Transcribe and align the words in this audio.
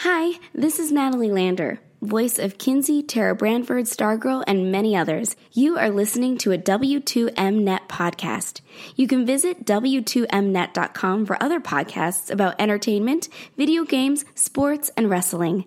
Hi, 0.00 0.38
this 0.54 0.78
is 0.78 0.92
Natalie 0.92 1.30
Lander, 1.30 1.80
voice 2.02 2.38
of 2.38 2.58
Kinsey, 2.58 3.02
Tara 3.02 3.34
Brandford, 3.34 3.86
Stargirl, 3.86 4.44
and 4.46 4.70
many 4.70 4.94
others. 4.94 5.36
You 5.52 5.78
are 5.78 5.88
listening 5.88 6.36
to 6.38 6.52
a 6.52 6.58
W2Mnet 6.58 7.88
podcast. 7.88 8.60
You 8.94 9.08
can 9.08 9.24
visit 9.24 9.64
W2Mnet.com 9.64 11.24
for 11.24 11.42
other 11.42 11.60
podcasts 11.60 12.30
about 12.30 12.60
entertainment, 12.60 13.30
video 13.56 13.84
games, 13.84 14.26
sports, 14.34 14.90
and 14.98 15.08
wrestling. 15.08 15.64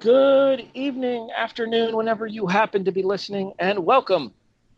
Good 0.00 0.70
evening, 0.72 1.28
afternoon, 1.36 1.94
whenever 1.94 2.26
you 2.26 2.46
happen 2.46 2.82
to 2.86 2.92
be 2.92 3.02
listening, 3.02 3.52
and 3.58 3.84
welcome 3.84 4.32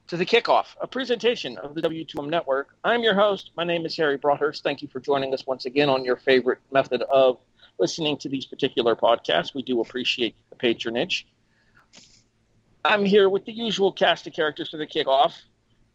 to 0.09 0.17
the 0.17 0.27
kickoff, 0.27 0.75
a 0.81 0.89
presentation 0.89 1.57
of 1.59 1.77
the 1.77 1.83
W2M 1.83 2.29
Network. 2.29 2.75
I'm 2.83 3.05
your 3.05 3.15
host. 3.15 3.53
My 3.57 3.63
name 3.63 3.87
is 3.87 3.97
Harry 3.97 4.17
Broadhurst. 4.17 4.65
Thank 4.65 4.83
you 4.83 4.89
for 4.89 4.99
joining 4.99 5.33
us 5.33 5.47
once 5.47 5.67
again 5.67 5.89
on 5.89 6.05
your 6.05 6.17
favorite 6.17 6.59
method 6.73 7.03
of 7.03 7.39
listening 7.81 8.17
to 8.19 8.29
these 8.29 8.47
particular 8.47 8.95
podcasts. 8.95 9.55
We 9.55 9.63
do 9.63 9.81
appreciate 9.81 10.37
the 10.51 10.57
patronage. 10.57 11.27
I'm 12.85 13.05
here 13.05 13.29
with 13.29 13.45
the 13.45 13.53
usual 13.53 13.93
cast 13.93 14.27
of 14.27 14.33
characters 14.33 14.71
for 14.71 14.77
the 14.77 14.87
kickoff. 14.87 15.33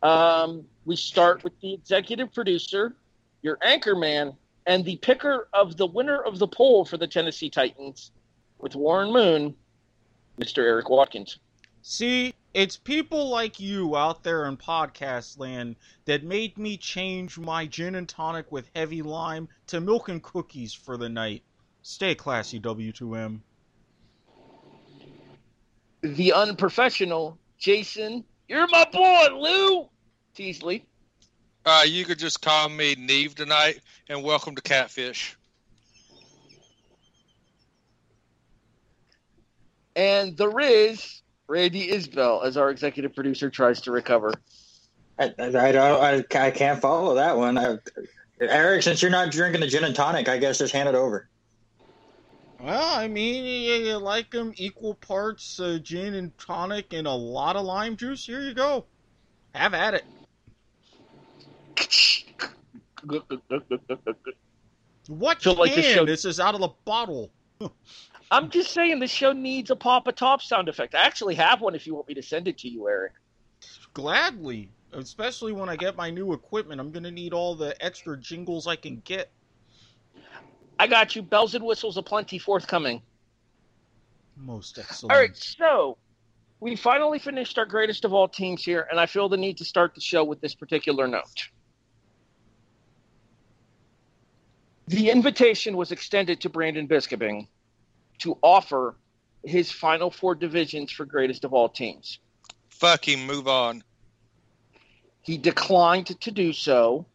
Um, 0.03 0.65
we 0.85 0.95
start 0.95 1.43
with 1.43 1.59
the 1.61 1.73
executive 1.73 2.33
producer, 2.33 2.95
your 3.41 3.57
anchor 3.63 3.95
man, 3.95 4.33
and 4.67 4.83
the 4.83 4.97
picker 4.97 5.47
of 5.53 5.77
the 5.77 5.85
winner 5.85 6.21
of 6.21 6.39
the 6.39 6.47
poll 6.47 6.85
for 6.85 6.97
the 6.97 7.07
Tennessee 7.07 7.49
Titans 7.49 8.11
with 8.59 8.75
Warren 8.75 9.11
Moon, 9.11 9.55
Mr. 10.39 10.59
Erik 10.59 10.89
Watkins. 10.89 11.39
See, 11.81 12.33
it's 12.53 12.77
people 12.77 13.29
like 13.29 13.59
you 13.59 13.95
out 13.95 14.23
there 14.23 14.47
in 14.47 14.57
podcast 14.57 15.37
land 15.37 15.75
that 16.05 16.23
made 16.23 16.57
me 16.57 16.77
change 16.77 17.37
my 17.37 17.67
gin 17.67 17.95
and 17.95 18.09
tonic 18.09 18.51
with 18.51 18.69
heavy 18.75 19.01
lime 19.01 19.47
to 19.67 19.79
milk 19.79 20.09
and 20.09 20.21
cookies 20.21 20.73
for 20.73 20.97
the 20.97 21.09
night. 21.09 21.43
Stay 21.87 22.15
classy, 22.15 22.59
W2M. 22.59 23.41
The 26.01 26.33
unprofessional 26.33 27.37
Jason, 27.59 28.23
you're 28.47 28.65
my 28.69 28.87
boy, 28.91 29.27
Lou 29.37 29.87
Teasley. 30.33 30.83
Uh, 31.63 31.83
you 31.85 32.03
could 32.03 32.17
just 32.17 32.41
call 32.41 32.69
me 32.69 32.95
Nev 32.97 33.35
tonight, 33.35 33.81
and 34.09 34.23
welcome 34.23 34.55
to 34.55 34.63
Catfish. 34.63 35.37
And 39.95 40.35
the 40.35 40.49
Riz, 40.49 41.21
Randy 41.45 41.91
Isbelle, 41.91 42.41
as 42.43 42.57
our 42.57 42.71
executive 42.71 43.13
producer 43.13 43.51
tries 43.51 43.81
to 43.81 43.91
recover. 43.91 44.33
I, 45.19 45.25
I, 45.37 45.45
I 45.45 45.71
don't. 45.71 46.35
I, 46.35 46.47
I 46.47 46.49
can't 46.49 46.81
follow 46.81 47.13
that 47.13 47.37
one. 47.37 47.59
I, 47.59 47.77
Erik, 48.41 48.81
since 48.81 49.03
you're 49.03 49.11
not 49.11 49.29
drinking 49.29 49.61
the 49.61 49.67
gin 49.67 49.83
and 49.83 49.95
tonic, 49.95 50.27
I 50.27 50.39
guess 50.39 50.57
just 50.57 50.73
hand 50.73 50.89
it 50.89 50.95
over. 50.95 51.29
Well, 52.59 52.95
I 52.99 53.07
mean, 53.07 53.43
you, 53.45 53.73
you 53.87 53.97
like 53.97 54.31
them 54.31 54.53
equal 54.55 54.95
parts 54.95 55.59
uh, 55.59 55.77
gin 55.81 56.13
and 56.13 56.35
tonic 56.37 56.93
and 56.93 57.05
a 57.05 57.11
lot 57.11 57.55
of 57.55 57.65
lime 57.65 57.97
juice. 57.97 58.25
Here 58.25 58.41
you 58.41 58.53
go. 58.53 58.85
Have 59.53 59.73
at 59.73 59.93
it. 59.93 60.05
What 65.07 65.41
Feel 65.41 65.53
can? 65.53 65.59
like 65.59 65.75
this 65.75 65.85
show- 65.85 66.05
This 66.05 66.25
is 66.25 66.39
out 66.39 66.55
of 66.55 66.61
the 66.61 66.71
bottle. 66.85 67.31
I'm 68.31 68.49
just 68.49 68.71
saying 68.71 68.99
this 68.99 69.11
show 69.11 69.33
needs 69.33 69.69
a 69.69 69.75
Papa 69.75 70.11
Top 70.11 70.41
sound 70.41 70.67
effect. 70.67 70.95
I 70.95 71.03
actually 71.03 71.35
have 71.35 71.61
one 71.61 71.75
if 71.75 71.85
you 71.85 71.93
want 71.93 72.07
me 72.07 72.15
to 72.15 72.23
send 72.23 72.47
it 72.47 72.57
to 72.59 72.67
you, 72.69 72.87
Erik. 72.87 73.13
Gladly. 73.93 74.71
Especially 74.93 75.51
when 75.51 75.69
I 75.69 75.75
get 75.75 75.95
my 75.95 76.09
new 76.09 76.33
equipment. 76.33 76.79
I'm 76.81 76.91
going 76.91 77.03
to 77.03 77.11
need 77.11 77.33
all 77.33 77.53
the 77.55 77.75
extra 77.83 78.17
jingles 78.17 78.65
I 78.65 78.77
can 78.77 79.01
get. 79.05 79.29
I 80.79 80.87
got 80.87 81.15
you. 81.15 81.21
Bells 81.21 81.55
and 81.55 81.65
whistles 81.65 81.97
aplenty 81.97 82.37
forthcoming. 82.37 83.01
Most 84.37 84.77
excellent. 84.77 85.13
All 85.13 85.19
right, 85.19 85.35
so 85.35 85.97
we 86.59 86.75
finally 86.75 87.19
finished 87.19 87.57
our 87.57 87.65
greatest 87.65 88.05
of 88.05 88.13
all 88.13 88.27
teams 88.27 88.63
here, 88.63 88.85
and 88.89 88.99
I 88.99 89.05
feel 89.05 89.29
the 89.29 89.37
need 89.37 89.57
to 89.57 89.65
start 89.65 89.95
the 89.95 90.01
show 90.01 90.23
with 90.23 90.41
this 90.41 90.55
particular 90.55 91.07
note. 91.07 91.49
The 94.87 95.09
invitation 95.09 95.77
was 95.77 95.91
extended 95.91 96.41
to 96.41 96.49
Brandon 96.49 96.87
Biskobing 96.87 97.47
to 98.19 98.37
offer 98.41 98.95
his 99.43 99.71
final 99.71 100.11
four 100.11 100.35
divisions 100.35 100.91
for 100.91 101.05
greatest 101.05 101.43
of 101.43 101.53
all 101.53 101.69
teams. 101.69 102.19
Fuck 102.69 103.07
him, 103.07 103.25
move 103.25 103.47
on. 103.47 103.83
He 105.21 105.37
declined 105.37 106.07
to 106.21 106.31
do 106.31 106.53
so. 106.53 107.07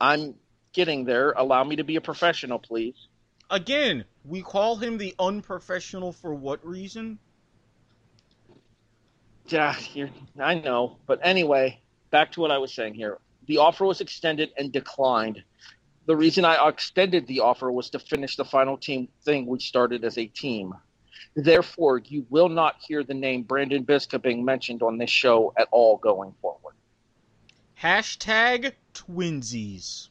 I'm 0.00 0.34
getting 0.76 1.04
there. 1.04 1.32
Allow 1.32 1.64
me 1.64 1.74
to 1.76 1.84
be 1.84 1.96
a 1.96 2.00
professional, 2.00 2.60
please. 2.60 3.08
Again, 3.50 4.04
we 4.24 4.42
call 4.42 4.76
him 4.76 4.98
the 4.98 5.14
unprofessional 5.18 6.12
for 6.12 6.34
what 6.34 6.64
reason? 6.64 7.18
Yeah, 9.46 9.74
I 10.38 10.54
know. 10.54 10.98
But 11.06 11.20
anyway, 11.22 11.80
back 12.10 12.32
to 12.32 12.40
what 12.40 12.50
I 12.50 12.58
was 12.58 12.72
saying 12.72 12.94
here. 12.94 13.18
The 13.46 13.58
offer 13.58 13.84
was 13.84 14.00
extended 14.00 14.50
and 14.58 14.70
declined. 14.70 15.42
The 16.04 16.16
reason 16.16 16.44
I 16.44 16.68
extended 16.68 17.26
the 17.26 17.40
offer 17.40 17.72
was 17.72 17.90
to 17.90 17.98
finish 17.98 18.36
the 18.36 18.44
final 18.44 18.76
team 18.76 19.08
thing 19.24 19.46
we 19.46 19.58
started 19.58 20.04
as 20.04 20.18
a 20.18 20.26
team. 20.26 20.74
Therefore, 21.34 21.98
you 21.98 22.26
will 22.28 22.48
not 22.48 22.76
hear 22.86 23.02
the 23.02 23.14
name 23.14 23.42
Brandon 23.42 23.84
Biskobing 23.84 24.44
mentioned 24.44 24.82
on 24.82 24.98
this 24.98 25.10
show 25.10 25.52
at 25.56 25.68
all 25.70 25.96
going 25.96 26.34
forward. 26.42 26.74
Hashtag 27.80 28.72
twinsies. 28.94 30.08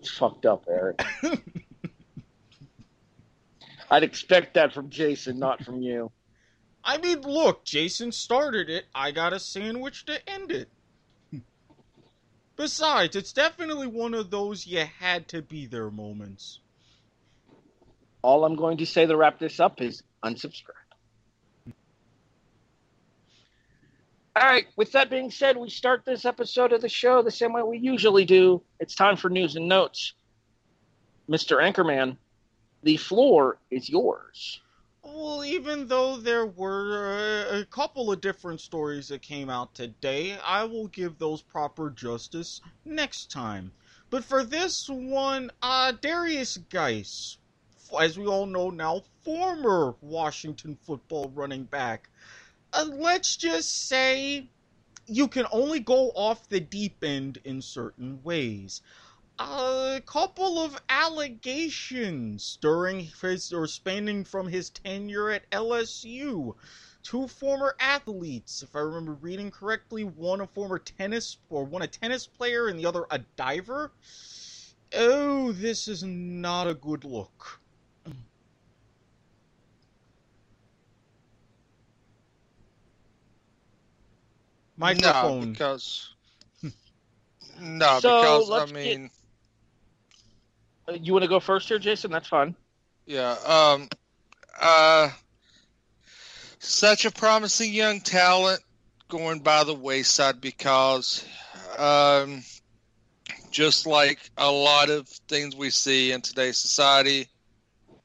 It's 0.00 0.10
fucked 0.10 0.46
up, 0.46 0.64
Erik. 0.66 1.04
I'd 3.90 4.02
expect 4.02 4.54
that 4.54 4.72
from 4.72 4.88
Jason, 4.88 5.38
not 5.38 5.62
from 5.62 5.82
you. 5.82 6.10
I 6.82 6.96
mean, 6.96 7.20
look, 7.20 7.64
Jason 7.64 8.10
started 8.10 8.70
it. 8.70 8.86
I 8.94 9.10
got 9.10 9.34
a 9.34 9.38
sandwich 9.38 10.06
to 10.06 10.30
end 10.30 10.52
it. 10.52 10.70
Besides, 12.56 13.14
it's 13.14 13.34
definitely 13.34 13.88
one 13.88 14.14
of 14.14 14.30
those 14.30 14.66
you 14.66 14.86
had 14.98 15.28
to 15.28 15.42
be 15.42 15.66
there 15.66 15.90
moments. 15.90 16.60
All 18.22 18.46
I'm 18.46 18.56
going 18.56 18.78
to 18.78 18.86
say 18.86 19.04
to 19.04 19.16
wrap 19.16 19.38
this 19.38 19.60
up 19.60 19.82
is 19.82 20.02
unsubscribe. 20.24 20.79
All 24.36 24.46
right, 24.46 24.68
with 24.76 24.92
that 24.92 25.10
being 25.10 25.30
said, 25.32 25.56
we 25.56 25.68
start 25.70 26.04
this 26.04 26.24
episode 26.24 26.72
of 26.72 26.80
the 26.80 26.88
show 26.88 27.20
the 27.20 27.32
same 27.32 27.52
way 27.52 27.62
we 27.62 27.78
usually 27.78 28.24
do. 28.24 28.62
It's 28.78 28.94
time 28.94 29.16
for 29.16 29.28
news 29.28 29.56
and 29.56 29.66
notes. 29.66 30.12
Mr. 31.28 31.60
Anchorman, 31.60 32.16
the 32.84 32.96
floor 32.96 33.58
is 33.72 33.88
yours. 33.88 34.60
Well, 35.02 35.44
even 35.44 35.88
though 35.88 36.16
there 36.16 36.46
were 36.46 37.46
a 37.50 37.64
couple 37.64 38.12
of 38.12 38.20
different 38.20 38.60
stories 38.60 39.08
that 39.08 39.22
came 39.22 39.50
out 39.50 39.74
today, 39.74 40.38
I 40.44 40.62
will 40.62 40.86
give 40.86 41.18
those 41.18 41.42
proper 41.42 41.90
justice 41.90 42.60
next 42.84 43.32
time. 43.32 43.72
But 44.10 44.24
for 44.24 44.44
this 44.44 44.88
one, 44.88 45.50
uh, 45.60 45.92
Darrius 46.00 46.56
Guice, 46.56 47.38
as 47.98 48.16
we 48.16 48.26
all 48.26 48.46
know 48.46 48.70
now, 48.70 49.02
former 49.24 49.96
Washington 50.00 50.76
football 50.76 51.30
running 51.34 51.64
back, 51.64 52.09
uh, 52.72 52.86
let's 52.92 53.36
just 53.36 53.88
say 53.88 54.50
you 55.06 55.26
can 55.28 55.46
only 55.50 55.80
go 55.80 56.10
off 56.14 56.48
the 56.48 56.60
deep 56.60 57.02
end 57.02 57.38
in 57.44 57.60
certain 57.60 58.22
ways. 58.22 58.80
A 59.38 60.02
couple 60.04 60.58
of 60.58 60.80
allegations 60.88 62.58
during 62.60 63.00
his 63.00 63.52
or 63.52 63.66
spanning 63.66 64.24
from 64.24 64.48
his 64.48 64.70
tenure 64.70 65.30
at 65.30 65.50
LSU. 65.50 66.54
Two 67.02 67.26
former 67.26 67.74
athletes, 67.80 68.62
if 68.62 68.76
I 68.76 68.80
remember 68.80 69.14
reading 69.14 69.50
correctly, 69.50 70.04
one 70.04 70.42
a 70.42 70.46
former 70.46 70.78
tennis 70.78 71.38
or 71.48 71.64
one 71.64 71.82
a 71.82 71.86
tennis 71.86 72.26
player 72.26 72.68
and 72.68 72.78
the 72.78 72.86
other 72.86 73.06
a 73.10 73.20
diver. 73.36 73.92
Oh, 74.94 75.52
this 75.52 75.88
is 75.88 76.02
not 76.02 76.68
a 76.68 76.74
good 76.74 77.04
look. 77.04 77.59
Microphone. 84.80 85.40
No, 85.40 85.46
because. 85.46 86.08
No, 87.60 88.00
So, 88.00 88.20
because 88.22 88.48
let's 88.48 88.70
I 88.70 88.74
mean, 88.74 89.10
Uh, 90.88 90.92
You 90.92 91.12
want 91.12 91.22
to 91.24 91.28
go 91.28 91.38
first 91.38 91.68
here, 91.68 91.78
Jason? 91.78 92.10
That's 92.10 92.26
fine. 92.28 92.54
yeah. 93.06 93.36
Um, 93.46 93.88
uh, 94.58 95.10
such 96.58 97.04
a 97.04 97.10
promising 97.10 97.72
young 97.72 98.00
talent 98.00 98.60
going 99.08 99.40
by 99.40 99.64
the 99.64 99.74
wayside 99.74 100.40
because, 100.40 101.24
um, 101.78 102.42
just 103.50 103.86
like 103.86 104.18
a 104.38 104.50
lot 104.50 104.88
of 104.88 105.06
things 105.28 105.54
we 105.54 105.68
see 105.70 106.12
in 106.12 106.22
today's 106.22 106.56
society, 106.56 107.28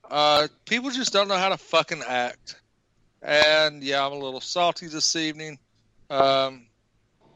uh, 0.09 0.47
people 0.65 0.89
just 0.89 1.13
don't 1.13 1.27
know 1.29 1.37
how 1.37 1.49
to 1.49 1.57
fucking 1.57 2.03
act. 2.05 2.59
And 3.21 3.83
yeah, 3.83 4.05
I'm 4.05 4.11
a 4.11 4.19
little 4.19 4.41
salty 4.41 4.87
this 4.87 5.15
evening. 5.15 5.59
Um, 6.09 6.67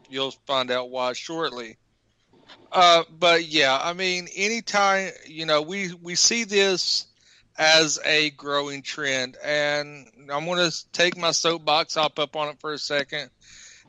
you'll 0.09 0.31
find 0.45 0.71
out 0.71 0.89
why 0.89 1.13
shortly. 1.13 1.77
Uh, 2.71 3.03
but 3.17 3.47
yeah, 3.47 3.77
I 3.81 3.93
mean, 3.93 4.27
anytime 4.35 5.11
you 5.25 5.45
know 5.45 5.61
we 5.61 5.93
we 5.93 6.15
see 6.15 6.43
this 6.43 7.07
as 7.57 7.99
a 8.05 8.29
growing 8.31 8.81
trend, 8.81 9.37
and 9.43 10.07
I'm 10.31 10.45
going 10.45 10.69
to 10.69 10.91
take 10.91 11.17
my 11.17 11.31
soapbox 11.31 11.95
hop 11.95 12.19
up 12.19 12.35
on 12.35 12.49
it 12.49 12.59
for 12.59 12.73
a 12.73 12.77
second. 12.77 13.29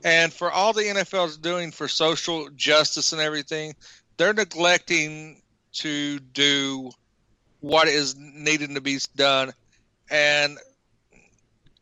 And 0.03 0.33
for 0.33 0.51
all 0.51 0.73
the 0.73 0.83
NFL 0.83 1.27
is 1.29 1.37
doing 1.37 1.71
for 1.71 1.87
social 1.87 2.49
justice 2.57 3.13
and 3.13 3.21
everything, 3.21 3.75
they're 4.17 4.33
neglecting 4.33 5.43
to 5.73 6.19
do 6.19 6.91
what 7.61 7.87
is 7.87 8.17
needed 8.17 8.75
to 8.75 8.81
be 8.81 8.99
done, 9.15 9.53
and 10.11 10.59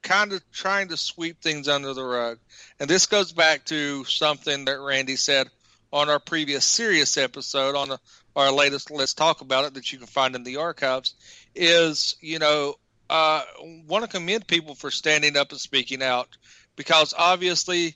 kind 0.03 0.33
of 0.33 0.43
trying 0.53 0.89
to 0.89 0.97
sweep 0.97 1.41
things 1.41 1.69
under 1.69 1.93
the 1.95 2.05
rug. 2.05 2.39
And 2.81 2.89
this 2.89 3.07
goes 3.07 3.33
back 3.33 3.65
to 3.67 4.05
something 4.05 4.65
that 4.67 4.81
Randy 4.81 5.17
said 5.17 5.49
on 5.93 6.09
our 6.09 6.19
previous 6.19 6.65
serious 6.65 7.17
episode 7.17 7.75
on 7.75 7.89
the, 7.89 7.99
our 8.37 8.53
latest 8.53 8.91
let's 8.91 9.15
talk 9.15 9.41
about 9.41 9.65
it 9.65 9.75
that 9.75 9.93
you 9.93 9.99
can 9.99 10.07
find 10.07 10.35
in 10.35 10.45
the 10.45 10.57
archives 10.57 11.15
is 11.55 12.17
you 12.21 12.39
know 12.39 12.75
uh, 13.11 13.43
want 13.87 14.05
to 14.05 14.11
commend 14.11 14.47
people 14.47 14.75
for 14.75 14.91
standing 14.91 15.37
up 15.37 15.51
and 15.51 15.61
speaking 15.61 16.03
out 16.03 16.29
because 16.77 17.15
obviously 17.17 17.95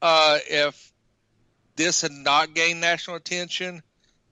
uh, 0.00 0.38
if 0.48 0.92
this 1.76 2.00
had 2.00 2.12
not 2.12 2.54
gained 2.54 2.80
national 2.80 3.16
attention 3.16 3.82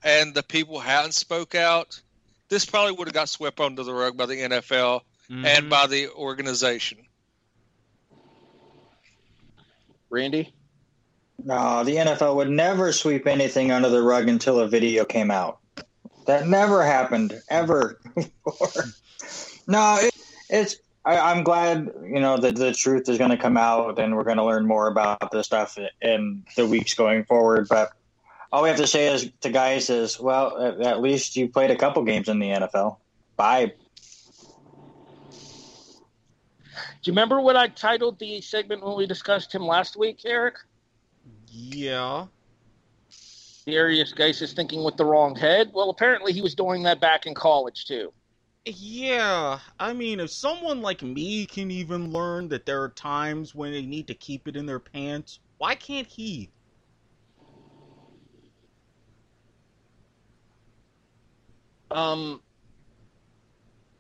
and 0.02 0.34
the 0.34 0.42
people 0.42 0.80
hadn't 0.80 1.12
spoke 1.12 1.54
out 1.54 2.00
this 2.48 2.64
probably 2.64 2.92
would 2.92 3.08
have 3.08 3.14
got 3.14 3.28
swept 3.28 3.60
under 3.60 3.82
the 3.82 3.94
rug 3.94 4.16
by 4.16 4.26
the 4.26 4.34
NFL 4.34 5.00
mm-hmm. 5.30 5.44
and 5.44 5.70
by 5.70 5.86
the 5.86 6.08
organization 6.10 6.98
Randy 10.12 10.55
no, 11.44 11.85
the 11.85 11.97
NFL 11.97 12.37
would 12.37 12.50
never 12.50 12.93
sweep 12.93 13.26
anything 13.26 13.70
under 13.70 13.88
the 13.88 14.03
rug 14.03 14.29
until 14.29 14.61
a 14.61 14.69
video 14.69 15.05
came 15.05 15.31
out. 15.31 15.59
That 16.26 16.47
never 16.47 16.85
happened 16.85 17.41
ever 17.50 17.99
before. 18.14 18.85
no, 19.67 19.99
it, 20.00 20.14
it's. 20.49 20.76
I, 21.05 21.32
am 21.32 21.43
glad 21.43 21.91
you 22.05 22.20
know 22.20 22.37
that 22.37 22.55
the 22.55 22.73
truth 22.73 23.09
is 23.09 23.19
going 23.19 23.31
to 23.31 23.37
come 23.37 23.56
out, 23.56 23.99
and 23.99 24.17
we're 24.17 24.23
going 24.23 24.37
to 24.37 24.44
learn 24.44 24.67
more 24.67 24.87
about 24.87 25.32
this 25.32 25.47
stuff 25.47 25.76
in 26.00 26.44
the 26.56 26.64
weeks 26.64 26.94
going 26.94 27.25
forward. 27.25 27.67
But 27.69 27.91
all 28.53 28.62
we 28.62 28.69
have 28.69 28.79
to 28.79 28.87
say 28.87 29.12
is 29.12 29.29
to 29.41 29.50
guys 29.50 29.91
is, 29.91 30.20
well, 30.20 30.56
at, 30.64 30.81
at 30.81 31.00
least 31.00 31.35
you 31.35 31.49
played 31.49 31.73
a 31.73 31.76
couple 31.76 32.05
games 32.05 32.29
in 32.29 32.38
the 32.38 32.50
NFL. 32.50 32.99
Bye. 33.37 33.73
Do 37.02 37.10
you 37.10 37.12
remember 37.12 37.40
what 37.40 37.56
I 37.56 37.66
titled 37.66 38.20
the 38.20 38.40
segment 38.40 38.84
when 38.84 38.96
we 38.96 39.06
discussed 39.06 39.52
him 39.52 39.66
last 39.66 39.96
week, 39.96 40.20
Erik? 40.25 40.54
Yeah. 41.50 42.26
Darrius 43.66 44.12
Guice 44.12 44.40
is 44.40 44.52
thinking 44.52 44.84
with 44.84 44.96
the 44.96 45.04
wrong 45.04 45.34
head. 45.34 45.72
Well, 45.75 45.90
apparently 45.90 46.32
he 46.32 46.40
was 46.40 46.54
doing 46.54 46.84
that 46.84 47.00
back 47.00 47.26
in 47.26 47.34
college 47.34 47.87
too. 47.87 48.12
Yeah, 48.64 49.58
I 49.81 49.93
mean, 49.93 50.20
if 50.20 50.31
someone 50.31 50.82
like 50.82 51.02
me 51.02 51.46
can 51.46 51.72
even 51.72 52.12
learn 52.12 52.49
that 52.49 52.64
there 52.64 52.81
are 52.81 52.90
times 52.90 53.52
when 53.52 53.72
they 53.72 53.82
need 53.82 54.06
to 54.06 54.14
keep 54.14 54.46
it 54.46 54.54
in 54.54 54.66
their 54.66 54.78
pants, 54.78 55.40
why 55.58 55.75
can't 55.75 56.06
he? 56.06 56.50
Um, 61.90 62.40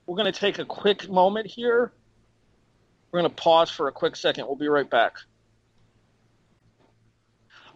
we're 0.06 0.16
going 0.16 0.32
to 0.32 0.38
take 0.38 0.60
a 0.60 0.64
quick 0.64 1.08
moment 1.10 1.48
here. 1.48 1.92
We're 3.12 3.20
going 3.20 3.30
to 3.30 3.36
pause 3.36 3.70
for 3.70 3.88
a 3.88 3.92
quick 3.92 4.16
second. 4.16 4.46
We'll 4.46 4.56
be 4.56 4.68
right 4.68 4.88
back 4.88 5.18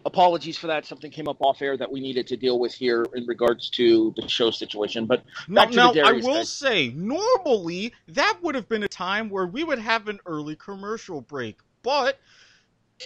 apologies 0.07 0.57
for 0.57 0.67
that. 0.67 0.85
Something 0.85 1.11
came 1.11 1.27
up 1.27 1.37
off 1.41 1.61
air 1.61 1.77
that 1.77 1.91
we 1.91 1.99
needed 1.99 2.25
to 2.27 2.37
deal 2.37 2.57
with 2.59 2.73
here 2.73 3.05
in 3.13 3.25
regards 3.27 3.69
to 3.71 4.13
the 4.15 4.27
show 4.27 4.49
situation. 4.49 5.05
But 5.05 5.23
back 5.49 5.71
now, 5.71 5.91
to 5.91 5.99
the 5.99 6.03
Darrius 6.03 6.25
I 6.25 6.27
will 6.27 6.37
guys. 6.37 6.49
say, 6.49 6.89
normally 6.89 7.93
that 8.07 8.39
would 8.41 8.55
have 8.55 8.67
been 8.67 8.83
a 8.83 8.87
time 8.87 9.29
where 9.29 9.45
we 9.45 9.63
would 9.63 9.79
have 9.79 10.07
an 10.07 10.19
early 10.25 10.55
commercial 10.55 11.21
break, 11.21 11.59
but 11.83 12.19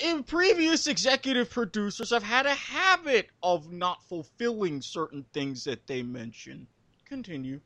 in 0.04 0.24
previous 0.24 0.88
executive 0.88 1.50
producers 1.50 2.12
have 2.12 2.24
had 2.24 2.45
a 2.45 2.54
habit 2.54 3.28
of 3.44 3.72
not 3.72 4.01
fulfilling 4.04 4.81
certain 4.81 5.25
things 5.33 5.66
that 5.66 5.86
they 5.88 6.04
mention. 6.04 6.68
Continue. 7.06 7.60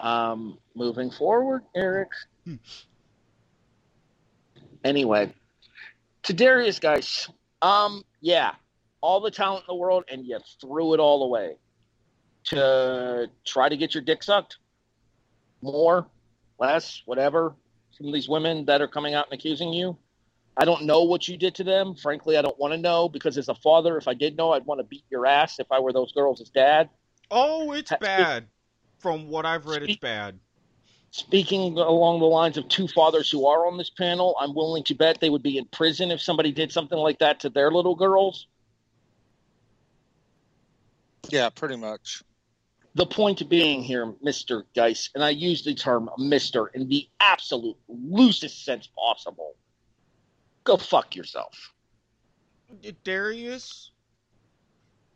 Um, 0.00 0.58
moving 0.74 1.10
forward, 1.10 1.62
Erik. 1.74 2.10
Hmm. 2.44 2.56
Anyway, 4.84 5.32
to 6.22 6.32
Darrius, 6.32 6.78
guys, 6.78 7.28
um, 7.62 8.04
yeah, 8.20 8.52
all 9.00 9.20
the 9.20 9.30
talent 9.30 9.64
in 9.68 9.74
the 9.74 9.74
world, 9.74 10.04
and 10.10 10.24
you 10.24 10.38
threw 10.60 10.94
it 10.94 11.00
all 11.00 11.24
away 11.24 11.56
to 12.44 13.28
try 13.44 13.68
to 13.68 13.76
get 13.76 13.94
your 13.94 14.02
dick 14.02 14.22
sucked. 14.22 14.58
More, 15.62 16.06
less, 16.58 17.02
whatever. 17.06 17.54
Some 17.90 18.06
of 18.06 18.12
these 18.12 18.28
women 18.28 18.64
that 18.66 18.80
are 18.80 18.88
coming 18.88 19.14
out 19.14 19.26
and 19.30 19.38
accusing 19.38 19.72
you. 19.72 19.96
I 20.56 20.64
don't 20.64 20.84
know 20.84 21.02
what 21.02 21.28
you 21.28 21.36
did 21.36 21.54
to 21.56 21.64
them. 21.64 21.94
Frankly, 21.94 22.36
I 22.36 22.42
don't 22.42 22.58
want 22.58 22.72
to 22.72 22.78
know 22.78 23.08
because 23.08 23.38
as 23.38 23.48
a 23.48 23.54
father, 23.54 23.96
if 23.96 24.08
I 24.08 24.14
did 24.14 24.36
know, 24.36 24.52
I'd 24.52 24.66
want 24.66 24.80
to 24.80 24.84
beat 24.84 25.04
your 25.10 25.26
ass 25.26 25.58
if 25.58 25.70
I 25.70 25.78
were 25.78 25.92
those 25.92 26.12
girls' 26.12 26.40
dad. 26.50 26.90
Oh, 27.30 27.72
it's 27.72 27.92
bad. 28.00 28.46
From 28.98 29.28
what 29.28 29.46
I've 29.46 29.66
read, 29.66 29.82
it's 29.82 29.96
bad. 29.96 30.38
Speaking 31.10 31.78
along 31.78 32.20
the 32.20 32.26
lines 32.26 32.58
of 32.58 32.68
two 32.68 32.86
fathers 32.86 33.30
who 33.30 33.46
are 33.46 33.66
on 33.66 33.78
this 33.78 33.90
panel, 33.90 34.36
I'm 34.38 34.54
willing 34.54 34.84
to 34.84 34.94
bet 34.94 35.20
they 35.20 35.30
would 35.30 35.42
be 35.42 35.56
in 35.56 35.64
prison 35.66 36.10
if 36.10 36.20
somebody 36.20 36.52
did 36.52 36.70
something 36.70 36.98
like 36.98 37.18
that 37.20 37.40
to 37.40 37.48
their 37.48 37.70
little 37.70 37.94
girls. 37.94 38.46
Yeah, 41.30 41.48
pretty 41.48 41.76
much. 41.76 42.22
The 42.94 43.06
point 43.06 43.48
being 43.48 43.82
here, 43.82 44.12
Mr. 44.24 44.64
Guice, 44.74 45.10
and 45.14 45.22
I 45.22 45.30
use 45.30 45.62
the 45.62 45.74
term 45.74 46.10
Mr. 46.18 46.66
in 46.74 46.88
the 46.88 47.08
absolute 47.20 47.76
loosest 47.88 48.64
sense 48.64 48.88
possible. 48.88 49.56
Go 50.64 50.76
fuck 50.76 51.14
yourself. 51.14 51.72
Darrius, 53.04 53.92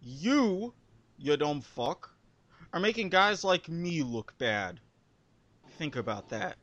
you, 0.00 0.72
you 1.18 1.36
dumb 1.36 1.60
fuck, 1.60 2.14
are 2.72 2.80
making 2.80 3.08
guys 3.10 3.44
like 3.44 3.68
me 3.68 4.02
look 4.02 4.34
bad. 4.38 4.80
Think 5.78 5.96
about 5.96 6.28
that. 6.30 6.56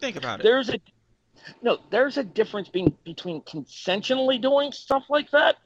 Think 0.00 0.16
about 0.16 0.40
it. 0.40 0.42
There's 0.42 0.68
a 0.68 0.78
no. 1.62 1.78
There's 1.90 2.16
a 2.16 2.24
difference 2.24 2.68
being 2.68 2.96
between 3.04 3.42
consensually 3.42 4.40
doing 4.40 4.72
stuff 4.72 5.04
like 5.08 5.30
that 5.30 5.56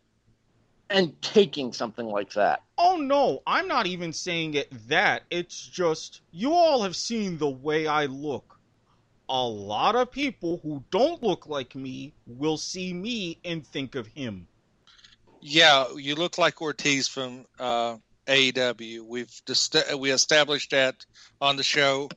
and 0.90 1.20
taking 1.22 1.72
something 1.72 2.06
like 2.06 2.32
that. 2.34 2.62
Oh 2.76 2.96
no, 2.96 3.42
I'm 3.46 3.68
not 3.68 3.86
even 3.86 4.12
saying 4.12 4.54
it 4.54 4.68
that. 4.88 5.22
It's 5.30 5.66
just 5.66 6.20
you 6.32 6.52
all 6.52 6.82
have 6.82 6.96
seen 6.96 7.38
the 7.38 7.50
way 7.50 7.86
I 7.86 8.06
look. 8.06 8.58
A 9.28 9.46
lot 9.46 9.94
of 9.94 10.10
people 10.10 10.58
who 10.62 10.82
don't 10.90 11.22
look 11.22 11.46
like 11.46 11.76
me 11.76 12.12
will 12.26 12.56
see 12.56 12.92
me 12.92 13.38
and 13.44 13.64
think 13.64 13.94
of 13.94 14.08
him. 14.08 14.48
Yeah, 15.40 15.86
you 15.96 16.16
look 16.16 16.36
like 16.36 16.60
Ortiz 16.60 17.06
from 17.06 17.46
uh, 17.58 17.96
AEW. 18.30 19.02
We've 19.02 19.30
just, 19.46 19.76
we 19.98 20.10
established 20.10 20.70
that 20.70 20.94
on 21.40 21.56
the 21.56 21.62
show 21.62 22.08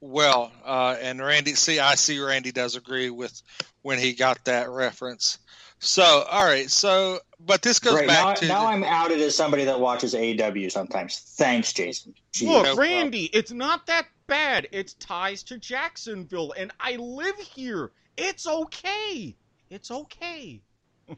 well, 0.00 0.52
uh, 0.64 0.96
and 1.00 1.20
Randy. 1.20 1.54
See, 1.54 1.78
I 1.78 1.94
see 1.94 2.20
Randy 2.20 2.52
does 2.52 2.76
agree 2.76 3.10
with 3.10 3.40
when 3.82 3.98
he 3.98 4.12
got 4.12 4.44
that 4.44 4.68
reference. 4.68 5.38
So, 5.78 6.02
all 6.02 6.44
right. 6.44 6.70
So, 6.70 7.20
but 7.40 7.62
this 7.62 7.78
goes 7.78 8.00
back 8.02 8.08
now, 8.08 8.34
to 8.34 8.48
now 8.48 8.66
I'm 8.66 8.84
outed 8.84 9.20
as 9.20 9.36
somebody 9.36 9.64
that 9.64 9.80
watches 9.80 10.14
AEW 10.14 10.70
sometimes. 10.70 11.18
Thanks, 11.18 11.72
Jason. 11.72 12.14
Jeez. 12.32 12.48
Look, 12.48 12.64
no 12.64 12.76
Randy, 12.76 13.24
it's 13.24 13.52
not 13.52 13.86
that 13.86 14.06
bad. 14.26 14.68
It's 14.72 14.94
ties 14.94 15.42
to 15.44 15.58
Jacksonville, 15.58 16.52
and 16.56 16.72
I 16.80 16.96
live 16.96 17.38
here. 17.38 17.90
It's 18.16 18.46
okay. 18.46 19.36
It's 19.70 19.90
okay. 19.90 20.62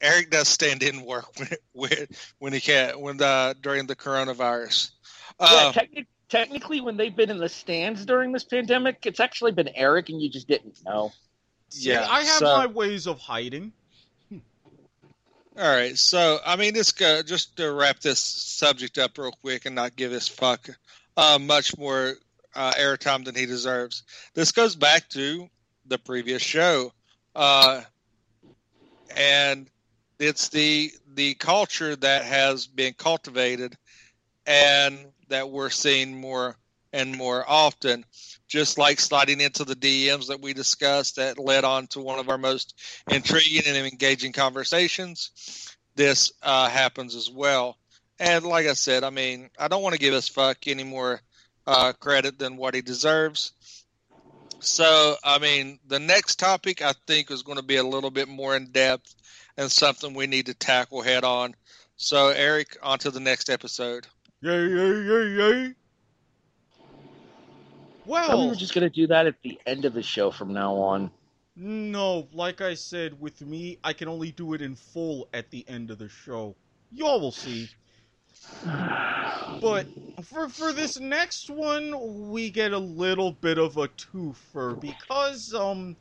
Erik 0.00 0.30
does 0.30 0.48
stand 0.48 0.82
in 0.82 1.04
work 1.04 1.26
when 1.38 1.48
when, 1.72 2.06
when 2.38 2.52
he 2.52 2.60
can 2.60 3.00
when 3.00 3.16
the 3.16 3.56
during 3.60 3.86
the 3.86 3.96
coronavirus. 3.96 4.90
Yeah, 5.40 5.46
uh, 5.46 5.72
technically, 6.28 6.80
when 6.80 6.96
they've 6.96 7.14
been 7.14 7.30
in 7.30 7.38
the 7.38 7.48
stands 7.48 8.04
during 8.04 8.32
this 8.32 8.44
pandemic, 8.44 9.06
it's 9.06 9.20
actually 9.20 9.52
been 9.52 9.68
Erik, 9.68 10.08
and 10.08 10.20
you 10.20 10.28
just 10.28 10.48
didn't 10.48 10.78
know. 10.84 11.12
Yeah, 11.70 12.06
I 12.08 12.22
have 12.22 12.38
so, 12.38 12.56
my 12.56 12.66
ways 12.66 13.06
of 13.06 13.18
hiding. 13.18 13.72
All 14.32 15.68
right, 15.68 15.98
so 15.98 16.38
I 16.46 16.56
mean, 16.56 16.72
this 16.72 16.92
uh, 17.02 17.22
just 17.24 17.56
to 17.56 17.72
wrap 17.72 17.98
this 17.98 18.20
subject 18.20 18.96
up 18.96 19.18
real 19.18 19.32
quick 19.42 19.66
and 19.66 19.74
not 19.74 19.96
give 19.96 20.10
this 20.12 20.28
fuck 20.28 20.68
uh, 21.16 21.38
much 21.40 21.76
more 21.76 22.14
uh, 22.54 22.72
airtime 22.78 23.24
than 23.24 23.34
he 23.34 23.44
deserves. 23.44 24.04
This 24.34 24.52
goes 24.52 24.76
back 24.76 25.08
to 25.10 25.48
the 25.86 25.98
previous 25.98 26.42
show, 26.42 26.92
uh, 27.34 27.82
and 29.16 29.68
it's 30.18 30.48
the 30.48 30.90
the 31.14 31.34
culture 31.34 31.96
that 31.96 32.24
has 32.24 32.66
been 32.66 32.94
cultivated 32.94 33.76
and 34.46 34.98
that 35.28 35.50
we're 35.50 35.70
seeing 35.70 36.20
more 36.20 36.56
and 36.92 37.16
more 37.16 37.44
often. 37.46 38.04
Just 38.48 38.78
like 38.78 38.98
sliding 38.98 39.40
into 39.40 39.64
the 39.64 39.76
DMs 39.76 40.28
that 40.28 40.40
we 40.40 40.54
discussed 40.54 41.16
that 41.16 41.38
led 41.38 41.64
on 41.64 41.86
to 41.88 42.00
one 42.00 42.18
of 42.18 42.30
our 42.30 42.38
most 42.38 42.80
intriguing 43.10 43.62
and 43.66 43.76
engaging 43.76 44.32
conversations, 44.32 45.76
this 45.96 46.32
uh, 46.42 46.68
happens 46.68 47.14
as 47.14 47.30
well. 47.30 47.76
And 48.18 48.44
like 48.46 48.66
I 48.66 48.72
said, 48.72 49.04
I 49.04 49.10
mean, 49.10 49.50
I 49.58 49.68
don't 49.68 49.82
want 49.82 49.94
to 49.94 50.00
give 50.00 50.14
this 50.14 50.28
fuck 50.28 50.66
any 50.66 50.82
more 50.82 51.20
uh, 51.66 51.92
credit 52.00 52.38
than 52.38 52.56
what 52.56 52.74
he 52.74 52.80
deserves. 52.80 53.52
So, 54.60 55.16
I 55.22 55.38
mean, 55.38 55.78
the 55.86 56.00
next 56.00 56.38
topic 56.38 56.80
I 56.82 56.94
think 57.06 57.30
is 57.30 57.42
going 57.42 57.58
to 57.58 57.64
be 57.64 57.76
a 57.76 57.84
little 57.84 58.10
bit 58.10 58.28
more 58.28 58.56
in 58.56 58.72
depth 58.72 59.14
and 59.58 59.70
something 59.70 60.14
we 60.14 60.26
need 60.26 60.46
to 60.46 60.54
tackle 60.54 61.02
head 61.02 61.24
on. 61.24 61.56
So, 61.98 62.28
Erik, 62.28 62.78
on 62.82 62.98
to 63.00 63.10
the 63.10 63.20
next 63.20 63.50
episode. 63.50 64.08
Yay, 64.42 64.66
yay, 64.68 65.02
yay, 65.02 65.28
yay. 65.38 65.74
Well, 68.06 68.40
we 68.40 68.48
were 68.48 68.54
Well, 68.54 68.54
just 68.56 68.74
gonna 68.74 68.90
do 68.90 69.06
that 69.08 69.26
at 69.26 69.42
the 69.42 69.60
end 69.66 69.84
of 69.84 69.94
the 69.94 70.02
show 70.02 70.30
from 70.30 70.54
now 70.54 70.74
on. 70.76 71.10
no, 71.56 72.28
like 72.32 72.60
I 72.60 72.74
said, 72.74 73.20
with 73.20 73.40
me, 73.42 73.78
I 73.84 73.92
can 73.92 74.08
only 74.08 74.32
do 74.32 74.54
it 74.54 74.62
in 74.62 74.76
full 74.76 75.28
at 75.34 75.50
the 75.50 75.68
end 75.68 75.90
of 75.90 75.98
the 75.98 76.08
show. 76.08 76.56
Y'all 76.92 77.20
will 77.20 77.32
see. 77.32 77.70
But 79.60 79.88
for 80.22 80.48
for 80.48 80.72
this 80.72 80.98
next 81.00 81.50
one, 81.50 82.30
we 82.30 82.50
get 82.50 82.72
a 82.72 82.78
little 82.78 83.32
bit 83.32 83.58
of 83.58 83.76
a 83.76 83.88
twofer 83.88 84.78
because 84.80 85.54
um 85.54 85.96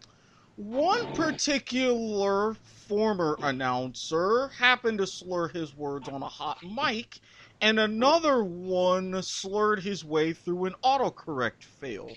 one 0.55 1.07
particular 1.13 2.55
former 2.87 3.37
announcer 3.41 4.49
happened 4.49 4.99
to 4.99 5.07
slur 5.07 5.47
his 5.49 5.75
words 5.75 6.07
on 6.07 6.23
a 6.23 6.27
hot 6.27 6.59
mic, 6.63 7.19
and 7.61 7.79
another 7.79 8.43
one 8.43 9.21
slurred 9.21 9.81
his 9.81 10.05
way 10.05 10.33
through 10.33 10.65
an 10.65 10.75
autocorrect 10.83 11.63
fail. 11.63 12.09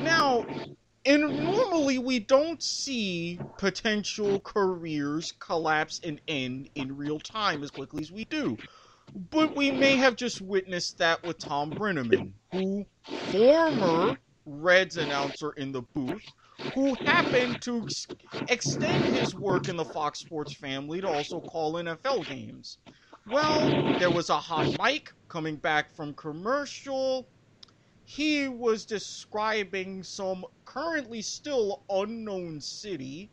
Now, 0.00 0.44
and 1.06 1.44
normally 1.44 1.98
we 1.98 2.18
don't 2.18 2.62
see 2.62 3.38
potential 3.58 4.40
careers 4.40 5.32
collapse 5.38 6.00
and 6.02 6.20
end 6.28 6.70
in 6.74 6.96
real 6.96 7.18
time 7.18 7.62
as 7.62 7.70
quickly 7.70 8.02
as 8.02 8.12
we 8.12 8.24
do. 8.24 8.56
But 9.30 9.54
we 9.54 9.70
may 9.70 9.96
have 9.96 10.16
just 10.16 10.40
witnessed 10.40 10.98
that 10.98 11.22
with 11.22 11.38
Thom 11.38 11.70
Brennaman, 11.70 12.32
who 12.52 12.86
former 13.30 14.16
Reds 14.46 14.98
announcer 14.98 15.52
in 15.52 15.72
the 15.72 15.82
booth, 15.82 16.24
who 16.74 16.94
happened 16.94 17.60
to 17.62 17.82
ex- 17.82 18.06
extend 18.48 19.04
his 19.16 19.34
work 19.34 19.68
in 19.68 19.76
the 19.76 19.84
Fox 19.84 20.20
Sports 20.20 20.54
family 20.54 21.00
to 21.00 21.08
also 21.08 21.40
call 21.40 21.74
NFL 21.74 22.26
games. 22.26 22.78
Well, 23.26 23.98
there 23.98 24.10
was 24.10 24.30
a 24.30 24.38
hot 24.38 24.76
mic 24.82 25.10
coming 25.28 25.56
back 25.56 25.94
from 25.94 26.14
commercial. 26.14 27.28
He 28.04 28.48
was 28.48 28.84
describing 28.84 30.02
some 30.02 30.44
currently 30.64 31.22
still 31.22 31.84
unknown 31.88 32.60
city 32.60 33.30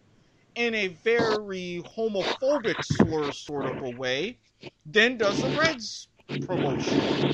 in 0.55 0.73
a 0.75 0.87
very 0.87 1.83
homophobic 1.85 2.83
slur 2.83 3.31
sort 3.31 3.65
of 3.65 3.81
a 3.83 3.89
way, 3.97 4.39
then 4.85 5.17
does 5.17 5.41
the 5.41 5.49
Reds 5.49 6.07
promotion. 6.45 7.33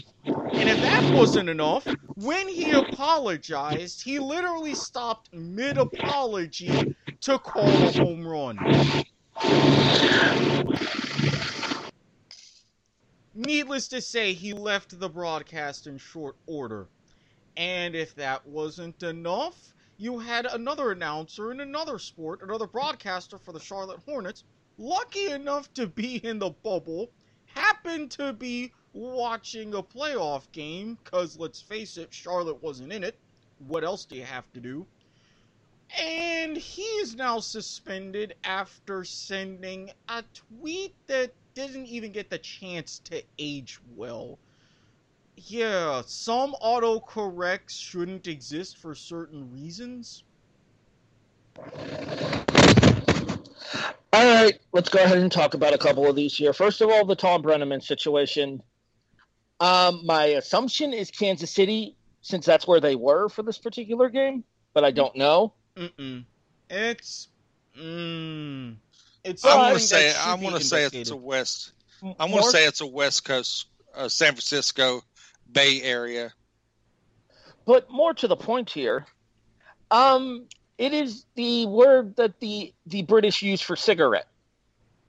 And 0.56 0.70
if 0.70 0.80
that 0.82 1.06
wasn't 1.10 1.50
enough, 1.50 1.96
when 2.16 2.48
he 2.50 2.72
apologized, 2.72 4.04
he 4.04 4.20
literally 4.20 4.76
stopped 4.76 5.32
mid 5.34 5.78
apology 5.78 6.90
to 7.22 7.40
call 7.40 7.86
a 7.86 7.92
home 7.92 8.26
run. 8.28 8.68
Needless 13.34 13.88
to 13.90 14.02
say, 14.02 14.34
he 14.34 14.54
left 14.54 15.00
the 15.00 15.10
broadcast 15.10 15.86
in 15.88 15.98
short 15.98 16.38
order. 16.48 16.90
And 17.56 17.96
if 17.96 18.16
that 18.16 18.46
wasn't 18.48 19.04
enough, 19.04 19.74
you 19.98 20.20
had 20.20 20.46
another 20.46 20.92
announcer 20.92 21.52
in 21.52 21.60
another 21.60 22.00
sport, 22.00 22.42
another 22.42 22.68
broadcaster 22.68 23.38
for 23.38 23.54
the 23.54 23.60
Charlotte 23.60 24.02
Hornets, 24.06 24.44
lucky 24.78 25.28
enough 25.30 25.72
to 25.74 25.88
be 25.88 26.18
in 26.18 26.40
the 26.40 26.50
bubble, 26.50 27.14
happened 27.46 28.12
to 28.12 28.34
be 28.34 28.74
watching 28.94 29.74
a 29.74 29.84
playoff 29.84 30.52
game, 30.52 30.98
because 31.04 31.38
let's 31.38 31.62
face 31.62 31.98
it, 31.98 32.14
Charlotte 32.14 32.62
wasn't 32.62 32.92
in 32.92 33.04
it. 33.04 33.18
What 33.68 33.84
else 33.84 34.06
do 34.06 34.16
you 34.16 34.24
have 34.24 34.52
to 34.54 34.60
do? 34.60 34.86
And 36.02 36.58
he 36.58 36.82
is 36.82 37.16
now 37.16 37.40
suspended 37.40 38.36
after 38.44 39.04
sending 39.04 39.92
a 40.10 40.24
tweet 40.34 40.94
that 41.08 41.32
doesn't 41.56 41.88
even 41.88 42.12
get 42.12 42.30
the 42.30 42.38
chance 42.38 43.00
to 43.06 43.24
age 43.40 43.80
well. 43.96 44.38
Yeah, 45.38 46.02
some 46.06 46.56
autocorrects 46.64 47.80
shouldn't 47.80 48.28
exist 48.28 48.78
for 48.78 48.96
certain 48.96 49.52
reasons. 49.52 50.24
All 54.14 54.44
right, 54.44 54.60
let's 54.74 54.90
go 54.90 55.04
ahead 55.04 55.20
and 55.20 55.32
talk 55.32 55.54
about 55.54 55.74
a 55.74 55.78
couple 55.78 56.08
of 56.08 56.16
these 56.16 56.36
here. 56.36 56.54
First 56.54 56.82
of 56.82 56.90
all, 56.90 57.06
the 57.06 57.16
Thom 57.16 57.44
Brennaman 57.44 57.84
situation. 57.84 58.62
Um, 59.60 60.06
my 60.06 60.26
assumption 60.26 60.94
is 60.94 61.10
Kansas 61.10 61.52
City, 61.52 61.96
since 62.22 62.46
that's 62.46 62.68
where 62.68 62.80
they 62.80 62.96
were 62.96 63.30
for 63.30 63.44
this 63.44 63.58
particular 63.58 64.10
game, 64.10 64.44
but 64.74 64.84
I 64.84 64.92
don't 64.92 65.16
know. 65.16 65.54
Mm-mm. 65.76 66.26
It's 66.70 67.30
mm, 67.80 68.76
it's 69.24 69.44
I 69.44 69.50
something 69.50 69.66
want 69.66 69.78
to 69.78 69.84
say 69.84 70.16
I 70.16 70.36
be 70.36 70.44
want 70.44 70.56
to 70.58 70.64
say 70.64 70.84
it's 70.86 71.12
a 71.12 71.16
west. 71.16 71.72
I 72.04 72.26
want 72.26 72.32
Mark? 72.32 72.44
to 72.46 72.52
say 72.52 72.66
it's 72.66 72.82
a 72.82 72.88
West 72.88 73.26
Coast, 73.26 73.68
uh, 73.96 74.08
San 74.08 74.34
Francisco 74.34 75.02
Bay 75.52 75.82
Area. 75.82 76.34
But 77.66 77.90
more 77.90 78.14
to 78.14 78.28
the 78.28 78.36
point 78.36 78.70
here, 78.70 79.06
um, 79.92 80.46
it 80.78 80.94
is 80.94 81.26
the 81.36 81.66
word 81.66 82.16
that 82.18 82.40
the 82.40 82.74
the 82.86 83.02
British 83.04 83.42
use 83.42 83.62
for 83.62 83.76
cigarette. 83.76 84.28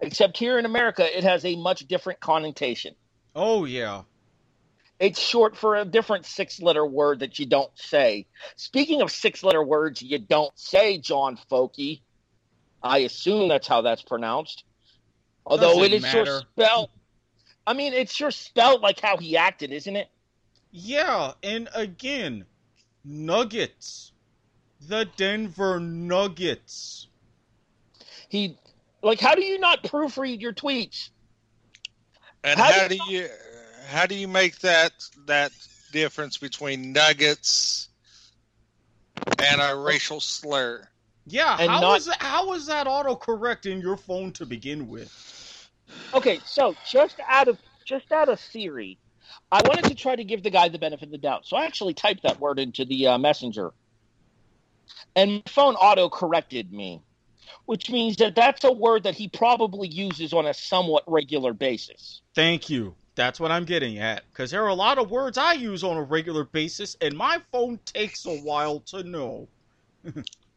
Except 0.00 0.36
here 0.36 0.58
in 0.58 0.64
America, 0.64 1.16
it 1.16 1.24
has 1.24 1.44
a 1.44 1.56
much 1.56 1.80
different 1.88 2.20
connotation. 2.20 2.94
Oh 3.34 3.64
yeah. 3.64 4.02
It's 4.98 5.20
short 5.20 5.56
for 5.56 5.76
a 5.76 5.84
different 5.84 6.26
six-letter 6.26 6.84
word 6.84 7.20
that 7.20 7.38
you 7.38 7.46
don't 7.46 7.70
say. 7.76 8.26
Speaking 8.56 9.00
of 9.00 9.12
six-letter 9.12 9.62
words 9.62 10.02
you 10.02 10.18
don't 10.18 10.56
say, 10.58 10.98
John 10.98 11.38
Focke, 11.48 12.00
I 12.82 12.98
assume 12.98 13.48
that's 13.48 13.68
how 13.68 13.82
that's 13.82 14.02
pronounced. 14.02 14.64
Although 15.46 15.78
Doesn't 15.78 15.84
it 15.84 15.92
is 15.92 16.06
sure 16.06 16.24
matter. 16.24 16.42
spelled. 16.52 16.90
I 17.66 17.74
mean, 17.74 17.92
it's 17.92 18.18
your 18.18 18.30
spell 18.30 18.80
like 18.80 19.00
how 19.00 19.16
he 19.16 19.36
acted, 19.36 19.72
isn't 19.72 19.94
it? 19.94 20.08
Yeah, 20.70 21.32
and 21.42 21.68
again, 21.74 22.44
Nuggets. 23.04 24.12
The 24.80 25.08
Denver 25.16 25.80
Nuggets. 25.80 27.08
He, 28.28 28.58
like, 29.02 29.20
how 29.20 29.34
do 29.34 29.42
you 29.42 29.58
not 29.58 29.82
proofread 29.82 30.40
your 30.40 30.52
tweets? 30.52 31.10
And 32.44 32.60
How 32.60 32.70
how, 32.70 32.88
do 32.88 32.96
do 32.96 33.12
you 33.12 33.28
how 33.88 34.06
do 34.06 34.14
you 34.14 34.28
make 34.28 34.58
that 34.60 34.92
that 35.26 35.50
difference 35.92 36.36
between 36.36 36.92
nuggets 36.92 37.88
and 39.40 39.60
a 39.60 39.74
racial 39.74 40.20
slur? 40.20 40.86
Yeah, 41.26 41.56
And 41.58 41.70
how 41.70 41.80
not- 41.80 41.98
is 41.98 42.06
that, 42.06 42.22
how 42.22 42.52
is 42.54 42.66
that 42.66 42.86
autocorrect 42.86 43.66
in 43.70 43.80
your 43.80 43.96
phone 43.96 44.32
to 44.32 44.46
begin 44.46 44.88
with? 44.88 45.12
Okay, 46.14 46.40
so 46.44 46.74
just 46.90 47.16
out 47.28 47.48
of 47.48 47.58
just 47.86 48.10
out 48.12 48.28
of 48.28 48.40
theory, 48.40 48.98
I 49.50 49.62
wanted 49.66 49.86
to 49.86 49.94
try 49.94 50.16
to 50.16 50.24
give 50.24 50.42
the 50.42 50.50
guy 50.50 50.68
the 50.68 50.78
benefit 50.78 51.04
of 51.06 51.10
the 51.10 51.18
doubt. 51.18 51.46
So 51.46 51.56
I 51.56 51.64
actually 51.64 51.94
typed 51.94 52.22
that 52.22 52.40
word 52.40 52.58
into 52.58 52.84
the 52.84 53.08
uh, 53.08 53.18
messenger, 53.18 53.72
and 55.16 55.32
my 55.32 55.42
phone 55.48 55.74
auto 55.74 56.08
corrected 56.08 56.72
me, 56.72 57.02
which 57.66 57.90
means 57.90 58.16
that 58.16 58.34
that's 58.34 58.64
a 58.64 58.72
word 58.72 59.04
that 59.04 59.14
he 59.14 59.28
probably 59.28 59.88
uses 59.88 60.32
on 60.32 60.46
a 60.46 60.54
somewhat 60.54 61.04
regular 61.06 61.52
basis. 61.52 62.22
Thank 62.34 62.70
you. 62.70 62.94
That's 63.18 63.40
what 63.40 63.50
I'm 63.50 63.64
getting 63.64 63.98
at. 63.98 64.22
Because 64.30 64.52
there 64.52 64.62
are 64.62 64.68
a 64.68 64.74
lot 64.74 64.96
of 64.96 65.10
words 65.10 65.36
I 65.36 65.54
use 65.54 65.82
on 65.82 65.96
a 65.96 66.02
regular 66.02 66.44
basis, 66.44 66.96
and 67.00 67.16
my 67.16 67.42
phone 67.50 67.80
takes 67.84 68.24
a 68.26 68.36
while 68.36 68.78
to 68.86 69.02
know. 69.02 69.48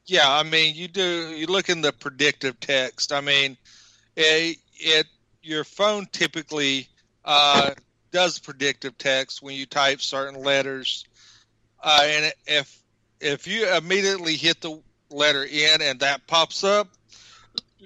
Yeah, 0.07 0.29
I 0.29 0.41
mean, 0.41 0.75
you 0.75 0.87
do. 0.87 1.29
You 1.29 1.45
look 1.45 1.69
in 1.69 1.81
the 1.81 1.93
predictive 1.93 2.59
text. 2.59 3.13
I 3.13 3.21
mean, 3.21 3.55
it, 4.17 4.57
it 4.73 5.05
your 5.43 5.63
phone 5.63 6.07
typically 6.11 6.89
uh, 7.23 7.71
does 8.11 8.39
predictive 8.39 8.97
text 8.97 9.43
when 9.43 9.55
you 9.55 9.67
type 9.67 10.01
certain 10.01 10.43
letters, 10.43 11.05
uh, 11.81 12.01
and 12.03 12.33
if 12.47 12.83
if 13.21 13.47
you 13.47 13.73
immediately 13.73 14.35
hit 14.35 14.59
the 14.59 14.81
letter 15.11 15.47
N 15.49 15.81
and 15.83 15.99
that 15.99 16.25
pops 16.25 16.63
up, 16.63 16.89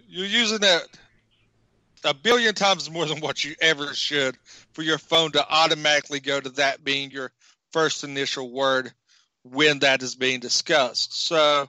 you're 0.08 0.26
using 0.26 0.60
it 0.64 0.98
a 2.06 2.14
billion 2.14 2.54
times 2.54 2.90
more 2.90 3.06
than 3.06 3.20
what 3.20 3.44
you 3.44 3.56
ever 3.60 3.94
should 3.94 4.38
for 4.74 4.84
your 4.84 4.98
phone 4.98 5.32
to 5.32 5.46
automatically 5.50 6.20
go 6.20 6.40
to 6.40 6.50
that 6.52 6.84
being 6.84 7.12
your 7.12 7.32
first 7.74 8.04
initial 8.04 8.50
word 8.50 8.94
when 9.44 9.80
that 9.80 10.02
is 10.02 10.16
being 10.16 10.40
discussed. 10.40 11.26
So 11.28 11.68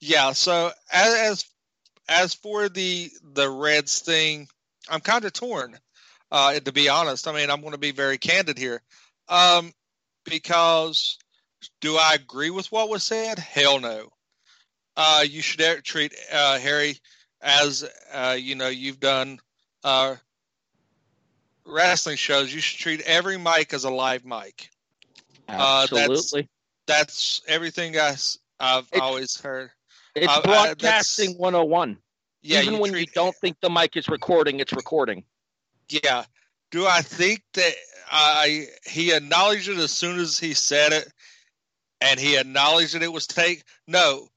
yeah, 0.00 0.32
so 0.32 0.70
as 0.92 1.44
as, 2.08 2.34
for 2.34 2.68
the 2.68 3.10
the 3.34 3.48
Reds 3.48 4.00
thing, 4.00 4.48
I'm 4.88 5.00
kind 5.00 5.24
of 5.24 5.32
torn. 5.32 5.78
Uh, 6.30 6.60
to 6.60 6.72
be 6.72 6.88
honest, 6.88 7.26
I 7.26 7.32
mean, 7.32 7.50
I'm 7.50 7.60
going 7.60 7.72
to 7.72 7.78
be 7.78 7.90
very 7.90 8.18
candid 8.18 8.58
here, 8.58 8.82
um, 9.28 9.72
because 10.24 11.18
do 11.80 11.96
I 11.96 12.14
agree 12.14 12.50
with 12.50 12.70
what 12.70 12.90
was 12.90 13.02
said? 13.02 13.38
Hell 13.38 13.80
no. 13.80 14.08
Uh, 14.96 15.24
you 15.26 15.40
should 15.40 15.84
treat 15.84 16.14
uh, 16.32 16.58
Harry 16.58 16.98
as 17.40 17.88
uh, 18.12 18.36
you 18.38 18.54
know 18.54 18.68
you've 18.68 19.00
done 19.00 19.38
uh, 19.84 20.16
wrestling 21.64 22.16
shows. 22.16 22.52
You 22.52 22.60
should 22.60 22.78
treat 22.80 23.00
every 23.02 23.38
mic 23.38 23.72
as 23.72 23.84
a 23.84 23.90
live 23.90 24.24
mic. 24.24 24.70
Absolutely. 25.48 26.42
Uh, 26.42 26.46
that's, 26.86 27.40
that's 27.40 27.42
everything 27.48 27.96
I, 27.98 28.14
I've 28.60 28.84
It's- 28.92 29.00
always 29.00 29.40
heard. 29.40 29.70
It's 30.14 30.26
Uh, 30.26 30.38
uh, 30.38 30.42
broadcasting 30.42 31.36
101. 31.38 31.98
Yeah, 32.42 32.62
Even 32.62 32.74
you 32.74 32.80
when 32.80 32.90
treat, 32.92 33.08
you 33.08 33.12
don't 33.14 33.34
think 33.36 33.56
the 33.60 33.70
mic 33.70 33.96
is 33.96 34.08
recording, 34.08 34.60
it's 34.60 34.72
recording. 34.72 35.24
Yeah. 35.88 36.24
Do 36.70 36.86
I 36.86 37.02
think 37.02 37.42
that 37.54 37.72
I 38.10 38.66
he 38.86 39.12
acknowledged 39.12 39.68
it 39.68 39.78
as 39.78 39.90
soon 39.92 40.18
as 40.18 40.38
he 40.38 40.54
said 40.54 40.92
it, 40.92 41.12
and 42.00 42.18
he 42.20 42.36
acknowledged 42.36 42.94
that 42.94 43.02
it 43.02 43.12
was 43.12 43.26
take? 43.26 43.64
No. 43.86 44.28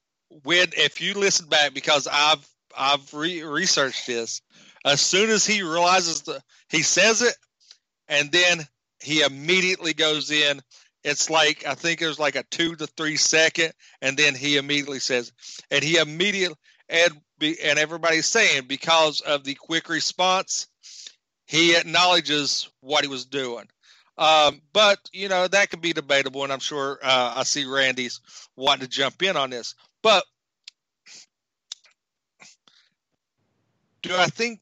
When 0.44 0.70
if 0.78 1.02
you 1.02 1.14
listen 1.14 1.48
back, 1.48 1.74
because 1.74 2.08
I've 2.12 2.48
I've 2.78 3.14
re- 3.14 3.44
researched 3.44 4.08
this, 4.08 4.42
as 4.86 5.02
soon 5.02 5.30
as 5.30 5.46
he 5.46 5.62
realizes 5.62 6.22
the 6.22 6.42
he 6.70 6.82
says 6.84 7.22
it, 7.22 7.36
and 8.08 8.32
then 8.32 8.66
he 9.02 9.22
immediately 9.22 9.94
goes 9.94 10.32
in. 10.32 10.62
It's 11.04 11.30
like 11.30 11.66
I 11.66 11.74
think 11.74 12.02
it 12.02 12.08
was 12.08 12.20
like 12.20 12.36
a 12.36 12.44
two 12.44 12.76
to 12.76 12.88
three 12.88 13.18
second, 13.18 13.74
and 14.02 14.16
then 14.18 14.36
he 14.36 14.58
immediately 14.58 15.00
says, 15.00 15.32
and 15.72 15.84
he 15.84 15.98
immediately 15.98 16.58
and 16.90 17.14
and 17.42 17.80
everybody's 17.80 18.28
saying 18.28 18.64
because 18.68 19.22
of 19.22 19.44
the 19.44 19.56
quick 19.56 19.90
response, 19.90 20.68
he 21.46 21.76
acknowledges 21.76 22.70
what 22.82 23.04
he 23.04 23.08
was 23.08 23.26
doing. 23.26 23.68
Um, 24.18 24.62
but 24.74 25.00
you 25.12 25.30
know 25.30 25.48
that 25.48 25.70
could 25.70 25.82
be 25.82 25.94
debatable, 25.94 26.44
and 26.44 26.54
I'm 26.54 26.60
sure 26.60 27.00
uh, 27.02 27.34
I 27.38 27.44
see 27.44 27.66
Randy's 27.66 28.20
wanting 28.56 28.86
to 28.86 28.90
jump 28.90 29.24
in 29.24 29.38
on 29.38 29.50
this. 29.50 29.74
But 30.04 30.24
do 34.04 34.16
I 34.16 34.28
think 34.28 34.60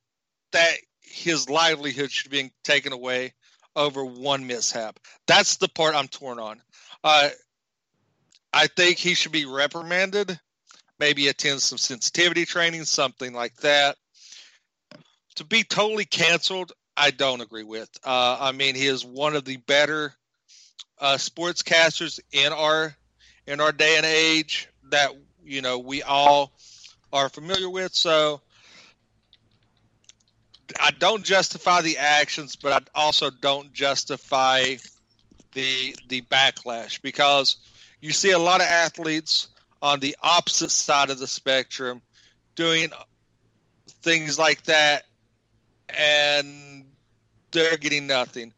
that 0.52 0.74
his 1.02 1.50
livelihood 1.50 2.12
should 2.12 2.32
be 2.32 2.52
taken 2.64 2.94
away 2.94 3.34
over 3.76 4.04
one 4.04 4.48
mishap? 4.48 5.00
That's 5.28 5.58
the 5.58 5.68
part 5.70 5.96
I'm 5.96 6.08
torn 6.08 6.40
on. 6.40 6.62
Uh, 7.04 7.30
I 8.52 8.68
think 8.68 8.98
he 8.98 9.14
should 9.14 9.32
be 9.32 9.46
reprimanded, 9.46 10.40
maybe 11.00 11.28
attend 11.28 11.62
some 11.62 11.78
sensitivity 11.78 12.46
training, 12.46 12.86
something 12.86 13.34
like 13.34 13.56
that. 13.58 13.98
To 15.36 15.46
be 15.46 15.64
totally 15.64 16.06
canceled, 16.06 16.74
I 16.98 17.12
don't 17.12 17.42
agree 17.42 17.64
with. 17.64 17.90
Uh, 18.04 18.38
I 18.40 18.52
mean, 18.52 18.76
he 18.76 18.88
is 18.88 19.06
one 19.06 19.36
of 19.36 19.46
the 19.46 19.58
better 19.58 20.14
uh, 21.00 21.16
sportscasters 21.16 22.20
in 22.32 22.52
our 22.52 22.96
in 23.48 23.62
our 23.62 23.72
day 23.72 23.96
and 23.98 24.06
age 24.06 24.68
that 24.90 25.12
you 25.44 25.62
know 25.62 25.80
we 25.80 26.04
all 26.04 26.52
are 27.14 27.30
familiar 27.30 27.70
with. 27.70 27.94
So 27.94 28.42
I 30.80 30.92
don't 30.92 31.24
justify 31.24 31.82
the 31.82 31.98
actions, 31.98 32.56
but 32.56 32.74
I 32.74 33.00
also 33.00 33.30
don't 33.30 33.74
justify 33.74 34.76
the 35.54 35.96
the 36.08 36.22
backlash 36.22 37.02
because 37.02 37.58
you 38.02 38.12
see 38.12 38.32
a 38.32 38.40
lot 38.40 38.62
of 38.62 38.68
athletes 38.68 39.48
on 39.82 40.00
the 40.00 40.16
opposite 40.22 40.72
side 40.72 41.10
of 41.10 41.20
the 41.20 41.28
spectrum 41.28 42.02
doing 42.56 42.90
things 44.02 44.38
like 44.38 44.64
that 44.64 45.06
and 45.98 46.86
they're 47.52 47.78
getting 47.78 48.08
nothing. 48.08 48.54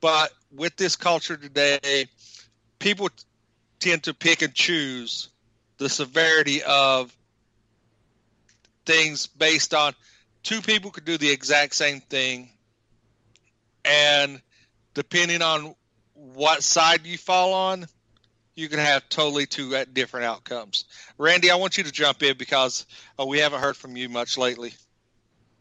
But 0.00 0.32
with 0.52 0.76
this 0.76 0.96
culture 0.96 1.36
today, 1.36 2.06
people 2.78 3.08
tend 3.80 4.02
to 4.04 4.14
pick 4.14 4.42
and 4.42 4.54
choose 4.54 5.28
the 5.78 5.88
severity 5.88 6.62
of 6.62 7.14
things 8.84 9.26
based 9.26 9.72
on 9.72 9.94
two 10.44 10.60
people 10.60 10.90
could 10.90 11.04
do 11.04 11.18
the 11.18 11.30
exact 11.30 11.74
same 11.74 12.00
thing 12.00 12.48
and 13.84 14.40
depending 14.94 15.42
on 15.42 15.74
what 16.14 16.62
side 16.62 17.04
you 17.04 17.18
fall 17.18 17.52
on 17.52 17.86
you 18.54 18.68
can 18.68 18.78
have 18.78 19.08
totally 19.08 19.46
two 19.46 19.84
different 19.92 20.24
outcomes 20.24 20.84
randy 21.18 21.50
i 21.50 21.56
want 21.56 21.76
you 21.76 21.82
to 21.82 21.90
jump 21.90 22.22
in 22.22 22.36
because 22.36 22.86
uh, 23.18 23.26
we 23.26 23.38
haven't 23.38 23.60
heard 23.60 23.76
from 23.76 23.96
you 23.96 24.08
much 24.08 24.38
lately 24.38 24.72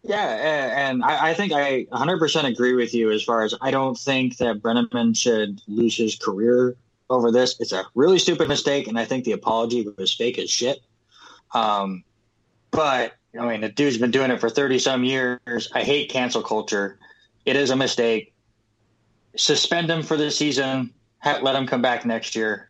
Yeah, 0.05 0.89
and 0.89 1.01
I, 1.01 1.29
I 1.29 1.33
think 1.33 1.53
I 1.53 1.85
100% 1.85 2.43
agree 2.43 2.73
with 2.73 2.93
you 2.93 3.09
as 3.11 3.23
far 3.23 3.43
as 3.43 3.55
I 3.61 3.71
don't 3.71 3.97
think 3.97 4.37
that 4.37 4.61
Brennaman 4.61 5.15
should 5.15 5.61
lose 5.65 5.95
his 5.95 6.17
career 6.17 6.75
over 7.09 7.31
this. 7.31 7.55
It's 7.61 7.71
a 7.71 7.85
really 7.95 8.19
stupid 8.19 8.49
mistake, 8.49 8.87
and 8.87 8.99
I 8.99 9.05
think 9.05 9.23
the 9.23 9.31
apology 9.31 9.87
was 9.97 10.13
fake 10.13 10.37
as 10.39 10.49
shit. 10.49 10.79
Um, 11.53 12.03
but, 12.71 13.13
I 13.39 13.47
mean, 13.47 13.61
the 13.61 13.69
dude's 13.69 13.97
been 13.97 14.11
doing 14.11 14.31
it 14.31 14.39
for 14.39 14.49
30 14.49 14.79
some 14.79 15.03
years. 15.03 15.69
I 15.73 15.83
hate 15.83 16.09
cancel 16.09 16.43
culture. 16.43 16.99
It 17.45 17.55
is 17.55 17.71
a 17.71 17.75
mistake. 17.75 18.33
Suspend 19.35 19.89
him 19.89 20.03
for 20.03 20.15
the 20.15 20.29
season, 20.29 20.93
ha- 21.19 21.39
let 21.41 21.55
him 21.55 21.65
come 21.65 21.81
back 21.81 22.05
next 22.05 22.35
year, 22.35 22.69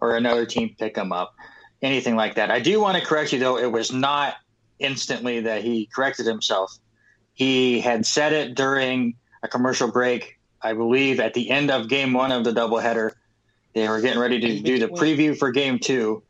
or 0.00 0.16
another 0.16 0.44
team 0.44 0.74
pick 0.78 0.96
him 0.96 1.12
up. 1.12 1.34
Anything 1.80 2.16
like 2.16 2.34
that. 2.34 2.50
I 2.50 2.60
do 2.60 2.80
want 2.80 2.98
to 2.98 3.04
correct 3.04 3.32
you, 3.32 3.38
though. 3.38 3.58
It 3.58 3.70
was 3.72 3.92
not 3.92 4.34
instantly 4.78 5.40
that 5.40 5.62
he 5.62 5.86
corrected 5.86 6.26
himself. 6.26 6.78
He 7.32 7.80
had 7.80 8.04
said 8.04 8.32
it 8.32 8.54
during 8.54 9.14
a 9.42 9.48
commercial 9.48 9.90
break, 9.90 10.38
I 10.60 10.74
believe, 10.74 11.20
at 11.20 11.34
the 11.34 11.50
end 11.50 11.70
of 11.70 11.88
game 11.88 12.12
one 12.12 12.32
of 12.32 12.44
the 12.44 12.52
doubleheader. 12.52 13.12
They 13.74 13.88
were 13.88 14.00
getting 14.00 14.20
ready 14.20 14.38
to 14.40 14.60
do 14.60 14.78
the 14.78 14.88
preview 14.88 15.36
for 15.36 15.50
game 15.50 15.78
2 15.78 16.22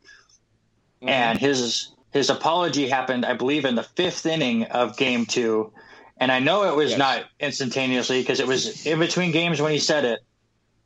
Mhm. 1.01 1.09
and 1.09 1.39
his 1.39 1.89
his 2.15 2.29
apology 2.29 2.87
happened, 2.87 3.25
I 3.25 3.33
believe, 3.33 3.65
in 3.65 3.75
the 3.75 3.83
fifth 3.83 4.25
inning 4.25 4.63
of 4.63 4.95
game 4.95 5.25
two. 5.25 5.73
And 6.17 6.31
I 6.31 6.39
know 6.39 6.63
it 6.63 6.73
was 6.73 6.91
Yes. 6.91 6.97
not 6.97 7.25
instantaneously 7.41 8.21
because 8.21 8.39
it 8.39 8.47
was 8.47 8.85
in 8.85 8.99
between 8.99 9.31
games 9.31 9.61
when 9.61 9.73
he 9.73 9.79
said 9.79 10.05
it. 10.05 10.21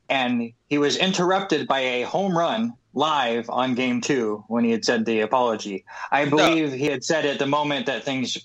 And 0.08 0.52
he 0.66 0.78
was 0.78 0.96
interrupted 0.96 1.68
by 1.68 1.78
a 1.78 2.02
home 2.02 2.36
run 2.36 2.72
live 2.94 3.48
on 3.48 3.76
game 3.76 4.00
two 4.00 4.44
when 4.48 4.64
he 4.64 4.72
had 4.72 4.84
said 4.84 5.06
the 5.06 5.20
apology. 5.20 5.84
I 6.10 6.24
believe 6.24 6.72
he 6.72 6.86
had 6.86 7.04
said 7.04 7.24
at 7.24 7.38
the 7.38 7.46
moment 7.46 7.86
that 7.86 8.02
things 8.02 8.36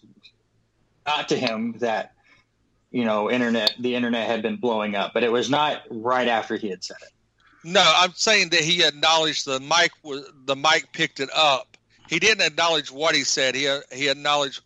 got 1.07 1.29
to 1.29 1.35
him 1.35 1.73
that, 1.79 2.11
you 2.91 3.03
know, 3.03 3.31
internet, 3.31 3.73
the 3.79 3.95
internet 3.95 4.27
had 4.27 4.43
been 4.43 4.57
blowing 4.57 4.95
up, 4.95 5.11
but 5.11 5.23
it 5.23 5.31
was 5.31 5.49
not 5.49 5.81
right 5.89 6.27
after 6.27 6.55
he 6.55 6.69
had 6.69 6.83
said 6.83 6.97
it. 7.01 7.09
No, 7.63 7.81
I'm 7.97 8.13
saying 8.13 8.49
that 8.49 8.61
he 8.61 8.83
acknowledged 8.83 9.47
the 9.47 9.59
mic 9.59 9.89
was 10.03 10.23
the 10.45 10.55
mic 10.55 10.93
picked 10.93 11.19
it 11.19 11.29
up. 11.35 11.74
He 12.07 12.19
didn't 12.19 12.45
acknowledge 12.45 12.91
what 12.91 13.15
he 13.15 13.23
said. 13.23 13.55
He 13.55 13.73
he 13.91 14.09
acknowledged 14.09 14.61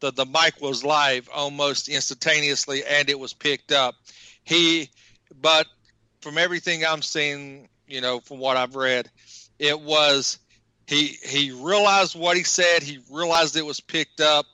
that 0.00 0.16
the 0.16 0.26
mic 0.26 0.60
was 0.60 0.84
live 0.84 1.28
almost 1.32 1.88
instantaneously 1.88 2.84
and 2.84 3.08
it 3.08 3.18
was 3.18 3.32
picked 3.32 3.72
up. 3.72 3.94
He, 4.42 4.90
but 5.40 5.66
from 6.20 6.38
everything 6.38 6.84
I'm 6.84 7.02
seeing, 7.02 7.68
you 7.86 8.00
know, 8.00 8.20
from 8.20 8.38
what 8.38 8.56
I've 8.56 8.74
read, 8.74 9.10
it 9.58 9.80
was 9.80 10.38
he 10.86 11.16
he 11.24 11.52
realized 11.52 12.18
what 12.18 12.36
he 12.36 12.42
said. 12.42 12.82
He 12.82 12.98
realized 13.10 13.56
it 13.56 13.64
was 13.64 13.80
picked 13.80 14.20
up, 14.20 14.46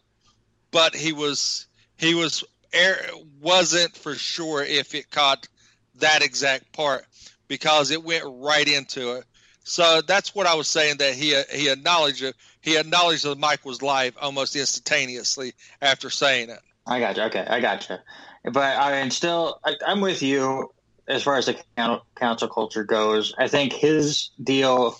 but 0.70 0.94
he 0.94 1.12
was 1.12 1.66
he 1.96 2.14
was 2.14 2.44
air 2.72 3.01
wasn't 3.40 3.96
for 3.96 4.14
sure 4.14 4.62
if 4.62 4.94
it 4.94 5.11
caught 5.11 5.48
that 5.96 6.22
exact 6.22 6.72
part 6.72 7.05
because 7.48 7.90
it 7.90 8.05
went 8.05 8.24
right 8.27 8.68
into 8.68 9.16
it. 9.16 9.24
So 9.69 10.01
that's 10.01 10.35
what 10.35 10.47
I 10.47 10.55
was 10.55 10.67
saying 10.67 10.97
that 10.99 11.15
he 11.15 11.41
he 11.53 11.69
acknowledged 11.69 12.23
it. 12.23 12.35
He 12.63 12.79
acknowledged 12.79 13.25
the 13.25 13.37
mic 13.37 13.65
was 13.65 13.83
live 13.83 14.17
almost 14.21 14.57
instantaneously 14.57 15.53
after 15.83 16.09
saying 16.09 16.49
it. 16.49 16.61
I 16.87 17.01
got 17.01 17.19
you. 17.19 17.25
Okay, 17.25 17.45
I 17.47 17.61
got 17.61 17.89
you. 17.89 17.97
But 18.51 18.79
I 18.79 19.01
mean, 19.01 19.11
still, 19.11 19.61
I, 19.63 19.75
I'm 19.87 20.01
with 20.01 20.23
you 20.23 20.71
as 21.07 21.23
far 21.23 21.37
as 21.37 21.47
the 21.47 21.57
council 22.17 22.49
culture 22.49 22.85
goes. 22.85 23.35
I 23.39 23.49
think 23.49 23.75
his 23.75 24.31
deal 24.43 24.97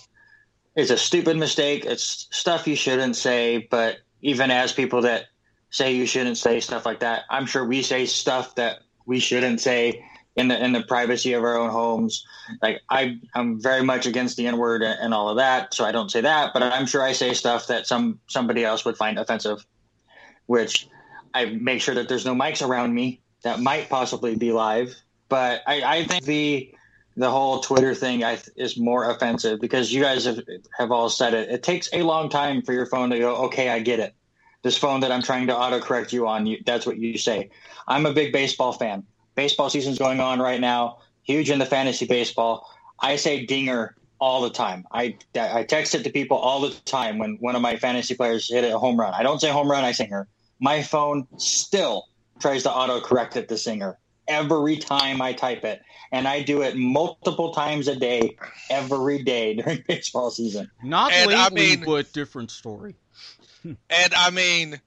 is 0.75 0.91
a 0.91 0.97
stupid 0.97 1.35
mistake. 1.37 1.85
It's 1.85 2.27
stuff 2.29 2.67
you 2.67 2.75
shouldn't 2.75 3.15
say. 3.15 3.67
But 3.71 3.97
even 4.21 4.51
as 4.51 4.71
people 4.71 5.01
that 5.01 5.25
say 5.71 5.95
you 5.95 6.05
shouldn't 6.05 6.37
say 6.37 6.59
stuff 6.59 6.85
like 6.85 6.99
that, 6.99 7.23
I'm 7.27 7.47
sure 7.47 7.65
we 7.65 7.81
say 7.81 8.05
stuff 8.05 8.53
that 8.55 8.79
we 9.07 9.19
shouldn't 9.19 9.61
say 9.61 10.05
in 10.39 10.47
the 10.47 10.63
in 10.63 10.71
the 10.71 10.81
privacy 10.81 11.33
of 11.33 11.43
our 11.43 11.57
own 11.57 11.69
homes. 11.69 12.25
Like 12.61 12.81
I, 12.89 13.19
I'm 13.35 13.61
very 13.61 13.83
much 13.83 14.05
against 14.05 14.37
the 14.37 14.47
N 14.47 14.57
word 14.57 14.81
and 14.81 15.13
all 15.13 15.29
of 15.29 15.37
that, 15.37 15.73
so 15.73 15.85
I 15.85 15.91
don't 15.91 16.09
say 16.09 16.21
that. 16.21 16.53
But 16.53 16.63
I'm 16.63 16.85
sure 16.85 17.03
I 17.03 17.11
say 17.11 17.33
stuff 17.33 17.67
that 17.67 17.85
some 17.85 18.19
somebody 18.27 18.63
else 18.63 18.85
would 18.85 18.97
find 18.97 19.19
offensive, 19.19 19.65
which 20.45 20.87
I 21.33 21.45
make 21.45 21.81
sure 21.81 21.95
that 21.95 22.07
there's 22.07 22.25
no 22.25 22.33
mics 22.33 22.65
around 22.65 22.93
me 22.93 23.21
that 23.43 23.59
might 23.59 23.89
possibly 23.89 24.35
be 24.35 24.51
live. 24.51 24.95
But 25.27 25.61
I, 25.67 25.81
I 25.83 26.03
think 26.05 26.23
the 26.23 26.73
the 27.17 27.29
whole 27.29 27.59
Twitter 27.59 27.93
thing 27.93 28.23
I, 28.23 28.39
is 28.55 28.77
more 28.77 29.09
offensive 29.11 29.59
because 29.59 29.91
you 29.91 30.01
guys 30.01 30.23
have, 30.23 30.39
have 30.77 30.91
all 30.91 31.09
said 31.09 31.33
it. 31.33 31.49
It 31.49 31.63
takes 31.63 31.89
a 31.91 32.01
long 32.01 32.29
time 32.29 32.61
for 32.61 32.71
your 32.71 32.85
phone 32.85 33.09
to 33.09 33.19
go, 33.19 33.35
okay, 33.47 33.69
I 33.69 33.79
get 33.79 33.99
it. 33.99 34.15
This 34.63 34.77
phone 34.77 35.01
that 35.01 35.11
I'm 35.11 35.21
trying 35.21 35.47
to 35.47 35.53
autocorrect 35.53 36.13
you 36.13 36.27
on, 36.27 36.45
you, 36.45 36.59
that's 36.65 36.85
what 36.85 36.97
you 36.97 37.17
say. 37.17 37.49
I'm 37.87 38.05
a 38.05 38.13
big 38.13 38.31
baseball 38.31 38.71
fan. 38.71 39.03
Baseball 39.35 39.69
season's 39.69 39.97
going 39.97 40.19
on 40.19 40.39
right 40.39 40.59
now. 40.59 40.97
Huge 41.23 41.49
in 41.49 41.59
the 41.59 41.65
fantasy 41.65 42.05
baseball. 42.05 42.67
I 42.99 43.15
say 43.15 43.45
dinger 43.45 43.95
all 44.19 44.41
the 44.41 44.49
time. 44.49 44.85
I 44.91 45.17
I 45.39 45.63
text 45.63 45.95
it 45.95 46.03
to 46.03 46.09
people 46.09 46.37
all 46.37 46.61
the 46.61 46.71
time 46.85 47.17
when 47.17 47.37
one 47.39 47.55
of 47.55 47.61
my 47.61 47.77
fantasy 47.77 48.15
players 48.15 48.49
hit 48.51 48.63
a 48.69 48.77
home 48.77 48.99
run. 48.99 49.13
I 49.13 49.23
don't 49.23 49.39
say 49.39 49.49
home 49.49 49.69
run, 49.69 49.83
I 49.83 49.91
singer. 49.93 50.27
My 50.59 50.81
phone 50.83 51.27
still 51.37 52.05
tries 52.39 52.63
to 52.63 52.71
auto 52.71 52.99
correct 52.99 53.37
it 53.37 53.47
to 53.49 53.57
singer 53.57 53.97
every 54.27 54.77
time 54.77 55.21
I 55.21 55.33
type 55.33 55.63
it. 55.63 55.81
And 56.11 56.27
I 56.27 56.41
do 56.41 56.61
it 56.61 56.75
multiple 56.75 57.53
times 57.53 57.87
a 57.87 57.95
day, 57.95 58.37
every 58.69 59.23
day 59.23 59.53
during 59.61 59.83
baseball 59.87 60.31
season. 60.31 60.69
Not 60.83 61.11
And, 61.11 61.27
lately, 61.29 61.43
I 61.43 61.49
mean- 61.49 61.85
but 61.85 62.11
different 62.13 62.51
story. 62.51 62.95
And 63.65 64.13
I 64.15 64.29
mean, 64.29 64.79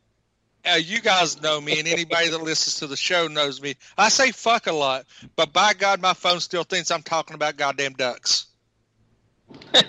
uh, 0.71 0.77
you 0.77 1.01
guys 1.01 1.41
know 1.43 1.61
me, 1.61 1.79
and 1.79 1.89
anybody 1.89 2.29
that 2.29 2.43
listens 2.43 2.77
to 2.77 2.87
the 2.87 2.97
show 2.97 3.29
knows 3.29 3.61
me. 3.61 3.75
I 3.99 4.09
say 4.09 4.31
fuck 4.33 4.67
a 4.67 4.73
lot, 4.73 5.07
but 5.37 5.53
by 5.53 5.75
God, 5.75 6.01
my 6.01 6.15
phone 6.15 6.41
still 6.41 6.65
thinks 6.65 6.91
I'm 6.91 7.03
talking 7.03 7.35
about 7.35 7.57
goddamn 7.57 7.95
ducks. 7.95 8.47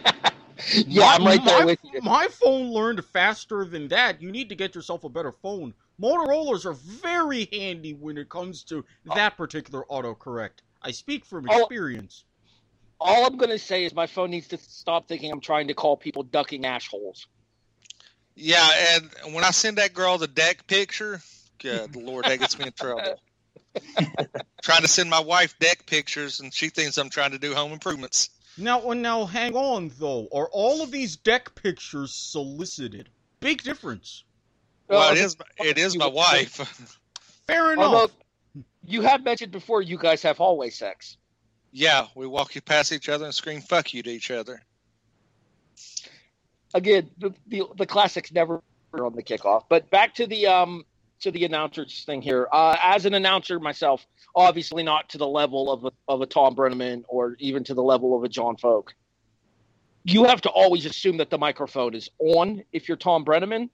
Yeah, 0.87 1.07
I'm 1.07 1.25
right 1.25 1.43
there 1.43 1.59
my, 1.59 1.65
with 1.65 1.79
you. 1.83 2.01
My 2.01 2.27
phone 2.27 2.71
learned 2.71 3.03
faster 3.05 3.65
than 3.65 3.87
that. 3.89 4.21
You 4.21 4.31
need 4.31 4.49
to 4.49 4.55
get 4.55 4.75
yourself 4.75 5.03
a 5.03 5.09
better 5.09 5.31
phone. 5.31 5.73
Motorola's 6.01 6.65
are 6.65 6.73
very 6.73 7.49
handy 7.51 7.93
when 7.93 8.17
it 8.17 8.29
comes 8.29 8.63
to 8.65 8.85
that 9.13 9.37
particular 9.37 9.83
autocorrect. 9.89 10.61
I 10.81 10.91
speak 10.91 11.25
from 11.25 11.47
experience. 11.49 12.23
All 12.99 13.25
I'm 13.25 13.37
going 13.37 13.49
to 13.49 13.59
say 13.59 13.83
is 13.83 13.93
my 13.93 14.07
phone 14.07 14.31
needs 14.31 14.47
to 14.49 14.57
stop 14.57 15.07
thinking 15.07 15.31
I'm 15.31 15.41
trying 15.41 15.67
to 15.67 15.73
call 15.73 15.97
people 15.97 16.23
ducking 16.23 16.65
assholes. 16.65 17.27
Yeah, 18.35 18.67
and 18.95 19.33
when 19.33 19.43
I 19.43 19.51
send 19.51 19.77
that 19.77 19.93
girl 19.93 20.17
the 20.17 20.27
deck 20.27 20.65
picture, 20.67 21.21
good 21.59 21.95
lord, 21.95 22.25
that 22.25 22.39
gets 22.39 22.57
me 22.57 22.65
in 22.65 22.71
trouble. 22.73 23.19
trying 24.61 24.81
to 24.81 24.87
send 24.87 25.09
my 25.09 25.19
wife 25.19 25.57
deck 25.59 25.85
pictures, 25.85 26.39
and 26.39 26.53
she 26.53 26.69
thinks 26.69 26.97
I'm 26.97 27.09
trying 27.09 27.31
to 27.31 27.39
do 27.39 27.53
home 27.53 27.71
improvements. 27.71 28.29
Now, 28.57 28.81
now, 28.93 29.25
hang 29.25 29.55
on 29.55 29.91
though. 29.99 30.27
Are 30.31 30.47
all 30.51 30.83
of 30.83 30.91
these 30.91 31.15
deck 31.15 31.55
pictures 31.55 32.13
solicited? 32.13 33.09
Big 33.39 33.63
difference. 33.63 34.23
Well, 34.87 35.09
Uh, 35.09 35.11
it 35.13 35.17
is. 35.17 35.37
It 35.57 35.77
is 35.77 35.97
my 35.97 36.07
wife. 36.07 36.97
Fair 37.47 37.73
enough. 37.73 37.85
Although 37.85 38.11
you 38.85 39.01
have 39.01 39.23
mentioned 39.23 39.51
before 39.51 39.81
you 39.81 39.97
guys 39.97 40.21
have 40.21 40.37
hallway 40.37 40.69
sex. 40.69 41.17
yeah, 41.71 42.05
we 42.15 42.27
walk 42.27 42.53
you 42.53 42.61
past 42.61 42.91
each 42.91 43.09
other 43.09 43.25
and 43.25 43.33
scream 43.33 43.61
"fuck 43.61 43.93
you" 43.93 44.03
to 44.03 44.09
each 44.11 44.29
other. 44.29 44.61
Again, 46.73 47.09
the, 47.17 47.33
the 47.47 47.63
the 47.77 47.85
classics 47.85 48.31
never 48.31 48.61
on 48.93 49.15
the 49.15 49.23
kickoff. 49.23 49.63
But 49.69 49.89
back 49.89 50.15
to 50.15 50.27
the 50.27 50.47
um 50.47 50.85
to 51.21 51.31
the 51.31 51.45
announcers 51.45 52.03
thing 52.05 52.21
here. 52.21 52.47
Uh, 52.51 52.75
as 52.81 53.05
an 53.05 53.13
announcer 53.13 53.59
myself, 53.59 54.05
obviously 54.35 54.83
not 54.83 55.09
to 55.09 55.17
the 55.17 55.27
level 55.27 55.71
of 55.71 55.85
a, 55.85 55.91
of 56.07 56.21
a 56.21 56.25
Thom 56.25 56.55
Brennaman 56.55 57.03
or 57.07 57.35
even 57.39 57.63
to 57.63 57.73
the 57.73 57.83
level 57.83 58.15
of 58.15 58.23
a 58.23 58.29
John 58.29 58.57
Focke. 58.57 58.93
You 60.03 60.25
have 60.25 60.41
to 60.41 60.49
always 60.49 60.85
assume 60.85 61.17
that 61.17 61.29
the 61.29 61.37
microphone 61.37 61.93
is 61.95 62.09
on 62.19 62.63
if 62.73 62.89
you're 62.89 62.97
Thom 62.97 63.23
Brennaman, 63.23 63.69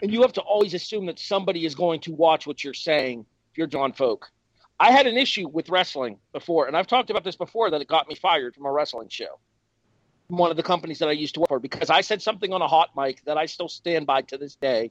and 0.00 0.12
you 0.12 0.22
have 0.22 0.32
to 0.34 0.40
always 0.42 0.74
assume 0.74 1.06
that 1.06 1.18
somebody 1.18 1.66
is 1.66 1.74
going 1.74 2.00
to 2.02 2.12
watch 2.12 2.46
what 2.46 2.62
you're 2.62 2.74
saying 2.74 3.26
if 3.50 3.58
you're 3.58 3.66
John 3.66 3.92
Focke. 3.92 4.30
I 4.78 4.92
had 4.92 5.06
an 5.06 5.16
issue 5.16 5.48
with 5.48 5.68
wrestling 5.68 6.18
before, 6.32 6.68
and 6.68 6.76
I've 6.76 6.86
talked 6.86 7.10
about 7.10 7.24
this 7.24 7.36
before 7.36 7.70
that 7.70 7.80
it 7.80 7.88
got 7.88 8.08
me 8.08 8.14
fired 8.14 8.54
from 8.54 8.66
a 8.66 8.70
wrestling 8.70 9.08
show. 9.08 9.40
One 10.28 10.50
of 10.50 10.56
the 10.56 10.62
companies 10.62 10.98
that 10.98 11.08
I 11.08 11.12
used 11.12 11.34
to 11.34 11.40
work 11.40 11.48
for 11.48 11.60
because 11.60 11.88
I 11.88 12.00
said 12.00 12.20
something 12.20 12.52
on 12.52 12.60
a 12.60 12.66
hot 12.66 12.90
mic 12.96 13.24
that 13.26 13.38
I 13.38 13.46
still 13.46 13.68
stand 13.68 14.06
by 14.06 14.22
to 14.22 14.36
this 14.36 14.56
day. 14.56 14.90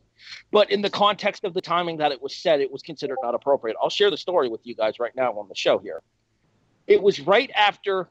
But 0.52 0.72
in 0.72 0.82
the 0.82 0.90
context 0.90 1.44
of 1.44 1.54
the 1.54 1.62
timing 1.62 1.98
that 1.98 2.12
it 2.12 2.22
was 2.22 2.36
said, 2.36 2.62
it 2.62 2.72
was 2.72 2.82
considered 2.82 3.18
not 3.22 3.36
appropriate. 3.36 3.76
I'll 3.82 3.90
share 3.90 4.10
the 4.10 4.18
story 4.18 4.48
with 4.48 4.62
you 4.64 4.76
guys 4.76 5.00
right 5.00 5.16
now 5.16 5.34
on 5.34 5.50
the 5.50 5.56
show 5.56 5.78
here. 5.78 6.02
It 6.88 7.02
was 7.02 7.20
right 7.20 7.52
after 7.56 8.10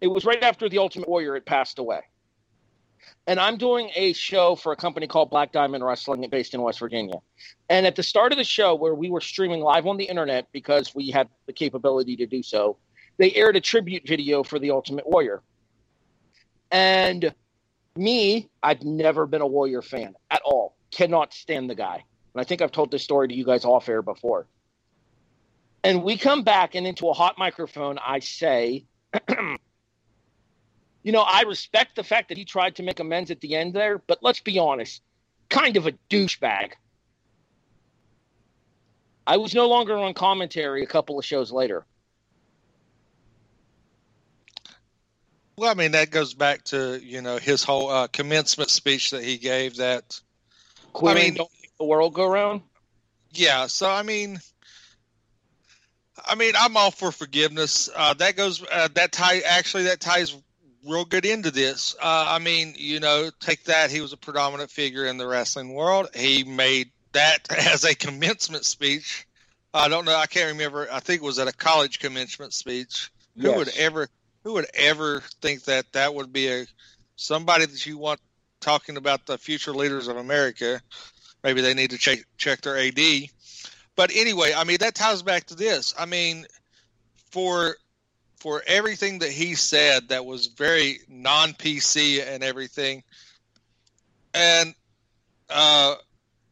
it 0.00 0.08
was 0.08 0.24
right 0.24 0.42
after 0.42 0.68
the 0.68 0.78
Ultimate 0.78 1.08
Warrior 1.08 1.34
had 1.34 1.44
passed 1.44 1.78
away. 1.78 2.00
And 3.26 3.38
I'm 3.38 3.56
doing 3.56 3.90
a 3.94 4.12
show 4.12 4.54
for 4.54 4.72
a 4.72 4.76
company 4.76 5.06
called 5.06 5.30
Black 5.30 5.52
Diamond 5.52 5.84
Wrestling 5.84 6.26
based 6.30 6.54
in 6.54 6.62
West 6.62 6.78
Virginia. 6.78 7.16
And 7.68 7.86
at 7.86 7.96
the 7.96 8.02
start 8.02 8.32
of 8.32 8.38
the 8.38 8.44
show, 8.44 8.74
where 8.74 8.94
we 8.94 9.10
were 9.10 9.20
streaming 9.20 9.60
live 9.60 9.86
on 9.86 9.96
the 9.96 10.04
internet 10.04 10.48
because 10.52 10.94
we 10.94 11.10
had 11.10 11.28
the 11.46 11.52
capability 11.52 12.16
to 12.16 12.26
do 12.26 12.42
so, 12.42 12.78
they 13.18 13.32
aired 13.34 13.56
a 13.56 13.60
tribute 13.60 14.06
video 14.06 14.42
for 14.42 14.58
the 14.58 14.70
Ultimate 14.70 15.06
Warrior. 15.06 15.42
And 16.70 17.34
me, 17.96 18.48
I've 18.62 18.82
never 18.82 19.26
been 19.26 19.40
a 19.40 19.46
Warrior 19.46 19.82
fan 19.82 20.14
at 20.30 20.42
all. 20.44 20.76
Cannot 20.90 21.34
stand 21.34 21.68
the 21.68 21.74
guy. 21.74 22.04
And 22.34 22.40
I 22.40 22.44
think 22.44 22.62
I've 22.62 22.72
told 22.72 22.90
this 22.90 23.02
story 23.02 23.28
to 23.28 23.34
you 23.34 23.44
guys 23.44 23.64
off 23.64 23.88
air 23.88 24.02
before. 24.02 24.46
And 25.82 26.02
we 26.02 26.16
come 26.16 26.42
back, 26.42 26.74
and 26.74 26.86
into 26.86 27.08
a 27.08 27.14
hot 27.14 27.38
microphone, 27.38 27.98
I 27.98 28.18
say, 28.18 28.84
You 31.02 31.12
know, 31.12 31.22
I 31.22 31.42
respect 31.42 31.96
the 31.96 32.04
fact 32.04 32.28
that 32.28 32.38
he 32.38 32.44
tried 32.44 32.76
to 32.76 32.82
make 32.82 33.00
amends 33.00 33.30
at 33.30 33.40
the 33.40 33.56
end 33.56 33.72
there, 33.74 33.98
but 33.98 34.18
let's 34.22 34.40
be 34.40 34.58
honest, 34.58 35.02
kind 35.48 35.76
of 35.76 35.86
a 35.86 35.92
douchebag. 36.10 36.72
I 39.26 39.38
was 39.38 39.54
no 39.54 39.68
longer 39.68 39.96
on 39.96 40.12
commentary 40.12 40.82
a 40.82 40.86
couple 40.86 41.18
of 41.18 41.24
shows 41.24 41.52
later. 41.52 41.86
Well, 45.60 45.70
I 45.70 45.74
mean 45.74 45.92
that 45.92 46.10
goes 46.10 46.32
back 46.32 46.64
to 46.64 46.98
you 47.04 47.20
know 47.20 47.36
his 47.36 47.62
whole 47.62 47.90
uh, 47.90 48.06
commencement 48.06 48.70
speech 48.70 49.10
that 49.10 49.22
he 49.22 49.36
gave. 49.36 49.76
That 49.76 50.18
Queering 50.94 51.18
I 51.18 51.22
mean- 51.22 51.34
don't 51.34 51.50
make 51.60 51.76
the 51.76 51.84
world 51.84 52.14
go 52.14 52.26
round. 52.26 52.62
yeah. 53.32 53.66
So 53.66 53.90
I 53.90 54.02
mean, 54.02 54.40
I 56.24 56.34
mean 56.34 56.54
I'm 56.58 56.78
all 56.78 56.90
for 56.90 57.12
forgiveness. 57.12 57.90
Uh, 57.94 58.14
that 58.14 58.36
goes 58.36 58.64
uh, 58.72 58.88
that 58.94 59.12
tie 59.12 59.40
actually 59.40 59.82
that 59.82 60.00
ties 60.00 60.34
real 60.88 61.04
good 61.04 61.26
into 61.26 61.50
this. 61.50 61.94
Uh, 62.00 62.24
I 62.28 62.38
mean, 62.38 62.72
you 62.78 62.98
know, 62.98 63.28
take 63.38 63.64
that 63.64 63.90
he 63.90 64.00
was 64.00 64.14
a 64.14 64.16
predominant 64.16 64.70
figure 64.70 65.04
in 65.04 65.18
the 65.18 65.26
wrestling 65.26 65.74
world. 65.74 66.08
He 66.16 66.42
made 66.42 66.88
that 67.12 67.40
as 67.50 67.84
a 67.84 67.94
commencement 67.94 68.64
speech. 68.64 69.26
I 69.74 69.88
don't 69.88 70.06
know. 70.06 70.16
I 70.16 70.24
can't 70.24 70.52
remember. 70.52 70.88
I 70.90 71.00
think 71.00 71.20
it 71.20 71.26
was 71.26 71.38
at 71.38 71.48
a 71.48 71.52
college 71.52 71.98
commencement 71.98 72.54
speech. 72.54 73.10
Who 73.38 73.52
would 73.52 73.68
ever 73.76 74.08
who 74.44 74.54
would 74.54 74.66
ever 74.74 75.20
think 75.40 75.64
that 75.64 75.92
that 75.92 76.14
would 76.14 76.32
be 76.32 76.48
a 76.48 76.66
somebody 77.16 77.66
that 77.66 77.86
you 77.86 77.98
want 77.98 78.20
talking 78.60 78.96
about 78.96 79.26
the 79.26 79.38
future 79.38 79.72
leaders 79.72 80.08
of 80.08 80.16
America? 80.16 80.80
Maybe 81.42 81.60
they 81.60 81.74
need 81.74 81.90
to 81.90 81.98
check 81.98 82.20
check 82.36 82.60
their 82.62 82.78
AD. 82.78 82.98
But 83.96 84.10
anyway, 84.14 84.52
I 84.56 84.64
mean 84.64 84.78
that 84.80 84.94
ties 84.94 85.22
back 85.22 85.46
to 85.46 85.54
this. 85.54 85.94
I 85.98 86.06
mean, 86.06 86.46
for 87.30 87.76
for 88.36 88.62
everything 88.66 89.18
that 89.18 89.30
he 89.30 89.54
said 89.54 90.08
that 90.08 90.24
was 90.24 90.46
very 90.46 91.00
non 91.08 91.52
PC 91.52 92.26
and 92.26 92.42
everything, 92.42 93.02
and 94.32 94.74
uh, 95.50 95.96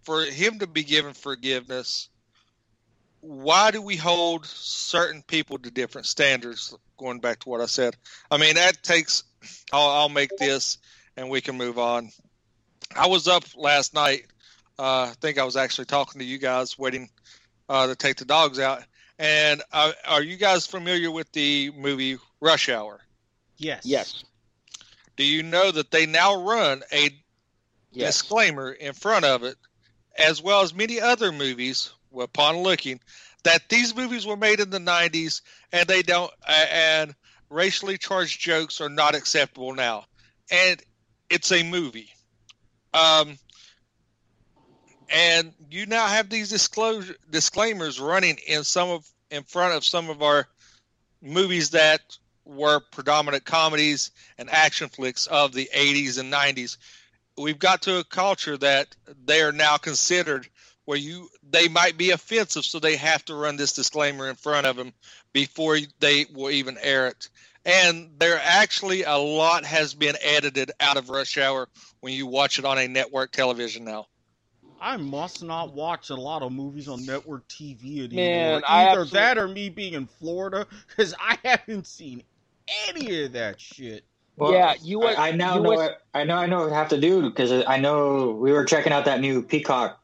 for 0.02 0.24
him 0.24 0.58
to 0.58 0.66
be 0.66 0.84
given 0.84 1.14
forgiveness, 1.14 2.08
why 3.20 3.70
do 3.70 3.80
we 3.80 3.96
hold 3.96 4.46
certain 4.46 5.22
people 5.22 5.58
to 5.58 5.70
different 5.70 6.06
standards? 6.06 6.74
Going 6.98 7.20
back 7.20 7.40
to 7.40 7.48
what 7.48 7.60
I 7.60 7.66
said, 7.66 7.96
I 8.30 8.36
mean 8.36 8.54
that 8.56 8.82
takes. 8.82 9.24
I'll, 9.72 9.88
I'll 9.88 10.08
make 10.08 10.36
this, 10.36 10.78
and 11.16 11.30
we 11.30 11.40
can 11.40 11.56
move 11.56 11.78
on. 11.78 12.10
I 12.96 13.06
was 13.06 13.28
up 13.28 13.44
last 13.56 13.94
night. 13.94 14.26
Uh, 14.78 15.08
I 15.10 15.14
think 15.20 15.38
I 15.38 15.44
was 15.44 15.56
actually 15.56 15.86
talking 15.86 16.20
to 16.20 16.24
you 16.24 16.38
guys, 16.38 16.78
waiting 16.78 17.08
uh, 17.68 17.86
to 17.86 17.96
take 17.96 18.16
the 18.16 18.24
dogs 18.24 18.58
out. 18.58 18.82
And 19.18 19.62
uh, 19.72 19.92
are 20.06 20.22
you 20.22 20.36
guys 20.36 20.66
familiar 20.66 21.10
with 21.10 21.30
the 21.32 21.72
movie 21.76 22.18
Rush 22.40 22.68
Hour? 22.68 23.00
yes. 23.56 23.82
Yes. 23.84 24.24
Do 25.16 25.24
you 25.24 25.42
know 25.42 25.70
that 25.72 25.90
they 25.90 26.06
now 26.06 26.42
run 26.44 26.82
a 26.92 27.10
Yes. 27.90 28.22
disclaimer 28.22 28.70
in 28.70 28.92
front 28.92 29.24
of 29.24 29.42
it, 29.42 29.56
as 30.18 30.42
well 30.42 30.60
as 30.62 30.74
many 30.74 31.00
other 31.00 31.32
movies, 31.32 31.90
upon 32.16 32.58
looking, 32.58 33.00
that 33.44 33.68
these 33.68 33.94
movies 33.94 34.26
were 34.26 34.36
made 34.36 34.60
in 34.60 34.70
the 34.70 34.78
90s 34.78 35.42
and 35.72 35.88
they 35.88 36.02
don't, 36.02 36.30
and 36.46 37.14
racially 37.50 37.98
charged 37.98 38.40
jokes 38.40 38.80
are 38.80 38.88
not 38.88 39.14
acceptable 39.14 39.74
now. 39.74 40.04
And 40.50 40.80
it's 41.30 41.52
a 41.52 41.62
movie. 41.62 42.10
Um, 42.94 43.38
and 45.08 45.52
you 45.70 45.86
now 45.86 46.06
have 46.06 46.28
these 46.28 46.50
disclosure 46.50 47.16
disclaimers 47.30 48.00
running 48.00 48.38
in 48.46 48.64
some 48.64 48.90
of 48.90 49.06
in 49.30 49.42
front 49.42 49.74
of 49.74 49.84
some 49.84 50.10
of 50.10 50.22
our 50.22 50.46
movies 51.22 51.70
that 51.70 52.00
were 52.44 52.80
predominant 52.80 53.44
comedies 53.44 54.10
and 54.38 54.48
action 54.50 54.88
flicks 54.88 55.26
of 55.26 55.52
the 55.52 55.68
80s 55.74 56.18
and 56.18 56.32
90s 56.32 56.78
we've 57.38 57.58
got 57.58 57.82
to 57.82 57.98
a 57.98 58.04
culture 58.04 58.56
that 58.56 58.94
they 59.24 59.42
are 59.42 59.52
now 59.52 59.76
considered 59.76 60.48
where 60.88 60.96
you 60.96 61.28
they 61.50 61.68
might 61.68 61.98
be 61.98 62.12
offensive 62.12 62.64
so 62.64 62.78
they 62.78 62.96
have 62.96 63.22
to 63.22 63.34
run 63.34 63.58
this 63.58 63.74
disclaimer 63.74 64.26
in 64.30 64.34
front 64.34 64.66
of 64.66 64.74
them 64.74 64.90
before 65.34 65.76
they 66.00 66.24
will 66.32 66.48
even 66.48 66.78
air 66.80 67.08
it 67.08 67.28
and 67.66 68.08
there 68.18 68.40
actually 68.42 69.02
a 69.02 69.14
lot 69.18 69.66
has 69.66 69.92
been 69.92 70.14
edited 70.22 70.70
out 70.80 70.96
of 70.96 71.10
rush 71.10 71.36
hour 71.36 71.68
when 72.00 72.14
you 72.14 72.26
watch 72.26 72.58
it 72.58 72.64
on 72.64 72.78
a 72.78 72.88
network 72.88 73.30
television 73.32 73.84
now 73.84 74.06
I 74.80 74.96
must 74.96 75.42
not 75.42 75.74
watch 75.74 76.08
a 76.08 76.14
lot 76.14 76.40
of 76.42 76.52
movies 76.52 76.86
on 76.86 77.04
network 77.04 77.48
TV 77.48 78.04
anymore. 78.04 78.14
Man, 78.14 78.62
Either 78.64 79.00
absolutely- 79.00 79.18
that 79.18 79.36
or 79.36 79.48
me 79.48 79.70
being 79.70 79.94
in 79.94 80.06
Florida, 80.06 80.68
because 80.86 81.16
I 81.20 81.36
haven't 81.42 81.88
seen 81.88 82.22
any 82.86 83.24
of 83.24 83.32
that 83.32 83.60
shit. 83.60 84.04
Well, 84.36 84.52
yeah, 84.52 84.74
you. 84.80 85.02
I, 85.02 85.30
I 85.30 85.32
now 85.32 85.56
US, 85.56 85.62
know 85.64 85.70
what 85.70 86.02
I 86.14 86.22
know. 86.22 86.36
I 86.36 86.46
know 86.46 86.60
what 86.60 86.72
I 86.72 86.76
have 86.76 86.90
to 86.90 87.00
do 87.00 87.28
because 87.28 87.50
I 87.66 87.78
know 87.78 88.30
we 88.30 88.52
were 88.52 88.64
checking 88.64 88.92
out 88.92 89.06
that 89.06 89.20
new 89.20 89.42
Peacock 89.42 90.00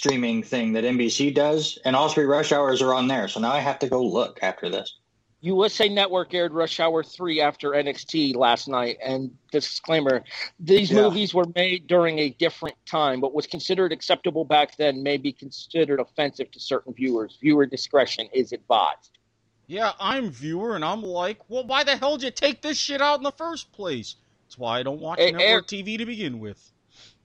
streaming 0.00 0.40
thing 0.42 0.72
that 0.74 0.84
NBC 0.84 1.34
does, 1.34 1.76
and 1.84 1.96
all 1.96 2.08
three 2.08 2.24
rush 2.24 2.52
hours 2.52 2.80
are 2.80 2.94
on 2.94 3.08
there. 3.08 3.26
So 3.26 3.40
now 3.40 3.50
I 3.52 3.58
have 3.58 3.80
to 3.80 3.88
go 3.88 4.02
look 4.02 4.38
after 4.40 4.68
this. 4.68 4.94
USA 5.42 5.88
Network 5.88 6.32
aired 6.34 6.52
Rush 6.52 6.80
Hour 6.80 7.02
3 7.02 7.40
after 7.40 7.70
NXT 7.70 8.36
last 8.36 8.68
night. 8.68 8.98
And 9.02 9.34
disclaimer 9.50 10.22
these 10.60 10.90
Yeah. 10.92 11.02
movies 11.02 11.32
were 11.34 11.46
made 11.54 11.86
during 11.86 12.18
a 12.18 12.28
different 12.28 12.76
time. 12.86 13.20
What 13.22 13.32
was 13.32 13.46
considered 13.46 13.90
acceptable 13.90 14.44
back 14.44 14.76
then 14.76 15.02
may 15.02 15.16
be 15.16 15.32
considered 15.32 15.98
offensive 15.98 16.50
to 16.52 16.60
certain 16.60 16.92
viewers. 16.92 17.36
Viewer 17.40 17.64
discretion 17.66 18.28
is 18.34 18.52
advised. 18.52 19.18
Yeah, 19.66 19.92
I'm 19.98 20.30
viewer, 20.30 20.76
and 20.76 20.84
I'm 20.84 21.02
like, 21.02 21.38
well, 21.48 21.64
why 21.66 21.84
the 21.84 21.96
hell 21.96 22.16
did 22.18 22.24
you 22.26 22.30
take 22.32 22.60
this 22.60 22.76
shit 22.78 23.00
out 23.00 23.18
in 23.18 23.22
the 23.24 23.32
first 23.32 23.72
place? 23.72 24.16
That's 24.46 24.58
why 24.58 24.78
I 24.78 24.82
don't 24.82 25.00
watch 25.00 25.18
Hey, 25.18 25.30
network 25.32 25.42
Erik- 25.42 25.66
TV 25.68 25.96
to 25.96 26.04
begin 26.06 26.38
with. 26.38 26.70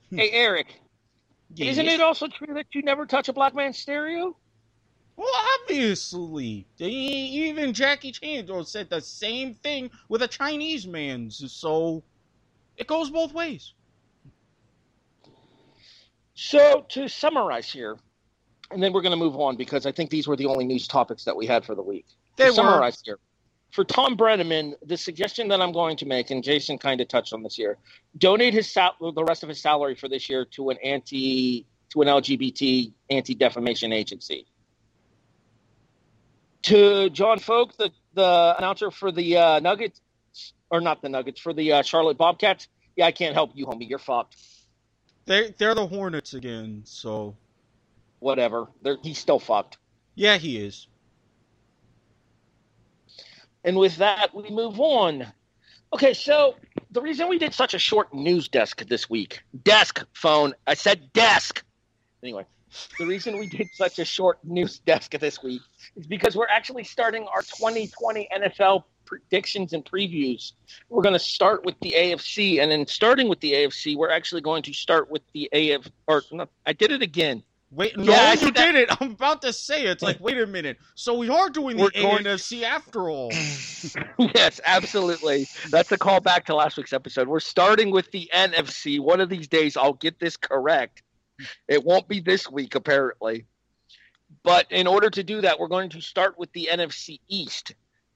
hey, 0.10 0.32
Erik, 0.32 0.80
isn't 1.58 1.88
it 1.88 2.02
also 2.02 2.28
true 2.28 2.54
that 2.56 2.68
you 2.74 2.82
never 2.82 3.06
touch 3.06 3.30
a 3.30 3.34
black 3.34 3.56
man's 3.56 3.78
stereo? 3.78 4.36
Well, 5.18 5.32
obviously. 5.62 6.68
They- 6.78 6.90
Even 6.90 7.74
Jackie 7.74 8.12
Chan 8.12 8.48
said 8.66 8.90
the 8.90 9.02
same 9.02 9.56
thing 9.56 9.90
with 10.10 10.22
a 10.22 10.28
Chinese 10.28 10.86
man's, 10.86 11.52
so 11.54 12.04
it 12.78 12.88
goes 12.88 13.10
both 13.10 13.34
ways. 13.34 13.74
So, 16.34 16.86
to 16.90 17.08
summarize 17.08 17.72
here, 17.72 17.98
and 18.72 18.84
then 18.84 18.92
we're 18.92 19.02
going 19.02 19.12
to 19.12 19.18
move 19.18 19.38
on 19.38 19.56
because 19.56 19.86
I 19.86 19.92
think 19.94 20.10
these 20.10 20.28
were 20.28 20.36
the 20.36 20.48
only 20.48 20.66
news 20.66 20.88
topics 20.88 21.24
that 21.24 21.36
we 21.36 21.46
had 21.46 21.64
for 21.64 21.76
the 21.76 21.82
week. 21.82 22.06
They 22.36 22.46
to 22.46 22.50
were. 22.50 22.56
summarize 22.56 23.02
here. 23.06 23.20
For 23.76 23.84
Thom 23.84 24.16
Brennaman, 24.16 24.76
the 24.86 24.96
suggestion 24.96 25.50
that 25.50 25.60
I'm 25.60 25.74
going 25.74 25.98
to 25.98 26.06
make, 26.06 26.32
and 26.32 26.42
Jason 26.42 26.78
kind 26.78 27.02
of 27.02 27.10
touched 27.10 27.34
on 27.34 27.44
this 27.44 27.56
here, 27.56 27.78
donate 28.18 28.54
his 28.54 28.72
sal- 28.72 28.96
the 29.14 29.24
rest 29.26 29.44
of 29.44 29.50
his 29.50 29.62
salary 29.62 29.96
for 29.96 30.08
this 30.08 30.30
year 30.30 30.46
to 30.52 30.70
an 30.70 30.78
anti 30.82 31.66
to 31.90 32.02
an 32.02 32.08
LGBT 32.08 32.94
anti 33.10 33.36
defamation 33.36 33.92
agency. 33.92 34.46
To 36.64 37.10
John 37.10 37.40
Focke, 37.40 37.76
the 37.76 37.92
the 38.14 38.56
announcer 38.58 38.92
for 38.92 39.12
the 39.12 39.36
uh, 39.36 39.60
Nuggets, 39.60 40.00
or 40.72 40.80
not 40.80 41.02
the 41.02 41.10
Nuggets, 41.10 41.42
for 41.42 41.52
the 41.52 41.74
uh, 41.74 41.82
Charlotte 41.82 42.18
Bobcats. 42.18 42.70
Yeah, 42.96 43.08
I 43.08 43.12
can't 43.12 43.34
help 43.34 43.52
you, 43.56 43.66
homie. 43.66 43.90
You're 43.90 44.00
fucked. 44.00 44.38
They 45.26 45.54
they're 45.58 45.76
the 45.76 45.86
Hornets 45.86 46.34
again, 46.34 46.84
so 46.86 47.36
Whatever. 48.20 48.68
They're, 48.82 48.98
he's 49.04 49.18
still 49.18 49.40
fucked. 49.40 49.78
yeah, 50.16 50.38
he 50.38 50.64
is. 50.64 50.88
And 53.66 53.78
with 53.78 53.98
that, 53.98 54.34
we 54.36 54.52
move 54.52 54.80
on. 54.80 55.26
Okay, 55.92 56.14
so 56.14 56.56
the 56.92 57.02
reason 57.02 57.28
we 57.28 57.40
did 57.40 57.54
such 57.54 57.74
a 57.74 57.80
short 57.80 58.14
news 58.14 58.48
desk 58.48 58.86
this 58.88 59.10
week, 59.10 59.42
desk 59.64 60.06
phone, 60.14 60.54
I 60.68 60.76
said 60.76 61.12
desk. 61.14 61.64
Anyway, 62.22 62.46
the 63.00 63.08
reason 63.08 63.40
we 63.40 63.48
did 63.48 63.68
such 63.74 63.98
a 63.98 64.06
short 64.06 64.38
news 64.44 64.78
desk 64.80 65.18
this 65.20 65.42
week 65.42 65.62
is 65.96 66.06
because 66.06 66.36
we're 66.36 66.48
actually 66.48 66.84
starting 66.84 67.24
our 67.24 67.42
2020 67.42 68.30
NFL 68.38 68.84
predictions 69.06 69.74
and 69.74 69.84
previews. 69.84 70.52
We're 70.90 71.02
going 71.02 71.14
to 71.14 71.20
start 71.20 71.66
with 71.66 71.76
the 71.82 71.96
AFC, 71.98 72.62
and 72.62 72.72
then 72.72 72.86
starting 72.86 73.28
with 73.28 73.40
the 73.40 73.54
AFC, 73.54 73.96
we're 73.96 74.12
actually 74.12 74.42
going 74.42 74.62
to 74.64 74.74
start 74.74 75.10
with 75.10 75.24
the 75.34 75.50
AF. 75.52 75.90
Or 76.06 76.22
no, 76.32 76.48
I 76.68 76.74
did 76.74 76.92
it 76.92 77.02
again. 77.02 77.42
Wait, 77.72 77.98
no, 77.98 78.04
Yeah, 78.04 78.34
you 78.34 78.52
that- 78.52 78.56
did 78.56 78.76
it. 78.76 78.90
I'm 79.02 79.12
about 79.12 79.42
to 79.42 79.52
say 79.52 79.84
it. 79.86 79.90
it's 79.90 80.04
like, 80.04 80.20
wait 80.20 80.38
a 80.38 80.46
minute. 80.48 80.78
So 80.96 81.14
we 81.18 81.30
are 81.30 81.50
doing 81.50 81.78
the 81.78 81.84
We're 81.84 81.90
going- 82.02 82.24
ANFC 82.24 82.64
after 82.64 83.10
all. 83.10 83.32
yes, 84.36 84.62
absolutely. 84.66 85.48
That's 85.72 85.92
a 85.92 85.98
call 85.98 86.22
back 86.22 86.46
to 86.46 86.56
last 86.56 86.78
week's 86.78 86.94
episode. 86.94 87.28
We're 87.28 87.40
starting 87.40 87.92
with 87.92 88.12
the 88.12 88.30
NFC. 88.34 89.00
One 89.00 89.20
of 89.20 89.30
these 89.30 89.48
days, 89.48 89.76
I'll 89.76 89.94
get 89.94 90.20
this 90.20 90.38
correct. 90.38 91.02
It 91.68 91.84
won't 91.84 92.08
be 92.08 92.22
this 92.22 92.50
week, 92.50 92.76
apparently. 92.76 93.46
But 94.44 94.68
in 94.72 94.88
order 94.88 95.10
to 95.10 95.24
do 95.24 95.42
that, 95.42 95.60
we're 95.60 95.68
going 95.68 95.90
to 95.90 96.02
start 96.02 96.38
with 96.40 96.52
the 96.54 96.70
NFC 96.72 97.20
East. 97.28 97.74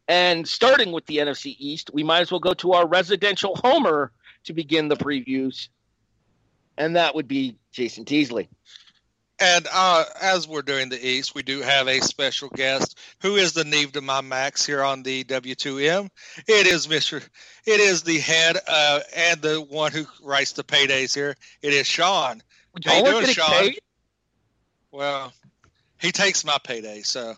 And 0.07 0.47
starting 0.47 0.91
with 0.91 1.05
the 1.07 1.17
NFC 1.17 1.55
East, 1.59 1.89
we 1.93 2.03
might 2.03 2.21
as 2.21 2.31
well 2.31 2.39
go 2.39 2.53
to 2.55 2.73
our 2.73 2.87
residential 2.87 3.55
homer 3.57 4.11
to 4.45 4.53
begin 4.53 4.87
the 4.87 4.95
previews. 4.95 5.69
And 6.77 6.95
that 6.95 7.13
would 7.13 7.27
be 7.27 7.57
Jason 7.71 8.05
Teasley. 8.05 8.47
And 9.39 9.67
uh, 9.73 10.03
as 10.21 10.47
we're 10.47 10.61
doing 10.61 10.89
the 10.89 11.07
East, 11.07 11.33
we 11.33 11.43
do 11.43 11.61
have 11.61 11.87
a 11.87 12.01
special 12.01 12.49
guest 12.49 12.97
who 13.21 13.37
is 13.37 13.53
the 13.53 13.63
Nev 13.63 13.93
to 13.93 14.01
my 14.01 14.19
Max 14.19 14.65
here 14.65 14.83
on 14.83 15.01
the 15.03 15.23
W2M. 15.23 16.09
It 16.47 16.67
is 16.67 16.87
Mr. 16.87 17.25
It 17.65 17.79
is 17.79 18.03
the 18.03 18.19
head 18.19 18.57
uh, 18.67 18.99
and 19.15 19.41
the 19.41 19.61
one 19.61 19.93
who 19.93 20.05
writes 20.21 20.51
the 20.53 20.63
paydays 20.63 21.15
here. 21.15 21.35
It 21.61 21.73
is 21.73 21.87
Sean. 21.87 22.41
How 22.85 22.97
you 22.97 23.03
doing, 23.05 23.25
Sean? 23.27 23.49
paid? 23.49 23.79
Well, 24.91 25.31
he 26.01 26.11
takes 26.11 26.43
my 26.43 26.57
payday, 26.61 27.01
so. 27.03 27.35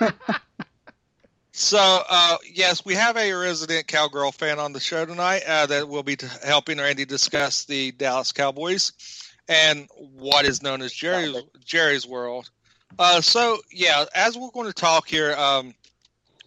so, 1.52 2.02
uh, 2.10 2.36
yes, 2.52 2.84
we 2.84 2.94
have 2.94 3.16
a 3.16 3.32
resident 3.32 3.86
cowgirl 3.86 4.32
fan 4.32 4.58
on 4.58 4.74
the 4.74 4.80
show 4.80 5.06
tonight 5.06 5.42
uh, 5.46 5.66
that 5.66 5.88
will 5.88 6.02
be 6.02 6.16
t- 6.16 6.26
helping 6.44 6.78
Randy 6.78 7.06
discuss 7.06 7.64
the 7.64 7.92
Dallas 7.92 8.32
Cowboys 8.32 8.92
and 9.48 9.88
what 9.96 10.44
is 10.44 10.62
known 10.62 10.82
as 10.82 10.92
Jerry's 10.92 11.36
Jerry's 11.64 12.06
World. 12.06 12.50
Uh, 12.98 13.20
so, 13.20 13.58
yeah, 13.70 14.04
as 14.14 14.36
we're 14.36 14.50
going 14.50 14.66
to 14.66 14.72
talk 14.72 15.08
here, 15.08 15.34
um, 15.36 15.74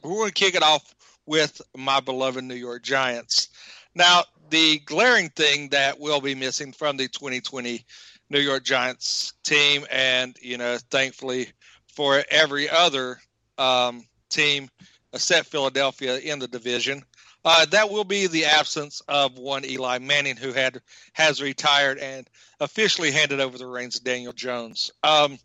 we're 0.03 0.11
going 0.11 0.27
to 0.27 0.33
kick 0.33 0.55
it 0.55 0.63
off 0.63 0.95
with 1.25 1.61
my 1.75 1.99
beloved 1.99 2.43
New 2.43 2.55
York 2.55 2.83
Giants. 2.83 3.49
Now, 3.93 4.23
the 4.49 4.79
glaring 4.79 5.29
thing 5.29 5.69
that 5.69 5.99
will 5.99 6.21
be 6.21 6.35
missing 6.35 6.73
from 6.73 6.97
the 6.97 7.07
2020 7.07 7.85
New 8.29 8.39
York 8.39 8.63
Giants 8.63 9.33
team, 9.43 9.85
and 9.91 10.35
you 10.41 10.57
know, 10.57 10.77
thankfully 10.89 11.51
for 11.87 12.23
every 12.29 12.69
other 12.69 13.19
um, 13.57 14.05
team 14.29 14.69
except 15.13 15.47
Philadelphia 15.47 16.17
in 16.19 16.39
the 16.39 16.47
division, 16.47 17.03
uh, 17.43 17.65
that 17.65 17.89
will 17.89 18.04
be 18.04 18.27
the 18.27 18.45
absence 18.45 19.01
of 19.08 19.38
one 19.38 19.65
Eli 19.65 19.99
Manning 19.99 20.38
who 20.38 20.54
had 20.54 20.82
has 21.13 21.41
retired 21.41 21.97
and 21.97 22.30
officially 22.60 23.12
handed 23.12 23.39
over 23.39 23.58
the 23.58 23.67
reins 23.67 23.97
to 23.97 24.04
Daniel 24.04 24.34
Jones. 24.34 24.91
Um, 25.04 25.38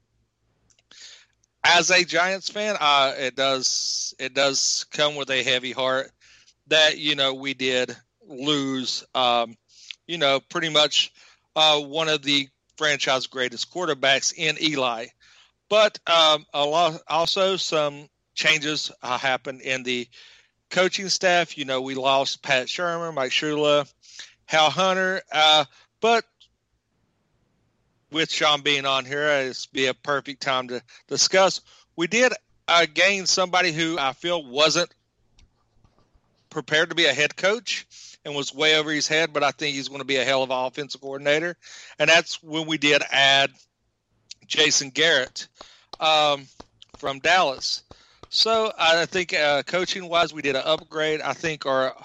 as 1.64 1.90
a 1.90 2.04
Giants 2.04 2.48
fan, 2.48 2.76
uh, 2.78 3.14
it 3.16 3.34
does 3.34 4.14
it 4.18 4.34
does 4.34 4.86
come 4.92 5.16
with 5.16 5.30
a 5.30 5.42
heavy 5.42 5.72
heart 5.72 6.10
that 6.68 6.98
you 6.98 7.14
know 7.14 7.34
we 7.34 7.54
did 7.54 7.96
lose. 8.26 9.04
Um, 9.14 9.56
you 10.06 10.18
know, 10.18 10.40
pretty 10.40 10.68
much 10.68 11.12
uh, 11.56 11.80
one 11.80 12.08
of 12.08 12.22
the 12.22 12.48
franchise 12.76 13.26
greatest 13.26 13.72
quarterbacks 13.72 14.32
in 14.36 14.56
Eli. 14.62 15.06
But 15.68 15.98
um, 16.06 16.44
a 16.54 16.64
lot, 16.64 17.00
also 17.08 17.56
some 17.56 18.08
changes 18.34 18.92
uh, 19.02 19.18
happened 19.18 19.62
in 19.62 19.82
the 19.82 20.06
coaching 20.70 21.08
staff. 21.08 21.56
You 21.58 21.64
know, 21.64 21.80
we 21.80 21.94
lost 21.94 22.42
Pat 22.42 22.66
Shurmur, 22.66 23.12
Mike 23.12 23.32
Shula, 23.32 23.90
Hal 24.46 24.70
Hunter. 24.70 25.22
Uh, 25.32 25.64
but 26.00 26.24
with 28.10 28.30
Sean 28.30 28.62
being 28.62 28.86
on 28.86 29.04
here, 29.04 29.26
it's 29.28 29.66
be 29.66 29.86
a 29.86 29.94
perfect 29.94 30.42
time 30.42 30.68
to 30.68 30.82
discuss. 31.08 31.60
We 31.96 32.06
did 32.06 32.32
uh, 32.68 32.86
gain 32.92 33.26
somebody 33.26 33.72
who 33.72 33.98
I 33.98 34.12
feel 34.12 34.44
wasn't 34.44 34.90
prepared 36.50 36.90
to 36.90 36.94
be 36.94 37.06
a 37.06 37.12
head 37.12 37.36
coach 37.36 37.86
and 38.24 38.34
was 38.34 38.54
way 38.54 38.76
over 38.76 38.90
his 38.90 39.06
head, 39.06 39.32
but 39.32 39.42
I 39.42 39.50
think 39.50 39.76
he's 39.76 39.88
going 39.88 40.00
to 40.00 40.06
be 40.06 40.16
a 40.16 40.24
hell 40.24 40.42
of 40.42 40.50
an 40.50 40.56
offensive 40.56 41.00
coordinator. 41.00 41.56
And 41.98 42.08
that's 42.08 42.42
when 42.42 42.66
we 42.66 42.78
did 42.78 43.02
add 43.10 43.50
Jason 44.46 44.90
Garrett 44.90 45.48
um, 46.00 46.46
from 46.98 47.18
Dallas. 47.18 47.82
So 48.36 48.70
I 48.78 49.06
think 49.06 49.32
uh, 49.32 49.62
coaching 49.62 50.10
wise, 50.10 50.34
we 50.34 50.42
did 50.42 50.56
an 50.56 50.62
upgrade. 50.62 51.22
I 51.22 51.32
think 51.32 51.64
our 51.64 51.96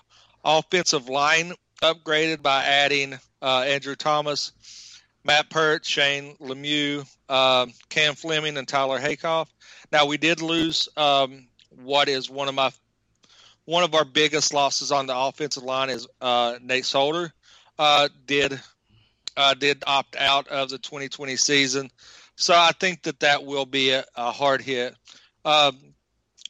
offensive 0.46 1.10
line 1.10 1.52
upgraded 1.84 2.42
by 2.42 2.64
adding 2.64 3.20
uh, 3.42 3.66
Andrew 3.68 3.98
Thomas, 3.98 4.54
Matt 5.26 5.50
Peart, 5.50 5.86
Shane 5.86 6.38
Lemieux, 6.40 7.06
um, 7.28 7.74
Cam 7.90 8.16
Fleming, 8.16 8.56
and 8.56 8.66
Tyler 8.66 8.98
Haykoff. 8.98 9.48
Now 9.92 10.06
we 10.06 10.16
did 10.16 10.42
lose 10.42 10.88
um, 10.96 11.48
what 11.84 12.08
is 12.08 12.30
one 12.30 12.48
of 12.48 12.56
my 12.56 12.72
one 13.66 13.84
of 13.84 13.94
our 13.94 14.06
biggest 14.06 14.54
losses 14.54 14.90
on 14.90 15.08
the 15.08 15.18
offensive 15.18 15.64
line 15.64 15.90
is 15.90 16.08
uh, 16.22 16.58
Nate 16.62 16.86
Solder 16.86 17.34
uh, 17.78 18.08
did 18.26 18.58
uh, 19.36 19.54
did 19.54 19.84
opt 19.86 20.16
out 20.16 20.48
of 20.48 20.70
the 20.70 20.78
2020 20.78 21.36
season, 21.36 21.92
so 22.38 22.54
I 22.54 22.72
think 22.72 23.04
that 23.04 23.20
that 23.20 23.44
will 23.44 23.66
be 23.66 23.90
a, 23.90 24.06
a 24.16 24.32
hard 24.32 24.62
hit. 24.62 24.96
Um, 25.44 25.91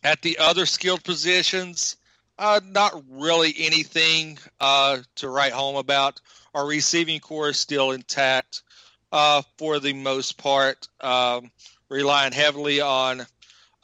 at 0.04 0.22
the 0.22 0.38
other 0.40 0.66
skilled 0.66 1.04
positions, 1.04 1.98
uh, 2.38 2.60
not 2.66 3.04
really 3.10 3.54
anything 3.58 4.38
uh, 4.60 5.00
to 5.16 5.30
write 5.30 5.52
home 5.52 5.76
about. 5.76 6.20
Our 6.54 6.66
receiving 6.66 7.20
core 7.20 7.50
is 7.50 7.60
still 7.60 7.92
intact 7.92 8.64
uh, 9.12 9.42
for 9.58 9.80
the 9.80 9.94
most 9.94 10.38
part, 10.38 10.88
um, 11.00 11.52
relying 11.90 12.34
heavily 12.34 12.82
on 12.82 13.26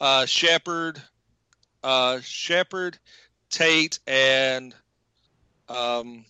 uh, 0.00 0.26
Shepard, 0.26 1.00
uh, 1.82 2.20
Shepard, 2.20 2.98
Tate 3.50 3.98
and 4.06 4.74
um, 5.68 6.24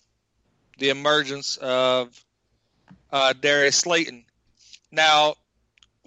the 0.79 0.91
emergence 0.91 1.57
of 1.57 2.25
uh, 3.11 3.33
Darius 3.33 3.77
Slayton. 3.77 4.25
Now, 4.93 5.35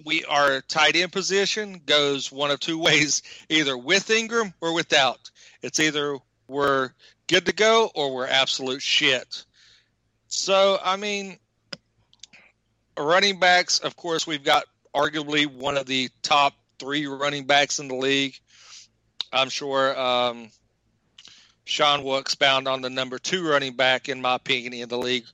we 0.06 0.24
our 0.26 0.62
tight 0.62 0.96
end 0.96 1.12
position 1.12 1.82
goes 1.86 2.32
one 2.32 2.52
of 2.52 2.60
two 2.60 2.78
ways: 2.78 3.24
either 3.50 3.78
with 3.78 4.10
Ingram 4.10 4.54
or 4.62 4.74
without. 4.74 5.30
It's 5.62 5.80
either 5.80 6.18
we're 6.48 6.92
good 7.28 7.46
to 7.46 7.54
go 7.54 7.90
or 7.96 8.14
we're 8.14 8.28
absolute 8.28 8.82
shit. 8.82 9.46
So, 10.28 10.80
I 10.84 10.96
mean, 10.96 11.38
running 12.98 13.40
backs. 13.40 13.80
Of 13.80 13.96
course, 13.96 14.26
we've 14.26 14.44
got 14.44 14.66
arguably 14.94 15.46
one 15.46 15.78
of 15.78 15.86
the 15.86 16.10
top 16.22 16.54
three 16.80 17.06
running 17.08 17.46
backs 17.46 17.80
in 17.80 17.88
the 17.88 17.96
league. 17.96 18.36
I'm 19.32 19.50
sure 19.50 19.98
um, 20.00 20.50
Sean 21.64 22.04
will 22.04 22.18
expound 22.18 22.68
on 22.68 22.82
the 22.82 22.90
number 22.90 23.18
two 23.18 23.48
running 23.48 23.76
back, 23.76 24.10
in 24.10 24.22
my 24.22 24.36
opinion, 24.36 24.74
in 24.74 24.90
the 24.90 24.98
league 24.98 25.26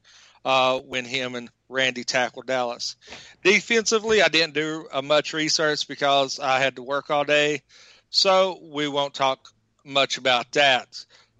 uh, 0.45 0.79
when 0.79 1.05
him 1.05 1.35
and 1.35 1.49
Randy 1.69 2.03
tackled 2.03 2.47
Dallas. 2.47 2.95
Defensively, 3.43 4.21
I 4.21 4.27
didn't 4.29 4.53
do 4.53 4.87
uh, 4.91 5.01
much 5.01 5.33
research 5.33 5.87
because 5.87 6.39
I 6.39 6.59
had 6.59 6.77
to 6.77 6.83
work 6.83 7.09
all 7.09 7.23
day, 7.23 7.61
so 8.09 8.59
we 8.61 8.87
won't 8.87 9.13
talk 9.13 9.49
much 9.83 10.17
about 10.17 10.51
that. 10.53 10.87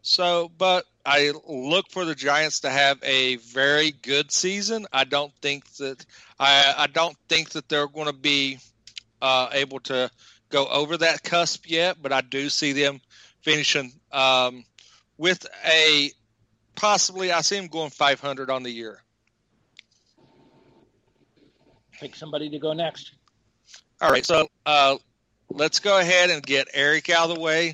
So, 0.01 0.49
but 0.57 0.85
I 1.05 1.31
look 1.47 1.89
for 1.89 2.05
the 2.05 2.15
Giants 2.15 2.61
to 2.61 2.69
have 2.69 2.97
a 3.03 3.37
very 3.37 3.91
good 3.91 4.31
season. 4.31 4.87
I 4.91 5.03
don't 5.03 5.33
think 5.41 5.69
that 5.75 6.05
I, 6.39 6.73
I 6.77 6.87
don't 6.87 7.17
think 7.29 7.51
that 7.51 7.69
they're 7.69 7.87
going 7.87 8.07
to 8.07 8.13
be 8.13 8.59
uh, 9.21 9.49
able 9.51 9.79
to 9.81 10.09
go 10.49 10.67
over 10.67 10.97
that 10.97 11.23
cusp 11.23 11.69
yet, 11.69 11.97
but 12.01 12.13
I 12.13 12.21
do 12.21 12.49
see 12.49 12.73
them 12.73 13.01
finishing 13.41 13.91
um, 14.11 14.63
with 15.17 15.45
a 15.65 16.11
possibly. 16.75 17.31
I 17.31 17.41
see 17.41 17.57
them 17.57 17.67
going 17.67 17.89
500 17.89 18.49
on 18.49 18.63
the 18.63 18.71
year. 18.71 19.01
Pick 21.99 22.15
somebody 22.15 22.49
to 22.49 22.59
go 22.59 22.73
next. 22.73 23.13
All 24.01 24.09
right, 24.09 24.25
so 24.25 24.47
uh, 24.65 24.97
let's 25.49 25.79
go 25.79 25.99
ahead 25.99 26.29
and 26.29 26.43
get 26.43 26.67
Eric 26.73 27.09
out 27.09 27.29
of 27.29 27.35
the 27.35 27.41
way. 27.41 27.73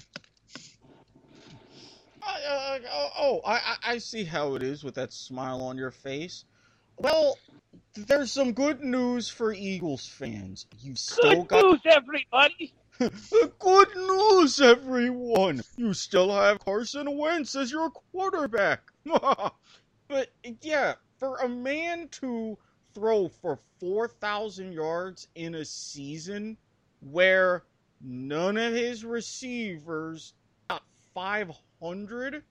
Uh, 2.25 2.79
uh, 2.91 3.09
oh, 3.19 3.41
I, 3.45 3.75
I 3.85 3.97
see 3.97 4.23
how 4.23 4.55
it 4.55 4.63
is 4.63 4.83
with 4.83 4.95
that 4.95 5.11
smile 5.11 5.61
on 5.61 5.77
your 5.77 5.91
face. 5.91 6.45
Well, 6.97 7.37
there's 7.95 8.31
some 8.31 8.53
good 8.53 8.81
news 8.81 9.29
for 9.29 9.53
Eagles 9.53 10.07
fans. 10.07 10.65
You 10.79 10.95
still 10.95 11.43
Good 11.43 11.47
got 11.47 11.65
news, 11.65 11.81
everybody. 11.85 12.73
good 13.59 13.95
news, 13.95 14.61
everyone. 14.61 15.61
You 15.75 15.93
still 15.93 16.33
have 16.33 16.59
Carson 16.59 17.17
Wentz 17.17 17.55
as 17.55 17.71
your 17.71 17.89
quarterback. 17.89 18.81
but 19.05 20.29
yeah, 20.61 20.93
for 21.19 21.37
a 21.37 21.49
man 21.49 22.07
to 22.09 22.57
throw 22.93 23.27
for 23.27 23.59
4,000 23.79 24.71
yards 24.71 25.27
in 25.35 25.55
a 25.55 25.65
season 25.65 26.57
where 27.01 27.63
none 28.01 28.57
of 28.57 28.73
his 28.73 29.03
receivers 29.03 30.33
got 30.69 30.83
500 31.13 32.43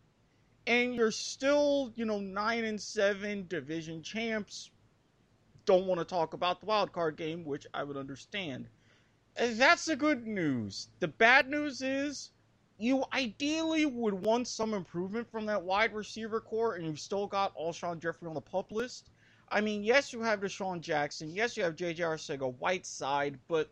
and 0.67 0.95
you're 0.95 1.11
still, 1.11 1.93
you 1.97 2.05
know, 2.05 2.21
9 2.21 2.65
and 2.65 2.81
7 2.81 3.47
division 3.49 4.03
champs 4.03 4.71
don't 5.65 5.87
want 5.87 6.01
to 6.01 6.05
talk 6.05 6.35
about 6.35 6.61
the 6.61 6.67
wild 6.67 6.93
card 6.93 7.17
game, 7.17 7.45
which 7.45 7.67
I 7.73 7.85
would 7.85 7.97
understand. 7.97 8.67
That's 9.37 9.87
the 9.87 9.97
good 9.97 10.27
news. 10.27 10.89
The 11.01 11.09
bad 11.09 11.49
news 11.49 11.83
is 11.83 12.31
you 12.79 13.05
ideally 13.13 13.87
would 13.87 14.15
want 14.15 14.49
some 14.49 14.75
improvement 14.75 15.31
from 15.31 15.47
that 15.47 15.63
wide 15.63 15.95
receiver 15.95 16.41
core, 16.41 16.75
and 16.75 16.85
you've 16.85 17.01
still 17.01 17.27
got 17.27 17.57
Alshon 17.57 18.01
Jeffery 18.01 18.29
on 18.29 18.35
the 18.35 18.41
pup 18.41 18.73
list. 18.73 19.11
I 19.53 19.61
mean, 19.61 19.85
yes, 19.85 20.15
you 20.15 20.23
have 20.23 20.41
DeSean 20.41 20.81
Jackson. 20.81 21.31
Yes, 21.31 21.57
you 21.57 21.63
have 21.63 21.77
J.J. 21.77 22.03
Arcega 22.03 22.55
Whiteside, 22.59 23.39
but 23.49 23.71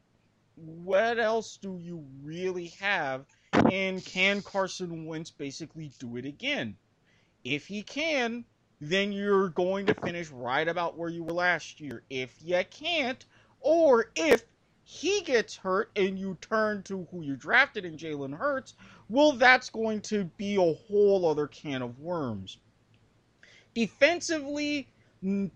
what 0.54 1.18
else 1.18 1.56
do 1.56 1.78
you 1.80 2.04
really 2.22 2.68
have? 2.80 3.24
And 3.72 4.04
can 4.04 4.42
Carson 4.42 5.06
Wentz 5.06 5.30
basically 5.30 5.90
do 5.98 6.16
it 6.16 6.26
again? 6.26 6.76
If 7.44 7.66
he 7.66 7.82
can, 7.82 8.44
then 8.82 9.10
you're 9.12 9.48
going 9.48 9.86
to 9.86 9.94
finish 9.94 10.28
right 10.28 10.68
about 10.68 10.98
where 10.98 11.08
you 11.08 11.24
were 11.24 11.32
last 11.32 11.80
year. 11.80 12.02
If 12.10 12.34
you 12.42 12.62
can't, 12.70 13.24
or 13.60 14.10
if 14.14 14.44
he 14.84 15.22
gets 15.22 15.56
hurt 15.56 15.90
and 15.96 16.18
you 16.18 16.36
turn 16.42 16.82
to 16.84 17.06
who 17.10 17.22
you 17.22 17.36
drafted 17.36 17.86
in 17.86 17.96
Jalen 17.96 18.36
Hurts, 18.36 18.74
well, 19.08 19.32
that's 19.32 19.70
going 19.70 20.02
to 20.02 20.24
be 20.36 20.56
a 20.56 20.74
whole 20.74 21.26
other 21.26 21.46
can 21.46 21.80
of 21.80 21.98
worms. 22.00 22.58
Defensively, 23.74 24.88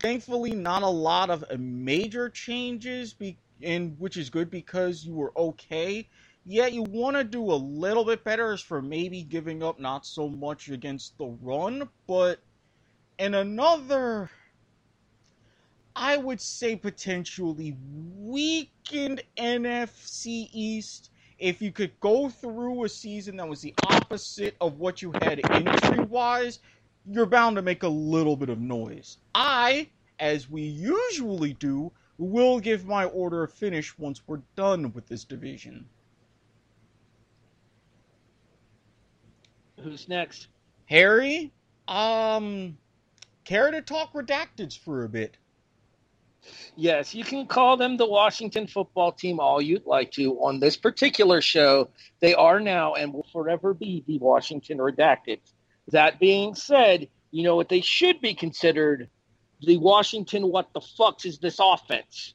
thankfully, 0.01 0.53
not 0.53 0.83
a 0.83 0.89
lot 0.89 1.31
of 1.31 1.45
uh, 1.51 1.57
major 1.59 2.29
changes, 2.29 3.15
be- 3.15 3.39
and 3.63 3.99
which 3.99 4.17
is 4.17 4.31
good 4.31 4.51
because 4.51 5.05
you 5.05 5.15
were 5.15 5.33
okay. 5.37 6.09
Yet 6.47 6.73
you 6.73 6.83
want 6.83 7.17
to 7.17 7.25
do 7.25 7.43
a 7.53 7.55
little 7.55 8.05
bit 8.05 8.23
better 8.23 8.53
as 8.53 8.61
for 8.61 8.83
maybe 8.83 9.23
giving 9.23 9.63
up 9.63 9.81
not 9.81 10.05
so 10.05 10.29
much 10.29 10.69
against 10.69 11.17
the 11.17 11.27
run, 11.41 11.89
but 12.07 12.41
in 13.19 13.35
another 13.35 14.31
I 15.97 16.17
would 16.17 16.41
say 16.41 16.77
potentially 16.77 17.77
weakened 18.17 19.23
NFC 19.39 20.49
East. 20.53 21.11
If 21.39 21.63
you 21.63 21.73
could 21.73 21.99
go 22.01 22.29
through 22.29 22.85
a 22.85 22.89
season 22.89 23.37
that 23.37 23.49
was 23.49 23.61
the 23.61 23.75
opposite 23.91 24.57
of 24.61 24.79
what 24.79 25.03
you 25.03 25.13
had 25.23 25.41
injury 25.53 26.05
wise, 26.05 26.59
you're 27.11 27.27
bound 27.27 27.57
to 27.57 27.63
make 27.63 27.83
a 27.83 27.89
little 27.89 28.37
bit 28.37 28.49
of 28.49 28.61
noise. 28.61 29.19
I, 29.35 29.89
as 30.19 30.49
we 30.49 30.63
usually 30.63 31.53
do, 31.55 31.93
will 32.19 32.61
give 32.61 32.87
my 32.87 33.05
order 33.07 33.43
of 33.43 33.53
finish 33.53 33.99
once 33.99 34.23
we're 34.27 34.43
done 34.57 34.93
with 34.93 35.07
this 35.07 35.25
division. 35.25 35.87
Who's 39.81 40.09
next? 40.09 40.49
Harry, 40.87 41.53
um, 41.89 42.79
care 43.45 43.71
to 43.71 43.83
talk 43.83 44.13
redacteds 44.15 44.79
for 44.79 45.05
a 45.05 45.09
bit? 45.09 45.37
Yes, 46.77 47.15
you 47.15 47.25
can 47.25 47.47
call 47.47 47.77
them 47.77 47.97
the 47.97 48.07
Washington 48.07 48.67
football 48.67 49.13
team 49.13 49.41
all 49.41 49.63
you'd 49.63 49.87
like 49.87 50.13
to. 50.13 50.35
On 50.41 50.61
this 50.61 50.77
particular 50.77 51.41
show, 51.41 51.89
they 52.21 52.35
are 52.35 52.61
now 52.61 52.95
and 52.95 53.13
will 53.13 53.27
forever 53.33 53.73
be 53.73 54.05
the 54.07 54.19
Washington 54.19 54.79
Redacted. 54.79 55.41
That 55.89 56.19
being 56.19 56.55
said, 56.55 57.09
you 57.31 57.43
know 57.43 57.57
what 57.57 57.69
they 57.69 57.81
should 57.81 58.21
be 58.21 58.35
considered? 58.35 59.09
The 59.61 59.77
Washington 59.77 60.51
what 60.51 60.73
the 60.73 60.81
fucks 60.81 61.27
is 61.27 61.39
this 61.39 61.59
offense? 61.61 62.35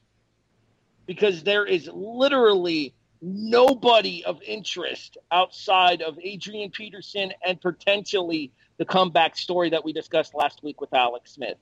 Because 1.06 1.44
there 1.44 1.66
is 1.66 1.90
literally 1.92 2.94
nobody 3.22 4.24
of 4.24 4.42
interest 4.42 5.18
outside 5.32 6.02
of 6.02 6.18
Adrian 6.22 6.70
Peterson 6.72 7.32
and 7.46 7.60
potentially 7.60 8.52
the 8.78 8.86
comeback 8.86 9.36
story 9.36 9.70
that 9.70 9.84
we 9.84 9.92
discussed 9.92 10.34
last 10.34 10.64
week 10.64 10.80
with 10.80 10.94
Alex 10.94 11.34
Smith. 11.34 11.58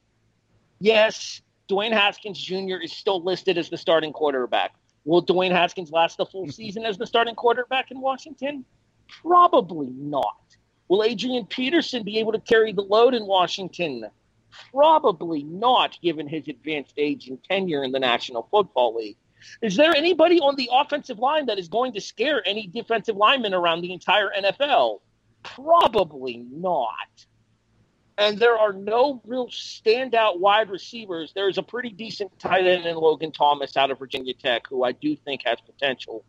Yes, 0.79 1.41
Dwayne 1.67 1.91
Haskins 1.93 2.39
Jr. 2.39 2.77
is 2.81 2.93
still 2.93 3.23
listed 3.23 3.57
as 3.57 3.69
the 3.69 3.77
starting 3.77 4.13
quarterback. 4.13 4.75
Will 5.05 5.25
Dwayne 5.25 5.51
Haskins 5.51 5.91
last 5.91 6.17
the 6.17 6.25
full 6.25 6.47
season 6.51 6.85
as 6.85 6.97
the 6.97 7.07
starting 7.07 7.35
quarterback 7.35 7.91
in 7.91 7.99
Washington? 7.99 8.63
Probably 9.23 9.89
not. 9.95 10.46
Will 10.87 11.03
Adrian 11.03 11.45
Peterson 11.45 12.03
be 12.03 12.19
able 12.19 12.31
to 12.31 12.39
carry 12.39 12.71
the 12.71 12.81
load 12.81 13.13
in 13.13 13.25
Washington? 13.25 14.05
Probably 14.73 15.43
not, 15.43 15.97
given 16.01 16.27
his 16.27 16.47
advanced 16.47 16.93
age 16.97 17.27
and 17.27 17.43
tenure 17.43 17.83
in 17.83 17.91
the 17.91 17.99
National 17.99 18.47
Football 18.49 18.95
League. 18.95 19.17
Is 19.61 19.75
there 19.75 19.95
anybody 19.95 20.39
on 20.39 20.55
the 20.55 20.69
offensive 20.71 21.19
line 21.19 21.45
that 21.45 21.59
is 21.59 21.67
going 21.67 21.93
to 21.93 22.01
scare 22.01 22.41
any 22.47 22.67
defensive 22.67 23.15
lineman 23.15 23.53
around 23.53 23.81
the 23.81 23.93
entire 23.93 24.31
NFL? 24.35 25.01
Probably 25.43 26.37
not 26.51 27.25
and 28.17 28.39
there 28.39 28.57
are 28.57 28.73
no 28.73 29.21
real 29.25 29.47
standout 29.47 30.39
wide 30.39 30.69
receivers. 30.69 31.31
There's 31.33 31.57
a 31.57 31.63
pretty 31.63 31.89
decent 31.89 32.37
tight 32.39 32.65
end 32.65 32.85
in 32.85 32.95
Logan 32.95 33.31
Thomas 33.31 33.77
out 33.77 33.91
of 33.91 33.99
Virginia 33.99 34.33
Tech, 34.33 34.67
who 34.67 34.83
I 34.83 34.91
do 34.91 35.15
think 35.15 35.41
has 35.45 35.59
potential 35.61 36.25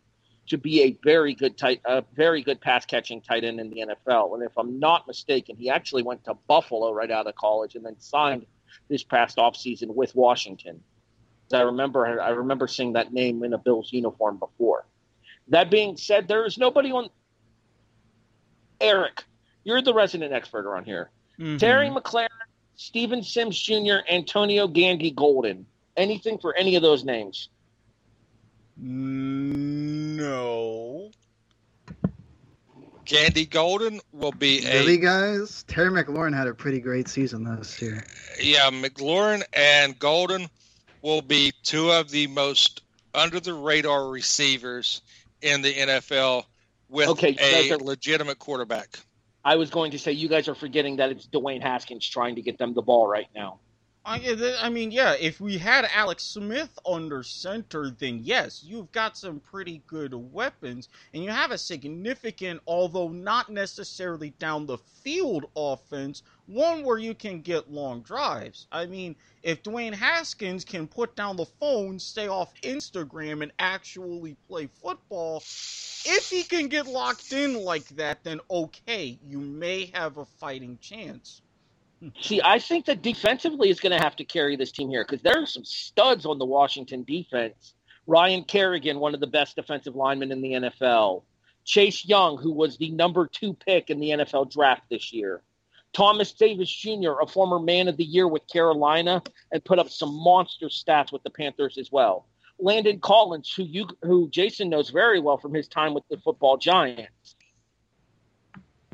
to 0.49 0.57
be 0.57 0.83
a 0.83 0.97
very 1.03 1.33
good 1.33 1.57
tight, 1.57 1.81
a 1.85 2.03
very 2.15 2.41
good 2.41 2.59
pass 2.59 2.85
catching 2.85 3.21
tight 3.21 3.43
end 3.43 3.59
in 3.59 3.69
the 3.69 3.85
NFL. 3.87 4.33
And 4.33 4.43
if 4.43 4.57
I'm 4.57 4.79
not 4.79 5.07
mistaken, 5.07 5.55
he 5.55 5.69
actually 5.69 6.03
went 6.03 6.23
to 6.25 6.33
Buffalo 6.47 6.91
right 6.91 7.09
out 7.09 7.27
of 7.27 7.35
college 7.35 7.75
and 7.75 7.85
then 7.85 7.95
signed 7.99 8.45
this 8.89 9.03
past 9.03 9.37
offseason 9.37 9.93
with 9.93 10.15
Washington. 10.15 10.81
I 11.53 11.61
remember, 11.61 12.21
I 12.21 12.29
remember 12.29 12.67
seeing 12.67 12.93
that 12.93 13.13
name 13.13 13.43
in 13.43 13.53
a 13.53 13.57
Bills 13.57 13.91
uniform 13.91 14.37
before. 14.37 14.85
That 15.47 15.71
being 15.71 15.97
said, 15.97 16.27
there 16.27 16.45
is 16.45 16.57
nobody 16.57 16.91
on. 16.91 17.09
Eric, 18.79 19.23
you're 19.63 19.81
the 19.81 19.93
resident 19.93 20.31
expert 20.33 20.65
around 20.65 20.85
here. 20.85 21.09
Mm-hmm. 21.39 21.57
Terry 21.57 21.89
McLaurin, 21.89 22.27
Steven 22.75 23.23
Sims 23.23 23.59
Jr., 23.59 23.97
Antonio 24.09 24.67
Gandy 24.67 25.11
Golden. 25.11 25.65
Anything 25.97 26.37
for 26.37 26.55
any 26.55 26.75
of 26.75 26.81
those 26.81 27.03
names? 27.03 27.49
No. 30.19 31.11
Gandy 33.05 33.45
Golden 33.45 33.99
will 34.11 34.31
be 34.31 34.61
Really, 34.65 34.93
a 34.95 34.97
guys? 34.97 35.63
Terry 35.63 35.89
McLaurin 35.89 36.35
had 36.35 36.47
a 36.47 36.53
pretty 36.53 36.79
great 36.79 37.07
season 37.07 37.43
last 37.43 37.81
year. 37.81 38.03
yeah. 38.41 38.69
McLaurin 38.69 39.41
and 39.53 39.97
Golden 39.97 40.47
will 41.01 41.21
be 41.23 41.51
two 41.63 41.91
of 41.91 42.11
the 42.11 42.27
most 42.27 42.83
under 43.15 43.39
the 43.39 43.53
radar 43.53 44.09
receivers 44.09 45.01
in 45.41 45.61
the 45.63 45.73
NFL 45.73 46.43
with 46.89 47.07
Okay, 47.09 47.35
a 47.39 47.71
are- 47.73 47.77
legitimate 47.79 48.37
quarterback. 48.39 48.99
I 49.43 49.55
was 49.55 49.69
going 49.69 49.91
to 49.91 49.99
say 49.99 50.11
you 50.11 50.27
guys 50.27 50.47
are 50.49 50.55
forgetting 50.55 50.97
that 50.97 51.09
it's 51.11 51.25
Dwayne 51.27 51.61
Haskins 51.61 52.05
trying 52.07 52.35
to 52.35 52.41
get 52.41 52.57
them 52.59 52.73
the 52.73 52.81
ball 52.81 53.07
right 53.07 53.27
now. 53.33 53.59
I, 54.09 54.17
eh, 54.17 54.55
I 54.59 54.69
mean, 54.69 54.89
yeah, 54.89 55.13
if 55.19 55.39
we 55.39 55.59
had 55.59 55.87
Alex 55.93 56.23
Smith 56.23 56.79
under 56.83 57.21
center, 57.21 57.91
then 57.91 58.21
yes, 58.23 58.63
you've 58.63 58.91
got 58.91 59.15
some 59.15 59.39
pretty 59.39 59.83
good 59.85 60.15
weapons, 60.15 60.89
and 61.13 61.23
you 61.23 61.29
have 61.29 61.51
a 61.51 61.59
significant, 61.59 62.59
although 62.65 63.09
not 63.09 63.51
necessarily 63.51 64.31
down 64.39 64.65
the 64.65 64.79
field 64.79 65.45
offense, 65.55 66.23
one 66.47 66.83
where 66.83 66.97
you 66.97 67.13
can 67.13 67.41
get 67.41 67.71
long 67.71 68.01
drives. 68.01 68.65
I 68.71 68.87
mean, 68.87 69.15
if 69.43 69.61
Dwayne 69.61 69.93
Haskins 69.93 70.65
can 70.65 70.87
put 70.87 71.15
down 71.15 71.35
the 71.35 71.45
phone, 71.45 71.99
stay 71.99 72.27
off 72.27 72.51
Instagram, 72.63 73.43
and 73.43 73.51
actually 73.59 74.35
play 74.47 74.69
football, 74.81 75.37
if 75.37 76.31
he 76.31 76.41
can 76.41 76.67
get 76.67 76.87
locked 76.87 77.31
in 77.31 77.53
like 77.63 77.87
that, 77.89 78.23
then 78.23 78.39
okay, 78.49 79.19
you 79.23 79.39
may 79.39 79.91
have 79.93 80.17
a 80.17 80.25
fighting 80.25 80.79
chance. 80.81 81.43
See, 82.21 82.41
I 82.43 82.59
think 82.59 82.85
that 82.85 83.01
defensively 83.01 83.69
is 83.69 83.79
going 83.79 83.97
to 83.97 84.03
have 84.03 84.15
to 84.17 84.23
carry 84.23 84.55
this 84.55 84.71
team 84.71 84.89
here 84.89 85.03
because 85.03 85.21
there 85.21 85.41
are 85.41 85.45
some 85.45 85.65
studs 85.65 86.25
on 86.25 86.39
the 86.39 86.45
Washington 86.45 87.03
defense. 87.03 87.73
Ryan 88.07 88.43
Kerrigan, 88.43 88.99
one 88.99 89.13
of 89.13 89.19
the 89.19 89.27
best 89.27 89.55
defensive 89.55 89.95
linemen 89.95 90.31
in 90.31 90.41
the 90.41 90.53
NFL. 90.53 91.23
Chase 91.65 92.05
Young, 92.05 92.37
who 92.37 92.51
was 92.51 92.77
the 92.77 92.89
number 92.91 93.27
two 93.27 93.53
pick 93.53 93.89
in 93.89 93.99
the 93.99 94.09
NFL 94.11 94.51
draft 94.51 94.83
this 94.89 95.11
year. 95.11 95.43
Thomas 95.93 96.31
Davis 96.33 96.73
Jr., 96.73 97.19
a 97.21 97.27
former 97.27 97.59
man 97.59 97.87
of 97.87 97.97
the 97.97 98.03
year 98.03 98.27
with 98.27 98.47
Carolina, 98.47 99.21
and 99.51 99.63
put 99.63 99.79
up 99.79 99.89
some 99.89 100.13
monster 100.13 100.67
stats 100.67 101.11
with 101.11 101.23
the 101.23 101.29
Panthers 101.29 101.77
as 101.77 101.91
well. 101.91 102.27
Landon 102.59 102.99
Collins, 102.99 103.53
who 103.53 103.63
you 103.63 103.87
who 104.03 104.29
Jason 104.29 104.69
knows 104.69 104.89
very 104.89 105.19
well 105.19 105.37
from 105.37 105.53
his 105.53 105.67
time 105.67 105.93
with 105.93 106.03
the 106.09 106.17
football 106.17 106.57
giants 106.57 107.11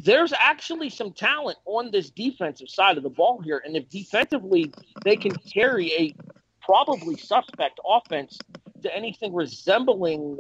there's 0.02 0.34
actually 0.34 0.90
some 0.90 1.12
talent 1.12 1.58
on 1.66 1.92
this 1.92 2.10
defensive 2.10 2.70
side 2.70 2.98
of 2.98 3.04
the 3.04 3.10
ball 3.10 3.42
here. 3.42 3.62
And 3.66 3.76
if 3.76 3.90
defensively 3.90 4.72
they 5.04 5.16
can 5.16 5.32
carry 5.36 5.92
a 5.94 6.16
probably 6.62 7.16
suspect 7.18 7.80
offense 7.88 8.38
to 8.84 8.96
anything 8.96 9.34
resembling 9.34 10.40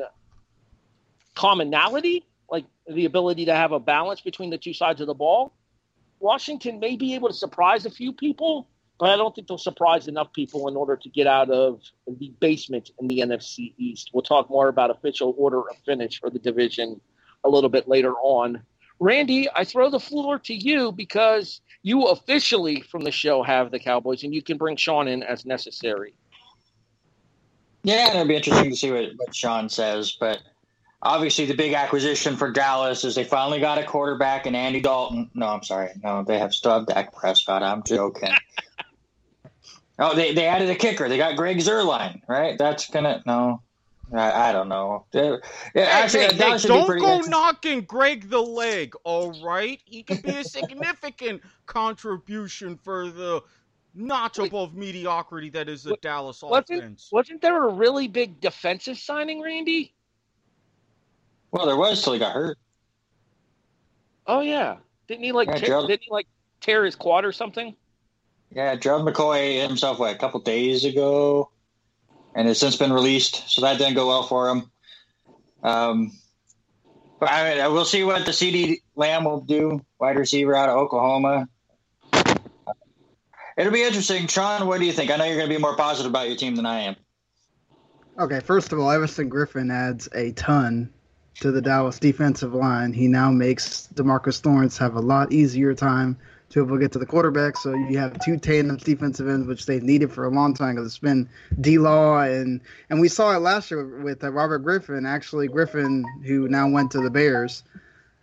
commonality, 1.35 2.25
like 2.49 2.65
the 2.87 3.05
ability 3.05 3.45
to 3.45 3.55
have 3.55 3.71
a 3.71 3.79
balance 3.79 4.21
between 4.21 4.49
the 4.49 4.57
two 4.57 4.73
sides 4.73 5.01
of 5.01 5.07
the 5.07 5.13
ball, 5.13 5.53
Washington 6.19 6.79
may 6.79 6.95
be 6.95 7.15
able 7.15 7.27
to 7.27 7.33
surprise 7.33 7.85
a 7.85 7.89
few 7.89 8.13
people, 8.13 8.67
but 8.99 9.09
I 9.09 9.17
don't 9.17 9.35
think 9.35 9.47
they'll 9.47 9.57
surprise 9.57 10.07
enough 10.07 10.31
people 10.33 10.67
in 10.67 10.75
order 10.75 10.95
to 10.95 11.09
get 11.09 11.27
out 11.27 11.49
of 11.49 11.81
the 12.07 12.33
basement 12.39 12.91
in 12.99 13.07
the 13.07 13.19
NFC 13.19 13.73
East. 13.77 14.11
We'll 14.13 14.23
talk 14.23 14.49
more 14.49 14.67
about 14.67 14.89
official 14.89 15.35
order 15.37 15.59
of 15.59 15.75
finish 15.85 16.19
for 16.19 16.29
the 16.29 16.39
division 16.39 16.99
a 17.43 17.49
little 17.49 17.69
bit 17.69 17.87
later 17.87 18.13
on. 18.13 18.61
Randy, 18.99 19.47
I 19.53 19.63
throw 19.63 19.89
the 19.89 19.99
floor 19.99 20.39
to 20.39 20.53
you 20.53 20.91
because 20.91 21.61
you 21.83 22.05
officially 22.05 22.81
from 22.81 23.03
the 23.03 23.11
show 23.11 23.43
have 23.43 23.71
the 23.71 23.79
Cowboys, 23.79 24.23
and 24.23 24.33
you 24.33 24.41
can 24.41 24.57
bring 24.57 24.75
Sean 24.75 25.07
in 25.07 25.23
as 25.23 25.45
necessary. 25.45 26.13
Yeah, 27.83 28.07
and 28.07 28.15
it'll 28.15 28.27
be 28.27 28.35
interesting 28.35 28.71
to 28.71 28.75
see 28.75 28.91
what, 28.91 29.11
what 29.17 29.35
Sean 29.35 29.69
says. 29.69 30.17
But 30.19 30.41
obviously, 31.03 31.45
the 31.45 31.53
big 31.53 31.73
acquisition 31.73 32.35
for 32.35 32.51
Dallas 32.51 33.03
is 33.03 33.13
they 33.13 33.23
finally 33.23 33.59
got 33.59 33.77
a 33.77 33.83
quarterback 33.83 34.47
in 34.47 34.55
Andy 34.55 34.81
Dalton. 34.81 35.29
No, 35.35 35.47
I'm 35.47 35.61
sorry. 35.61 35.91
No, 36.03 36.23
they 36.23 36.39
have 36.39 36.53
still 36.53 36.79
have 36.79 36.87
Dak 36.87 37.13
Prescott. 37.13 37.61
I'm 37.61 37.83
joking. 37.83 38.31
oh, 39.99 40.15
they, 40.15 40.33
they 40.33 40.47
added 40.47 40.71
a 40.71 40.75
kicker. 40.75 41.07
They 41.07 41.17
got 41.17 41.35
Greg 41.35 41.57
Zuerlein, 41.57 42.21
right? 42.27 42.57
That's 42.57 42.89
gonna 42.89 43.21
no. 43.27 43.61
I, 44.13 44.49
I 44.49 44.51
don't 44.51 44.69
know. 44.69 45.05
They- 45.11 45.29
yeah, 45.73 45.83
actually, 45.83 46.21
Hey, 46.21 46.27
hey, 46.33 46.37
Dallas 46.37 46.63
hey, 46.63 46.67
should 46.67 46.73
be 46.73 46.79
don't 46.79 46.87
go 46.87 46.93
interesting. 47.07 47.31
knocking 47.31 47.81
Greg 47.81 48.29
the 48.29 48.41
leg, 48.41 48.93
all 49.03 49.33
right? 49.43 49.81
He 49.85 50.03
could 50.03 50.21
be 50.21 50.31
a 50.35 50.43
significant 50.43 51.41
contribution 51.65 52.77
for 52.77 53.09
the 53.09 53.41
notch 53.95 54.37
Wait. 54.37 54.49
above 54.49 54.75
mediocrity 54.75 55.49
that 55.51 55.69
is 55.69 55.83
the 55.83 55.91
What- 55.91 56.01
Dallas 56.01 56.41
Wasn't 56.43 56.79
offense. 56.79 57.09
wasn't 57.11 57.41
there 57.41 57.67
a 57.67 57.73
really 57.73 58.07
big 58.07 58.39
defensive 58.41 58.97
signing, 58.97 59.41
Randy? 59.41 59.93
Well, 61.51 61.65
there 61.65 61.77
was 61.77 62.03
till 62.03 62.13
he 62.13 62.19
got 62.19 62.33
hurt. 62.33 62.57
Oh 64.27 64.41
yeah, 64.41 64.77
didn't 65.07 65.23
he 65.23 65.31
like 65.31 65.47
Yeah, 65.47 65.55
tear, 65.57 65.67
Gerald- 65.67 65.87
didn't 65.87 66.03
he 66.03 66.11
like 66.11 66.27
tear 66.59 66.83
his 66.83 66.95
quad 66.95 67.23
or 67.25 67.31
something? 67.31 67.75
Yeah, 68.51 68.75
Gerald 68.75 69.07
McCoy 69.07 69.53
hit 69.59 69.67
himself 69.67 69.99
what 69.99 70.13
a 70.13 70.17
couple 70.17 70.39
days 70.41 70.83
ago, 70.85 71.49
and 72.35 72.47
has 72.47 72.59
since 72.59 72.75
been 72.75 72.93
released. 72.93 73.49
So 73.49 73.61
that 73.61 73.77
didn't 73.77 73.95
go 73.95 74.07
well 74.07 74.23
for 74.23 74.49
him. 74.49 74.71
Um, 75.63 76.11
but 77.19 77.31
I 77.31 77.55
mean, 77.55 77.73
we'll 77.73 77.85
see 77.85 78.03
what 78.03 78.25
the 78.25 78.31
CeeDee 78.31 78.81
Lamb 78.95 79.23
will 79.23 79.41
do, 79.41 79.83
wide 79.99 80.17
receiver 80.17 80.53
out 80.53 80.69
of 80.69 80.75
Oklahoma. 80.75 81.47
It'll 83.57 83.71
be 83.71 83.83
interesting, 83.83 84.27
Sean. 84.27 84.67
What 84.67 84.79
do 84.79 84.85
you 84.85 84.91
think? 84.91 85.09
I 85.09 85.15
know 85.15 85.23
you're 85.23 85.37
going 85.37 85.49
to 85.49 85.55
be 85.55 85.61
more 85.61 85.77
positive 85.77 86.11
about 86.11 86.27
your 86.27 86.35
team 86.35 86.57
than 86.57 86.65
I 86.65 86.81
am. 86.81 86.95
Okay, 88.19 88.41
first 88.41 88.73
of 88.73 88.79
all, 88.79 88.91
Everson 88.91 89.29
Griffen 89.29 89.71
adds 89.71 90.09
a 90.13 90.33
ton 90.33 90.93
to 91.39 91.51
the 91.51 91.61
Dallas 91.61 91.99
defensive 91.99 92.53
line. 92.53 92.93
He 92.93 93.07
now 93.07 93.31
makes 93.31 93.89
Demarcus 93.93 94.45
Lawrence 94.45 94.77
have 94.77 94.95
a 94.95 95.01
lot 95.01 95.31
easier 95.31 95.73
time 95.73 96.17
able 96.61 96.77
get 96.77 96.91
to 96.93 96.99
the 96.99 97.05
quarterback. 97.05 97.57
So 97.57 97.73
you 97.73 97.97
have 97.97 98.19
two 98.19 98.37
tandems 98.37 98.83
defensive 98.83 99.27
ends, 99.27 99.47
which 99.47 99.65
they've 99.65 99.83
needed 99.83 100.11
for 100.11 100.25
a 100.25 100.29
long 100.29 100.53
time 100.53 100.75
because 100.75 100.87
it's 100.87 100.99
been 100.99 101.29
D 101.59 101.77
Law 101.77 102.21
and 102.21 102.61
and 102.89 102.99
we 102.99 103.07
saw 103.07 103.35
it 103.35 103.39
last 103.39 103.71
year 103.71 104.01
with 104.01 104.23
uh, 104.23 104.31
Robert 104.31 104.59
Griffin. 104.59 105.05
Actually, 105.05 105.47
Griffin, 105.47 106.05
who 106.25 106.47
now 106.47 106.69
went 106.69 106.91
to 106.91 107.01
the 107.01 107.09
Bears, 107.09 107.63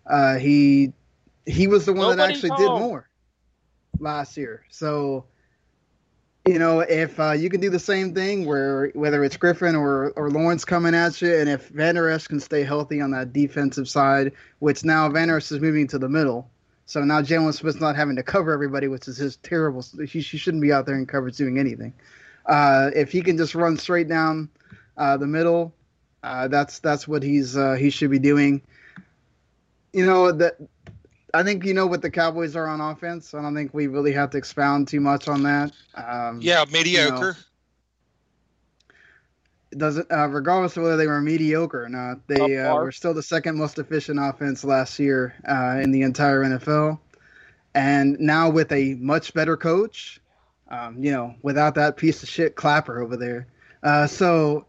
uh, 0.06 0.36
he 0.36 0.92
he 1.46 1.66
was 1.66 1.86
the 1.86 1.92
one 1.92 2.16
that 2.16 2.30
actually 2.30 2.56
did 2.56 2.68
more 2.68 3.08
last 3.98 4.36
year. 4.36 4.64
So 4.68 5.24
you 6.46 6.58
know, 6.58 6.80
if 6.80 7.20
uh, 7.20 7.32
you 7.32 7.48
can 7.48 7.60
do 7.60 7.70
the 7.70 7.78
same 7.78 8.14
thing, 8.14 8.46
where 8.46 8.88
whether 8.94 9.22
it's 9.22 9.36
Griffin 9.36 9.76
or 9.76 10.10
or 10.16 10.30
Lawrence 10.30 10.64
coming 10.64 10.94
at 10.94 11.22
you, 11.22 11.34
and 11.34 11.48
if 11.48 11.68
Van 11.68 11.94
Der 11.94 12.08
Esch 12.08 12.26
can 12.26 12.40
stay 12.40 12.64
healthy 12.64 13.00
on 13.00 13.12
that 13.12 13.32
defensive 13.32 13.88
side, 13.88 14.32
which 14.58 14.84
now 14.84 15.08
Van 15.08 15.28
Der 15.28 15.36
Esch 15.36 15.52
is 15.52 15.60
moving 15.60 15.86
to 15.88 15.98
the 15.98 16.08
middle, 16.08 16.50
so 16.86 17.02
now 17.04 17.22
Jaylon 17.22 17.54
Smith's 17.54 17.80
not 17.80 17.96
having 17.96 18.16
to 18.16 18.22
cover 18.22 18.52
everybody, 18.52 18.88
which 18.88 19.08
is 19.08 19.16
his 19.16 19.36
terrible. 19.36 19.84
He, 19.98 20.20
he 20.20 20.38
shouldn't 20.38 20.62
be 20.62 20.72
out 20.72 20.86
there 20.86 20.96
in 20.96 21.06
coverage 21.06 21.36
doing 21.36 21.58
anything. 21.58 21.92
Uh, 22.46 22.90
if 22.94 23.12
he 23.12 23.22
can 23.22 23.36
just 23.36 23.54
run 23.54 23.76
straight 23.76 24.08
down 24.08 24.48
uh, 24.96 25.16
the 25.16 25.26
middle, 25.26 25.72
uh, 26.22 26.48
that's 26.48 26.80
that's 26.80 27.06
what 27.06 27.22
he's 27.22 27.56
uh, 27.56 27.74
he 27.74 27.90
should 27.90 28.10
be 28.10 28.18
doing. 28.18 28.62
You 29.92 30.06
know 30.06 30.32
that 30.32 30.56
I 31.34 31.42
think 31.42 31.64
you 31.64 31.74
know 31.74 31.86
what 31.86 32.02
the 32.02 32.10
Cowboys 32.10 32.56
are 32.56 32.66
on 32.66 32.80
offense. 32.80 33.32
I 33.34 33.42
don't 33.42 33.54
think 33.54 33.72
we 33.72 33.86
really 33.86 34.12
have 34.12 34.30
to 34.30 34.38
expound 34.38 34.88
too 34.88 35.00
much 35.00 35.28
on 35.28 35.42
that. 35.44 35.72
Um, 35.94 36.40
Yeah, 36.42 36.64
mediocre. 36.70 37.30
it 37.30 37.36
doesn't 39.78 40.10
uh, 40.10 40.28
regardless 40.28 40.76
of 40.76 40.82
whether 40.82 40.96
they 40.96 41.06
were 41.06 41.20
mediocre 41.20 41.84
or 41.84 41.88
not 41.88 42.26
they 42.26 42.58
uh, 42.58 42.74
were 42.74 42.92
still 42.92 43.14
the 43.14 43.22
second 43.22 43.56
most 43.56 43.78
efficient 43.78 44.18
offense 44.20 44.64
last 44.64 44.98
year 44.98 45.34
uh, 45.48 45.80
in 45.82 45.90
the 45.90 46.02
entire 46.02 46.42
nfl 46.44 46.98
and 47.74 48.18
now 48.20 48.50
with 48.50 48.70
a 48.72 48.94
much 48.94 49.32
better 49.34 49.56
coach 49.56 50.20
um, 50.72 50.96
you 51.02 51.12
know 51.12 51.34
without 51.42 51.74
that 51.76 51.96
piece 51.96 52.22
of 52.22 52.28
shit 52.28 52.56
clapper 52.56 53.00
over 53.00 53.16
there. 53.16 53.46
Uh, 53.82 54.06
so 54.06 54.66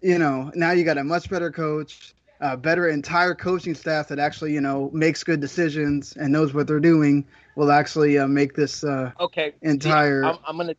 you 0.00 0.18
know 0.18 0.52
now 0.54 0.70
you 0.70 0.84
got 0.84 0.98
a 0.98 1.04
much 1.04 1.28
better 1.28 1.50
coach 1.50 2.14
a 2.40 2.56
better 2.56 2.88
entire 2.88 3.34
coaching 3.34 3.74
staff 3.74 4.08
that 4.08 4.18
actually 4.18 4.52
you 4.52 4.60
know 4.60 4.90
makes 4.92 5.24
good 5.24 5.40
decisions 5.40 6.14
and 6.16 6.32
knows 6.32 6.54
what 6.54 6.66
they're 6.66 6.80
doing 6.80 7.26
will 7.56 7.72
actually 7.72 8.18
uh, 8.18 8.26
make 8.26 8.54
this 8.54 8.84
uh, 8.84 9.10
Okay, 9.18 9.54
entire 9.62 10.24
I'm, 10.24 10.38
I'm 10.46 10.56
gonna. 10.56 10.74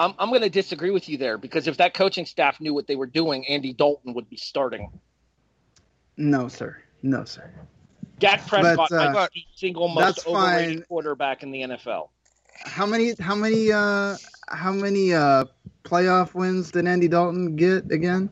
I'm, 0.00 0.14
I'm 0.18 0.28
going 0.28 0.42
to 0.42 0.50
disagree 0.50 0.90
with 0.90 1.08
you 1.08 1.16
there 1.18 1.38
because 1.38 1.66
if 1.66 1.76
that 1.78 1.94
coaching 1.94 2.26
staff 2.26 2.60
knew 2.60 2.74
what 2.74 2.86
they 2.86 2.96
were 2.96 3.06
doing, 3.06 3.46
Andy 3.48 3.72
Dalton 3.72 4.14
would 4.14 4.28
be 4.28 4.36
starting. 4.36 4.90
no 6.16 6.48
sir 6.48 6.76
no 7.02 7.24
sir 7.24 7.50
Dak 8.18 8.46
Prescott 8.46 8.90
uh, 8.92 9.12
might 9.12 9.32
be 9.32 9.46
the 9.52 9.58
single 9.58 9.88
most 9.88 10.26
overrated 10.26 10.78
fine. 10.78 10.82
quarterback 10.88 11.42
in 11.42 11.50
the 11.52 11.60
NFL. 11.60 12.08
How 12.64 12.84
many? 12.86 13.14
How 13.20 13.36
many? 13.36 13.70
Uh, 13.70 14.16
how 14.48 14.72
many 14.72 15.14
uh 15.14 15.44
playoff 15.84 16.34
wins 16.34 16.72
did 16.72 16.86
Andy 16.86 17.06
Dalton 17.06 17.54
get 17.54 17.90
again? 17.92 18.30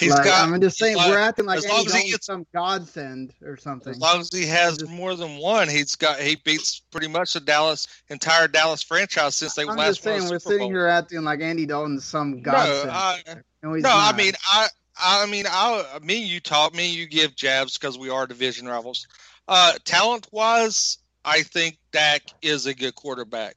He's 0.00 0.12
like, 0.14 0.24
got. 0.24 0.48
I'm 0.48 0.60
just 0.60 0.78
saying 0.78 0.96
he's 0.96 1.06
we're 1.08 1.18
acting 1.18 1.44
like 1.46 1.58
as 1.58 1.66
long 1.66 1.84
as 1.86 1.94
he 1.94 2.10
gets- 2.10 2.26
some 2.26 2.46
godsend 2.54 3.34
or 3.42 3.56
something. 3.56 3.92
As 3.92 3.98
long 3.98 4.20
as 4.20 4.30
he 4.32 4.46
has 4.46 4.78
Just- 4.78 4.90
more 4.90 5.14
than 5.16 5.38
one, 5.38 5.68
he's 5.68 5.96
got. 5.96 6.20
He 6.20 6.36
beats 6.36 6.82
pretty 6.90 7.08
much 7.08 7.32
the 7.32 7.40
Dallas 7.40 7.88
entire 8.08 8.46
Dallas 8.48 8.82
franchise 8.82 9.34
since 9.36 9.54
they 9.54 9.62
I'm 9.62 9.76
last 9.76 9.96
just 9.96 10.06
won 10.06 10.14
a 10.14 10.18
saying 10.20 10.30
we're 10.30 10.38
Super 10.38 10.50
sitting 10.54 10.58
Bowl. 10.68 10.70
here 10.70 10.86
acting 10.86 11.22
like 11.24 11.40
Andy 11.40 11.66
Dalton's 11.66 12.04
some 12.04 12.36
No, 12.36 12.42
godsend. 12.42 12.90
I, 12.92 13.18
no, 13.62 13.74
he's 13.74 13.82
no, 13.82 13.90
I 13.92 14.12
mean, 14.16 14.32
I 14.52 14.68
I 15.00 15.26
mean, 15.26 15.46
I 15.48 15.98
me 16.02 16.16
you 16.16 16.40
talk, 16.40 16.74
me 16.74 16.92
you 16.92 17.06
give 17.06 17.34
jabs 17.34 17.76
because 17.76 17.98
we 17.98 18.08
are 18.10 18.26
division 18.26 18.66
rivals. 18.68 19.06
Uh, 19.48 19.72
talent 19.84 20.28
wise, 20.30 20.98
I 21.24 21.42
think 21.42 21.78
Dak 21.92 22.22
is 22.42 22.66
a 22.66 22.74
good 22.74 22.94
quarterback. 22.94 23.56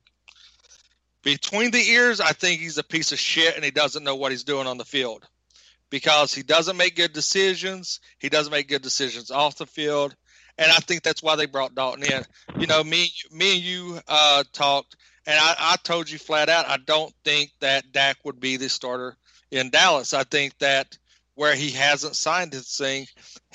Between 1.24 1.70
the 1.70 1.82
ears, 1.82 2.20
I 2.20 2.32
think 2.32 2.62
he's 2.62 2.80
a 2.80 2.84
piece 2.84 3.12
of 3.12 3.20
shit 3.20 3.56
and 3.56 3.64
he 3.64 3.70
doesn't 3.70 4.04
know 4.04 4.16
what 4.16 4.32
he's 4.32 4.44
doing 4.44 4.66
on 4.66 4.78
the 4.80 4.86
field 4.86 5.28
because 5.92 6.34
he 6.34 6.42
doesn't 6.42 6.78
make 6.78 6.96
good 6.96 7.14
decisions. 7.14 8.00
He 8.18 8.30
doesn't 8.30 8.52
make 8.52 8.68
good 8.68 8.82
decisions 8.82 9.30
off 9.30 9.58
the 9.58 9.68
field, 9.68 10.16
and 10.58 10.72
I 10.72 10.78
think 10.78 11.04
that's 11.04 11.22
why 11.22 11.36
they 11.36 11.46
brought 11.46 11.76
Dalton 11.76 12.04
in. 12.04 12.24
You 12.60 12.66
know, 12.66 12.84
me, 12.84 13.12
me 13.32 13.56
and 13.56 13.64
you 13.64 14.00
uh, 14.08 14.44
talked, 14.54 14.96
and 15.28 15.38
I, 15.40 15.56
I 15.60 15.76
told 15.84 16.10
you 16.10 16.18
flat 16.18 16.50
out, 16.50 16.68
I 16.68 16.78
don't 16.78 17.14
think 17.24 17.52
that 17.60 17.92
Dak 17.92 18.18
would 18.24 18.40
be 18.40 18.58
the 18.58 18.70
starter 18.70 19.16
in 19.52 19.70
Dallas. 19.70 20.16
I 20.16 20.24
think 20.24 20.58
that 20.60 20.98
where 21.36 21.56
he 21.56 21.72
hasn't 21.72 22.16
signed 22.16 22.54
his 22.54 22.76
thing, 22.76 23.06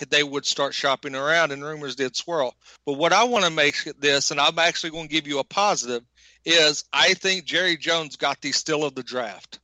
they 0.08 0.22
would 0.22 0.46
start 0.46 0.74
shopping 0.74 1.14
around, 1.14 1.52
and 1.52 1.64
rumors 1.64 1.96
did 1.96 2.16
swirl. 2.16 2.54
But 2.84 2.94
what 2.94 3.12
I 3.12 3.24
want 3.24 3.44
to 3.44 3.50
make 3.50 3.76
this, 3.98 4.30
and 4.30 4.40
I'm 4.40 4.58
actually 4.58 4.90
going 4.90 5.08
to 5.08 5.14
give 5.14 5.26
you 5.26 5.38
a 5.38 5.44
positive, 5.44 6.02
is 6.44 6.84
I 6.92 7.14
think 7.14 7.44
Jerry 7.44 7.76
Jones 7.76 8.16
got 8.16 8.40
the 8.40 8.52
still 8.52 8.84
of 8.84 8.94
the 8.94 9.02
draft. 9.02 9.58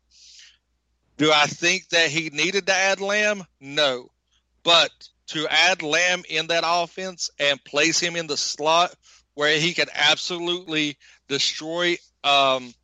Do 1.16 1.30
I 1.32 1.46
think 1.46 1.88
that 1.90 2.10
he 2.10 2.30
needed 2.30 2.66
to 2.66 2.74
add 2.74 3.00
Lamb? 3.00 3.44
No. 3.60 4.10
But 4.62 4.90
to 5.28 5.46
add 5.48 5.82
Lamb 5.82 6.22
in 6.28 6.48
that 6.48 6.64
offense 6.66 7.30
and 7.38 7.62
place 7.64 7.98
him 8.00 8.16
in 8.16 8.26
the 8.26 8.36
slot 8.36 8.94
where 9.34 9.58
he 9.58 9.72
could 9.72 9.88
absolutely 9.94 10.96
destroy 11.28 11.96
um, 12.24 12.74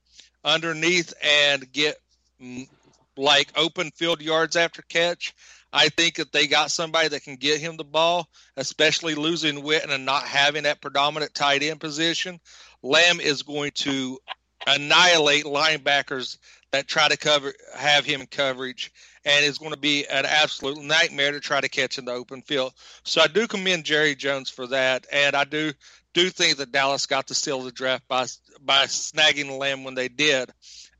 underneath 0.45 1.12
and 1.22 1.70
get 1.72 1.97
mm, 2.41 2.68
like 3.16 3.49
open 3.57 3.91
field 3.91 4.22
yards 4.22 4.57
after 4.57 4.83
catch. 4.83 5.35
I 5.72 5.91
think 5.91 6.14
that 6.16 6.33
they 6.33 6.47
got 6.47 6.70
somebody 6.70 7.09
that 7.09 7.24
can 7.24 7.37
get 7.37 7.61
him 7.61 7.76
the 7.76 7.85
ball, 7.85 8.29
especially 8.57 9.14
losing 9.14 9.62
Witten 9.62 9.91
and 9.91 10.07
not 10.07 10.22
having 10.22 10.62
that 10.62 10.81
predominant 10.81 11.35
tight 11.35 11.62
end 11.62 11.81
position. 11.81 12.41
Lamb 12.83 13.20
is 13.20 13.43
going 13.43 13.72
to 13.74 14.18
annihilate 14.66 15.45
linebackers 15.45 16.39
that 16.73 16.87
try 16.87 17.09
to 17.09 17.16
cover 17.16 17.53
have 17.75 18.05
him 18.05 18.21
in 18.21 18.27
coverage 18.27 18.93
and 19.25 19.45
it's 19.45 19.59
going 19.59 19.73
to 19.73 19.79
be 19.79 20.07
an 20.07 20.25
absolute 20.27 20.83
nightmare 20.83 21.33
to 21.33 21.41
try 21.41 21.61
to 21.61 21.69
catch 21.69 21.99
in 21.99 22.05
the 22.05 22.12
open 22.12 22.43
field. 22.43 22.73
So 23.05 23.21
I 23.21 23.27
do 23.27 23.47
commend 23.47 23.85
Jerry 23.85 24.14
Jones 24.14 24.49
for 24.49 24.66
that, 24.69 25.07
and 25.12 25.37
I 25.37 25.45
do 25.45 25.73
do 26.14 26.31
think 26.31 26.57
that 26.57 26.73
Dallas 26.73 27.07
got 27.07 27.29
to 27.29 27.35
steal 27.35 27.61
the 27.61 27.71
draft 27.71 28.09
by 28.09 28.27
by 28.61 28.87
snagging 28.87 29.49
the 29.49 29.55
Lamb 29.55 29.85
when 29.85 29.95
they 29.95 30.09
did. 30.09 30.51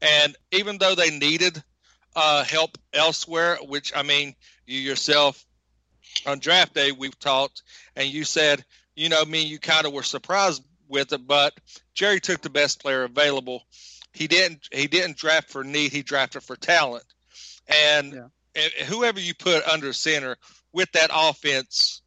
And 0.03 0.37
even 0.53 0.79
though 0.79 0.95
they 0.95 1.11
needed 1.11 1.63
uh, 2.15 2.45
help 2.45 2.77
elsewhere, 2.93 3.59
which 3.67 3.93
I 3.97 4.03
mean, 4.03 4.35
you 4.67 4.79
yourself 4.79 5.45
on 6.27 6.39
draft 6.39 6.75
day 6.75 6.93
we've 6.93 7.19
talked, 7.19 7.63
and 7.97 8.09
you 8.09 8.25
said, 8.25 8.65
you 8.95 9.09
know, 9.09 9.25
me, 9.25 9.43
you 9.43 9.59
kind 9.59 9.87
of 9.87 9.93
were 9.93 10.03
surprised 10.03 10.63
with 10.89 11.13
it, 11.13 11.27
but 11.27 11.55
Jerry 11.95 12.21
took 12.21 12.43
the 12.43 12.51
best 12.51 12.81
player 12.81 13.05
available. 13.05 13.65
He 14.13 14.27
didn't. 14.27 14.69
He 14.73 14.87
didn't 14.87 15.17
draft 15.17 15.51
for 15.51 15.65
need. 15.65 15.93
He 15.93 16.03
drafted 16.03 16.43
for 16.43 16.57
talent, 16.57 17.05
and 17.69 18.13
yeah. 18.55 18.85
whoever 18.87 19.21
you 19.21 19.35
put 19.35 19.65
under 19.65 19.93
center 19.93 20.37
with 20.73 20.91
that 20.93 21.11
offense, 21.13 22.03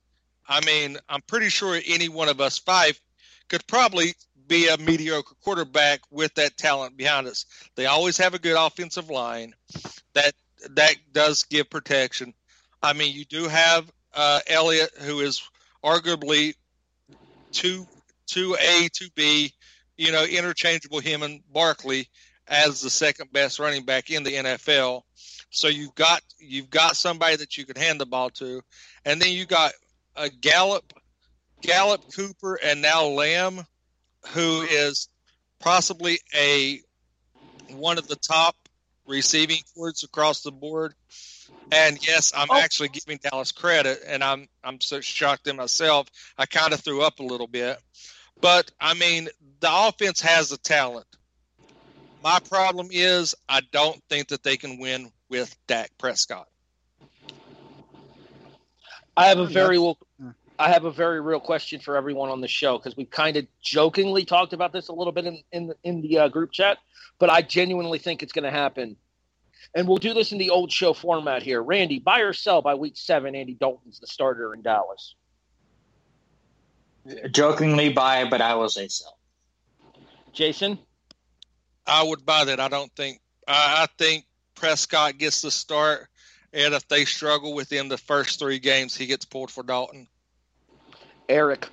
I 0.47 0.64
mean, 0.66 0.97
I'm 1.08 1.22
pretty 1.22 1.49
sure 1.49 1.80
any 1.88 2.10
one 2.10 2.30
of 2.30 2.41
us 2.41 2.58
five 2.58 2.99
could 3.47 3.66
probably 3.68 4.14
be 4.47 4.68
a 4.68 4.78
mediocre 4.78 5.36
quarterback 5.43 6.02
with 6.10 6.34
that 6.36 6.58
talent 6.58 6.97
behind 6.97 7.28
us. 7.28 7.45
They 7.76 7.86
always 7.86 8.18
have 8.18 8.34
a 8.34 8.39
good 8.39 8.58
offensive 8.58 9.10
line 9.10 9.54
that 10.14 10.34
that 10.72 10.95
does 11.14 11.43
give 11.43 11.70
protection. 11.70 12.34
I 12.84 12.93
mean, 12.93 13.16
you 13.16 13.26
do 13.26 13.47
have 13.47 13.89
uh, 14.14 14.39
Elliott, 14.47 14.91
who 14.99 15.22
is 15.22 15.41
arguably 15.84 16.56
two 17.52 17.88
two 18.26 18.56
A, 18.60 18.89
two 18.91 19.10
B, 19.16 19.54
you 19.98 20.12
know, 20.12 20.24
interchangeable 20.24 21.00
him 21.00 21.24
and 21.24 21.42
Barkley 21.52 22.10
as 22.48 22.82
the 22.82 22.89
second 22.89 23.32
best 23.32 23.60
running 23.60 23.86
back 23.86 24.10
in 24.10 24.24
the 24.24 24.34
NFL. 24.34 25.04
So 25.50 25.68
you've 25.68 25.96
got 25.96 26.22
you've 26.39 26.70
got 26.70 26.96
somebody 26.96 27.36
that 27.38 27.58
you 27.58 27.66
can 27.66 27.76
hand 27.76 28.00
the 28.00 28.06
ball 28.06 28.30
to, 28.32 28.62
and 29.06 29.22
then 29.22 29.32
you 29.32 29.46
got 29.46 29.74
a 30.16 30.30
Gallup, 30.30 30.94
Gallup 31.62 32.14
Cooper, 32.14 32.56
and 32.56 32.82
now 32.82 33.06
Lamb 33.06 33.66
who 34.30 34.62
is 34.62 35.10
possibly 35.60 36.20
a 36.36 36.80
one 37.70 37.98
of 37.98 38.08
the 38.08 38.16
top 38.16 38.56
receiving 39.08 39.60
cords 39.76 40.04
across 40.04 40.42
the 40.42 40.52
board. 40.52 40.94
And 41.72 42.06
yes, 42.06 42.34
I'm 42.36 42.50
oh. 42.50 42.60
actually 42.60 42.89
giving 42.89 43.20
Dallas 43.22 43.52
credit, 43.52 44.02
and 44.06 44.24
I'm 44.24 44.48
I'm 44.64 44.82
so 44.82 45.02
shocked 45.02 45.48
in 45.48 45.56
myself. 45.56 46.08
I 46.38 46.46
kind 46.46 46.74
of 46.74 46.82
threw 46.82 47.02
up 47.02 47.20
a 47.20 47.24
little 47.24 47.48
bit, 47.48 47.78
but 48.42 48.72
I 48.80 48.94
mean 48.96 49.30
the 49.60 49.70
offense 49.72 50.22
has 50.22 50.50
the 50.50 50.58
talent. 50.58 51.06
My 52.24 52.39
problem 52.39 52.89
is 52.92 53.36
I 53.48 53.62
don't 53.72 54.02
think 54.10 54.28
that 54.30 54.44
they 54.44 54.58
can 54.58 54.80
win 54.80 55.12
with 55.30 55.56
Dak 55.68 55.92
Prescott. 55.98 56.48
I 59.16 59.28
have 59.28 59.39
a 59.39 59.48
very 59.48 59.78
well, 59.78 59.98
I 60.58 60.70
have 60.70 60.86
a 60.86 60.92
very 60.92 61.22
real 61.22 61.39
question 61.39 61.80
for 61.80 61.96
everyone 61.96 62.30
on 62.30 62.42
the 62.42 62.48
show 62.48 62.78
because 62.78 62.96
we 62.96 63.06
kind 63.06 63.38
of 63.38 63.48
jokingly 63.62 64.26
talked 64.26 64.54
about 64.54 64.72
this 64.72 64.88
a 64.88 64.94
little 64.94 65.14
bit 65.14 65.26
in 65.26 65.42
in 65.52 65.68
the, 65.68 65.76
in 65.84 66.02
the 66.02 66.20
uh, 66.20 66.28
group 66.28 66.52
chat, 66.52 66.78
but 67.20 67.30
I 67.30 67.42
genuinely 67.42 68.00
think 68.00 68.24
it's 68.24 68.34
going 68.34 68.46
to 68.46 68.52
happen. 68.52 68.96
And 69.74 69.88
we'll 69.88 69.98
do 69.98 70.14
this 70.14 70.32
in 70.32 70.38
the 70.38 70.50
old 70.50 70.72
show 70.72 70.94
format 70.94 71.44
here. 71.44 71.62
Randy, 71.62 72.00
buy 72.00 72.20
or 72.22 72.34
sell 72.34 72.62
by 72.62 72.76
week 72.76 72.98
seven, 72.98 73.36
Andy 73.36 73.54
Dalton's 73.54 74.00
the 74.00 74.08
starter 74.08 74.54
in 74.54 74.62
Dallas. 74.62 75.16
Jokingly 77.32 77.89
buy, 77.89 78.26
but 78.30 78.41
I 78.41 78.56
will 78.56 78.70
say 78.70 78.88
sell. 78.88 79.18
Jason? 80.34 80.78
I 81.86 82.04
would 82.04 82.26
buy 82.26 82.45
that. 82.45 82.60
I 82.60 82.68
don't 82.68 82.91
think 82.95 83.20
I, 83.47 83.84
I 83.84 83.88
think 83.97 84.26
Prescott 84.56 85.18
gets 85.18 85.41
the 85.41 85.52
start, 85.52 86.08
and 86.54 86.74
if 86.74 86.88
they 86.88 87.06
struggle 87.06 87.54
within 87.54 87.88
the 87.88 87.97
first 87.97 88.39
three 88.39 88.60
games, 88.60 88.95
he 88.95 89.08
gets 89.08 89.26
pulled 89.26 89.52
for 89.52 89.64
Dalton. 89.64 90.08
Eric. 91.28 91.68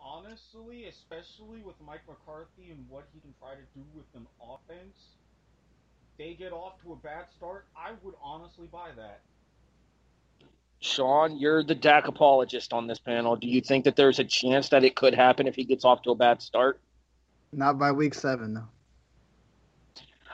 Honestly, 0.00 0.86
especially 0.86 1.60
with 1.64 1.76
Mike 1.84 2.02
McCarthy 2.08 2.70
and 2.70 2.84
what 2.88 3.08
he 3.14 3.20
can 3.20 3.34
try 3.40 3.54
to 3.54 3.64
do 3.74 3.84
with 3.94 4.06
an 4.14 4.26
offense, 4.40 5.14
they 6.18 6.34
get 6.34 6.52
off 6.52 6.80
to 6.82 6.92
a 6.92 6.96
bad 6.96 7.24
start. 7.36 7.66
I 7.76 7.92
would 8.02 8.14
honestly 8.22 8.68
buy 8.70 8.90
that. 8.96 9.20
Sean, 10.84 11.38
you're 11.38 11.64
the 11.64 11.74
Dak 11.74 12.08
apologist 12.08 12.74
on 12.74 12.86
this 12.86 12.98
panel. 12.98 13.36
Do 13.36 13.48
you 13.48 13.62
think 13.62 13.84
that 13.84 13.96
there's 13.96 14.18
a 14.18 14.24
chance 14.24 14.68
that 14.68 14.84
it 14.84 14.94
could 14.94 15.14
happen 15.14 15.46
if 15.46 15.54
he 15.54 15.64
gets 15.64 15.84
off 15.84 16.02
to 16.02 16.10
a 16.10 16.14
bad 16.14 16.42
start? 16.42 16.78
Not 17.52 17.78
by 17.78 17.90
week 17.92 18.12
seven, 18.12 18.54
though. 18.54 18.68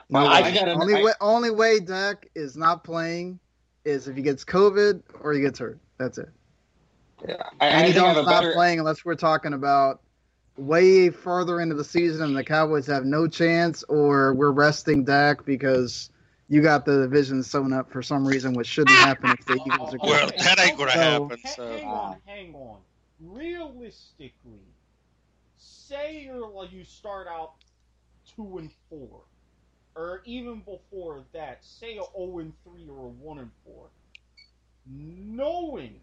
No, 0.09 0.19
I, 0.19 0.41
I 0.41 0.53
gotta, 0.53 0.73
only 0.73 0.95
I, 0.95 1.03
way 1.03 1.11
only 1.21 1.51
way 1.51 1.79
Dak 1.79 2.27
is 2.35 2.57
not 2.57 2.83
playing 2.83 3.39
is 3.85 4.09
if 4.09 4.17
he 4.17 4.21
gets 4.21 4.43
COVID 4.43 5.01
or 5.21 5.31
he 5.31 5.39
gets 5.39 5.57
hurt. 5.57 5.79
That's 5.97 6.17
it. 6.17 6.29
Yeah, 7.25 7.35
I, 7.61 7.67
and 7.67 7.87
he 7.87 7.93
don't 7.93 8.13
stop 8.15 8.25
better... 8.25 8.51
playing 8.51 8.79
unless 8.79 9.05
we're 9.05 9.15
talking 9.15 9.53
about 9.53 10.01
way 10.57 11.11
further 11.11 11.61
into 11.61 11.75
the 11.75 11.83
season 11.85 12.25
and 12.25 12.35
the 12.35 12.43
Cowboys 12.43 12.87
have 12.87 13.05
no 13.05 13.25
chance, 13.25 13.83
or 13.83 14.33
we're 14.33 14.51
resting 14.51 15.05
Dak 15.05 15.45
because 15.45 16.09
you 16.51 16.61
got 16.61 16.83
the 16.83 17.03
division 17.03 17.41
sewn 17.43 17.71
up 17.71 17.89
for 17.89 18.03
some 18.03 18.27
reason, 18.27 18.51
which 18.53 18.67
shouldn't 18.67 18.97
happen 18.97 19.29
if 19.29 19.45
the 19.45 19.53
Eagles 19.53 19.93
are 19.93 19.97
good. 19.97 20.09
Well, 20.09 20.31
that 20.37 20.59
ain't 20.59 20.77
going 20.77 20.89
to 20.89 20.95
so, 20.95 20.99
happen. 20.99 21.37
So. 21.55 21.71
Hang 21.71 21.87
on, 21.87 22.17
hang 22.25 22.55
on. 22.55 22.77
Realistically, 23.21 24.59
say 25.57 26.23
you're 26.25 26.45
like 26.49 26.73
you 26.73 26.83
start 26.83 27.27
out 27.29 27.53
two 28.35 28.57
and 28.57 28.69
four, 28.89 29.21
or 29.95 30.21
even 30.25 30.59
before 30.59 31.23
that, 31.31 31.63
say 31.63 31.91
a 31.91 31.93
zero 31.93 32.09
oh 32.17 32.39
and 32.39 32.51
three 32.65 32.85
or 32.89 33.05
a 33.05 33.07
one 33.07 33.39
and 33.39 33.51
four, 33.63 33.85
knowing 34.85 36.01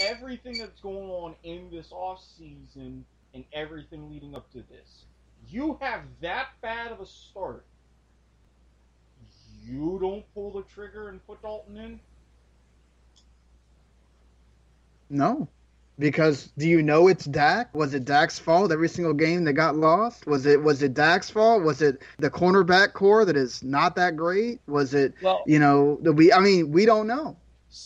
everything 0.00 0.58
that's 0.58 0.80
going 0.80 1.08
on 1.08 1.36
in 1.44 1.70
this 1.70 1.92
off 1.92 2.20
season 2.36 3.04
and 3.34 3.44
everything 3.52 4.10
leading 4.10 4.34
up 4.34 4.50
to 4.50 4.64
this. 4.68 5.04
You 5.48 5.78
have 5.80 6.00
that 6.22 6.48
bad 6.60 6.90
of 6.90 7.00
a 7.00 7.06
start. 7.06 7.64
You 9.64 9.98
don't 10.00 10.24
pull 10.34 10.52
the 10.52 10.62
trigger 10.62 11.08
and 11.08 11.24
put 11.26 11.42
Dalton 11.42 11.76
in? 11.76 12.00
No. 15.08 15.48
Because 15.98 16.52
do 16.58 16.68
you 16.68 16.82
know 16.82 17.06
it's 17.08 17.24
Dak? 17.24 17.74
Was 17.74 17.94
it 17.94 18.04
Dak's 18.04 18.38
fault 18.38 18.72
every 18.72 18.88
single 18.88 19.14
game 19.14 19.44
that 19.44 19.52
got 19.54 19.76
lost? 19.76 20.26
Was 20.26 20.44
it 20.46 20.60
was 20.62 20.82
it 20.82 20.94
Dak's 20.94 21.30
fault? 21.30 21.62
Was 21.62 21.82
it 21.82 22.02
the 22.18 22.30
cornerback 22.30 22.92
core 22.94 23.24
that 23.24 23.36
is 23.36 23.62
not 23.62 23.94
that 23.96 24.16
great? 24.16 24.60
Was 24.66 24.92
it 24.94 25.14
well, 25.20 25.42
you 25.46 25.58
know 25.58 25.98
the 26.02 26.12
we 26.12 26.32
I 26.32 26.40
mean 26.40 26.72
we 26.72 26.84
don't 26.84 27.06
know. 27.06 27.36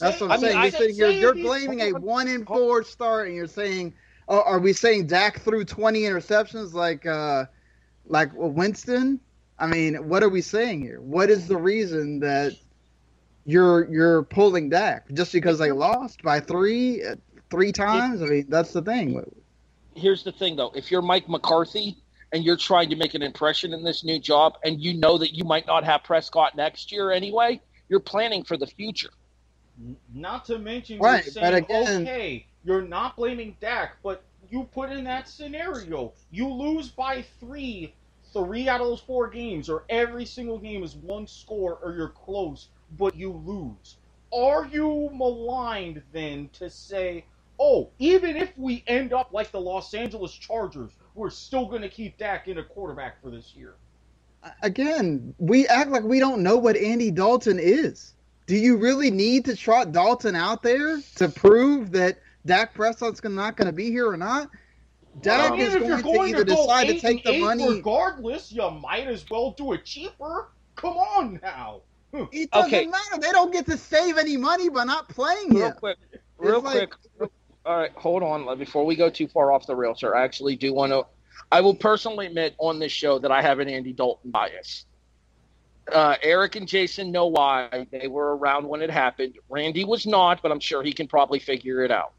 That's 0.00 0.20
what 0.20 0.30
I'm 0.30 0.32
I 0.32 0.36
saying. 0.36 0.54
Mean, 0.54 0.62
you're 0.62 0.70
sitting 0.72 0.96
here, 0.96 1.10
you're 1.10 1.34
blaming 1.34 1.80
a 1.80 1.92
one 1.92 2.28
in 2.28 2.44
four 2.46 2.82
start, 2.82 3.26
and 3.26 3.36
you're 3.36 3.46
saying, 3.46 3.94
oh, 4.28 4.42
are 4.42 4.58
we 4.58 4.72
saying 4.72 5.06
Dak 5.06 5.40
threw 5.40 5.64
20 5.64 6.00
interceptions 6.02 6.72
like 6.72 7.06
uh, 7.06 7.44
like 8.06 8.30
Winston? 8.34 9.20
I 9.58 9.66
mean, 9.66 10.08
what 10.08 10.22
are 10.22 10.28
we 10.28 10.40
saying 10.40 10.82
here? 10.82 11.00
What 11.00 11.30
is 11.30 11.48
the 11.48 11.56
reason 11.56 12.20
that 12.20 12.52
you're 13.44 13.90
you're 13.90 14.22
pulling 14.24 14.68
Dak 14.68 15.10
just 15.12 15.32
because 15.32 15.58
they 15.58 15.72
lost 15.72 16.22
by 16.22 16.40
three 16.40 17.02
uh, 17.02 17.16
three 17.50 17.72
times. 17.72 18.22
I 18.22 18.26
mean, 18.26 18.46
that's 18.48 18.72
the 18.72 18.82
thing. 18.82 19.22
Here's 19.94 20.22
the 20.22 20.32
thing, 20.32 20.56
though. 20.56 20.70
If 20.74 20.90
you're 20.90 21.02
Mike 21.02 21.28
McCarthy 21.28 21.96
and 22.32 22.44
you're 22.44 22.58
trying 22.58 22.90
to 22.90 22.96
make 22.96 23.14
an 23.14 23.22
impression 23.22 23.72
in 23.72 23.82
this 23.82 24.04
new 24.04 24.18
job, 24.18 24.58
and 24.64 24.80
you 24.80 24.94
know 24.98 25.18
that 25.18 25.32
you 25.32 25.44
might 25.44 25.66
not 25.66 25.82
have 25.84 26.04
Prescott 26.04 26.56
next 26.56 26.92
year 26.92 27.10
anyway, 27.10 27.60
you're 27.88 28.00
planning 28.00 28.44
for 28.44 28.56
the 28.56 28.66
future. 28.66 29.10
Not 30.12 30.44
to 30.46 30.58
mention, 30.58 30.98
Right, 30.98 31.24
you're 31.24 31.34
but 31.34 31.40
saying, 31.40 31.54
again- 31.54 32.02
okay, 32.02 32.46
you're 32.64 32.82
not 32.82 33.16
blaming 33.16 33.56
Dak, 33.60 33.96
but 34.02 34.22
you 34.50 34.68
put 34.74 34.90
in 34.90 35.04
that 35.04 35.26
scenario, 35.28 36.12
you 36.30 36.48
lose 36.48 36.88
by 36.88 37.24
three, 37.40 37.94
three 38.32 38.68
out 38.68 38.80
of 38.80 38.86
those 38.86 39.00
four 39.00 39.28
games, 39.28 39.68
or 39.68 39.84
every 39.88 40.24
single 40.24 40.58
game 40.58 40.82
is 40.82 40.96
one 40.96 41.26
score, 41.26 41.78
or 41.82 41.94
you're 41.94 42.08
close, 42.08 42.68
but 42.98 43.16
you 43.16 43.32
lose. 43.32 43.96
Are 44.32 44.66
you 44.66 45.10
maligned 45.12 46.02
then 46.12 46.50
to 46.54 46.68
say, 46.68 47.24
oh, 47.58 47.90
even 47.98 48.36
if 48.36 48.56
we 48.56 48.84
end 48.86 49.12
up 49.12 49.32
like 49.32 49.50
the 49.50 49.60
Los 49.60 49.94
Angeles 49.94 50.32
Chargers, 50.32 50.92
we're 51.14 51.30
still 51.30 51.66
going 51.66 51.82
to 51.82 51.88
keep 51.88 52.18
Dak 52.18 52.48
in 52.48 52.58
a 52.58 52.62
quarterback 52.62 53.20
for 53.22 53.30
this 53.30 53.54
year? 53.54 53.74
Again, 54.62 55.34
we 55.38 55.66
act 55.66 55.90
like 55.90 56.04
we 56.04 56.20
don't 56.20 56.42
know 56.42 56.56
what 56.56 56.76
Andy 56.76 57.10
Dalton 57.10 57.58
is. 57.58 58.14
Do 58.46 58.56
you 58.56 58.76
really 58.76 59.10
need 59.10 59.44
to 59.46 59.56
trot 59.56 59.92
Dalton 59.92 60.36
out 60.36 60.62
there 60.62 61.00
to 61.16 61.28
prove 61.28 61.90
that 61.92 62.18
Dak 62.46 62.72
Prescott's 62.72 63.22
not 63.24 63.56
going 63.56 63.66
to 63.66 63.72
be 63.72 63.90
here 63.90 64.08
or 64.08 64.16
not? 64.16 64.48
Dak 65.22 65.50
I 65.52 65.56
mean, 65.56 65.60
is 65.60 65.74
if 65.74 65.80
going, 65.80 65.88
you're 65.88 65.96
to 65.98 66.02
going 66.02 66.28
either 66.34 66.44
to 66.44 66.54
decide 66.54 66.86
to 66.88 67.00
take 67.00 67.24
the 67.24 67.40
money. 67.40 67.68
regardless, 67.68 68.52
you 68.52 68.70
might 68.70 69.06
as 69.06 69.24
well 69.30 69.52
do 69.52 69.72
it 69.72 69.84
cheaper. 69.84 70.48
Come 70.76 70.96
on 70.96 71.40
now. 71.42 71.80
It 72.12 72.50
doesn't 72.50 72.72
Okay. 72.74 72.86
matter. 72.86 73.18
They 73.20 73.32
don't 73.32 73.52
get 73.52 73.66
to 73.66 73.76
save 73.76 74.16
any 74.16 74.36
money 74.36 74.68
by 74.68 74.84
not 74.84 75.08
playing 75.08 75.54
Real 75.54 75.66
him. 75.68 75.72
quick, 75.74 75.98
real 76.38 76.60
like- 76.62 76.90
quick. 77.18 77.30
All 77.66 77.76
right, 77.76 77.92
hold 77.96 78.22
on. 78.22 78.56
Before 78.58 78.86
we 78.86 78.96
go 78.96 79.10
too 79.10 79.28
far 79.28 79.52
off 79.52 79.66
the 79.66 79.76
rails, 79.76 80.00
sir, 80.00 80.14
I 80.14 80.24
actually 80.24 80.56
do 80.56 80.72
want 80.72 80.92
to. 80.92 81.04
I 81.52 81.60
will 81.60 81.74
personally 81.74 82.26
admit 82.26 82.54
on 82.58 82.78
this 82.78 82.92
show 82.92 83.18
that 83.18 83.30
I 83.30 83.42
have 83.42 83.58
an 83.58 83.68
Andy 83.68 83.92
Dalton 83.92 84.30
bias. 84.30 84.86
Uh, 85.92 86.16
Eric 86.22 86.56
and 86.56 86.66
Jason 86.68 87.10
know 87.12 87.26
why. 87.26 87.86
They 87.90 88.08
were 88.08 88.36
around 88.36 88.66
when 88.66 88.80
it 88.82 88.90
happened. 88.90 89.34
Randy 89.50 89.84
was 89.84 90.06
not, 90.06 90.42
but 90.42 90.50
I'm 90.52 90.60
sure 90.60 90.82
he 90.82 90.92
can 90.92 91.08
probably 91.08 91.38
figure 91.38 91.82
it 91.82 91.90
out. 91.90 92.12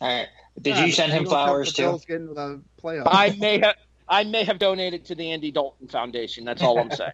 All 0.00 0.08
right. 0.08 0.28
Did 0.60 0.76
Yeah, 0.76 0.84
you 0.84 0.92
send 0.92 1.12
him 1.12 1.24
flowers 1.24 1.68
the 1.72 1.76
too? 1.76 1.82
Bills 1.82 2.04
the 2.06 2.62
playoffs. 2.82 3.06
I 3.06 3.30
may 3.38 3.58
have. 3.60 3.74
I 4.08 4.24
may 4.24 4.44
have 4.44 4.58
donated 4.58 5.06
to 5.06 5.14
the 5.14 5.30
Andy 5.30 5.50
Dalton 5.50 5.88
Foundation. 5.88 6.44
That's 6.44 6.62
all 6.62 6.78
I'm 6.78 6.90
saying. 6.96 7.12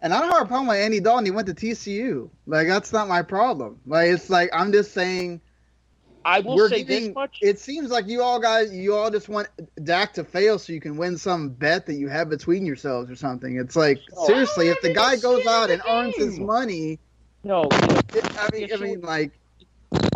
And 0.00 0.12
I 0.12 0.20
don't 0.20 0.30
have 0.32 0.42
a 0.42 0.46
problem 0.46 0.66
with 0.66 0.78
Andy 0.78 1.00
Dalton. 1.00 1.24
He 1.24 1.30
went 1.30 1.46
to 1.46 1.54
TCU. 1.54 2.30
Like 2.46 2.66
that's 2.66 2.92
not 2.92 3.08
my 3.08 3.22
problem. 3.22 3.80
Like 3.86 4.08
it's 4.08 4.28
like 4.28 4.50
I'm 4.52 4.72
just 4.72 4.92
saying 4.92 5.40
I 6.24 6.40
will 6.40 6.56
we're 6.56 6.68
say 6.70 6.82
giving. 6.82 7.06
this 7.08 7.14
much. 7.14 7.38
It 7.40 7.58
seems 7.60 7.90
like 7.90 8.06
you 8.06 8.22
all 8.22 8.40
guys, 8.40 8.74
you 8.74 8.94
all 8.94 9.10
just 9.10 9.28
want 9.28 9.48
Dak 9.82 10.14
to 10.14 10.24
fail 10.24 10.58
so 10.58 10.72
you 10.72 10.80
can 10.80 10.96
win 10.96 11.16
some 11.18 11.50
bet 11.50 11.86
that 11.86 11.94
you 11.94 12.08
have 12.08 12.28
between 12.30 12.66
yourselves 12.66 13.10
or 13.10 13.16
something. 13.16 13.56
It's 13.56 13.76
like 13.76 14.00
Oh. 14.16 14.26
seriously, 14.26 14.68
if 14.68 14.80
the 14.80 14.92
guy 14.92 15.16
goes 15.16 15.46
out 15.46 15.68
the 15.68 15.74
and 15.74 15.82
earns 15.88 16.16
his 16.16 16.40
money, 16.40 16.98
no, 17.44 17.64
it, 18.14 18.24
I 18.38 18.48
mean, 18.52 18.68
I 18.72 18.76
mean, 18.78 19.00
like 19.02 19.32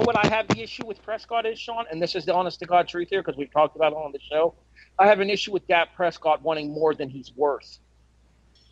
what 0.04 0.16
I 0.16 0.28
have 0.28 0.48
the 0.48 0.60
issue 0.62 0.86
with 0.86 1.02
Prescott 1.02 1.46
is, 1.46 1.58
Sean, 1.58 1.84
and 1.90 2.00
this 2.02 2.14
is 2.14 2.24
the 2.24 2.34
honest 2.34 2.60
to 2.60 2.66
God 2.66 2.88
truth 2.88 3.08
here 3.10 3.22
because 3.22 3.36
we've 3.36 3.52
talked 3.52 3.76
about 3.76 3.92
it 3.92 3.96
on 3.96 4.12
the 4.12 4.20
show. 4.20 4.54
I 4.98 5.06
have 5.06 5.20
an 5.20 5.30
issue 5.30 5.52
with 5.52 5.66
Dak 5.68 5.94
Prescott 5.94 6.42
wanting 6.42 6.72
more 6.72 6.94
than 6.94 7.08
he's 7.08 7.32
worth. 7.36 7.78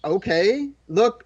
okay, 0.04 0.70
look, 0.88 1.24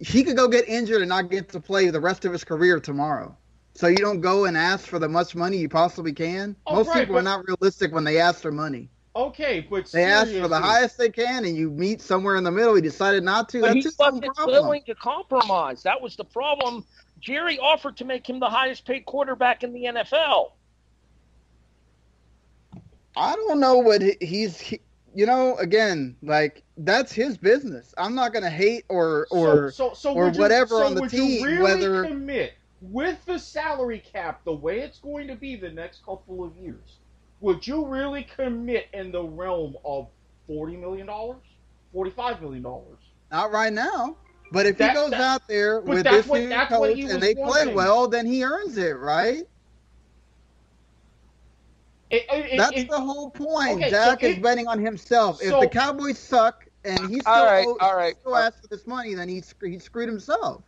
he 0.00 0.24
could 0.24 0.36
go 0.36 0.48
get 0.48 0.68
injured 0.68 1.02
and 1.02 1.08
not 1.08 1.30
get 1.30 1.50
to 1.50 1.60
play 1.60 1.90
the 1.90 2.00
rest 2.00 2.24
of 2.24 2.32
his 2.32 2.44
career 2.44 2.80
tomorrow. 2.80 3.36
So 3.74 3.88
you 3.88 3.96
don't 3.96 4.20
go 4.20 4.44
and 4.44 4.56
ask 4.56 4.86
for 4.86 4.98
the 4.98 5.08
much 5.08 5.34
money 5.34 5.56
you 5.58 5.68
possibly 5.68 6.12
can. 6.12 6.56
Oh, 6.66 6.76
Most 6.76 6.88
right, 6.88 7.00
people 7.00 7.18
are 7.18 7.22
not 7.22 7.44
realistic 7.46 7.92
when 7.92 8.04
they 8.04 8.18
ask 8.18 8.40
for 8.40 8.52
money. 8.52 8.88
Okay, 9.16 9.66
but 9.68 9.90
They 9.92 10.04
ask 10.04 10.32
for 10.32 10.48
the 10.48 10.58
highest 10.58 10.98
they 10.98 11.08
can, 11.08 11.44
and 11.44 11.56
you 11.56 11.70
meet 11.70 12.00
somewhere 12.00 12.34
in 12.36 12.42
the 12.42 12.50
middle. 12.50 12.74
He 12.74 12.82
decided 12.82 13.22
not 13.22 13.48
to. 13.50 13.60
But 13.60 13.66
That's 13.68 13.76
he 13.76 13.82
his 13.82 13.96
wasn't 13.98 14.26
willing 14.44 14.82
to 14.86 14.94
compromise. 14.96 15.82
That 15.84 16.00
was 16.00 16.16
the 16.16 16.24
problem. 16.24 16.84
Jerry 17.24 17.58
offered 17.58 17.96
to 17.96 18.04
make 18.04 18.28
him 18.28 18.38
the 18.38 18.50
highest 18.50 18.84
paid 18.84 19.06
quarterback 19.06 19.64
in 19.64 19.72
the 19.72 19.84
NFL. 19.84 20.52
I 23.16 23.34
don't 23.34 23.60
know 23.60 23.78
what 23.78 24.02
he's. 24.20 24.60
He, 24.60 24.80
you 25.14 25.24
know, 25.24 25.56
again, 25.56 26.16
like 26.22 26.62
that's 26.76 27.12
his 27.12 27.38
business. 27.38 27.94
I'm 27.96 28.14
not 28.14 28.32
gonna 28.34 28.50
hate 28.50 28.84
or 28.90 29.26
or 29.30 29.70
so, 29.70 29.90
so, 29.90 29.94
so 29.94 30.14
or 30.14 30.28
you- 30.30 30.38
whatever 30.38 30.78
so 30.80 30.84
on 30.86 30.94
the 30.94 31.00
would 31.02 31.10
team, 31.10 31.40
You 31.40 31.46
really 31.46 31.62
whether- 31.62 32.04
commit 32.04 32.54
with 32.82 33.24
the 33.24 33.38
salary 33.38 34.00
cap 34.00 34.44
the 34.44 34.52
way 34.52 34.80
it's 34.80 34.98
going 34.98 35.26
to 35.28 35.34
be 35.36 35.56
the 35.56 35.70
next 35.70 36.04
couple 36.04 36.44
of 36.44 36.54
years. 36.56 36.98
Would 37.40 37.66
you 37.66 37.86
really 37.86 38.24
commit 38.24 38.88
in 38.92 39.10
the 39.12 39.22
realm 39.22 39.76
of 39.84 40.08
forty 40.46 40.76
million 40.76 41.06
dollars, 41.06 41.42
forty-five 41.92 42.42
million 42.42 42.62
dollars? 42.62 42.98
not 43.30 43.50
right 43.52 43.72
now. 43.72 44.16
But 44.54 44.66
if 44.66 44.78
he 44.78 44.86
goes 44.94 45.10
that- 45.10 45.20
out 45.20 45.48
there 45.48 45.80
with 45.80 46.04
this 46.04 46.26
what- 46.28 46.40
new 46.40 46.48
coach 46.48 46.96
and 46.96 47.08
was 47.08 47.18
they 47.20 47.34
play 47.34 47.74
well, 47.74 48.06
then 48.06 48.24
he 48.24 48.44
earns 48.44 48.78
it, 48.78 48.96
right? 48.96 49.42
It, 52.10 52.24
it, 52.30 52.56
That's 52.56 52.76
it- 52.78 52.88
the 52.88 53.00
whole 53.00 53.30
point. 53.30 53.78
Okay, 53.78 53.90
so 53.90 53.96
Dak 53.96 54.22
is 54.22 54.36
it- 54.36 54.42
betting 54.42 54.68
on 54.68 54.78
himself. 54.78 55.40
so- 55.40 55.56
if 55.56 55.60
the 55.60 55.68
Cowboys 55.68 56.18
suck 56.18 56.66
and 56.84 57.00
he 57.10 57.18
still, 57.18 57.32
All 57.32 57.44
right, 57.46 57.66
owes- 57.66 57.76
all 57.80 57.96
right. 57.96 58.14
still 58.20 58.36
asks 58.36 58.60
for 58.60 58.68
this 58.68 58.86
money, 58.86 59.14
then 59.14 59.28
he 59.28 59.42
he 59.62 59.78
screwed 59.80 60.08
himself. 60.08 60.62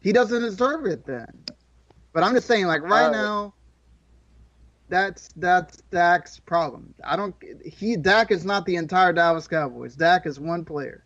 He 0.00 0.12
doesn't 0.12 0.40
deserve 0.40 0.86
it 0.86 1.04
then. 1.04 1.44
But 2.14 2.22
I'm 2.24 2.32
just 2.34 2.46
saying, 2.46 2.66
like 2.66 2.82
right, 2.82 3.04
All 3.04 3.10
right. 3.10 3.12
now, 3.12 3.54
that's 4.88 5.28
that's 5.36 5.82
Dak's 5.90 6.38
problem. 6.40 6.94
I 7.04 7.16
don't. 7.16 7.34
He 7.62 7.96
Dak 7.96 8.30
is 8.30 8.46
not 8.46 8.64
the 8.64 8.76
entire 8.76 9.12
Dallas 9.12 9.46
Cowboys. 9.46 9.94
Dak 9.94 10.24
is 10.24 10.40
one 10.40 10.64
player. 10.64 11.04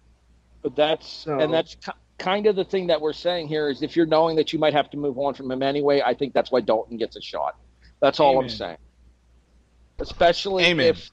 But 0.63 0.77
that's 0.77 1.07
So- 1.09 1.41
and 1.41 1.53
that's 1.53 1.75
ki- 1.75 1.91
kind 2.19 2.47
of 2.47 2.57
the 2.57 2.65
thing 2.65 2.89
that 2.89 3.01
we're 3.01 3.13
saying 3.13 3.49
here 3.49 3.69
is 3.69 3.83
if 3.83 3.97
you're 3.97 4.07
knowing 4.07 4.37
that 4.37 4.53
you 4.53 4.59
might 4.59 4.73
have 4.73 4.91
to 4.91 4.97
move 4.97 5.19
on 5.19 5.35
from 5.35 5.51
him 5.51 5.63
anyway, 5.63 6.03
I 6.05 6.15
think 6.15 6.33
that's 6.33 6.51
why 6.51 6.61
Dalton 6.61 6.97
gets 6.97 7.17
a 7.17 7.21
shot. 7.21 7.57
That's 8.01 8.21
all 8.21 8.39
I'm 8.39 8.49
saying. 8.49 8.77
Especially 9.99 10.65
Amen. 10.65 10.87
if, 10.87 11.11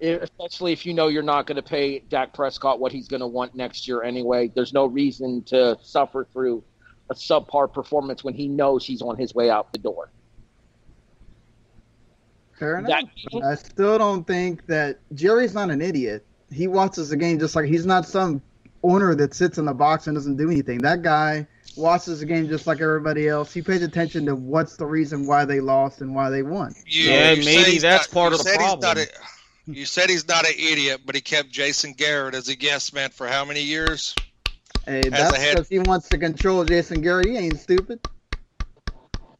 if 0.00 0.22
especially 0.22 0.72
if 0.72 0.86
you 0.86 0.94
know 0.94 1.08
you're 1.08 1.22
not 1.22 1.46
going 1.46 1.56
to 1.56 1.62
pay 1.62 2.00
Dak 2.00 2.32
Prescott 2.32 2.80
what 2.80 2.92
he's 2.92 3.08
going 3.08 3.20
to 3.20 3.26
want 3.26 3.54
next 3.54 3.86
year 3.86 4.02
anyway. 4.02 4.50
There's 4.54 4.72
no 4.72 4.86
reason 4.86 5.42
to 5.44 5.78
suffer 5.82 6.26
through 6.32 6.64
a 7.10 7.14
subpar 7.14 7.72
performance 7.72 8.24
when 8.24 8.34
he 8.34 8.48
knows 8.48 8.84
he's 8.84 9.02
on 9.02 9.16
his 9.16 9.34
way 9.34 9.50
out 9.50 9.72
the 9.72 9.78
door. 9.78 10.10
Fair 12.58 12.78
enough. 12.78 13.08
That 13.32 13.44
I 13.44 13.54
still 13.56 13.98
don't 13.98 14.26
think 14.26 14.66
that 14.66 14.98
Jerry's 15.14 15.54
not 15.54 15.70
an 15.70 15.82
idiot. 15.82 16.24
He 16.50 16.68
watches 16.68 17.08
the 17.08 17.16
game 17.16 17.38
just 17.38 17.56
like 17.56 17.66
he's 17.66 17.86
not 17.86 18.06
some 18.06 18.40
owner 18.82 19.14
that 19.14 19.34
sits 19.34 19.58
in 19.58 19.64
the 19.64 19.74
box 19.74 20.06
and 20.06 20.16
doesn't 20.16 20.36
do 20.36 20.50
anything. 20.50 20.78
That 20.78 21.02
guy 21.02 21.46
watches 21.76 22.20
the 22.20 22.26
game 22.26 22.48
just 22.48 22.66
like 22.66 22.80
everybody 22.80 23.28
else. 23.28 23.52
He 23.52 23.62
pays 23.62 23.82
attention 23.82 24.26
to 24.26 24.34
what's 24.34 24.76
the 24.76 24.86
reason 24.86 25.26
why 25.26 25.44
they 25.44 25.60
lost 25.60 26.00
and 26.00 26.14
why 26.14 26.30
they 26.30 26.42
won. 26.42 26.74
You, 26.86 27.10
Yeah, 27.10 27.32
you 27.32 27.44
maybe 27.44 27.78
that's 27.78 28.08
not- 28.08 28.14
part 28.14 28.32
of 28.32 28.38
the 28.38 28.44
said 28.44 28.58
he's 28.60 28.68
problem. 28.68 28.80
not 28.80 28.98
a- 28.98 29.08
you 29.66 29.86
said 29.86 30.10
he's 30.10 30.26
not 30.26 30.44
an 30.46 30.54
idiot, 30.58 31.02
but 31.06 31.14
he 31.14 31.20
kept 31.20 31.50
Jason 31.50 31.92
Garrett 31.92 32.34
as 32.34 32.48
a 32.48 32.56
guest 32.56 32.92
man 32.94 33.10
for 33.10 33.28
how 33.28 33.44
many 33.44 33.62
years? 33.62 34.14
Hey, 34.84 34.98
As 35.00 35.10
that's 35.10 35.36
a 35.38 35.50
because 35.54 35.68
he 35.68 35.78
wants 35.78 36.08
to 36.08 36.18
control 36.18 36.64
Jason 36.64 37.00
Garrett. 37.00 37.28
He 37.28 37.36
ain't 37.36 37.60
stupid. 37.60 38.00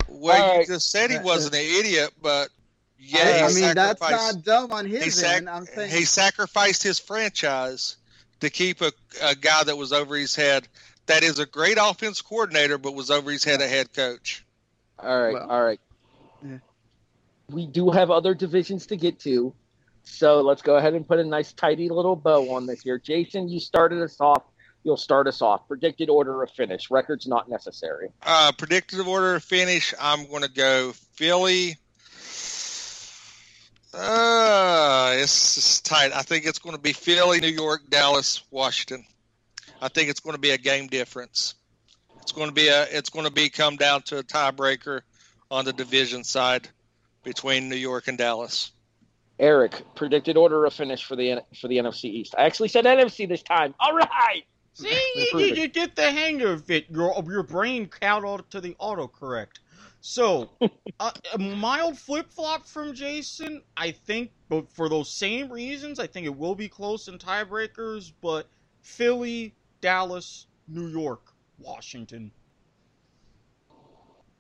Well, 0.09 0.41
All 0.41 0.53
you 0.53 0.59
right. 0.61 0.67
just 0.69 0.91
said 0.91 1.11
he 1.11 1.19
wasn't 1.19 1.55
an 1.57 1.63
idiot, 1.63 2.11
but 2.23 2.51
yeah, 2.99 3.21
I 3.21 3.25
he 3.25 3.41
I 3.41 3.49
mean, 3.67 3.75
that's 3.75 4.01
not 4.01 4.45
dumb 4.45 4.71
on 4.73 4.87
he, 4.87 4.97
his 4.97 5.17
sac- 5.17 5.39
end. 5.39 5.51
I'm 5.51 5.67
saying 5.67 5.91
he 5.91 6.05
sacrificed 6.05 6.83
his 6.85 7.01
franchise 7.01 7.97
to 8.43 8.51
keep 8.51 8.81
a, 8.81 8.93
a 9.23 9.35
guy 9.35 9.63
that 9.65 9.77
was 9.77 9.93
over 9.93 10.17
his 10.17 10.35
head. 10.35 10.69
That 11.07 11.23
is 11.23 11.39
a 11.39 11.47
great 11.47 11.79
offense 11.81 12.21
coordinator, 12.21 12.77
but 12.77 12.95
was 12.95 13.11
over 13.11 13.31
his 13.31 13.43
head 13.45 13.61
a 13.61 13.69
head 13.69 13.93
coach. 13.93 14.45
All 14.99 15.21
right, 15.21 15.33
Well, 15.35 15.51
all 15.51 15.65
right. 15.65 15.81
yeah. 16.45 16.59
We 17.49 17.67
do 17.67 17.91
have 17.91 18.11
other 18.11 18.35
divisions 18.35 18.87
to 18.87 18.97
get 18.97 19.21
to, 19.21 19.55
so 20.05 20.41
let's 20.41 20.63
go 20.63 20.77
ahead 20.77 20.95
and 20.95 21.07
put 21.07 21.19
a 21.19 21.25
nice, 21.25 21.53
tidy 21.53 21.89
little 21.89 22.17
bow 22.17 22.55
on 22.55 22.67
this 22.67 22.83
here. 22.83 22.99
Jason, 22.99 23.49
you 23.49 23.61
started 23.61 24.03
us 24.03 24.21
off. 24.21 24.43
You'll 24.85 24.97
start 24.97 25.29
us 25.29 25.41
off. 25.43 25.69
Predicted 25.69 26.11
order 26.11 26.43
of 26.43 26.51
finish. 26.51 26.91
Records 26.91 27.27
not 27.29 27.49
necessary. 27.49 28.09
Uh, 28.25 28.51
predicted 28.59 29.01
order 29.01 29.37
of 29.37 29.45
finish. 29.45 29.95
I'm 30.01 30.27
going 30.27 30.43
to 30.43 30.51
go 30.51 30.93
Philly. 31.15 31.77
Uh, 33.95 35.13
it's, 35.17 35.57
it's 35.57 35.81
tight. 35.81 36.13
I 36.15 36.23
think 36.23 36.47
it's 36.47 36.59
going 36.59 36.75
to 36.75 36.81
be 36.81 36.93
Philly, 36.93 37.41
New 37.41 37.49
York, 37.49 37.83
Dallas, 37.91 38.43
Washington. 38.51 39.05
I 39.81 39.89
think 39.89 40.09
it's 40.09 40.21
going 40.21 40.35
to 40.35 40.41
be 40.41 40.51
a 40.51 40.59
game 40.59 40.87
difference. 40.87 41.55
It's 42.23 42.33
going 42.33 42.49
to 42.49 42.55
be 42.55 42.69
a. 42.69 42.85
It's 42.85 43.11
going 43.11 43.27
to 43.27 43.33
be 43.33 43.51
come 43.51 43.77
down 43.77 44.03
to 44.03 44.19
a 44.19 44.23
tiebreaker 44.23 45.03
on 45.51 45.65
the 45.65 45.73
division 45.73 46.23
side 46.25 46.69
between 47.25 47.69
New 47.69 47.77
York 47.77 48.09
and 48.09 48.17
Dallas. 48.17 48.71
Eric, 49.39 49.83
predicted 49.97 50.37
order 50.37 50.65
of 50.65 50.73
finish 50.73 51.05
for 51.05 51.17
the 51.17 51.43
for 51.61 51.67
the 51.67 51.79
NFC 51.79 52.05
East. 52.05 52.35
I 52.39 52.45
actually 52.45 52.69
said 52.69 52.85
NFC 52.85 53.29
this 53.29 53.43
time. 53.43 53.75
All 53.81 53.93
right. 53.93 54.45
See, 54.75 54.89
you, 55.17 55.39
you, 55.39 55.55
you, 55.55 55.69
get 55.69 55.97
the 55.97 56.11
hang 56.11 56.41
of 56.43 56.71
it. 56.71 56.87
Your 56.89 57.23
your 57.29 57.43
brain 57.43 57.89
count 57.89 58.51
to 58.53 58.61
the 58.61 58.75
autocorrect. 58.81 59.59
So, 60.05 60.51
uh, 60.99 61.13
a 61.33 61.39
mild 61.39 61.97
flip 61.97 62.29
flop 62.29 62.67
from 62.67 62.93
Jason. 62.93 63.63
I 63.77 63.93
think, 63.93 64.33
but 64.49 64.69
for 64.73 64.89
those 64.89 65.09
same 65.09 65.51
reasons, 65.51 66.01
I 66.01 66.09
think 66.09 66.27
it 66.27 66.37
will 66.37 66.57
be 66.57 66.69
close 66.69 67.07
in 67.07 67.19
tiebreakers. 67.19 68.13
But 68.21 68.49
Philly, 68.81 69.55
Dallas, 69.81 70.49
New 70.67 70.89
York, 70.89 71.33
Washington. 71.61 72.33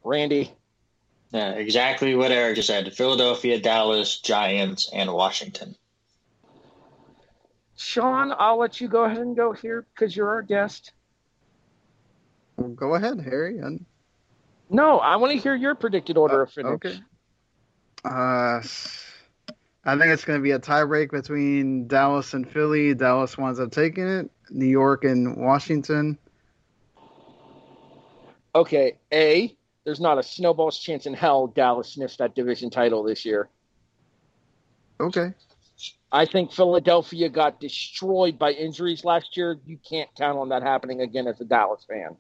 Randy. 0.02 0.50
Yeah, 1.32 1.52
exactly 1.52 2.16
what 2.16 2.32
Eric 2.32 2.56
just 2.56 2.66
said. 2.66 2.92
Philadelphia, 2.92 3.60
Dallas, 3.60 4.18
Giants, 4.18 4.90
and 4.92 5.12
Washington. 5.12 5.76
Sean, 7.76 8.34
I'll 8.36 8.58
let 8.58 8.80
you 8.80 8.88
go 8.88 9.04
ahead 9.04 9.18
and 9.18 9.36
go 9.36 9.52
here 9.52 9.86
because 9.94 10.16
you're 10.16 10.28
our 10.28 10.42
guest. 10.42 10.92
Well, 12.56 12.70
go 12.70 12.96
ahead, 12.96 13.20
Harry. 13.20 13.58
And 13.58 13.86
no, 14.73 14.99
I 14.99 15.16
want 15.16 15.33
to 15.33 15.39
hear 15.39 15.55
your 15.55 15.75
predicted 15.75 16.16
order 16.16 16.41
uh, 16.41 16.45
of 16.45 16.53
finish. 16.53 16.73
Okay. 16.73 17.01
Uh, 18.05 18.61
I 19.85 19.99
think 19.99 20.12
it's 20.12 20.25
going 20.25 20.39
to 20.39 20.43
be 20.43 20.53
a 20.53 20.59
tiebreak 20.59 21.11
between 21.11 21.87
Dallas 21.87 22.35
and 22.35 22.49
Philly. 22.49 22.95
Dallas 22.95 23.37
winds 23.37 23.61
up 23.61 23.70
taking 23.70 24.07
it. 24.07 24.31
New 24.51 24.66
York 24.66 25.05
and 25.05 25.37
Washington. 25.37 26.18
Okay, 28.55 28.99
A, 29.12 29.57
there's 29.85 30.01
not 30.01 30.18
a 30.18 30.23
snowball's 30.23 30.79
chance 30.79 31.07
in 31.07 31.14
hell 31.14 31.47
Dallas 31.47 31.95
sniffs 31.95 32.16
that 32.16 32.35
division 32.35 32.70
title 32.70 33.03
this 33.03 33.25
year. 33.25 33.49
Okay. 35.01 35.33
I 36.12 36.27
think 36.27 36.53
Philadelphia 36.53 37.29
got 37.31 37.59
destroyed 37.59 38.39
by 38.39 38.53
injuries 38.53 39.05
last 39.05 39.37
year. 39.37 39.59
You 39.64 39.79
can't 39.89 40.11
count 40.16 40.39
on 40.39 40.51
that 40.51 40.62
happening 40.62 41.01
again 41.01 41.27
as 41.27 41.41
a 41.41 41.45
Dallas 41.45 41.85
fan. 41.89 42.16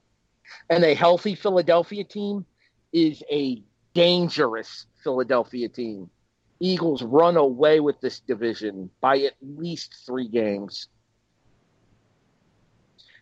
And 0.70 0.84
a 0.84 0.94
healthy 0.94 1.34
Philadelphia 1.34 2.04
team 2.04 2.46
is 2.92 3.22
a 3.30 3.62
dangerous 3.94 4.86
Philadelphia 5.02 5.68
team. 5.68 6.10
Eagles 6.60 7.02
run 7.02 7.36
away 7.36 7.80
with 7.80 8.00
this 8.00 8.20
division 8.20 8.90
by 9.00 9.18
at 9.18 9.34
least 9.40 9.94
three 10.06 10.28
games. 10.28 10.88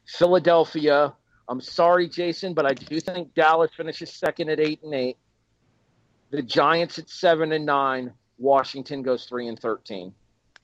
Philadelphia, 0.07 1.15
I'm 1.49 1.61
sorry, 1.61 2.09
Jason, 2.09 2.53
but 2.53 2.67
I 2.67 2.75
do 2.75 3.01
think 3.01 3.35
Dallas 3.35 3.71
finishes 3.77 4.13
second 4.13 4.51
at 4.51 4.61
eight 4.61 4.83
and 4.83 4.93
eight. 4.93 5.17
The 6.31 6.43
Giants 6.43 6.99
at 6.99 7.09
seven 7.09 7.53
and 7.53 7.65
nine. 7.65 8.13
Washington 8.39 9.03
goes 9.03 9.27
three 9.27 9.49
and 9.49 9.59
thirteen. 9.59 10.15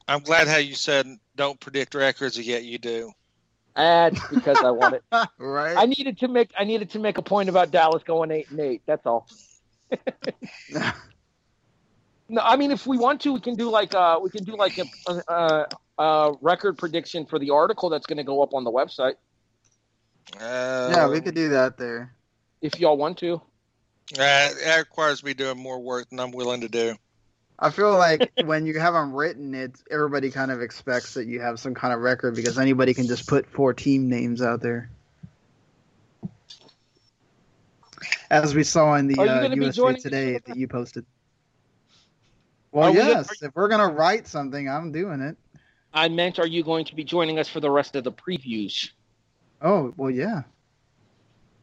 I'm 0.09 0.21
glad 0.21 0.49
how 0.49 0.57
you 0.59 0.75
said 0.75 1.07
don't 1.35 1.59
predict 1.61 1.95
records, 1.95 2.39
yet 2.39 2.65
you 2.65 2.79
do. 2.79 3.13
That's 3.77 4.27
because 4.29 4.59
I 4.59 4.71
want 4.71 4.95
it. 4.95 5.05
right. 5.39 5.77
I 5.77 5.87
needed 5.87 6.19
to 6.21 6.29
make 6.29 6.51
I 6.59 6.65
needed 6.65 6.91
to 6.91 6.99
make 6.99 7.19
a 7.19 7.23
point 7.23 7.49
about 7.49 7.71
Dallas 7.71 8.03
going 8.03 8.31
eight 8.31 8.51
and 8.51 8.59
eight. 8.59 8.83
That's 8.87 9.05
all. 9.05 9.29
no, 12.29 12.41
I 12.43 12.57
mean 12.57 12.71
if 12.71 12.87
we 12.87 12.97
want 12.97 13.21
to, 13.23 13.35
we 13.35 13.41
can 13.41 13.55
do 13.55 13.69
like 13.71 13.95
uh 13.95 14.19
we 14.23 14.31
can 14.31 14.45
do 14.45 14.57
like 14.57 14.79
a, 14.79 14.87
a, 15.29 15.67
a 16.03 16.33
record 16.41 16.79
prediction 16.79 17.27
for 17.27 17.39
the 17.39 17.51
article 17.51 17.91
that's 17.91 18.07
going 18.07 18.17
to 18.17 18.25
go 18.25 18.43
up 18.43 18.55
on 18.55 18.65
the 18.65 18.73
website. 18.73 19.15
Uh, 20.41 20.91
yeah, 20.93 21.09
we 21.09 21.21
could 21.21 21.35
do 21.35 21.51
that 21.51 21.77
there. 21.77 22.15
If 22.63 22.81
y'all 22.81 22.97
want 22.97 23.19
to. 23.19 23.35
Uh, 24.15 24.19
that 24.19 24.79
requires 24.79 25.23
me 25.23 25.35
doing 25.35 25.59
more 25.59 25.81
work 25.81 26.09
than 26.09 26.19
I'm 26.19 26.31
willing 26.31 26.63
to 26.63 26.69
do. 26.69 26.97
I 27.59 27.71
feel 27.71 27.97
like 27.97 28.31
when 28.45 28.67
you 28.67 28.79
have 28.79 28.95
them 28.95 29.15
written, 29.15 29.55
it 29.55 29.73
everybody 29.91 30.31
kind 30.31 30.51
of 30.51 30.61
expects 30.61 31.15
that 31.15 31.27
you 31.27 31.41
have 31.41 31.59
some 31.59 31.75
kind 31.75 31.95
of 31.95 32.01
record 32.01 32.35
because 32.35 32.59
anybody 32.59 32.95
can 32.95 33.07
just 33.07 33.27
put 33.27 33.47
four 33.47 33.73
team 33.73 34.09
names 34.09 34.43
out 34.43 34.61
there. 34.61 34.91
As 38.31 38.55
we 38.55 38.65
saw 38.65 38.95
in 38.97 39.07
the 39.07 39.19
uh, 39.21 39.49
USA 39.55 39.95
Today 39.95 40.41
that 40.45 40.57
you 40.57 40.69
posted. 40.69 41.07
Well, 42.73 42.93
yes. 42.93 43.31
We 43.41 43.47
if 43.47 43.55
we're 43.55 43.69
gonna 43.69 43.89
write 43.89 44.27
something, 44.27 44.69
I'm 44.69 44.93
doing 44.93 45.21
it. 45.21 45.37
I 45.95 46.09
meant, 46.09 46.39
are 46.39 46.47
you 46.47 46.63
going 46.63 46.85
to 46.87 46.95
be 46.95 47.05
joining 47.05 47.39
us 47.39 47.49
for 47.49 47.61
the 47.61 47.71
rest 47.71 47.97
of 47.97 48.05
the 48.05 48.13
previews? 48.13 48.91
Oh 49.63 49.95
well, 49.97 50.11
yeah. 50.11 50.43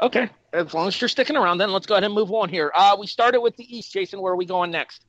Okay, 0.01 0.27
as 0.53 0.73
long 0.73 0.87
as 0.87 0.99
you're 0.99 1.07
sticking 1.07 1.37
around, 1.37 1.59
then 1.59 1.71
let's 1.71 1.85
go 1.85 1.93
ahead 1.93 2.03
and 2.03 2.13
move 2.13 2.31
on 2.31 2.49
here. 2.49 2.71
Uh, 2.73 2.97
we 2.99 3.05
started 3.05 3.41
with 3.41 3.55
the 3.57 3.77
East, 3.77 3.93
Jason. 3.93 4.19
Where 4.21 4.33
are 4.33 4.35
we 4.35 4.45
going 4.45 4.71
next? 4.71 5.05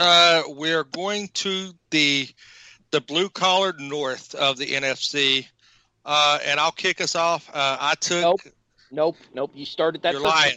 Uh, 0.00 0.44
we're 0.48 0.84
going 0.84 1.28
to 1.34 1.72
the 1.90 2.26
the 2.90 3.02
blue 3.02 3.28
collar 3.28 3.74
north 3.78 4.34
of 4.34 4.56
the 4.56 4.66
NFC, 4.66 5.46
uh, 6.06 6.38
and 6.46 6.58
I'll 6.58 6.72
kick 6.72 7.02
us 7.02 7.14
off. 7.14 7.50
Uh, 7.52 7.76
I 7.78 7.94
took. 8.00 8.22
Nope, 8.22 8.40
nope, 8.90 9.16
nope. 9.34 9.50
You 9.54 9.66
started 9.66 10.00
that. 10.02 10.14
You're 10.14 10.22
lying. 10.22 10.56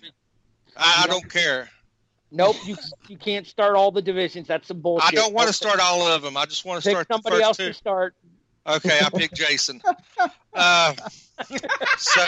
I, 0.77 1.03
I 1.03 1.07
don't 1.07 1.29
care. 1.29 1.69
Nope, 2.31 2.55
you 2.65 2.77
you 3.09 3.17
can't 3.17 3.45
start 3.45 3.75
all 3.75 3.91
the 3.91 4.01
divisions. 4.01 4.47
That's 4.47 4.69
some 4.69 4.79
bullshit. 4.79 5.09
I 5.09 5.11
don't 5.11 5.33
want 5.33 5.47
to 5.47 5.53
start 5.53 5.81
all 5.81 6.07
of 6.07 6.21
them. 6.21 6.37
I 6.37 6.45
just 6.45 6.63
want 6.63 6.81
to 6.81 6.89
Pick 6.89 6.95
start 6.95 7.07
somebody 7.11 7.43
else 7.43 7.57
two. 7.57 7.67
to 7.67 7.73
start. 7.73 8.15
Okay, 8.65 8.97
I 9.03 9.09
picked 9.09 9.35
Jason. 9.35 9.81
Uh, 10.55 10.93
so, 11.97 12.21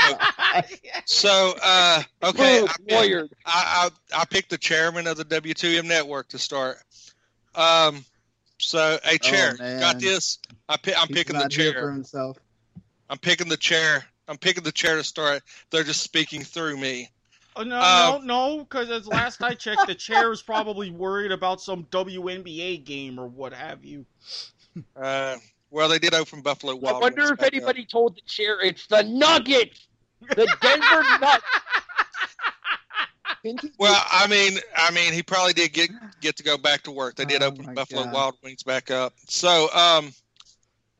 so 1.05 1.53
uh, 1.61 2.01
okay, 2.23 2.65
I, 2.89 3.27
I, 3.29 3.29
I 3.45 3.89
I 4.15 4.25
picked 4.25 4.49
the 4.49 4.57
chairman 4.57 5.05
of 5.05 5.15
the 5.15 5.25
W2M 5.25 5.85
network 5.85 6.29
to 6.29 6.39
start. 6.39 6.79
Um, 7.57 8.05
so 8.57 8.97
a 9.03 9.17
chair, 9.17 9.55
Oh, 9.59 9.79
got 9.79 9.99
this. 9.99 10.39
I 10.69 10.77
pi- 10.77 10.93
I'm 10.97 11.07
He's 11.07 11.17
picking 11.17 11.35
the 11.35 11.43
not 11.43 11.53
here 11.53 11.71
for 11.73 11.79
chair. 11.79 11.91
himself. 11.91 12.37
I'm 13.09 13.17
picking 13.17 13.49
the 13.49 13.57
chair. 13.57 14.03
I'm 14.27 14.37
picking 14.37 14.63
the 14.63 14.71
chair 14.71 14.95
to 14.95 15.03
start. 15.03 15.43
They're 15.69 15.83
just 15.83 16.01
speaking 16.01 16.41
through 16.43 16.77
me. 16.77 17.09
Oh, 17.55 17.63
no, 17.63 17.75
Uh, 17.79 18.19
no, 18.23 18.57
no, 18.57 18.63
because 18.63 18.89
as 18.89 19.07
last 19.07 19.41
I 19.43 19.53
checked, 19.53 19.87
the 19.87 19.95
chair 19.95 20.31
is 20.31 20.41
probably 20.41 20.89
worried 20.89 21.31
about 21.31 21.61
some 21.61 21.83
WNBA 21.85 22.83
game 22.83 23.19
or 23.19 23.27
what 23.27 23.53
have 23.53 23.85
you. 23.85 24.05
Uh, 24.95 25.37
well, 25.69 25.87
they 25.87 25.99
did 25.99 26.13
open 26.13 26.41
Buffalo 26.41 26.73
I 26.73 26.99
wonder 26.99 27.23
if 27.31 27.37
back 27.39 27.47
up. 27.47 27.53
anybody 27.53 27.85
told 27.85 28.15
the 28.17 28.21
chair 28.27 28.59
it's 28.61 28.87
the 28.87 29.03
Nuggets, 29.03 29.87
the 30.21 30.47
Denver 30.61 31.03
Nuggets. 31.21 31.45
Well, 33.77 34.03
I 34.11 34.27
mean, 34.27 34.59
I 34.75 34.91
mean, 34.91 35.13
he 35.13 35.23
probably 35.23 35.53
did 35.53 35.73
get 35.73 35.89
get 36.21 36.37
to 36.37 36.43
go 36.43 36.57
back 36.57 36.83
to 36.83 36.91
work. 36.91 37.15
They 37.15 37.25
did 37.25 37.43
Oh, 37.43 37.47
open 37.47 37.73
Buffalo 37.73 38.03
God. 38.03 38.13
Wild 38.13 38.35
Wings 38.43 38.63
back 38.63 38.91
up. 38.91 39.13
So, 39.27 39.69
um, 39.73 40.13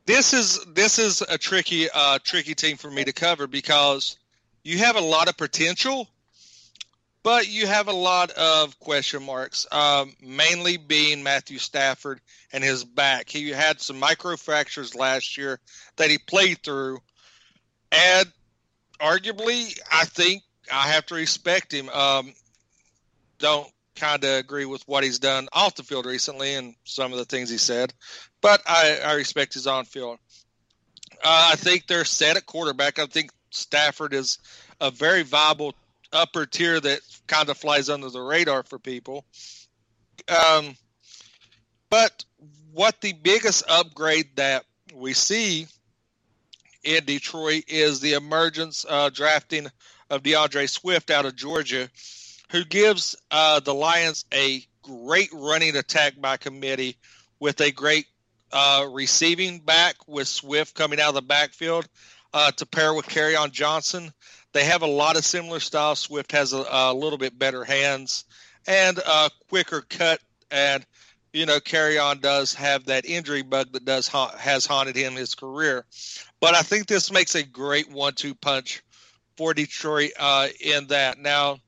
this 0.05 0.33
is 0.33 0.63
this 0.73 0.99
is 0.99 1.21
a 1.21 1.37
tricky 1.37 1.87
uh, 1.93 2.19
tricky 2.23 2.53
team 2.55 2.77
for 2.77 2.91
me 2.91 3.03
to 3.03 3.13
cover 3.13 3.47
because 3.47 4.17
you 4.63 4.77
have 4.79 4.95
a 4.95 5.01
lot 5.01 5.27
of 5.27 5.37
potential, 5.37 6.07
but 7.23 7.47
you 7.47 7.65
have 7.67 7.87
a 7.87 7.93
lot 7.93 8.31
of 8.31 8.79
question 8.79 9.23
marks. 9.23 9.65
Um, 9.71 10.13
mainly 10.21 10.77
being 10.77 11.23
Matthew 11.23 11.57
Stafford 11.57 12.21
and 12.53 12.63
his 12.63 12.83
back. 12.83 13.29
He 13.29 13.49
had 13.49 13.81
some 13.81 13.99
micro 13.99 14.37
fractures 14.37 14.93
last 14.95 15.37
year 15.37 15.59
that 15.95 16.09
he 16.09 16.17
played 16.19 16.59
through, 16.63 16.99
and 17.91 18.31
arguably, 18.99 19.77
I 19.91 20.05
think 20.05 20.43
I 20.71 20.89
have 20.89 21.05
to 21.07 21.15
respect 21.15 21.73
him. 21.73 21.89
Um, 21.89 22.33
don't 23.39 23.67
kind 23.95 24.23
of 24.23 24.39
agree 24.39 24.65
with 24.65 24.83
what 24.87 25.03
he's 25.03 25.19
done 25.19 25.47
off 25.53 25.75
the 25.75 25.83
field 25.83 26.05
recently 26.05 26.55
and 26.55 26.75
some 26.83 27.11
of 27.11 27.17
the 27.17 27.25
things 27.25 27.49
he 27.49 27.57
said, 27.57 27.93
but 28.41 28.61
I, 28.67 28.99
I 29.03 29.13
respect 29.13 29.53
his 29.53 29.67
on 29.67 29.85
field. 29.85 30.19
Uh, 31.23 31.49
I 31.51 31.55
think 31.55 31.87
they're 31.87 32.05
set 32.05 32.37
at 32.37 32.45
quarterback. 32.45 32.99
I 32.99 33.05
think 33.05 33.31
Stafford 33.51 34.13
is 34.13 34.37
a 34.81 34.91
very 34.91 35.23
viable 35.23 35.73
upper 36.11 36.45
tier 36.45 36.79
that 36.79 36.99
kind 37.27 37.49
of 37.49 37.57
flies 37.57 37.89
under 37.89 38.09
the 38.09 38.21
radar 38.21 38.63
for 38.63 38.79
people. 38.79 39.25
Um, 40.27 40.75
but 41.89 42.25
what 42.73 42.99
the 43.01 43.13
biggest 43.13 43.63
upgrade 43.69 44.35
that 44.35 44.65
we 44.93 45.13
see 45.13 45.67
in 46.83 47.03
Detroit 47.05 47.63
is 47.67 47.99
the 47.99 48.13
emergence 48.13 48.85
uh, 48.87 49.09
drafting 49.09 49.67
of 50.09 50.23
D'Andre 50.23 50.65
Swift 50.67 51.09
out 51.09 51.25
of 51.25 51.35
Georgia, 51.35 51.89
who 52.51 52.63
gives 52.63 53.15
uh, 53.31 53.59
the 53.59 53.73
Lions 53.73 54.25
a 54.33 54.63
great 54.81 55.29
running 55.33 55.75
attack 55.75 56.19
by 56.19 56.37
committee 56.37 56.97
with 57.39 57.59
a 57.61 57.71
great 57.71 58.05
uh, 58.51 58.87
receiving 58.91 59.59
back 59.59 59.95
with 60.07 60.27
Swift 60.27 60.75
coming 60.75 60.99
out 60.99 61.09
of 61.09 61.15
the 61.15 61.21
backfield 61.21 61.87
uh, 62.33 62.51
to 62.51 62.65
pair 62.65 62.93
with 62.93 63.07
on 63.35 63.51
Johnson. 63.51 64.11
They 64.53 64.65
have 64.65 64.83
a 64.83 64.87
lot 64.87 65.17
of 65.17 65.25
similar 65.25 65.59
styles. 65.59 65.99
Swift 65.99 66.31
has 66.31 66.53
a, 66.53 66.65
a 66.69 66.93
little 66.93 67.17
bit 67.17 67.37
better 67.37 67.63
hands 67.63 68.25
and 68.67 68.97
a 68.97 69.29
quicker 69.49 69.81
cut, 69.81 70.19
and 70.51 70.85
you 71.33 71.45
know, 71.45 71.59
on 71.99 72.19
does 72.21 72.53
have 72.53 72.85
that 72.85 73.05
injury 73.05 73.41
bug 73.41 73.73
that 73.73 73.83
does 73.83 74.07
ha- 74.07 74.35
has 74.37 74.65
haunted 74.65 74.95
him 74.95 75.15
his 75.15 75.35
career. 75.35 75.85
But 76.39 76.55
I 76.55 76.61
think 76.61 76.87
this 76.87 77.11
makes 77.11 77.35
a 77.35 77.43
great 77.43 77.91
one-two 77.91 78.35
punch 78.35 78.81
for 79.37 79.53
Detroit 79.53 80.11
uh, 80.19 80.47
in 80.59 80.87
that. 80.87 81.17
Now, 81.19 81.59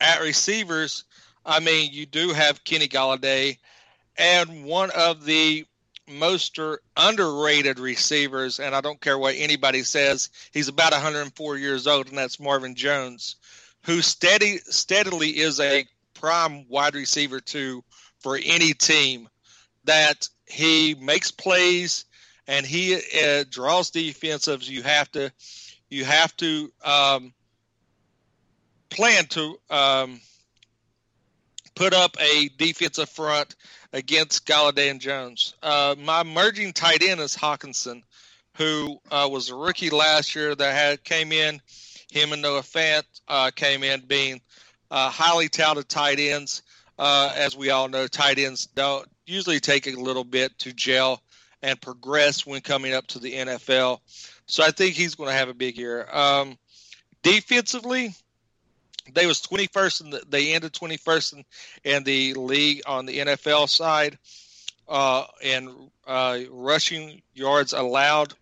at 0.00 0.20
receivers, 0.20 1.04
I 1.44 1.60
mean, 1.60 1.92
you 1.92 2.06
do 2.06 2.32
have 2.32 2.64
Kenny 2.64 2.88
Golladay, 2.88 3.58
and 4.16 4.64
one 4.64 4.90
of 4.90 5.24
the 5.24 5.64
most 6.08 6.58
underrated 6.96 7.78
receivers, 7.78 8.60
and 8.60 8.74
I 8.74 8.80
don't 8.80 9.00
care 9.00 9.18
what 9.18 9.34
anybody 9.36 9.82
says, 9.82 10.30
he's 10.52 10.68
about 10.68 10.92
104 10.92 11.56
years 11.56 11.86
old, 11.86 12.08
and 12.08 12.18
that's 12.18 12.40
Marvin 12.40 12.74
Jones, 12.74 13.36
who 13.84 14.00
steady 14.02 14.58
steadily 14.58 15.38
is 15.38 15.60
a 15.60 15.86
prime 16.14 16.66
wide 16.68 16.94
receiver 16.94 17.40
too 17.40 17.84
for 18.20 18.38
any 18.42 18.72
team. 18.74 19.28
That 19.84 20.28
he 20.46 20.94
makes 21.00 21.30
plays 21.30 22.04
and 22.46 22.66
he 22.66 22.94
uh, 22.94 23.44
draws 23.48 23.90
defensives. 23.90 24.68
You 24.68 24.82
have 24.82 25.10
to 25.12 25.32
you 25.90 26.04
have 26.04 26.36
to 26.38 26.72
um, 26.84 27.32
plan 28.90 29.26
to 29.26 29.58
um, 29.70 30.20
put 31.74 31.94
up 31.94 32.16
a 32.20 32.48
defensive 32.58 33.08
front 33.08 33.54
against 33.92 34.46
Golladay 34.46 34.90
and 34.90 35.00
Jones. 35.00 35.54
Uh, 35.62 35.94
my 35.98 36.22
merging 36.22 36.72
tight 36.72 37.02
end 37.02 37.20
is 37.20 37.34
Hockenson, 37.34 38.02
who 38.56 39.00
uh, 39.10 39.28
was 39.30 39.50
a 39.50 39.54
rookie 39.54 39.90
last 39.90 40.34
year 40.34 40.54
that 40.54 40.74
had 40.74 41.04
came 41.04 41.32
in. 41.32 41.60
Him 42.10 42.32
and 42.32 42.42
Noah 42.42 42.62
Fant 42.62 43.04
uh, 43.28 43.50
came 43.54 43.82
in 43.82 44.00
being 44.00 44.40
uh, 44.90 45.10
highly 45.10 45.48
touted 45.48 45.88
tight 45.88 46.18
ends. 46.18 46.62
Uh, 46.98 47.32
as 47.36 47.56
we 47.56 47.70
all 47.70 47.88
know, 47.88 48.08
tight 48.08 48.38
ends 48.38 48.66
don't 48.66 49.06
usually 49.24 49.60
take 49.60 49.86
a 49.86 49.92
little 49.92 50.24
bit 50.24 50.58
to 50.58 50.72
gel 50.72 51.22
and 51.62 51.80
progress 51.80 52.46
when 52.46 52.60
coming 52.60 52.92
up 52.92 53.06
to 53.08 53.18
the 53.18 53.34
NFL. 53.34 54.00
So 54.48 54.64
I 54.64 54.70
think 54.70 54.94
he's 54.94 55.14
going 55.14 55.28
to 55.28 55.36
have 55.36 55.48
a 55.48 55.54
big 55.54 55.76
year. 55.76 56.08
Um, 56.10 56.58
defensively, 57.22 58.14
they 59.12 59.26
was 59.26 59.40
21st 59.42 60.00
and 60.00 60.12
the, 60.12 60.22
they 60.28 60.54
ended 60.54 60.72
21st 60.72 61.34
in, 61.34 61.44
in, 61.84 62.04
the 62.04 62.34
league 62.34 62.82
on 62.86 63.06
the 63.06 63.18
NFL 63.18 63.68
side 63.68 64.18
uh, 64.88 65.24
and 65.44 65.68
uh, 66.06 66.40
rushing 66.50 67.20
yards 67.34 67.74
allowed, 67.74 68.32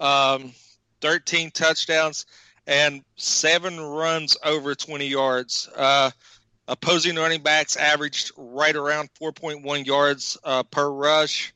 um, 0.00 0.52
13 1.00 1.50
touchdowns 1.50 2.26
and 2.66 3.02
seven 3.16 3.80
runs 3.80 4.36
over 4.44 4.74
20 4.74 5.06
yards. 5.06 5.68
Uh, 5.74 6.10
opposing 6.68 7.16
running 7.16 7.42
backs 7.42 7.76
averaged 7.76 8.32
right 8.36 8.76
around 8.76 9.08
4.1 9.20 9.86
yards 9.86 10.38
uh, 10.44 10.62
per 10.62 10.88
rush. 10.90 11.54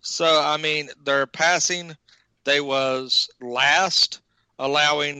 So 0.00 0.26
I 0.26 0.56
mean, 0.56 0.90
their 1.04 1.26
passing 1.26 1.96
they 2.48 2.60
was 2.60 3.28
last, 3.40 4.20
allowing 4.58 5.18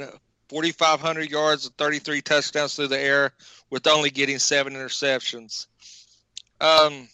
4,500 0.49 1.31
yards 1.31 1.67
and 1.67 1.77
33 1.77 2.23
touchdowns 2.23 2.75
through 2.75 2.89
the 2.89 2.99
air, 2.99 3.33
with 3.71 3.87
only 3.87 4.11
getting 4.11 4.39
seven 4.39 4.73
interceptions. 4.73 5.67
Um, 6.61 7.09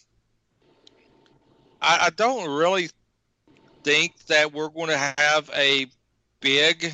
I, 1.81 2.05
I 2.05 2.09
don't 2.15 2.49
really 2.49 2.89
think 3.83 4.15
that 4.27 4.53
we're 4.53 4.69
going 4.69 4.87
to 4.87 4.97
have 5.17 5.49
a 5.53 5.87
big 6.39 6.93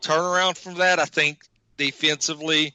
turnaround 0.00 0.56
from 0.56 0.76
that. 0.76 0.98
I 0.98 1.04
think 1.04 1.40
defensively, 1.76 2.72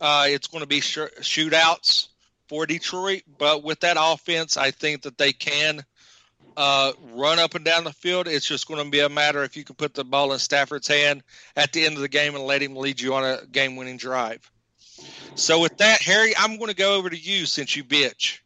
uh, 0.00 0.26
it's 0.28 0.48
going 0.48 0.62
to 0.62 0.68
be 0.68 0.80
sh- 0.80 0.98
shootouts 1.20 2.08
for 2.48 2.66
Detroit, 2.66 3.22
but 3.38 3.62
with 3.62 3.80
that 3.80 3.96
offense, 3.98 4.56
I 4.56 4.72
think 4.72 5.02
that 5.02 5.16
they 5.16 5.32
can 5.32 5.84
uh, 6.56 6.92
run 7.12 7.38
up 7.38 7.54
and 7.54 7.64
down 7.64 7.84
the 7.84 7.92
field. 7.92 8.28
It's 8.28 8.46
just 8.46 8.68
going 8.68 8.82
to 8.82 8.90
be 8.90 9.00
a 9.00 9.08
matter 9.08 9.42
if 9.42 9.56
you 9.56 9.64
can 9.64 9.74
put 9.74 9.94
the 9.94 10.04
ball 10.04 10.32
in 10.32 10.38
Stafford's 10.38 10.88
hand 10.88 11.22
at 11.56 11.72
the 11.72 11.84
end 11.84 11.96
of 11.96 12.02
the 12.02 12.08
game 12.08 12.34
and 12.34 12.44
let 12.44 12.62
him 12.62 12.76
lead 12.76 13.00
you 13.00 13.14
on 13.14 13.24
a 13.24 13.44
game 13.46 13.76
winning 13.76 13.96
drive. 13.96 14.50
So, 15.34 15.60
with 15.60 15.76
that, 15.78 16.00
Harry, 16.02 16.34
I'm 16.36 16.56
going 16.56 16.70
to 16.70 16.76
go 16.76 16.96
over 16.96 17.10
to 17.10 17.16
you 17.16 17.46
since 17.46 17.74
you 17.74 17.82
bitch. 17.82 18.38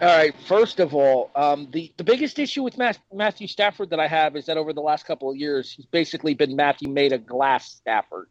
All 0.00 0.08
right. 0.08 0.34
First 0.46 0.80
of 0.80 0.94
all, 0.94 1.30
um, 1.36 1.68
the 1.70 1.92
the 1.96 2.04
biggest 2.04 2.38
issue 2.38 2.62
with 2.62 2.76
Matthew 3.12 3.46
Stafford 3.46 3.90
that 3.90 4.00
I 4.00 4.08
have 4.08 4.36
is 4.36 4.46
that 4.46 4.56
over 4.56 4.72
the 4.72 4.82
last 4.82 5.06
couple 5.06 5.30
of 5.30 5.36
years, 5.36 5.70
he's 5.70 5.86
basically 5.86 6.34
been 6.34 6.56
Matthew 6.56 6.88
made 6.88 7.12
a 7.12 7.18
glass 7.18 7.70
Stafford 7.76 8.28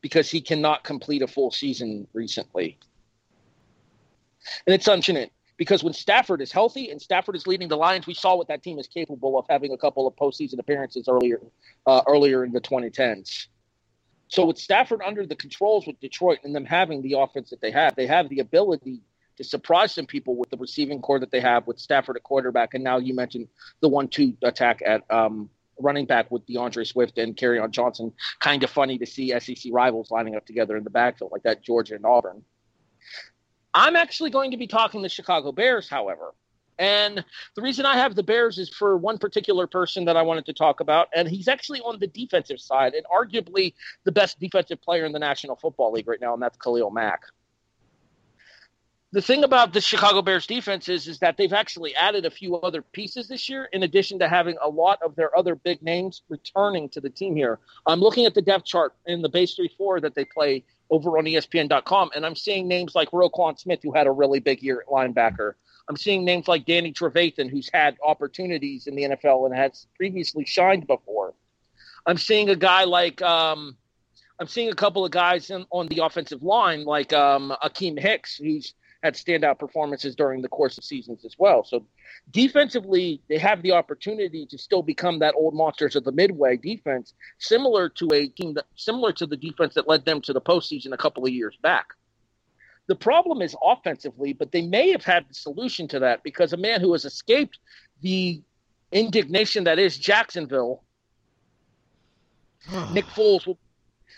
because 0.00 0.30
he 0.30 0.40
cannot 0.40 0.82
complete 0.82 1.22
a 1.22 1.26
full 1.26 1.52
season 1.52 2.06
recently, 2.12 2.78
and 4.66 4.74
it's 4.74 4.88
unfortunate 4.88 5.32
because 5.60 5.84
when 5.84 5.92
Stafford 5.92 6.40
is 6.40 6.50
healthy 6.50 6.90
and 6.90 7.02
Stafford 7.02 7.36
is 7.36 7.46
leading 7.46 7.68
the 7.68 7.76
Lions, 7.76 8.06
we 8.06 8.14
saw 8.14 8.34
what 8.34 8.48
that 8.48 8.62
team 8.62 8.78
is 8.78 8.86
capable 8.86 9.38
of 9.38 9.44
having 9.50 9.74
a 9.74 9.76
couple 9.76 10.06
of 10.06 10.16
postseason 10.16 10.58
appearances 10.58 11.06
earlier 11.06 11.38
uh, 11.86 12.00
earlier 12.08 12.44
in 12.46 12.52
the 12.52 12.62
2010s. 12.62 13.48
So 14.28 14.46
with 14.46 14.56
Stafford 14.56 15.02
under 15.04 15.26
the 15.26 15.36
controls 15.36 15.86
with 15.86 16.00
Detroit 16.00 16.38
and 16.44 16.54
them 16.54 16.64
having 16.64 17.02
the 17.02 17.18
offense 17.18 17.50
that 17.50 17.60
they 17.60 17.72
have, 17.72 17.94
they 17.94 18.06
have 18.06 18.30
the 18.30 18.38
ability 18.38 19.02
to 19.36 19.44
surprise 19.44 19.92
some 19.92 20.06
people 20.06 20.34
with 20.34 20.48
the 20.48 20.56
receiving 20.56 21.02
core 21.02 21.20
that 21.20 21.30
they 21.30 21.40
have 21.40 21.66
with 21.66 21.78
Stafford 21.78 22.16
at 22.16 22.22
quarterback, 22.22 22.72
and 22.72 22.82
now 22.82 22.96
you 22.96 23.12
mentioned 23.12 23.46
the 23.80 23.88
one-two 23.90 24.38
attack 24.42 24.80
at 24.86 25.02
um, 25.10 25.50
running 25.78 26.06
back 26.06 26.30
with 26.30 26.46
D'Andre 26.46 26.84
Swift 26.84 27.18
and 27.18 27.38
on 27.60 27.70
Johnson. 27.70 28.14
Kind 28.38 28.64
of 28.64 28.70
funny 28.70 28.96
to 28.96 29.04
see 29.04 29.38
SEC 29.38 29.70
rivals 29.74 30.10
lining 30.10 30.36
up 30.36 30.46
together 30.46 30.78
in 30.78 30.84
the 30.84 30.90
backfield 30.90 31.32
like 31.32 31.42
that, 31.42 31.62
Georgia 31.62 31.96
and 31.96 32.06
Auburn. 32.06 32.42
I'm 33.74 33.96
actually 33.96 34.30
going 34.30 34.50
to 34.50 34.56
be 34.56 34.66
talking 34.66 35.02
the 35.02 35.08
Chicago 35.08 35.52
Bears, 35.52 35.88
however. 35.88 36.34
And 36.78 37.22
the 37.56 37.62
reason 37.62 37.84
I 37.84 37.96
have 37.98 38.14
the 38.14 38.22
Bears 38.22 38.58
is 38.58 38.70
for 38.70 38.96
one 38.96 39.18
particular 39.18 39.66
person 39.66 40.06
that 40.06 40.16
I 40.16 40.22
wanted 40.22 40.46
to 40.46 40.54
talk 40.54 40.80
about, 40.80 41.08
and 41.14 41.28
he's 41.28 41.46
actually 41.46 41.80
on 41.80 41.98
the 41.98 42.06
defensive 42.06 42.58
side 42.58 42.94
and 42.94 43.04
arguably 43.06 43.74
the 44.04 44.12
best 44.12 44.40
defensive 44.40 44.80
player 44.80 45.04
in 45.04 45.12
the 45.12 45.18
National 45.18 45.56
Football 45.56 45.92
League 45.92 46.08
right 46.08 46.20
now, 46.20 46.32
and 46.32 46.42
that's 46.42 46.56
Khalil 46.56 46.90
Mack. 46.90 47.20
The 49.12 49.20
thing 49.20 49.42
about 49.42 49.72
the 49.72 49.80
Chicago 49.80 50.22
Bears 50.22 50.46
defense 50.46 50.88
is, 50.88 51.08
is 51.08 51.18
that 51.18 51.36
they've 51.36 51.52
actually 51.52 51.96
added 51.96 52.26
a 52.26 52.30
few 52.30 52.56
other 52.56 52.80
pieces 52.80 53.26
this 53.26 53.48
year, 53.48 53.64
in 53.72 53.82
addition 53.82 54.20
to 54.20 54.28
having 54.28 54.56
a 54.62 54.68
lot 54.68 55.02
of 55.02 55.16
their 55.16 55.36
other 55.36 55.56
big 55.56 55.82
names 55.82 56.22
returning 56.28 56.88
to 56.90 57.00
the 57.00 57.10
team 57.10 57.34
here. 57.34 57.58
I'm 57.86 57.98
looking 57.98 58.24
at 58.24 58.34
the 58.34 58.42
depth 58.42 58.66
chart 58.66 58.94
in 59.06 59.20
the 59.20 59.28
base 59.28 59.54
3 59.54 59.68
4 59.76 60.00
that 60.02 60.14
they 60.14 60.24
play 60.24 60.62
over 60.90 61.18
on 61.18 61.24
ESPN.com, 61.24 62.10
and 62.14 62.24
I'm 62.24 62.36
seeing 62.36 62.68
names 62.68 62.94
like 62.94 63.10
Roquan 63.10 63.58
Smith, 63.58 63.80
who 63.82 63.92
had 63.92 64.06
a 64.06 64.12
really 64.12 64.38
big 64.38 64.62
year 64.62 64.80
at 64.80 64.86
linebacker. 64.86 65.54
I'm 65.88 65.96
seeing 65.96 66.24
names 66.24 66.46
like 66.46 66.64
Danny 66.64 66.92
Trevathan, 66.92 67.50
who's 67.50 67.68
had 67.72 67.96
opportunities 68.06 68.86
in 68.86 68.94
the 68.94 69.02
NFL 69.02 69.46
and 69.46 69.56
has 69.56 69.88
previously 69.96 70.44
shined 70.44 70.86
before. 70.86 71.34
I'm 72.06 72.16
seeing 72.16 72.48
a 72.48 72.56
guy 72.56 72.84
like 72.84 73.20
um, 73.22 73.76
I'm 74.38 74.46
seeing 74.46 74.70
a 74.70 74.74
couple 74.74 75.04
of 75.04 75.10
guys 75.10 75.50
in, 75.50 75.66
on 75.70 75.88
the 75.88 76.04
offensive 76.04 76.44
line, 76.44 76.84
like 76.84 77.12
um, 77.12 77.52
Akiem 77.62 77.98
Hicks, 77.98 78.36
who's 78.36 78.74
had 79.02 79.14
standout 79.14 79.58
performances 79.58 80.14
during 80.14 80.42
the 80.42 80.48
course 80.48 80.76
of 80.76 80.84
seasons 80.84 81.24
as 81.24 81.36
well. 81.38 81.64
So 81.64 81.86
defensively, 82.30 83.22
they 83.28 83.38
have 83.38 83.62
the 83.62 83.72
opportunity 83.72 84.46
to 84.46 84.58
still 84.58 84.82
become 84.82 85.20
that 85.20 85.34
old 85.36 85.54
monsters 85.54 85.96
of 85.96 86.04
the 86.04 86.12
midway 86.12 86.56
defense, 86.56 87.14
similar 87.38 87.88
to 87.88 88.08
a 88.12 88.28
team 88.28 88.54
that 88.54 88.66
similar 88.76 89.12
to 89.14 89.26
the 89.26 89.36
defense 89.36 89.74
that 89.74 89.88
led 89.88 90.04
them 90.04 90.20
to 90.22 90.32
the 90.32 90.40
postseason 90.40 90.92
a 90.92 90.98
couple 90.98 91.24
of 91.24 91.30
years 91.30 91.56
back. 91.62 91.86
The 92.88 92.96
problem 92.96 93.40
is 93.40 93.56
offensively, 93.62 94.32
but 94.32 94.52
they 94.52 94.62
may 94.62 94.90
have 94.90 95.04
had 95.04 95.28
the 95.28 95.34
solution 95.34 95.88
to 95.88 96.00
that 96.00 96.22
because 96.22 96.52
a 96.52 96.58
man 96.58 96.80
who 96.80 96.92
has 96.92 97.04
escaped 97.04 97.58
the 98.02 98.42
indignation 98.92 99.64
that 99.64 99.78
is 99.78 99.96
Jacksonville, 99.96 100.82
Nick 102.92 103.06
Foles 103.06 103.46
will 103.46 103.58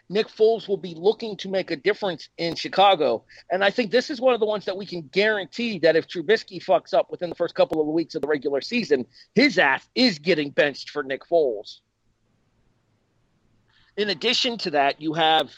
Nick 0.09 0.29
Foles 0.29 0.69
will 0.69 0.77
be 0.77 0.95
looking 0.97 1.37
to 1.39 1.49
make 1.49 1.71
a 1.71 1.77
difference 1.77 2.29
in 2.39 2.55
Chicago. 2.55 3.25
And 3.51 3.65
I 3.65 3.71
think 3.71 3.91
this 3.91 4.11
is 4.11 4.21
one 4.21 4.35
of 4.35 4.41
the 4.41 4.47
ones 4.47 4.65
that 4.65 4.77
we 4.77 4.87
can 4.87 5.03
guarantee 5.13 5.79
that 5.81 5.97
if 5.97 6.07
Trubisky 6.07 6.63
fucks 6.63 6.95
up 6.95 7.11
within 7.11 7.29
the 7.29 7.35
first 7.35 7.55
couple 7.55 7.81
of 7.81 7.87
weeks 7.87 8.15
of 8.15 8.23
the 8.23 8.29
regular 8.29 8.61
season, 8.61 9.07
his 9.35 9.59
ass 9.59 9.89
is 9.95 10.19
getting 10.19 10.51
benched 10.51 10.91
for 10.91 11.03
Nick 11.03 11.23
Foles. 11.29 11.81
In 13.97 14.11
addition 14.11 14.59
to 14.59 14.71
that, 14.71 15.01
you 15.01 15.13
have 15.15 15.51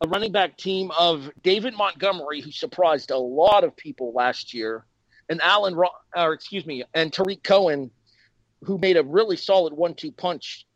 a 0.00 0.08
running 0.08 0.32
back 0.32 0.56
team 0.56 0.90
of 0.98 1.30
David 1.42 1.74
Montgomery, 1.74 2.40
who 2.40 2.50
surprised 2.50 3.10
a 3.10 3.18
lot 3.18 3.64
of 3.64 3.76
people 3.76 4.12
last 4.14 4.54
year, 4.54 4.86
and 5.28 5.40
Allen, 5.42 5.76
or 6.16 6.32
excuse 6.32 6.64
me, 6.64 6.84
and 6.94 7.12
Tarik 7.12 7.42
Cohen, 7.42 7.90
who 8.62 8.78
made 8.78 8.96
a 8.96 9.02
really 9.02 9.36
solid 9.36 9.72
one-two 9.72 10.12
punch 10.12 10.66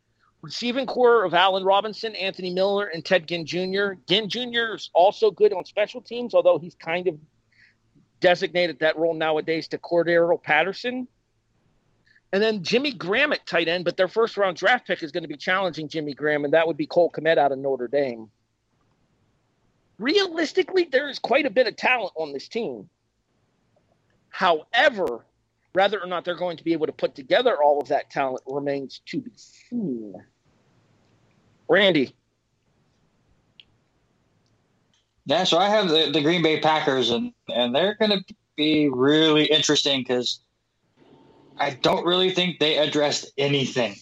Receiving 0.45 0.85
core 0.85 1.23
of 1.23 1.33
Allen 1.33 1.63
Robinson, 1.63 2.13
Anthony 2.13 2.53
Miller, 2.53 2.85
and 2.85 3.03
Ted 3.03 3.27
Ginn 3.27 3.47
Jr. 3.47 3.93
Ginn 4.07 4.29
Jr. 4.29 4.75
is 4.75 4.91
also 4.93 5.31
good 5.31 5.51
on 5.51 5.65
special 5.65 6.01
teams, 6.01 6.35
although 6.35 6.59
he's 6.59 6.75
kind 6.75 7.07
of 7.07 7.17
designated 8.19 8.77
that 8.77 8.95
role 8.95 9.15
nowadays 9.15 9.67
to 9.69 9.79
Cordarrelle 9.79 10.43
Patterson. 10.43 11.07
And 12.31 12.43
then 12.43 12.61
Jimmy 12.61 12.91
Graham 12.93 13.33
at 13.33 13.47
tight 13.47 13.67
end, 13.67 13.85
but 13.85 13.97
their 13.97 14.07
first 14.07 14.37
round 14.37 14.55
draft 14.55 14.85
pick 14.85 15.01
is 15.01 15.11
going 15.11 15.23
to 15.23 15.27
be 15.27 15.35
challenging 15.35 15.87
Jimmy 15.87 16.13
Graham, 16.13 16.45
and 16.45 16.53
that 16.53 16.67
would 16.67 16.77
be 16.77 16.85
Cole 16.85 17.09
Kmet 17.09 17.39
out 17.39 17.51
of 17.51 17.57
Notre 17.57 17.87
Dame. 17.87 18.29
Realistically, 19.97 20.87
there 20.91 21.09
is 21.09 21.17
quite 21.17 21.47
a 21.47 21.49
bit 21.49 21.65
of 21.65 21.75
talent 21.75 22.13
on 22.15 22.33
this 22.33 22.47
team. 22.47 22.87
However, 24.29 25.25
whether 25.73 25.99
or 25.99 26.05
not 26.05 26.23
they're 26.23 26.35
going 26.35 26.57
to 26.57 26.63
be 26.63 26.73
able 26.73 26.85
to 26.85 26.93
put 26.93 27.15
together 27.15 27.57
all 27.63 27.81
of 27.81 27.87
that 27.87 28.11
talent 28.11 28.43
remains 28.45 29.01
to 29.07 29.21
be 29.21 29.31
seen. 29.35 30.13
Randy. 31.67 32.13
Yeah, 35.25 35.43
so 35.43 35.57
I 35.57 35.69
have 35.69 35.89
the, 35.89 36.11
the 36.11 36.21
Green 36.21 36.43
Bay 36.43 36.59
Packers, 36.59 37.09
and, 37.09 37.33
and 37.47 37.73
they're 37.73 37.95
going 37.95 38.11
to 38.11 38.35
be 38.55 38.89
really 38.89 39.45
interesting 39.45 40.01
because 40.01 40.39
I 41.57 41.71
don't 41.71 42.05
really 42.05 42.29
think 42.29 42.59
they 42.59 42.77
addressed 42.77 43.31
anything 43.37 43.95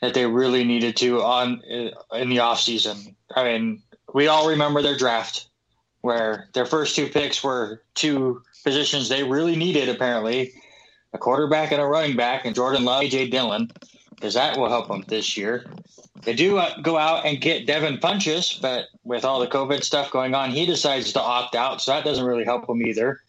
that 0.00 0.14
they 0.14 0.26
really 0.26 0.64
needed 0.64 0.96
to 0.98 1.22
on 1.22 1.62
uh, 1.64 2.16
in 2.16 2.28
the 2.28 2.36
offseason. 2.36 3.14
I 3.34 3.44
mean, 3.44 3.82
we 4.14 4.28
all 4.28 4.48
remember 4.48 4.82
their 4.82 4.96
draft 4.96 5.48
where 6.02 6.48
their 6.52 6.66
first 6.66 6.94
two 6.94 7.08
picks 7.08 7.42
were 7.42 7.82
two 7.94 8.42
positions 8.62 9.08
they 9.08 9.24
really 9.24 9.56
needed 9.56 9.88
apparently, 9.88 10.52
a 11.12 11.18
quarterback 11.18 11.72
and 11.72 11.80
a 11.80 11.84
running 11.84 12.16
back 12.16 12.44
and 12.44 12.54
Jordan 12.54 12.84
Love, 12.84 13.02
AJ 13.02 13.30
Dillon, 13.30 13.70
because 14.10 14.34
that 14.34 14.56
will 14.56 14.68
help 14.68 14.88
them 14.88 15.04
this 15.08 15.36
year. 15.36 15.66
They 16.22 16.34
do 16.34 16.58
uh, 16.58 16.80
go 16.80 16.96
out 16.96 17.24
and 17.24 17.40
get 17.40 17.66
Devin 17.66 17.98
Funchess, 17.98 18.60
but 18.60 18.86
with 19.04 19.24
all 19.24 19.40
the 19.40 19.46
COVID 19.46 19.82
stuff 19.82 20.10
going 20.10 20.34
on, 20.34 20.50
he 20.50 20.66
decides 20.66 21.12
to 21.12 21.20
opt 21.20 21.54
out, 21.54 21.80
so 21.80 21.92
that 21.92 22.04
doesn't 22.04 22.24
really 22.24 22.44
help 22.44 22.66
them 22.66 22.82
either. 22.82 23.20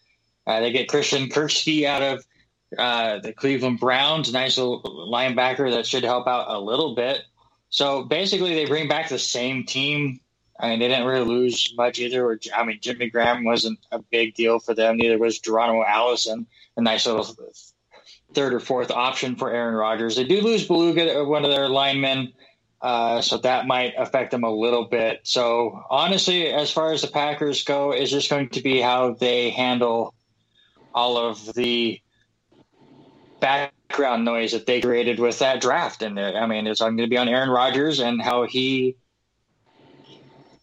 Uh, 0.46 0.60
they 0.60 0.72
get 0.72 0.88
Christian 0.88 1.28
Kirksey 1.28 1.84
out 1.84 2.02
of 2.02 2.24
uh, 2.76 3.18
the 3.20 3.32
Cleveland 3.32 3.80
Browns, 3.80 4.32
nice 4.32 4.58
little 4.58 4.82
linebacker 4.82 5.70
that 5.70 5.86
should 5.86 6.04
help 6.04 6.26
out 6.26 6.46
a 6.48 6.58
little 6.58 6.94
bit. 6.94 7.22
So 7.70 8.04
basically, 8.04 8.54
they 8.54 8.64
bring 8.64 8.88
back 8.88 9.08
the 9.08 9.18
same 9.18 9.64
team. 9.64 10.20
I 10.58 10.70
mean, 10.70 10.80
they 10.80 10.88
didn't 10.88 11.06
really 11.06 11.26
lose 11.26 11.72
much 11.76 11.98
either. 11.98 12.38
I 12.54 12.64
mean, 12.64 12.78
Jimmy 12.80 13.10
Graham 13.10 13.44
wasn't 13.44 13.78
a 13.92 14.00
big 14.00 14.34
deal 14.34 14.58
for 14.58 14.74
them. 14.74 14.96
Neither 14.96 15.18
was 15.18 15.38
Geronimo 15.38 15.84
Allison, 15.84 16.46
a 16.76 16.82
nice 16.82 17.06
little 17.06 17.24
third 18.34 18.54
or 18.54 18.60
fourth 18.60 18.90
option 18.90 19.36
for 19.36 19.50
Aaron 19.50 19.74
Rodgers. 19.74 20.16
They 20.16 20.24
do 20.24 20.40
lose 20.40 20.66
Bulaga, 20.66 21.26
one 21.26 21.44
of 21.44 21.50
their 21.50 21.68
linemen, 21.68 22.32
uh, 22.80 23.20
so 23.20 23.38
that 23.38 23.66
might 23.66 23.94
affect 23.98 24.30
them 24.30 24.44
a 24.44 24.50
little 24.50 24.84
bit. 24.84 25.20
So 25.24 25.82
honestly, 25.90 26.48
as 26.48 26.70
far 26.70 26.92
as 26.92 27.02
the 27.02 27.08
Packers 27.08 27.64
go, 27.64 27.92
it's 27.92 28.10
just 28.10 28.30
going 28.30 28.50
to 28.50 28.62
be 28.62 28.80
how 28.80 29.14
they 29.14 29.50
handle 29.50 30.14
all 30.94 31.16
of 31.16 31.54
the 31.54 32.00
background 33.40 34.24
noise 34.24 34.52
that 34.52 34.66
they 34.66 34.80
created 34.80 35.18
with 35.18 35.38
that 35.40 35.60
draft. 35.60 36.02
And 36.02 36.18
I 36.18 36.46
mean, 36.46 36.66
it's 36.66 36.80
going 36.80 36.96
to 36.98 37.06
be 37.06 37.16
on 37.16 37.28
Aaron 37.28 37.50
Rodgers 37.50 38.00
and 38.00 38.20
how 38.22 38.44
he 38.44 38.96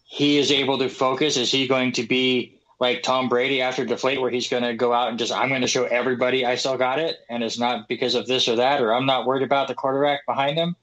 he 0.04 0.38
is 0.38 0.50
able 0.50 0.78
to 0.78 0.88
focus. 0.88 1.36
Is 1.36 1.50
he 1.50 1.66
going 1.66 1.92
to 1.92 2.04
be 2.04 2.60
like 2.78 3.02
Tom 3.02 3.28
Brady 3.28 3.60
after 3.60 3.84
deflate, 3.84 4.20
where 4.20 4.30
he's 4.30 4.48
going 4.48 4.62
to 4.62 4.74
go 4.74 4.92
out 4.92 5.08
and 5.08 5.18
just 5.18 5.32
I'm 5.32 5.48
going 5.48 5.62
to 5.62 5.66
show 5.66 5.84
everybody 5.84 6.44
I 6.44 6.56
still 6.56 6.78
got 6.78 6.98
it, 6.98 7.16
and 7.28 7.42
it's 7.42 7.58
not 7.58 7.88
because 7.88 8.14
of 8.14 8.26
this 8.26 8.48
or 8.48 8.56
that, 8.56 8.80
or 8.80 8.94
I'm 8.94 9.06
not 9.06 9.26
worried 9.26 9.42
about 9.42 9.68
the 9.68 9.74
quarterback 9.74 10.24
behind 10.26 10.56
him, 10.56 10.76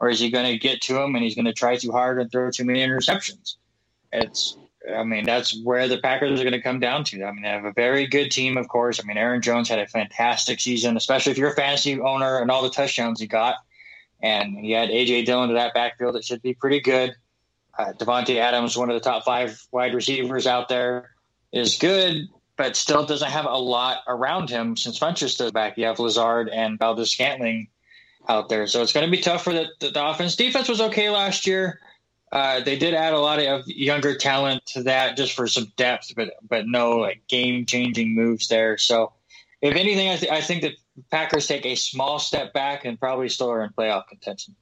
or 0.00 0.08
is 0.08 0.18
he 0.18 0.30
going 0.30 0.50
to 0.50 0.58
get 0.58 0.80
to 0.82 1.00
him 1.00 1.14
and 1.14 1.22
he's 1.22 1.34
going 1.34 1.44
to 1.44 1.52
try 1.52 1.76
too 1.76 1.92
hard 1.92 2.20
and 2.20 2.32
throw 2.32 2.50
too 2.50 2.64
many 2.64 2.80
interceptions? 2.80 3.56
It's 4.12 4.56
I 4.96 5.04
mean, 5.04 5.24
that's 5.24 5.60
where 5.62 5.88
the 5.88 5.98
Packers 5.98 6.40
are 6.40 6.42
going 6.42 6.52
to 6.52 6.62
come 6.62 6.80
down 6.80 7.04
to. 7.04 7.22
I 7.22 7.32
mean, 7.32 7.42
they 7.42 7.48
have 7.48 7.66
a 7.66 7.72
very 7.72 8.06
good 8.06 8.30
team, 8.30 8.56
of 8.56 8.68
course. 8.68 8.98
I 8.98 9.06
mean, 9.06 9.18
Aaron 9.18 9.42
Jones 9.42 9.68
had 9.68 9.78
a 9.78 9.86
fantastic 9.86 10.58
season, 10.58 10.96
especially 10.96 11.32
if 11.32 11.38
you're 11.38 11.50
a 11.50 11.54
fantasy 11.54 12.00
owner 12.00 12.38
and 12.38 12.50
all 12.50 12.62
the 12.62 12.70
touchdowns 12.70 13.20
he 13.20 13.26
got. 13.26 13.56
And 14.22 14.58
he 14.58 14.72
had 14.72 14.90
A.J. 14.90 15.24
Dillon 15.24 15.48
to 15.48 15.54
that 15.54 15.74
backfield. 15.74 16.16
It 16.16 16.24
should 16.24 16.42
be 16.42 16.54
pretty 16.54 16.80
good. 16.80 17.14
Uh, 17.78 17.92
Davante 17.92 18.36
Adams, 18.36 18.76
one 18.76 18.90
of 18.90 18.94
the 18.94 19.00
top 19.00 19.24
five 19.24 19.62
wide 19.70 19.94
receivers 19.94 20.46
out 20.46 20.68
there, 20.68 21.10
is 21.52 21.76
good, 21.78 22.28
but 22.56 22.76
still 22.76 23.04
doesn't 23.04 23.30
have 23.30 23.46
a 23.46 23.58
lot 23.58 23.98
around 24.08 24.48
him 24.48 24.76
since 24.76 24.98
Funches 24.98 25.30
stood 25.30 25.52
back. 25.52 25.76
You 25.76 25.86
have 25.86 25.98
Lazard 25.98 26.48
and 26.48 26.78
Valdes-Scantling 26.78 27.68
out 28.30 28.48
there. 28.48 28.66
So 28.66 28.82
it's 28.82 28.92
going 28.92 29.06
to 29.06 29.10
be 29.10 29.22
tough 29.22 29.42
for 29.44 29.52
the, 29.52 29.66
the, 29.80 29.90
the 29.90 30.06
offense. 30.06 30.36
Defense 30.36 30.68
was 30.68 30.80
okay 30.80 31.10
last 31.10 31.46
year. 31.46 31.80
Uh, 32.32 32.60
they 32.60 32.78
did 32.78 32.94
add 32.94 33.12
a 33.12 33.18
lot 33.18 33.40
of 33.40 33.66
younger 33.66 34.14
talent 34.14 34.64
to 34.64 34.84
that 34.84 35.16
just 35.16 35.32
for 35.32 35.48
some 35.48 35.72
depth, 35.76 36.12
but 36.14 36.34
but 36.48 36.64
no 36.64 36.98
like 36.98 37.22
game 37.26 37.66
changing 37.66 38.14
moves 38.14 38.46
there. 38.46 38.78
So, 38.78 39.12
if 39.60 39.74
anything, 39.74 40.08
I, 40.08 40.16
th- 40.16 40.32
I 40.32 40.40
think 40.40 40.62
the 40.62 40.76
Packers 41.10 41.48
take 41.48 41.66
a 41.66 41.74
small 41.74 42.20
step 42.20 42.52
back 42.52 42.84
and 42.84 43.00
probably 43.00 43.28
still 43.28 43.50
are 43.50 43.64
in 43.64 43.70
playoff 43.70 44.06
contention. 44.06 44.54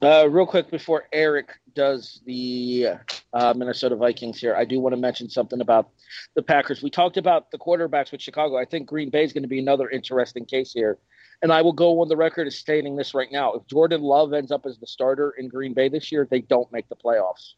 Uh, 0.00 0.28
real 0.30 0.46
quick 0.46 0.70
before 0.70 1.08
Erik 1.12 1.50
does 1.74 2.20
the 2.24 2.86
uh, 3.32 3.52
Minnesota 3.56 3.96
Vikings 3.96 4.38
here, 4.38 4.54
I 4.54 4.64
do 4.64 4.78
want 4.78 4.94
to 4.94 5.00
mention 5.00 5.28
something 5.28 5.60
about 5.60 5.90
the 6.36 6.42
Packers. 6.42 6.80
We 6.80 6.90
talked 6.90 7.16
about 7.16 7.50
the 7.50 7.58
quarterbacks 7.58 8.12
with 8.12 8.22
Chicago. 8.22 8.56
I 8.56 8.64
think 8.64 8.88
Green 8.88 9.10
Bay 9.10 9.24
is 9.24 9.32
going 9.32 9.42
to 9.42 9.48
be 9.48 9.58
another 9.58 9.90
interesting 9.90 10.44
case 10.46 10.72
here 10.72 10.98
and 11.42 11.52
I 11.52 11.62
will 11.62 11.72
go 11.72 12.00
on 12.00 12.08
the 12.08 12.16
record 12.16 12.46
as 12.46 12.56
stating 12.56 12.96
this 12.96 13.14
right 13.14 13.30
now. 13.32 13.52
If 13.54 13.66
Jordan 13.66 14.02
Love 14.02 14.32
ends 14.32 14.50
up 14.50 14.66
as 14.66 14.78
the 14.78 14.86
starter 14.86 15.34
in 15.38 15.48
Green 15.48 15.72
Bay 15.72 15.88
this 15.88 16.12
year, 16.12 16.26
they 16.30 16.40
don't 16.40 16.70
make 16.72 16.88
the 16.88 16.96
playoffs. 16.96 17.54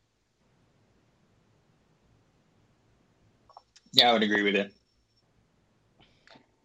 Yeah, 3.93 4.11
I 4.11 4.13
would 4.13 4.23
agree 4.23 4.43
with 4.43 4.55
you. 4.55 4.67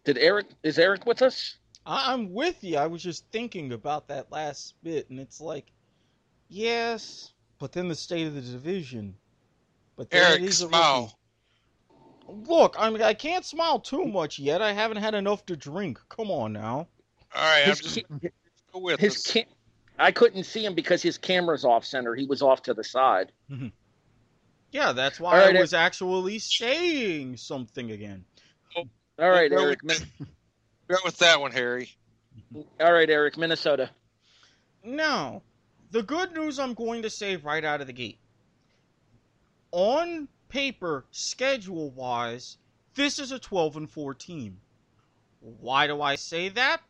Did 0.04 0.18
Erik 0.18 0.46
is 0.62 0.78
Erik 0.78 1.04
with 1.04 1.20
us? 1.20 1.56
I'm 1.84 2.32
with 2.32 2.62
you. 2.62 2.76
I 2.76 2.86
was 2.86 3.02
just 3.02 3.24
thinking 3.32 3.72
about 3.72 4.08
that 4.08 4.30
last 4.30 4.74
bit, 4.82 5.10
and 5.10 5.18
it's 5.18 5.40
like, 5.40 5.72
yes, 6.48 7.32
but 7.58 7.72
then 7.72 7.88
the 7.88 7.94
state 7.94 8.26
of 8.26 8.34
the 8.34 8.40
division. 8.40 9.14
But 9.96 10.08
Erik, 10.12 10.50
smile. 10.52 11.18
Look, 12.26 12.76
I 12.78 12.88
mean, 12.90 13.02
I 13.02 13.14
can't 13.14 13.44
smile 13.44 13.80
too 13.80 14.04
much 14.04 14.38
yet. 14.38 14.62
I 14.62 14.72
haven't 14.72 14.98
had 14.98 15.14
enough 15.14 15.44
to 15.46 15.56
drink. 15.56 15.98
Come 16.08 16.30
on 16.30 16.52
now. 16.52 16.88
All 17.34 17.42
right, 17.42 17.64
his, 17.64 17.80
I'm 18.10 18.20
just 18.20 18.34
go 18.72 18.80
with 18.80 19.00
his 19.00 19.22
cam- 19.22 19.44
I 19.98 20.12
couldn't 20.12 20.44
see 20.44 20.64
him 20.64 20.74
because 20.74 21.02
his 21.02 21.18
camera's 21.18 21.64
off 21.64 21.84
center. 21.84 22.14
He 22.14 22.26
was 22.26 22.40
off 22.42 22.62
to 22.64 22.74
the 22.74 22.84
side. 22.84 23.32
Mm-hmm. 23.50 23.68
Yeah, 24.70 24.92
that's 24.92 25.18
why 25.18 25.38
right, 25.38 25.56
I 25.56 25.60
was 25.60 25.74
actually 25.74 26.38
saying 26.38 27.36
something 27.38 27.90
again. 27.90 28.24
All 28.76 29.30
right, 29.30 29.50
go 29.50 29.62
Erik. 29.62 29.82
With, 29.82 30.06
go 30.88 30.96
with 31.04 31.18
that 31.18 31.40
one, 31.40 31.50
Harry. 31.52 31.90
All 32.80 32.92
right, 32.92 33.08
Erik, 33.08 33.36
Minnesota. 33.36 33.90
Now, 34.84 35.42
the 35.90 36.02
good 36.02 36.32
news 36.32 36.58
I'm 36.58 36.74
going 36.74 37.02
to 37.02 37.10
say 37.10 37.36
right 37.36 37.64
out 37.64 37.80
of 37.80 37.86
the 37.86 37.92
gate. 37.92 38.18
On 39.72 40.28
paper, 40.48 41.04
schedule 41.10 41.90
wise, 41.90 42.58
this 42.94 43.18
is 43.18 43.32
a 43.32 43.38
12 43.38 43.76
and 43.76 43.90
4 43.90 44.14
team. 44.14 44.60
Why 45.40 45.86
do 45.86 46.00
I 46.00 46.14
say 46.14 46.50
that? 46.50 46.80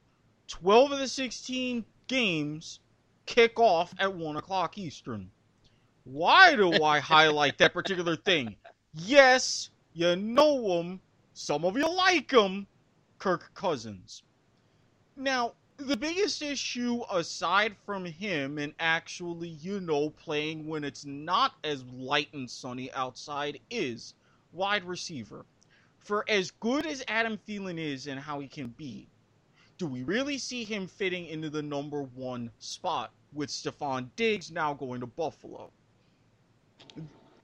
12 0.49 0.93
of 0.93 0.99
the 0.99 1.09
16 1.09 1.85
games 2.07 2.81
kick 3.27 3.61
off 3.61 3.95
at 3.99 4.15
1 4.15 4.37
o'clock 4.37 4.79
Eastern. 4.79 5.31
Why 6.05 6.57
do 6.57 6.83
I 6.83 6.99
highlight 7.15 7.59
that 7.59 7.75
particular 7.75 8.17
thing? 8.17 8.57
Yes, 8.95 9.71
you 9.93 10.17
know 10.17 10.81
him. 10.81 11.01
Some 11.35 11.65
of 11.65 11.77
you 11.77 11.89
like 11.89 12.31
him. 12.31 12.67
Kirk 13.19 13.53
Cousins. 13.55 14.23
Now, 15.17 15.53
the 15.77 15.97
biggest 15.97 16.41
issue 16.43 17.03
aside 17.13 17.77
from 17.85 18.05
him 18.05 18.59
and 18.59 18.73
actually, 18.81 19.49
you 19.49 19.81
know, 19.81 20.11
playing 20.11 20.67
when 20.67 20.83
it's 20.83 21.05
not 21.05 21.55
as 21.63 21.85
light 21.85 22.33
and 22.33 22.51
sunny 22.51 22.91
outside 22.93 23.61
is 23.71 24.15
wide 24.53 24.85
receiver. 24.85 25.45
For 25.99 26.25
as 26.29 26.51
good 26.51 26.87
as 26.87 27.05
Adam 27.07 27.39
Thielen 27.47 27.79
is 27.79 28.07
and 28.07 28.19
how 28.19 28.41
he 28.41 28.49
can 28.49 28.69
be, 28.69 29.09
do 29.79 29.87
we 29.87 30.03
really 30.03 30.39
see 30.39 30.65
him 30.65 30.89
fitting 30.89 31.27
into 31.27 31.49
the 31.49 31.63
number 31.63 32.03
one 32.03 32.51
spot 32.59 33.13
with 33.33 33.49
Stefon 33.49 34.09
Diggs 34.17 34.51
now 34.51 34.75
going 34.75 35.01
to 35.01 35.07
Buffalo? 35.07 35.71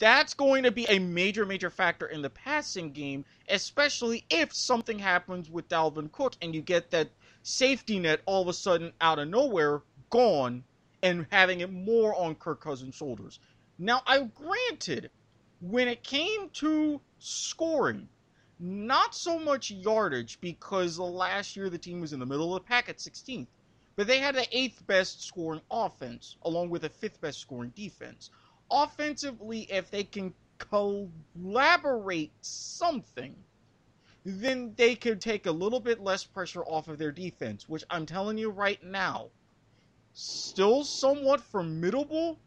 That's 0.00 0.34
going 0.34 0.64
to 0.64 0.72
be 0.72 0.86
a 0.86 0.98
major, 0.98 1.46
major 1.46 1.70
factor 1.70 2.06
in 2.06 2.20
the 2.20 2.30
passing 2.30 2.90
game, 2.90 3.24
especially 3.48 4.24
if 4.28 4.52
something 4.52 4.98
happens 4.98 5.48
with 5.48 5.68
Dalvin 5.68 6.10
Cook 6.10 6.34
and 6.42 6.54
you 6.54 6.60
get 6.60 6.90
that 6.90 7.08
safety 7.44 8.00
net 8.00 8.20
all 8.26 8.42
of 8.42 8.48
a 8.48 8.52
sudden 8.52 8.92
out 9.00 9.20
of 9.20 9.28
nowhere 9.28 9.82
gone 10.10 10.64
and 11.02 11.26
having 11.30 11.60
it 11.60 11.70
more 11.70 12.14
on 12.16 12.34
Kirk 12.34 12.60
Cousins' 12.60 12.96
shoulders. 12.96 13.38
Now, 13.78 14.02
I 14.06 14.20
granted, 14.20 15.10
when 15.60 15.86
it 15.86 16.02
came 16.02 16.48
to 16.54 17.00
scoring, 17.18 18.08
not 18.58 19.14
so 19.14 19.38
much 19.38 19.70
yardage 19.70 20.40
because 20.40 20.98
last 20.98 21.56
year 21.56 21.68
the 21.70 21.78
team 21.78 22.00
was 22.00 22.12
in 22.12 22.20
the 22.20 22.26
middle 22.26 22.54
of 22.54 22.62
the 22.62 22.68
pack 22.68 22.88
at 22.88 22.98
16th, 22.98 23.48
but 23.96 24.06
they 24.06 24.18
had 24.18 24.34
the 24.34 24.46
eighth 24.56 24.86
best 24.86 25.22
scoring 25.22 25.60
offense 25.70 26.36
along 26.42 26.70
with 26.70 26.82
the 26.82 26.88
fifth 26.88 27.20
best 27.20 27.40
scoring 27.40 27.72
defense. 27.74 28.30
Offensively, 28.70 29.62
if 29.70 29.90
they 29.90 30.04
can 30.04 30.32
collaborate 30.58 32.32
something, 32.40 33.34
then 34.24 34.72
they 34.76 34.94
could 34.94 35.20
take 35.20 35.46
a 35.46 35.52
little 35.52 35.80
bit 35.80 36.00
less 36.00 36.24
pressure 36.24 36.64
off 36.64 36.88
of 36.88 36.98
their 36.98 37.12
defense, 37.12 37.68
which 37.68 37.84
I'm 37.90 38.06
telling 38.06 38.38
you 38.38 38.50
right 38.50 38.82
now, 38.82 39.28
still 40.14 40.84
somewhat 40.84 41.40
formidable, 41.40 42.38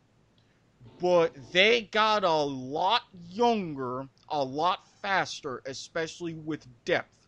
but 0.99 1.35
they 1.51 1.81
got 1.83 2.23
a 2.23 2.31
lot 2.31 3.03
younger, 3.29 4.07
a 4.29 4.43
lot 4.43 4.86
faster, 5.01 5.61
especially 5.65 6.33
with 6.33 6.67
depth. 6.85 7.27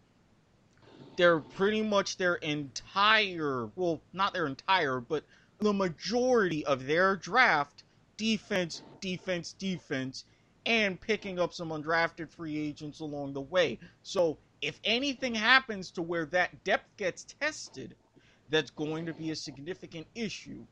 They're 1.18 1.40
pretty 1.40 1.82
much 1.82 2.18
their 2.18 2.36
entire, 2.36 3.70
well, 3.76 4.02
not 4.14 4.34
their 4.34 4.48
entire, 4.48 5.00
but 5.02 5.26
the 5.60 5.74
majority 5.74 6.66
of 6.66 6.86
their 6.86 7.16
draft 7.16 7.84
defense, 8.18 8.82
defense, 9.02 9.54
defense, 9.54 10.26
and 10.66 11.00
picking 11.00 11.40
up 11.40 11.54
some 11.54 11.70
undrafted 11.70 12.30
free 12.32 12.58
agents 12.58 13.00
along 13.00 13.34
the 13.34 13.42
way. 13.42 13.80
So 14.04 14.38
if 14.62 14.80
anything 14.84 15.36
happens 15.36 15.92
to 15.92 16.02
where 16.02 16.26
that 16.28 16.64
depth 16.64 16.96
gets 16.98 17.26
tested, 17.42 17.96
that's 18.50 18.72
going 18.72 19.06
to 19.06 19.14
be 19.14 19.32
a 19.32 19.36
significant 19.36 20.08
issue. 20.16 20.66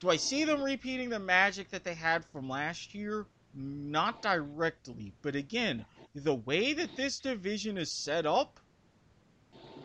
Do 0.00 0.10
I 0.10 0.16
see 0.16 0.44
them 0.44 0.62
repeating 0.62 1.08
the 1.08 1.18
magic 1.18 1.70
that 1.70 1.84
they 1.84 1.94
had 1.94 2.24
from 2.26 2.48
last 2.48 2.94
year? 2.94 3.26
Not 3.54 4.20
directly, 4.20 5.14
but 5.22 5.34
again, 5.34 5.86
the 6.24 6.34
way 6.34 6.72
that 6.72 6.96
this 6.96 7.20
division 7.20 7.76
is 7.76 7.92
set 7.92 8.24
up, 8.26 8.58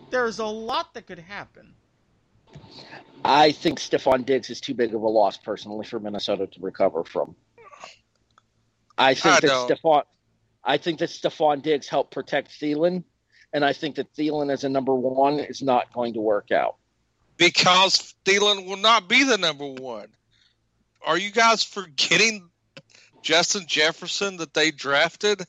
there's 0.09 0.39
a 0.39 0.45
lot 0.45 0.93
that 0.93 1.05
could 1.05 1.19
happen. 1.19 1.73
I 3.23 3.51
think 3.51 3.79
Stefon 3.79 4.25
Diggs 4.25 4.49
is 4.49 4.61
too 4.61 4.73
big 4.73 4.95
of 4.95 5.01
a 5.01 5.07
loss 5.07 5.37
personally 5.37 5.85
for 5.85 5.99
Minnesota 5.99 6.47
to 6.47 6.59
recover 6.61 7.03
from. 7.03 7.35
I 8.97 9.13
think 9.13 9.35
I 9.35 9.39
that 9.41 9.47
don't. 9.47 9.69
Stefon 9.69 10.03
I 10.63 10.77
think 10.77 10.99
that 10.99 11.09
Stefon 11.09 11.61
Diggs 11.61 11.87
helped 11.87 12.11
protect 12.11 12.49
Thielen, 12.51 13.03
and 13.53 13.65
I 13.65 13.73
think 13.73 13.95
that 13.95 14.13
Thielen 14.15 14.51
as 14.51 14.63
a 14.63 14.69
number 14.69 14.95
one 14.95 15.39
is 15.39 15.61
not 15.61 15.91
going 15.93 16.13
to 16.13 16.21
work 16.21 16.51
out. 16.51 16.77
because 17.37 18.13
Thielen 18.25 18.67
will 18.67 18.77
not 18.77 19.09
be 19.09 19.23
the 19.23 19.37
number 19.37 19.65
one. 19.65 20.07
Are 21.05 21.17
you 21.17 21.31
guys 21.31 21.63
forgetting 21.63 22.49
Justin 23.23 23.65
Jefferson 23.67 24.37
that 24.37 24.53
they 24.53 24.69
drafted? 24.71 25.43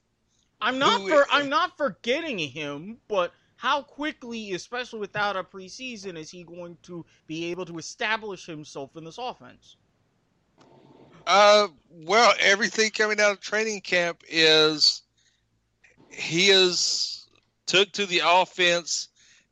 I'm 0.63 0.79
not 0.79 1.07
for 1.09 1.27
I'm 1.31 1.49
not 1.49 1.77
forgetting 1.77 2.39
him, 2.39 2.99
but 3.09 3.33
how 3.57 3.83
quickly, 3.83 4.53
especially 4.55 5.01
without 5.01 5.37
a 5.37 5.43
preseason, 5.43 6.17
is 6.17 6.31
he 6.31 6.45
going 6.45 6.79
to 6.85 7.05
be 7.27 7.47
able 7.51 7.67
to 7.67 7.79
establish 7.79 8.47
himself 8.47 8.97
in 8.97 9.05
this 9.05 9.19
offense? 9.19 9.77
Uh, 11.27 11.69
well, 11.91 12.33
everything 12.41 12.91
coming 12.91 13.21
out 13.21 13.33
of 13.33 13.41
training 13.41 13.81
camp 13.81 14.23
is 14.29 15.03
he 16.09 16.49
is 16.49 17.29
took 17.67 17.91
to 17.93 18.07
the 18.07 18.23
offense 18.25 19.09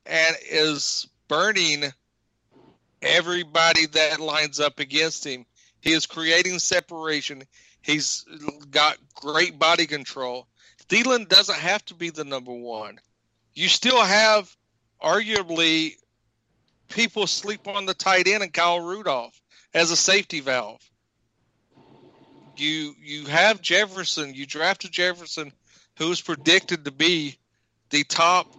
and 0.06 0.36
is 0.48 1.08
burning 1.28 1.84
everybody 3.02 3.86
that 3.86 4.20
lines 4.20 4.60
up 4.60 4.78
against 4.78 5.24
him. 5.26 5.44
He 5.80 5.92
is 5.92 6.06
creating 6.06 6.58
separation. 6.58 7.42
He's 7.82 8.24
got 8.70 8.98
great 9.14 9.58
body 9.58 9.86
control. 9.86 10.46
Thielen 10.90 11.28
doesn't 11.28 11.58
have 11.58 11.84
to 11.86 11.94
be 11.94 12.10
the 12.10 12.24
number 12.24 12.52
one. 12.52 12.98
You 13.54 13.68
still 13.68 14.02
have 14.02 14.54
arguably 15.00 15.94
people 16.88 17.28
sleep 17.28 17.68
on 17.68 17.86
the 17.86 17.94
tight 17.94 18.26
end 18.26 18.42
and 18.42 18.52
Kyle 18.52 18.80
Rudolph 18.80 19.40
as 19.72 19.92
a 19.92 19.96
safety 19.96 20.40
valve. 20.40 20.82
You 22.56 22.94
you 23.00 23.26
have 23.26 23.62
Jefferson. 23.62 24.34
You 24.34 24.46
drafted 24.46 24.90
Jefferson, 24.90 25.52
who 25.96 26.10
is 26.10 26.20
predicted 26.20 26.84
to 26.84 26.90
be 26.90 27.38
the 27.90 28.02
top 28.02 28.52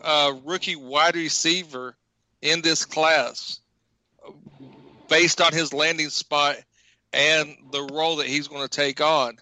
uh, 0.00 0.32
rookie 0.44 0.76
wide 0.76 1.16
receiver 1.16 1.94
in 2.40 2.62
this 2.62 2.86
class, 2.86 3.60
based 5.08 5.42
on 5.42 5.52
his 5.52 5.74
landing 5.74 6.08
spot 6.08 6.56
and 7.12 7.54
the 7.70 7.82
role 7.82 8.16
that 8.16 8.26
he's 8.26 8.48
going 8.48 8.66
to 8.66 8.74
take 8.74 9.02
on. 9.02 9.36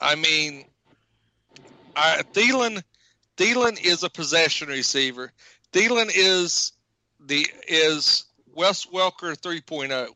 I 0.00 0.16
mean, 0.16 0.64
I, 1.96 2.22
Thielen 2.32 2.82
Thielen 3.36 3.82
is 3.82 4.02
a 4.02 4.10
possession 4.10 4.68
receiver. 4.68 5.32
Thielen 5.72 6.10
is 6.14 6.72
the 7.20 7.46
is 7.66 8.24
Wes 8.54 8.86
Welker 8.86 9.36
3.0. 9.36 10.08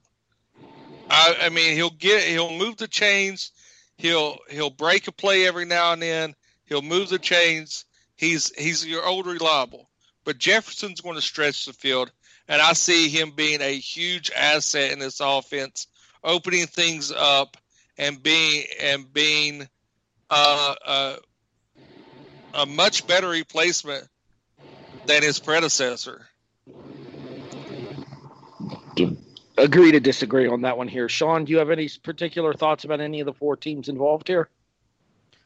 I, 1.09 1.37
I 1.43 1.49
mean, 1.49 1.75
he'll 1.75 1.91
get 1.91 2.25
he'll 2.25 2.57
move 2.57 2.77
the 2.77 2.89
chains. 2.89 3.53
He'll 3.97 4.39
he'll 4.51 4.71
break 4.71 5.09
a 5.09 5.13
play 5.13 5.47
every 5.47 5.65
now 5.65 5.93
and 5.93 6.03
then. 6.03 6.35
He'll 6.67 6.83
move 6.83 7.09
the 7.09 7.19
chains. 7.19 7.85
He's 8.17 8.53
he's 8.57 8.85
your 8.85 9.07
old 9.07 9.27
reliable. 9.27 9.89
But 10.25 10.39
Jefferson's 10.39 11.01
going 11.01 11.15
to 11.15 11.23
stretch 11.23 11.67
the 11.67 11.73
field, 11.73 12.11
and 12.49 12.61
I 12.61 12.73
see 12.73 13.09
him 13.09 13.31
being 13.31 13.63
a 13.63 13.79
huge 13.79 14.31
asset 14.33 14.91
in 14.91 14.99
this 14.99 15.21
offense, 15.21 15.87
opening 16.25 16.67
things 16.67 17.13
up 17.13 17.57
and 17.97 18.23
being 18.23 18.65
and 18.81 19.13
being 19.13 19.69
uh, 20.29 20.75
uh, 20.85 21.17
a 22.57 22.67
much 22.67 23.07
better 23.07 23.29
replacement 23.29 24.09
than 25.07 25.23
his 25.23 25.39
predecessor. 25.39 26.27
Agree 29.59 29.93
to 29.93 30.01
disagree 30.01 30.49
on 30.49 30.63
that 30.63 30.77
one 30.77 30.89
here. 30.89 31.09
Sean, 31.09 31.45
do 31.45 31.53
you 31.53 31.59
have 31.59 31.71
any 31.71 31.89
particular 32.03 32.55
thoughts 32.55 32.85
about 32.85 33.01
any 33.01 33.21
of 33.21 33.27
the 33.27 33.33
four 33.33 33.57
teams 33.57 33.89
involved 33.89 34.29
here? 34.29 34.49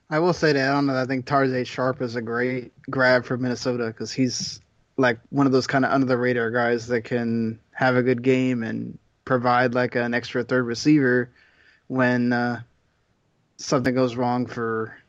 I 0.09 0.19
will 0.19 0.33
say 0.33 0.53
that 0.53 0.69
I 0.69 0.73
don't 0.73 0.87
know. 0.87 0.97
I 0.97 1.07
think 1.07 1.27
Tajae 1.27 1.67
Sharpe 1.67 2.03
is 2.03 2.17
a 2.17 2.23
great 2.23 2.73
grab 2.91 3.25
for 3.25 3.37
Minnesota 3.37 3.87
because 3.87 4.13
he's 4.13 4.61
like 4.97 5.19
one 5.31 5.47
of 5.47 5.53
those 5.53 5.67
kind 5.67 5.85
of 5.85 5.93
under 5.93 6.07
the 6.07 6.17
radar 6.17 6.51
guys 6.51 6.89
that 6.89 7.03
can 7.03 7.61
have 7.73 7.97
a 7.97 8.03
good 8.03 8.23
game 8.23 8.63
and 8.63 8.99
provide 9.25 9.75
like 9.75 9.95
an 9.95 10.13
extra 10.15 10.43
third 10.43 10.65
receiver 10.65 11.31
when 11.87 12.33
uh, 12.33 12.61
something 13.57 13.95
goes 13.95 14.17
wrong 14.17 14.47
for 14.47 15.00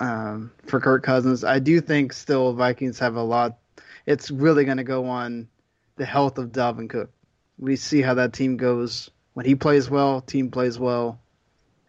um, 0.00 0.52
for 0.66 0.80
Kirk 0.80 1.02
Cousins. 1.02 1.44
I 1.44 1.58
do 1.58 1.80
think 1.80 2.12
still 2.12 2.52
Vikings 2.52 2.98
have 2.98 3.16
a 3.16 3.22
lot. 3.22 3.58
It's 4.06 4.30
really 4.30 4.64
going 4.64 4.78
to 4.78 4.84
go 4.84 5.06
on 5.06 5.48
the 5.96 6.04
health 6.04 6.38
of 6.38 6.50
Dalvin 6.50 6.88
Cook. 6.88 7.10
We 7.58 7.76
see 7.76 8.02
how 8.02 8.14
that 8.14 8.32
team 8.32 8.56
goes 8.56 9.10
when 9.34 9.46
he 9.46 9.54
plays 9.54 9.88
well. 9.88 10.20
Team 10.20 10.50
plays 10.50 10.78
well. 10.78 11.20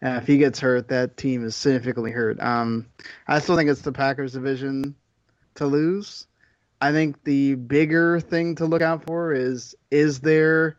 And 0.00 0.18
if 0.18 0.26
he 0.26 0.38
gets 0.38 0.60
hurt, 0.60 0.88
that 0.88 1.16
team 1.16 1.44
is 1.44 1.56
significantly 1.56 2.10
hurt. 2.10 2.40
Um, 2.40 2.86
I 3.26 3.38
still 3.40 3.56
think 3.56 3.70
it's 3.70 3.80
the 3.80 3.92
Packers 3.92 4.34
division 4.34 4.94
to 5.54 5.66
lose. 5.66 6.26
I 6.80 6.92
think 6.92 7.24
the 7.24 7.54
bigger 7.54 8.20
thing 8.20 8.56
to 8.56 8.66
look 8.66 8.82
out 8.82 9.04
for 9.04 9.32
is 9.32 9.74
is 9.90 10.20
there 10.20 10.76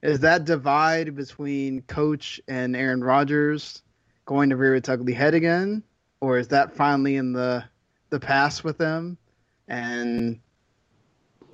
is 0.00 0.20
that 0.20 0.44
divide 0.44 1.14
between 1.16 1.82
coach 1.82 2.40
and 2.46 2.76
Aaron 2.76 3.02
Rodgers 3.02 3.82
going 4.24 4.50
to 4.50 4.56
rear 4.56 4.74
its 4.74 4.88
ugly 4.88 5.12
head 5.12 5.34
again, 5.34 5.82
or 6.22 6.38
is 6.38 6.48
that 6.48 6.74
finally 6.76 7.16
in 7.16 7.32
the 7.32 7.64
the 8.10 8.20
past 8.20 8.62
with 8.62 8.78
them, 8.78 9.18
and 9.66 10.38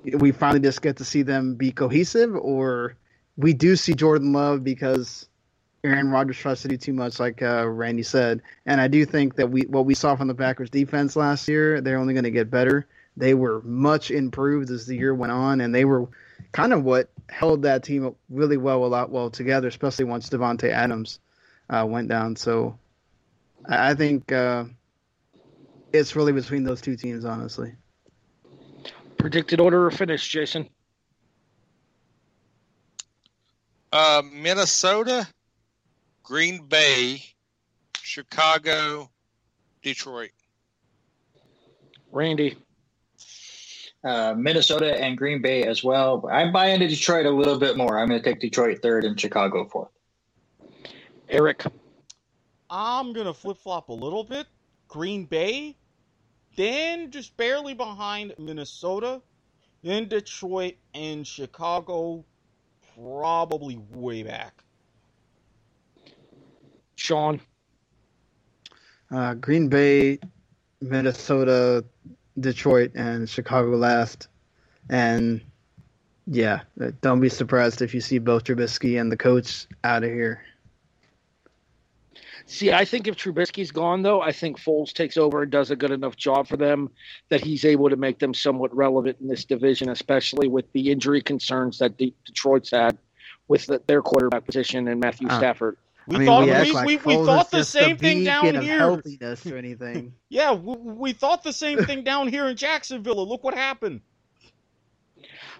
we 0.03 0.31
finally 0.31 0.59
just 0.59 0.81
get 0.81 0.97
to 0.97 1.03
see 1.03 1.23
them 1.23 1.55
be 1.55 1.71
cohesive, 1.71 2.35
or 2.35 2.95
we 3.35 3.51
do 3.51 3.75
see 3.75 3.93
Jordan 3.95 4.31
Love 4.31 4.63
because 4.63 5.27
Aaron 5.83 6.09
Rodgers 6.09 6.37
tries 6.37 6.61
to 6.61 6.67
do 6.67 6.77
too 6.77 6.93
much, 6.93 7.19
like 7.19 7.41
uh, 7.41 7.67
Randy 7.67 8.03
said. 8.03 8.41
And 8.67 8.79
I 8.79 8.87
do 8.87 9.05
think 9.05 9.35
that 9.35 9.49
we 9.49 9.61
what 9.63 9.85
we 9.85 9.95
saw 9.95 10.15
from 10.15 10.27
the 10.27 10.35
Packers 10.35 10.69
defense 10.69 11.15
last 11.15 11.47
year, 11.47 11.81
they're 11.81 11.97
only 11.97 12.13
going 12.13 12.23
to 12.25 12.31
get 12.31 12.51
better. 12.51 12.85
They 13.17 13.33
were 13.33 13.61
much 13.63 14.11
improved 14.11 14.69
as 14.69 14.85
the 14.85 14.95
year 14.95 15.15
went 15.15 15.31
on, 15.31 15.61
and 15.61 15.73
they 15.73 15.83
were 15.83 16.07
kind 16.51 16.73
of 16.73 16.83
what 16.83 17.09
held 17.27 17.63
that 17.63 17.83
team 17.83 18.15
really 18.29 18.57
well, 18.57 18.85
a 18.85 18.87
lot 18.87 19.09
well 19.09 19.31
together, 19.31 19.67
especially 19.67 20.05
once 20.05 20.29
Davante 20.29 20.69
Adams 20.69 21.19
uh, 21.71 21.85
went 21.87 22.07
down. 22.07 22.35
So 22.35 22.77
I 23.67 23.91
I 23.91 23.93
think 23.95 24.31
uh, 24.31 24.65
it's 25.91 26.15
really 26.15 26.33
between 26.33 26.63
those 26.63 26.81
two 26.81 26.95
teams, 26.95 27.25
honestly. 27.25 27.73
Predicted 29.17 29.59
order 29.59 29.85
or 29.85 29.91
finish, 29.91 30.27
Jason? 30.27 30.69
Uh, 33.91 34.21
Minnesota, 34.31 35.27
Green 36.23 36.67
Bay, 36.67 37.23
Chicago, 38.01 39.09
Detroit. 39.81 40.31
Randy. 42.11 42.57
Uh, 44.03 44.33
Minnesota 44.37 44.95
and 44.97 45.17
Green 45.17 45.41
Bay 45.41 45.63
as 45.63 45.83
well. 45.83 46.25
I'm 46.31 46.53
buying 46.53 46.75
into 46.75 46.87
Detroit 46.87 47.25
a 47.25 47.31
little 47.31 47.59
bit 47.59 47.75
more. 47.75 47.99
I'm 47.99 48.07
going 48.07 48.21
to 48.21 48.29
take 48.29 48.39
Detroit 48.39 48.81
third 48.81 49.03
and 49.03 49.19
Chicago 49.19 49.65
fourth. 49.65 49.89
Erik. 51.27 51.65
I'm 52.69 53.13
gonna 53.13 53.33
flip 53.33 53.57
flop 53.57 53.89
a 53.89 53.93
little 53.93 54.23
bit. 54.23 54.47
Green 54.87 55.25
Bay, 55.25 55.75
then 56.55 57.11
just 57.11 57.35
barely 57.37 57.73
behind 57.73 58.33
Minnesota, 58.37 59.21
then 59.83 60.07
Detroit 60.07 60.75
and 60.93 61.25
Chicago, 61.25 62.25
probably 62.95 63.77
way 63.91 64.23
back. 64.23 64.63
Sean. 66.95 67.39
Uh, 69.11 69.33
Green 69.35 69.69
Bay, 69.69 70.19
Minnesota, 70.81 71.85
Detroit, 72.39 72.91
and 72.95 73.29
Chicago 73.29 73.69
last. 73.75 74.27
And 74.89 75.41
yeah, 76.27 76.61
don't 77.01 77.21
be 77.21 77.29
surprised 77.29 77.81
if 77.81 77.93
you 77.93 78.01
see 78.01 78.19
both 78.19 78.43
Trubisky 78.43 78.99
and 78.99 79.11
the 79.11 79.17
coach 79.17 79.65
out 79.83 80.03
of 80.03 80.09
here. 80.09 80.43
See, 82.49 82.71
I 82.71 82.83
think 82.83 83.07
if 83.07 83.15
Trubisky's 83.15 83.69
gone, 83.69 84.01
though, 84.01 84.21
I 84.21 84.31
think 84.31 84.59
Foles 84.59 84.91
takes 84.91 85.17
over 85.17 85.43
and 85.43 85.51
does 85.51 85.69
a 85.69 85.75
good 85.75 85.91
enough 85.91 86.15
job 86.15 86.47
for 86.47 86.57
them 86.57 86.89
that 87.29 87.41
he's 87.41 87.63
able 87.63 87.91
to 87.91 87.95
make 87.95 88.17
them 88.17 88.33
somewhat 88.33 88.75
relevant 88.75 89.17
in 89.21 89.27
this 89.27 89.45
division, 89.45 89.87
especially 89.89 90.47
with 90.47 90.65
the 90.73 90.89
injury 90.91 91.21
concerns 91.21 91.77
that 91.77 91.95
De- 91.97 92.15
Detroit's 92.25 92.71
had 92.71 92.97
with 93.47 93.67
the, 93.67 93.83
their 93.85 94.01
quarterback 94.01 94.45
position 94.45 94.87
and 94.87 94.99
Matthew 94.99 95.27
Uh, 95.27 95.37
Stafford. 95.37 95.77
We 96.07 96.15
I 96.15 96.19
mean, 96.19 96.27
thought 96.27 96.39
we, 96.39 96.45
we, 96.47 96.51
act 96.53 96.85
we, 96.87 96.97
we, 96.97 97.15
thought 97.23 97.51
the 97.51 97.63
same 97.63 97.95
a 97.95 97.99
thing 97.99 98.23
down 98.23 98.61
here. 98.63 98.79
healthiness 98.79 99.45
or 99.45 99.55
anything. 99.55 100.13
Yeah, 100.29 100.53
we, 100.53 100.75
we 100.75 101.13
thought 101.13 101.43
the 101.43 101.53
same 101.53 101.85
thing 101.85 102.03
down 102.03 102.29
here 102.29 102.47
in 102.47 102.57
Jacksonville. 102.57 103.27
Look 103.27 103.43
what 103.43 103.53
happened. 103.53 104.01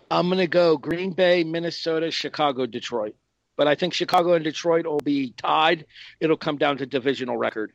I'm 0.10 0.28
going 0.28 0.40
to 0.40 0.48
go 0.48 0.76
Green 0.76 1.12
Bay, 1.12 1.44
Minnesota, 1.44 2.10
Chicago, 2.10 2.66
Detroit. 2.66 3.16
But 3.60 3.68
I 3.68 3.76
think 3.76 3.94
Chicago 3.94 4.36
and 4.36 4.44
Detroit 4.46 4.86
will 4.86 5.02
be 5.02 5.34
tied. 5.36 5.86
It'll 6.22 6.38
come 6.38 6.58
down 6.58 6.78
to 6.78 6.86
divisional 6.86 7.36
record. 7.36 7.74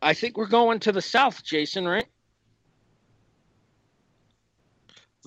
I 0.00 0.14
think 0.14 0.36
we're 0.36 0.46
going 0.46 0.78
to 0.78 0.92
the 0.92 1.02
South, 1.02 1.42
Jason, 1.42 1.84
right? 1.84 2.06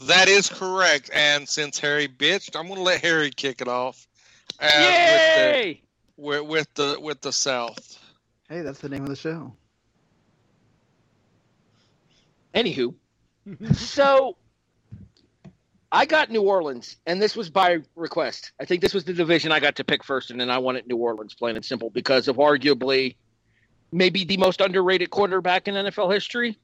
That 0.07 0.29
is 0.29 0.47
correct. 0.47 1.09
And 1.13 1.49
since 1.49 1.79
Harry 1.79 2.07
bitched, 2.07 2.57
I'm 2.57 2.67
going 2.67 2.77
to 2.77 2.83
let 2.83 3.01
Harry 3.01 3.29
kick 3.29 3.59
it 3.59 3.67
off. 3.67 4.07
Uh, 4.57 4.69
Yay! 4.73 5.81
With 6.15 6.37
the, 6.45 6.45
with, 6.45 6.49
with 6.49 6.73
the 6.75 6.99
with 7.01 7.21
the 7.21 7.33
South. 7.33 7.99
Hey, 8.47 8.61
that's 8.61 8.79
the 8.79 8.87
name 8.87 9.03
of 9.03 9.09
the 9.09 9.17
show. 9.17 9.53
Anywho, 12.53 12.95
so 13.73 14.37
I 15.95 16.05
got 16.05 16.29
New 16.29 16.41
Orleans, 16.41 16.97
and 17.05 17.21
this 17.21 17.37
was 17.37 17.49
by 17.49 17.79
request. 17.95 18.51
I 18.59 18.65
think 18.65 18.81
this 18.81 18.93
was 18.93 19.05
the 19.05 19.13
division 19.13 19.53
I 19.53 19.61
got 19.61 19.77
to 19.77 19.85
pick 19.85 20.03
first, 20.03 20.29
and 20.29 20.39
then 20.39 20.49
I 20.49 20.57
wanted 20.57 20.87
New 20.87 20.97
Orleans, 20.97 21.33
plain 21.33 21.55
and 21.55 21.63
simple, 21.63 21.89
because 21.89 22.27
of 22.27 22.35
arguably 22.35 23.15
maybe 23.93 24.25
the 24.25 24.35
most 24.35 24.59
underrated 24.59 25.09
quarterback 25.09 25.69
in 25.69 25.75
NFL 25.75 26.13
history. 26.13 26.59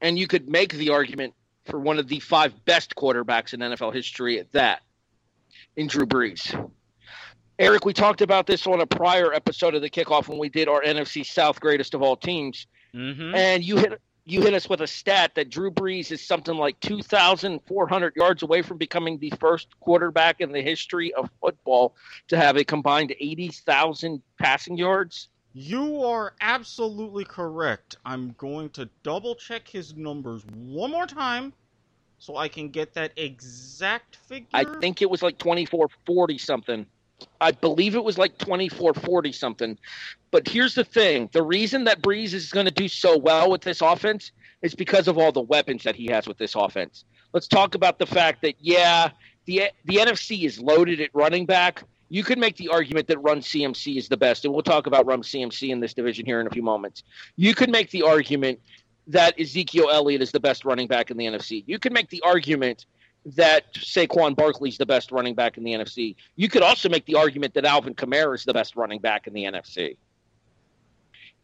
And 0.00 0.18
you 0.18 0.26
could 0.26 0.48
make 0.48 0.72
the 0.72 0.90
argument 0.90 1.34
for 1.66 1.78
one 1.78 2.00
of 2.00 2.08
the 2.08 2.18
five 2.18 2.64
best 2.64 2.96
quarterbacks 2.96 3.54
in 3.54 3.60
NFL 3.60 3.94
history 3.94 4.40
at 4.40 4.50
that, 4.52 4.82
in 5.76 5.86
Drew 5.86 6.06
Brees. 6.06 6.70
Erik, 7.60 7.84
we 7.84 7.92
talked 7.92 8.22
about 8.22 8.48
this 8.48 8.66
on 8.66 8.80
a 8.80 8.86
prior 8.86 9.32
episode 9.32 9.76
of 9.76 9.82
the 9.82 9.90
kickoff 9.90 10.26
when 10.26 10.38
we 10.38 10.48
did 10.48 10.66
our 10.66 10.82
NFC 10.82 11.24
South 11.24 11.60
greatest 11.60 11.94
of 11.94 12.02
all 12.02 12.16
teams, 12.16 12.66
Mm-hmm. 12.94 13.34
and 13.34 13.64
you 13.64 13.78
hit 13.78 13.98
you 14.24 14.42
hit 14.42 14.54
us 14.54 14.68
with 14.68 14.80
a 14.80 14.86
stat 14.86 15.34
that 15.34 15.50
Drew 15.50 15.70
Brees 15.70 16.12
is 16.12 16.24
something 16.24 16.56
like 16.56 16.78
2,400 16.80 18.16
yards 18.16 18.42
away 18.42 18.62
from 18.62 18.78
becoming 18.78 19.18
the 19.18 19.32
first 19.40 19.68
quarterback 19.80 20.40
in 20.40 20.52
the 20.52 20.62
history 20.62 21.12
of 21.14 21.30
football 21.40 21.94
to 22.28 22.36
have 22.36 22.56
a 22.56 22.64
combined 22.64 23.14
80,000 23.18 24.22
passing 24.38 24.76
yards. 24.76 25.28
You 25.54 26.02
are 26.04 26.34
absolutely 26.40 27.24
correct. 27.24 27.96
I'm 28.04 28.34
going 28.38 28.70
to 28.70 28.88
double 29.02 29.34
check 29.34 29.68
his 29.68 29.94
numbers 29.96 30.44
one 30.46 30.90
more 30.90 31.06
time 31.06 31.52
so 32.18 32.36
I 32.36 32.48
can 32.48 32.68
get 32.68 32.94
that 32.94 33.12
exact 33.16 34.16
figure. 34.16 34.48
I 34.54 34.64
think 34.80 35.02
it 35.02 35.10
was 35.10 35.22
like 35.22 35.38
2440 35.38 36.38
something. 36.38 36.86
I 37.40 37.52
believe 37.52 37.94
it 37.94 38.04
was 38.04 38.18
like 38.18 38.38
2440 38.38 39.32
something. 39.32 39.78
But 40.30 40.48
here's 40.48 40.74
the 40.74 40.84
thing 40.84 41.28
the 41.32 41.42
reason 41.42 41.84
that 41.84 42.02
Brees 42.02 42.32
is 42.32 42.50
going 42.50 42.66
to 42.66 42.72
do 42.72 42.88
so 42.88 43.18
well 43.18 43.50
with 43.50 43.62
this 43.62 43.80
offense 43.80 44.32
is 44.62 44.74
because 44.74 45.08
of 45.08 45.18
all 45.18 45.32
the 45.32 45.40
weapons 45.40 45.82
that 45.84 45.96
he 45.96 46.06
has 46.06 46.26
with 46.26 46.38
this 46.38 46.54
offense. 46.54 47.04
Let's 47.32 47.48
talk 47.48 47.74
about 47.74 47.98
the 47.98 48.06
fact 48.06 48.42
that, 48.42 48.54
yeah, 48.60 49.10
the, 49.46 49.70
the 49.84 49.96
NFC 49.96 50.44
is 50.44 50.60
loaded 50.60 51.00
at 51.00 51.10
running 51.14 51.46
back. 51.46 51.82
You 52.08 52.22
could 52.22 52.38
make 52.38 52.56
the 52.56 52.68
argument 52.68 53.08
that 53.08 53.18
Run 53.18 53.40
CMC 53.40 53.96
is 53.96 54.08
the 54.08 54.18
best, 54.18 54.44
and 54.44 54.52
we'll 54.52 54.62
talk 54.62 54.86
about 54.86 55.06
Run 55.06 55.22
CMC 55.22 55.70
in 55.70 55.80
this 55.80 55.94
division 55.94 56.26
here 56.26 56.40
in 56.40 56.46
a 56.46 56.50
few 56.50 56.62
moments. 56.62 57.02
You 57.36 57.54
could 57.54 57.70
make 57.70 57.90
the 57.90 58.02
argument 58.02 58.60
that 59.08 59.38
Ezekiel 59.40 59.88
Elliott 59.90 60.22
is 60.22 60.30
the 60.30 60.40
best 60.40 60.64
running 60.64 60.86
back 60.86 61.10
in 61.10 61.16
the 61.16 61.24
NFC. 61.24 61.64
You 61.66 61.78
could 61.78 61.92
make 61.92 62.10
the 62.10 62.22
argument 62.22 62.86
that 63.24 63.74
Saquon 63.74 64.34
Barkley 64.34 64.68
is 64.68 64.78
the 64.78 64.86
best 64.86 65.12
running 65.12 65.34
back 65.34 65.56
in 65.56 65.64
the 65.64 65.72
NFC. 65.72 66.16
You 66.36 66.48
could 66.48 66.62
also 66.62 66.88
make 66.88 67.06
the 67.06 67.14
argument 67.14 67.54
that 67.54 67.64
Alvin 67.64 67.94
Kamara 67.94 68.34
is 68.34 68.44
the 68.44 68.52
best 68.52 68.76
running 68.76 69.00
back 69.00 69.26
in 69.26 69.32
the 69.32 69.44
NFC. 69.44 69.96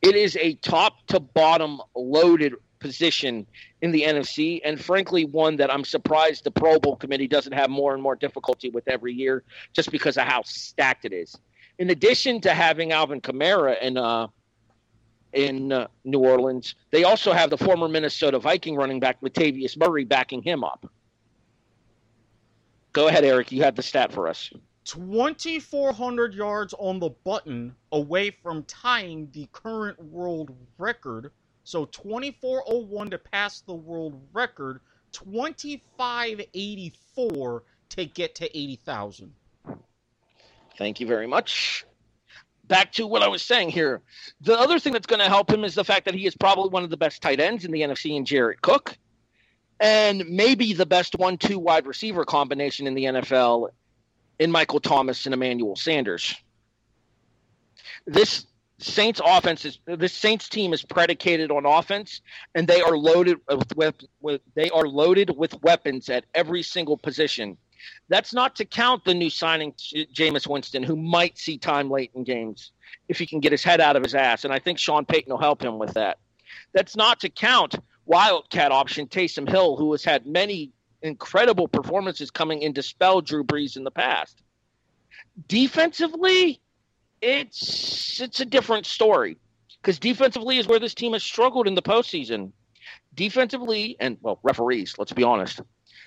It 0.02 0.14
is 0.14 0.36
a 0.36 0.54
top 0.54 1.06
to 1.08 1.20
bottom 1.20 1.80
loaded 1.94 2.54
position 2.78 3.46
in 3.82 3.90
the 3.90 4.02
NFC, 4.02 4.60
and 4.64 4.80
frankly, 4.80 5.24
one 5.24 5.56
that 5.56 5.72
I'm 5.72 5.84
surprised 5.84 6.44
the 6.44 6.50
Pro 6.50 6.78
Bowl 6.78 6.96
committee 6.96 7.26
doesn't 7.26 7.52
have 7.52 7.70
more 7.70 7.94
and 7.94 8.02
more 8.02 8.14
difficulty 8.14 8.70
with 8.70 8.86
every 8.88 9.12
year 9.12 9.42
just 9.72 9.90
because 9.90 10.16
of 10.16 10.24
how 10.24 10.42
stacked 10.44 11.04
it 11.04 11.12
is. 11.12 11.36
In 11.78 11.90
addition 11.90 12.40
to 12.42 12.54
having 12.54 12.92
Alvin 12.92 13.20
Kamara 13.20 13.80
in, 13.80 13.96
uh, 13.96 14.28
in 15.32 15.72
uh, 15.72 15.88
New 16.04 16.20
Orleans, 16.20 16.74
they 16.90 17.04
also 17.04 17.32
have 17.32 17.50
the 17.50 17.58
former 17.58 17.88
Minnesota 17.88 18.38
Viking 18.38 18.76
running 18.76 19.00
back 19.00 19.20
Latavius 19.20 19.76
Murray 19.76 20.04
backing 20.04 20.42
him 20.42 20.64
up. 20.64 20.88
Go 22.92 23.08
ahead, 23.08 23.24
Erik. 23.24 23.50
You 23.52 23.62
have 23.62 23.74
the 23.74 23.82
stat 23.82 24.12
for 24.12 24.28
us. 24.28 24.50
2,400 24.84 26.34
yards 26.34 26.74
on 26.78 26.98
the 26.98 27.10
button 27.10 27.74
away 27.92 28.30
from 28.30 28.62
tying 28.64 29.30
the 29.32 29.46
current 29.52 30.02
world 30.02 30.54
record. 30.78 31.30
So 31.64 31.84
2401 31.86 33.10
to 33.10 33.18
pass 33.18 33.60
the 33.60 33.74
world 33.74 34.18
record, 34.32 34.80
2584 35.12 37.62
to 37.90 38.04
get 38.06 38.34
to 38.36 38.58
80,000. 38.58 39.34
Thank 40.78 41.00
you 41.00 41.06
very 41.06 41.26
much. 41.26 41.84
Back 42.68 42.92
to 42.92 43.06
what 43.06 43.22
I 43.22 43.28
was 43.28 43.42
saying 43.42 43.68
here. 43.70 44.00
The 44.40 44.58
other 44.58 44.78
thing 44.78 44.94
that's 44.94 45.06
going 45.06 45.20
to 45.20 45.28
help 45.28 45.50
him 45.50 45.64
is 45.64 45.74
the 45.74 45.84
fact 45.84 46.06
that 46.06 46.14
he 46.14 46.26
is 46.26 46.34
probably 46.34 46.70
one 46.70 46.84
of 46.84 46.90
the 46.90 46.96
best 46.96 47.20
tight 47.20 47.40
ends 47.40 47.66
in 47.66 47.72
the 47.72 47.82
NFC 47.82 48.16
and 48.16 48.26
Jared 48.26 48.62
Cook, 48.62 48.96
and 49.80 50.28
maybe 50.28 50.72
the 50.72 50.86
best 50.86 51.16
one-two 51.16 51.58
wide 51.58 51.86
receiver 51.86 52.24
combination 52.24 52.86
in 52.86 52.94
the 52.94 53.04
NFL 53.04 53.70
in 54.38 54.50
Michael 54.50 54.80
Thomas 54.80 55.26
and 55.26 55.34
Emmanuel 55.34 55.76
Sanders. 55.76 56.34
This 58.06 58.46
Saints 58.80 59.20
offense 59.24 59.64
is 59.64 59.78
this 59.86 60.12
Saints 60.12 60.48
team 60.48 60.72
is 60.72 60.82
predicated 60.84 61.50
on 61.50 61.66
offense, 61.66 62.20
and 62.54 62.68
they 62.68 62.80
are 62.80 62.96
loaded 62.96 63.38
with, 63.48 63.76
with, 63.76 63.94
with 64.20 64.40
they 64.54 64.70
are 64.70 64.86
loaded 64.86 65.36
with 65.36 65.60
weapons 65.62 66.08
at 66.08 66.24
every 66.32 66.62
single 66.62 66.96
position. 66.96 67.56
That's 68.08 68.32
not 68.32 68.56
to 68.56 68.64
count 68.64 69.04
the 69.04 69.14
new 69.14 69.30
signing 69.30 69.72
Jameis 69.72 70.46
Winston, 70.46 70.84
who 70.84 70.94
might 70.94 71.38
see 71.38 71.58
time 71.58 71.90
late 71.90 72.12
in 72.14 72.22
games 72.22 72.70
if 73.08 73.18
he 73.18 73.26
can 73.26 73.40
get 73.40 73.52
his 73.52 73.64
head 73.64 73.80
out 73.80 73.96
of 73.96 74.04
his 74.04 74.14
ass, 74.14 74.44
and 74.44 74.52
I 74.52 74.60
think 74.60 74.78
Sean 74.78 75.04
Payton 75.04 75.32
will 75.32 75.40
help 75.40 75.62
him 75.62 75.78
with 75.78 75.94
that. 75.94 76.18
That's 76.72 76.96
not 76.96 77.20
to 77.20 77.28
count 77.28 77.74
wildcat 78.08 78.72
option 78.72 79.06
Taysom 79.06 79.48
Hill, 79.48 79.76
who 79.76 79.92
has 79.92 80.02
had 80.02 80.26
many 80.26 80.72
incredible 81.02 81.68
performances 81.68 82.30
coming 82.30 82.62
in 82.62 82.74
to 82.74 82.82
spell 82.82 83.20
Drew 83.20 83.44
Brees 83.44 83.76
in 83.76 83.84
the 83.84 83.90
past. 83.90 84.42
Defensively, 85.46 86.60
it's 87.20 88.20
it's 88.20 88.40
a 88.40 88.44
different 88.44 88.86
story 88.86 89.36
because 89.80 89.98
defensively 89.98 90.58
is 90.58 90.66
where 90.66 90.80
this 90.80 90.94
team 90.94 91.12
has 91.12 91.22
struggled 91.22 91.68
in 91.68 91.74
the 91.74 91.82
postseason. 91.82 92.50
Defensively, 93.14 93.96
and 94.00 94.16
well, 94.22 94.38
referees, 94.42 94.94
let's 94.98 95.12
be 95.12 95.22
honest, 95.22 95.60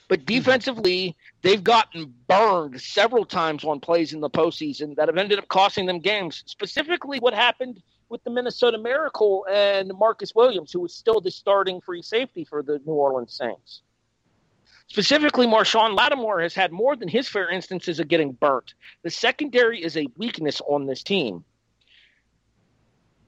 but 0.07 0.19
mm-hmm. 0.19 0.25
defensively, 0.25 1.15
they've 1.41 1.63
gotten 1.63 2.13
burned 2.27 2.81
several 2.81 3.25
times 3.25 3.63
on 3.63 3.79
plays 3.79 4.13
in 4.13 4.21
the 4.21 4.29
postseason 4.29 4.95
that 4.95 5.07
have 5.07 5.17
ended 5.17 5.37
up 5.39 5.47
costing 5.47 5.85
them 5.85 5.99
games. 5.99 6.43
Specifically, 6.47 7.19
what 7.19 7.33
happened 7.33 7.81
with 8.11 8.23
the 8.25 8.29
Minnesota 8.29 8.77
Miracle 8.77 9.47
and 9.49 9.91
Marcus 9.97 10.35
Williams, 10.35 10.71
who 10.71 10.81
was 10.81 10.93
still 10.93 11.21
the 11.21 11.31
starting 11.31 11.79
free 11.79 12.01
safety 12.01 12.43
for 12.43 12.61
the 12.61 12.79
New 12.85 12.93
Orleans 12.93 13.33
Saints. 13.33 13.81
Specifically, 14.87 15.47
Marshon 15.47 15.95
Lattimore 15.95 16.41
has 16.41 16.53
had 16.53 16.73
more 16.73 16.97
than 16.97 17.07
his 17.07 17.29
fair 17.29 17.49
instances 17.49 18.01
of 18.01 18.09
getting 18.09 18.33
burnt. 18.33 18.73
The 19.03 19.09
secondary 19.09 19.81
is 19.81 19.95
a 19.95 20.09
weakness 20.17 20.61
on 20.67 20.85
this 20.85 21.01
team. 21.01 21.45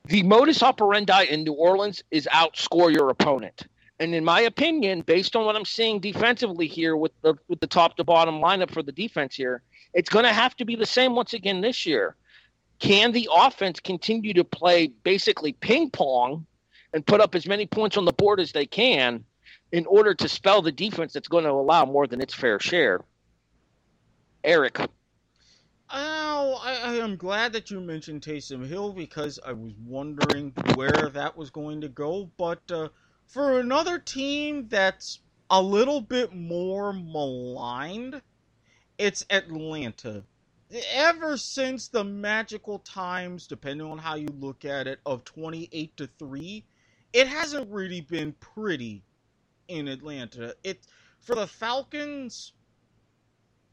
The 0.05 0.23
modus 0.23 0.61
operandi 0.61 1.23
in 1.23 1.45
New 1.45 1.53
Orleans 1.53 2.03
is 2.11 2.27
outscore 2.29 2.93
your 2.93 3.09
opponent. 3.09 3.65
And 3.99 4.13
in 4.13 4.25
my 4.25 4.41
opinion, 4.41 4.99
based 5.01 5.37
on 5.37 5.45
what 5.45 5.55
I'm 5.55 5.63
seeing 5.63 6.01
defensively 6.01 6.67
here 6.67 6.97
with 6.97 7.13
the 7.21 7.35
with 7.47 7.61
the 7.61 7.67
top 7.67 7.95
to 7.95 8.03
bottom 8.03 8.41
lineup 8.41 8.71
for 8.71 8.83
the 8.83 8.91
defense 8.91 9.33
here, 9.33 9.61
it's 9.93 10.09
going 10.09 10.25
to 10.25 10.33
have 10.33 10.57
to 10.57 10.65
be 10.65 10.75
the 10.75 10.85
same 10.85 11.15
once 11.15 11.33
again 11.33 11.61
this 11.61 11.85
year. 11.85 12.17
Can 12.83 13.13
the 13.13 13.29
offense 13.33 13.79
continue 13.79 14.33
to 14.33 14.43
play 14.43 14.87
basically 14.87 15.53
ping 15.53 15.89
pong 15.89 16.45
and 16.91 17.05
put 17.05 17.21
up 17.21 17.33
as 17.33 17.47
many 17.47 17.65
points 17.65 17.95
on 17.95 18.03
the 18.03 18.11
board 18.11 18.41
as 18.41 18.51
they 18.51 18.65
can 18.65 19.23
in 19.71 19.85
order 19.85 20.13
to 20.13 20.27
spell 20.27 20.61
the 20.61 20.73
defense 20.73 21.13
that's 21.13 21.29
going 21.29 21.45
to 21.45 21.51
allow 21.51 21.85
more 21.85 22.07
than 22.07 22.19
its 22.19 22.33
fair 22.33 22.59
share? 22.59 22.99
Erik. 24.43 24.77
Oh, 25.89 26.59
I, 26.61 26.95
am 26.95 27.15
glad 27.15 27.53
that 27.53 27.71
you 27.71 27.79
mentioned 27.79 28.21
Taysom 28.21 28.67
Hill 28.67 28.91
because 28.91 29.39
I 29.47 29.53
was 29.53 29.71
wondering 29.85 30.51
where 30.75 31.09
that 31.13 31.37
was 31.37 31.49
going 31.51 31.79
to 31.79 31.87
go. 31.87 32.29
But 32.35 32.69
uh, 32.69 32.89
for 33.27 33.61
another 33.61 33.97
team 33.97 34.67
that's 34.67 35.19
a 35.49 35.61
little 35.61 36.01
bit 36.01 36.35
more 36.35 36.91
maligned, 36.91 38.21
it's 38.97 39.25
Atlanta. 39.29 40.25
Ever 40.91 41.37
since 41.37 41.87
the 41.87 42.03
magical 42.03 42.79
times, 42.79 43.47
depending 43.47 43.85
on 43.85 43.99
how 43.99 44.15
you 44.15 44.27
look 44.39 44.65
at 44.65 44.87
it, 44.87 44.99
of 45.05 45.23
28 45.23 45.97
to 45.97 46.07
3, 46.17 46.65
it 47.13 47.27
hasn't 47.27 47.69
really 47.69 48.01
been 48.01 48.33
pretty 48.33 49.03
in 49.67 49.87
Atlanta. 49.87 50.55
It 50.63 50.87
for 51.21 51.35
the 51.35 51.47
Falcons 51.47 52.53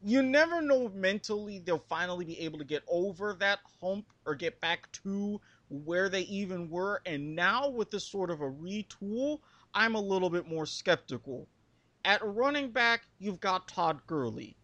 you 0.03 0.23
never 0.23 0.63
know 0.63 0.89
mentally 0.95 1.59
they'll 1.59 1.85
finally 1.89 2.25
be 2.25 2.41
able 2.41 2.59
to 2.59 2.65
get 2.65 2.83
over 2.89 3.35
that 3.35 3.59
hump 3.81 4.07
or 4.25 4.35
get 4.35 4.61
back 4.61 4.91
to 4.93 5.41
where 5.69 6.09
they 6.09 6.23
even 6.23 6.71
were. 6.71 7.03
And 7.05 7.35
now 7.37 7.69
with 7.69 7.91
this 7.91 8.07
sort 8.07 8.31
of 8.31 8.41
a 8.41 8.51
retool, 8.51 9.41
I'm 9.75 9.95
a 9.95 10.01
little 10.01 10.31
bit 10.31 10.49
more 10.49 10.67
skeptical. 10.67 11.49
At 12.05 12.25
running 12.25 12.71
back, 12.71 13.03
you've 13.19 13.41
got 13.41 13.69
Todd 13.69 14.01
Gurley. 14.07 14.57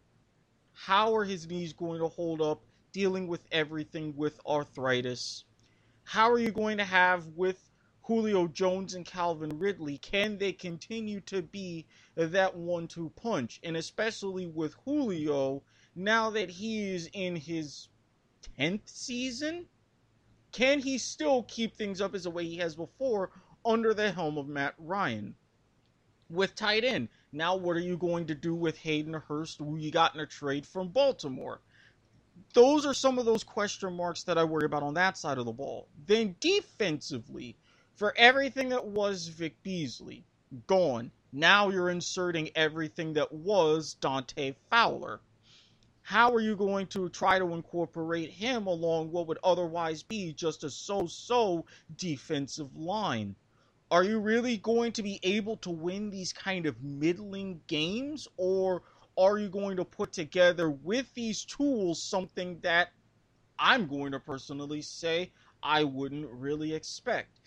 How 0.79 1.17
are 1.17 1.25
his 1.25 1.49
knees 1.49 1.73
going 1.73 2.01
to 2.01 2.09
hold 2.09 2.43
up 2.43 2.63
dealing 2.93 3.27
with 3.29 3.41
everything 3.51 4.15
with 4.15 4.39
arthritis? 4.47 5.45
How 6.05 6.31
are 6.31 6.39
you 6.39 6.53
going 6.53 6.77
to 6.77 6.85
have 6.85 7.27
with 7.29 7.71
Julio 8.03 8.47
Jones 8.47 8.95
and 8.95 9.05
Calvin 9.05 9.59
Ridley? 9.59 9.97
Can 9.99 10.37
they 10.37 10.53
continue 10.53 11.21
to 11.23 11.41
be 11.41 11.87
that 12.15 12.55
one 12.55 12.89
two 12.89 13.11
punch? 13.17 13.59
And 13.65 13.77
especially 13.77 14.47
with 14.47 14.75
Julio, 14.85 15.63
now 15.95 16.31
that 16.31 16.51
he 16.51 16.95
is 16.95 17.09
in 17.15 17.37
his 17.37 17.89
10th 18.59 18.87
season, 18.87 19.67
can 20.53 20.79
he 20.79 20.99
still 20.99 21.43
keep 21.45 21.75
things 21.75 22.03
up 22.03 22.15
as 22.15 22.25
the 22.25 22.31
way 22.31 22.45
he 22.45 22.59
has 22.59 22.77
before 22.77 23.31
under 23.65 23.95
the 23.95 24.13
helm 24.13 24.37
of 24.37 24.47
Matt 24.47 24.75
Ryan? 24.79 25.37
With 26.29 26.57
tight 26.57 26.83
end, 26.83 27.09
now 27.31 27.55
what 27.55 27.77
are 27.77 27.81
you 27.81 27.97
going 27.97 28.27
to 28.27 28.35
do 28.35 28.53
with 28.53 28.79
Hayden 28.79 29.15
Hurst, 29.15 29.59
who 29.59 29.77
you 29.77 29.93
got 29.93 30.15
in 30.15 30.21
a 30.21 30.27
trade 30.27 30.67
from 30.67 30.89
Baltimore? 30.89 31.61
Those 32.53 32.85
are 32.85 32.95
some 32.95 33.19
of 33.19 33.27
those 33.27 33.45
question 33.45 33.93
marks 33.95 34.25
that 34.25 34.37
I 34.37 34.43
worry 34.43 34.67
about 34.67 34.83
on 34.83 34.95
that 34.95 35.17
side 35.17 35.39
of 35.39 35.47
the 35.47 35.53
ball. 35.53 35.87
Then 36.07 36.35
defensively, 36.41 37.57
for 37.95 38.13
everything 38.17 38.71
that 38.71 38.85
was 38.85 39.29
Vic 39.29 39.63
Beasley, 39.63 40.25
gone. 40.67 41.13
Now 41.33 41.69
you're 41.69 41.91
inserting 41.91 42.51
everything 42.57 43.13
that 43.13 43.33
was 43.33 43.95
Dante 43.95 44.55
Fowler. 44.69 45.21
How 46.03 46.33
are 46.33 46.41
you 46.41 46.57
going 46.57 46.89
to 46.89 47.09
try 47.09 47.39
to 47.39 47.55
incorporate 47.55 48.31
him 48.31 48.67
along 48.67 49.13
what 49.13 49.27
would 49.29 49.39
otherwise 49.45 50.03
be 50.03 50.33
just 50.33 50.65
a 50.65 50.71
so 50.71 51.07
so 51.07 51.67
defensive 51.97 52.77
line? 52.77 53.37
Are 53.91 54.05
you 54.05 54.19
really 54.19 54.57
going 54.57 54.93
to 54.93 55.03
be 55.03 55.21
able 55.23 55.57
to 55.59 55.71
win 55.71 56.11
these 56.11 56.33
kind 56.33 56.67
of 56.67 56.83
middling 56.83 57.61
games? 57.67 58.27
Or 58.37 58.83
are 59.17 59.39
you 59.39 59.49
going 59.49 59.77
to 59.77 59.85
put 59.85 60.13
together 60.13 60.71
with 60.71 61.13
these 61.15 61.45
tools 61.45 62.03
something 62.03 62.59
that 62.63 62.89
I'm 63.59 63.87
going 63.87 64.13
to 64.13 64.21
personally 64.21 64.83
say 64.83 65.33
I 65.63 65.85
wouldn't 65.85 66.29
really 66.31 66.75
expect? 66.75 67.39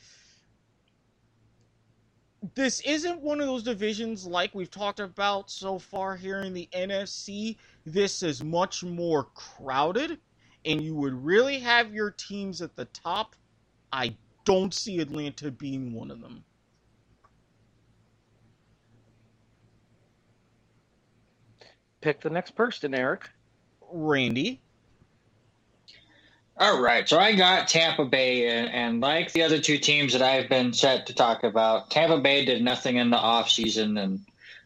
this 2.56 2.80
isn't 2.82 3.22
one 3.22 3.41
of 3.41 3.48
those 3.48 3.64
divisions 3.64 4.26
like 4.26 4.56
we've 4.56 4.72
talked 4.72 4.99
about 4.99 5.49
so 5.52 5.78
far 5.78 6.16
here 6.16 6.40
in 6.40 6.53
the 6.53 6.70
NFC. 6.74 7.57
This 7.86 8.24
is 8.24 8.44
much 8.44 8.84
more 8.84 9.26
crowded, 9.26 10.20
and 10.66 10.82
you 10.82 10.95
would 10.95 11.14
really 11.14 11.60
have 11.60 11.94
your 11.94 12.11
teams 12.11 12.61
at 12.61 12.76
the 12.76 12.86
top. 12.86 13.36
I 13.91 14.16
don't 14.49 14.73
see 14.73 14.97
Atlanta 14.97 15.51
being 15.51 15.93
one 15.93 16.09
of 16.09 16.21
them. 16.21 16.43
Pick 22.01 22.21
the 22.21 22.31
next 22.31 22.55
person, 22.55 22.95
Erik. 22.95 23.30
Randy. 23.91 24.59
All 26.57 26.81
right, 26.81 27.07
so 27.07 27.19
I 27.19 27.35
got 27.35 27.67
Tampa 27.67 28.05
Bay, 28.05 28.47
and, 28.47 28.69
and, 28.69 29.01
like 29.01 29.34
the 29.34 29.43
other 29.43 29.59
two 29.59 29.77
teams 29.77 30.13
that 30.13 30.23
I've 30.23 30.49
been 30.49 30.73
set 30.73 31.05
to 31.05 31.13
talk 31.13 31.43
about, 31.43 31.91
Tampa 31.91 32.17
Bay 32.19 32.43
did 32.43 32.63
nothing 32.63 32.97
in 32.97 33.11
the 33.11 33.17
offseason, 33.17 34.01
and 34.01 34.19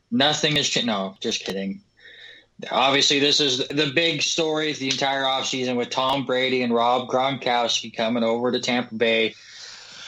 nothing 0.09 0.55
is 0.55 0.85
no, 0.85 1.17
just 1.19 1.43
kidding. 1.43 1.81
Obviously, 2.71 3.19
this 3.19 3.41
is 3.41 3.67
the 3.67 3.91
big 3.93 4.21
story 4.21 4.71
the 4.71 4.89
entire 4.89 5.23
offseason 5.23 5.75
with 5.75 5.89
Tom 5.89 6.25
Brady 6.25 6.63
and 6.63 6.73
Rob 6.73 7.09
Gronkowski 7.09 7.93
coming 7.93 8.23
over 8.23 8.49
to 8.49 8.61
Tampa 8.61 8.95
Bay, 8.95 9.35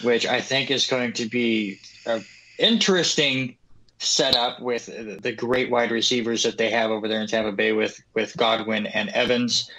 which 0.02 0.26
I 0.26 0.42
think 0.42 0.72
is 0.72 0.88
going 0.88 1.14
to 1.14 1.26
be 1.26 1.80
an 2.06 2.24
interesting 2.58 3.56
setup 4.00 4.62
with 4.62 4.88
the 5.22 5.32
great 5.32 5.72
wide 5.72 5.92
receivers 5.92 6.44
that 6.44 6.58
they 6.58 6.70
have 6.70 6.92
over 6.92 7.08
there 7.08 7.22
in 7.22 7.28
Tampa 7.28 7.52
Bay 7.52 7.72
with 7.72 8.02
with 8.14 8.36
Godwin 8.38 8.88
and 8.88 9.10
Evans. 9.10 9.70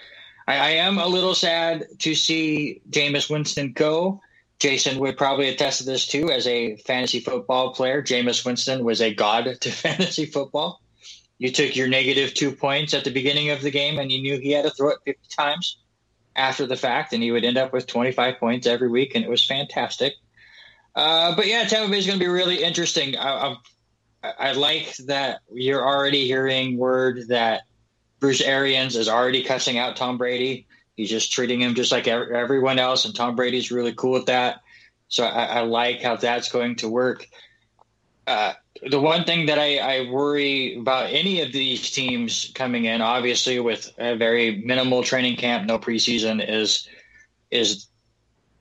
I, 0.48 0.56
I 0.56 0.70
am 0.70 0.98
a 0.98 1.06
little 1.06 1.34
sad 1.34 1.86
to 2.00 2.14
see 2.14 2.80
Jameis 2.90 3.30
Winston 3.30 3.72
go. 3.72 4.20
Jason 4.58 4.98
would 5.00 5.18
probably 5.18 5.48
attest 5.48 5.78
to 5.78 5.84
this 5.84 6.06
too 6.06 6.30
as 6.30 6.46
a 6.46 6.76
fantasy 6.76 7.20
football 7.20 7.74
player. 7.74 8.02
Jameis 8.02 8.44
Winston 8.44 8.84
was 8.84 9.02
a 9.02 9.14
god 9.14 9.44
to 9.60 9.70
fantasy 9.70 10.26
football. 10.26 10.80
You 11.38 11.52
took 11.52 11.76
your 11.76 11.88
negative 11.88 12.32
two 12.32 12.52
points 12.52 12.94
at 12.94 13.04
the 13.04 13.10
beginning 13.10 13.50
of 13.50 13.60
the 13.60 13.70
game 13.70 13.98
and 13.98 14.10
you 14.10 14.22
knew 14.22 14.40
he 14.40 14.52
had 14.52 14.64
to 14.64 14.70
throw 14.70 14.90
it 14.90 14.98
50 15.04 15.20
times 15.28 15.76
after 16.36 16.66
the 16.66 16.76
fact, 16.76 17.12
and 17.12 17.22
he 17.22 17.32
would 17.32 17.44
end 17.44 17.58
up 17.58 17.72
with 17.72 17.86
25 17.86 18.38
points 18.38 18.66
every 18.66 18.88
week, 18.88 19.14
and 19.14 19.24
it 19.24 19.30
was 19.30 19.44
fantastic. 19.44 20.14
Uh, 20.94 21.34
but 21.34 21.46
yeah, 21.46 21.64
Tampa 21.64 21.90
Bay 21.90 21.98
is 21.98 22.06
going 22.06 22.18
to 22.18 22.24
be 22.24 22.30
really 22.30 22.62
interesting. 22.62 23.16
I, 23.16 23.56
I, 24.22 24.32
I 24.38 24.52
like 24.52 24.96
that 25.06 25.40
you're 25.52 25.86
already 25.86 26.26
hearing 26.26 26.78
word 26.78 27.28
that 27.28 27.62
Bruce 28.20 28.40
Arians 28.40 28.96
is 28.96 29.08
already 29.08 29.42
cussing 29.42 29.78
out 29.78 29.96
Tom 29.96 30.18
Brady. 30.18 30.66
He's 30.96 31.10
just 31.10 31.32
treating 31.32 31.60
him 31.60 31.74
just 31.74 31.92
like 31.92 32.08
everyone 32.08 32.78
else, 32.78 33.04
and 33.04 33.14
Tom 33.14 33.36
Brady's 33.36 33.70
really 33.70 33.92
cool 33.92 34.12
with 34.12 34.26
that. 34.26 34.60
So 35.08 35.24
I, 35.24 35.44
I 35.44 35.60
like 35.60 36.02
how 36.02 36.16
that's 36.16 36.50
going 36.50 36.76
to 36.76 36.88
work. 36.88 37.28
Uh, 38.26 38.54
the 38.82 39.00
one 39.00 39.24
thing 39.24 39.46
that 39.46 39.58
I, 39.58 39.78
I, 39.78 40.10
worry 40.10 40.76
about 40.76 41.10
any 41.10 41.42
of 41.42 41.52
these 41.52 41.90
teams 41.90 42.50
coming 42.54 42.84
in, 42.84 43.00
obviously 43.00 43.60
with 43.60 43.92
a 43.98 44.16
very 44.16 44.62
minimal 44.64 45.02
training 45.02 45.36
camp, 45.36 45.66
no 45.66 45.78
preseason, 45.78 46.44
is 46.46 46.88
is 47.50 47.86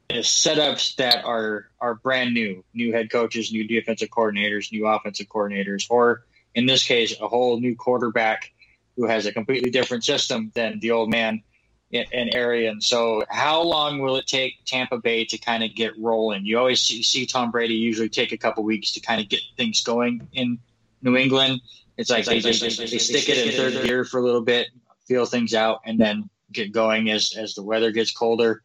is 0.10 0.26
setups 0.28 0.96
that 0.96 1.26
are 1.26 1.70
are 1.80 1.96
brand 1.96 2.34
new, 2.34 2.64
new 2.74 2.94
head 2.94 3.10
coaches, 3.10 3.52
new 3.52 3.68
defensive 3.68 4.10
coordinators, 4.10 4.72
new 4.72 4.88
offensive 4.88 5.28
coordinators, 5.28 5.88
or 5.90 6.26
in 6.54 6.66
this 6.66 6.86
case, 6.86 7.20
a 7.20 7.28
whole 7.28 7.60
new 7.60 7.76
quarterback 7.76 8.52
who 8.96 9.06
has 9.08 9.26
a 9.26 9.34
completely 9.34 9.72
different 9.72 10.04
system 10.04 10.52
than 10.56 10.80
the 10.80 10.92
old 10.92 11.10
man 11.10 11.44
in, 11.92 12.34
area. 12.34 12.72
And 12.72 12.84
So, 12.84 13.24
how 13.30 13.62
long 13.62 14.02
will 14.02 14.16
it 14.18 14.28
take 14.28 14.66
Tampa 14.66 14.98
Bay 14.98 15.26
to 15.26 15.38
kind 15.38 15.64
of 15.64 15.74
get 15.76 15.98
rolling? 15.98 16.46
You 16.46 16.58
always 16.58 16.82
see, 16.82 17.04
see 17.04 17.26
Tom 17.26 17.52
Brady 17.52 17.76
usually 17.76 18.10
take 18.10 18.32
a 18.32 18.38
couple 18.38 18.64
weeks 18.64 18.94
to 18.94 19.00
kind 19.00 19.22
of 19.22 19.30
get 19.30 19.42
things 19.58 19.82
going 19.84 20.28
in 20.34 20.60
New 21.02 21.16
England. 21.16 21.62
It's 21.98 22.10
like 22.10 22.26
they, 22.26 22.40
just, 22.40 22.62
they, 22.62 22.70
stick 22.70 23.30
it 23.30 23.48
in 23.48 23.54
third 23.54 23.86
gear 23.86 24.04
for 24.04 24.20
a 24.20 24.24
little 24.24 24.42
bit, 24.42 24.68
feel 25.08 25.26
things 25.26 25.54
out, 25.54 25.82
and 25.86 26.00
then 26.00 26.30
get 26.52 26.72
going 26.72 27.10
as 27.10 27.34
as 27.38 27.56
the 27.56 27.64
weather 27.64 27.92
gets 27.92 28.12
colder. 28.12 28.62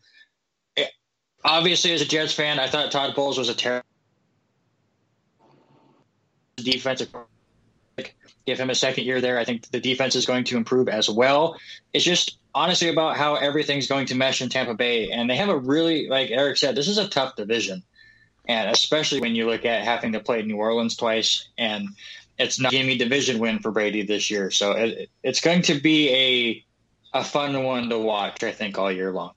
It, 0.75 0.91
obviously, 1.45 1.93
as 1.93 2.03
a 2.03 2.07
Jets 2.07 2.33
fan, 2.33 2.59
I 2.59 2.69
thought 2.69 2.91
Todd 2.91 3.15
Bowles 3.15 3.39
was 3.39 3.49
a 3.49 3.55
terrible 3.55 3.87
defensive 6.57 7.09
give 8.47 8.59
him 8.59 8.71
a 8.71 8.75
second 8.75 9.05
year 9.05 9.21
there. 9.21 9.39
I 9.39 9.45
think 9.45 9.71
the 9.71 9.81
defense 9.81 10.17
is 10.17 10.27
going 10.27 10.45
to 10.45 10.57
improve 10.57 10.89
as 10.89 11.09
well. 11.09 11.57
It's 11.93 12.05
just 12.05 12.40
honestly 12.55 12.89
about 12.89 13.17
how 13.17 13.37
everything's 13.37 13.87
going 13.87 14.07
to 14.07 14.15
mesh 14.15 14.43
in 14.43 14.49
Tampa 14.49 14.75
Bay. 14.75 15.11
And 15.11 15.29
they 15.29 15.37
have 15.37 15.49
a 15.49 15.57
really, 15.59 16.09
like 16.09 16.31
Erik 16.31 16.57
said, 16.57 16.75
this 16.75 16.89
is 16.89 16.99
a 16.99 17.09
tough 17.09 17.37
division. 17.37 17.83
And 18.47 18.71
especially 18.71 19.21
when 19.21 19.35
you 19.35 19.47
look 19.47 19.65
at 19.65 19.85
having 19.85 20.13
to 20.13 20.21
play 20.21 20.43
New 20.43 20.57
Orleans 20.57 20.97
twice, 20.97 21.49
and 21.57 21.89
it's 22.39 22.59
not 22.59 22.73
a 22.73 22.77
gaming 22.77 22.99
division 22.99 23.39
win 23.39 23.61
for 23.61 23.71
Brady 23.71 24.03
this 24.03 24.31
year. 24.31 24.51
So 24.51 24.73
it, 24.73 25.11
it's 25.23 25.41
going 25.41 25.63
to 25.63 25.79
be 25.79 26.65
a, 27.13 27.19
a 27.19 27.25
fun 27.25 27.63
one 27.63 27.91
to 27.91 27.99
watch, 27.99 28.43
I 28.43 28.53
think, 28.53 28.79
all 28.79 28.91
year 28.91 29.13
long. 29.13 29.33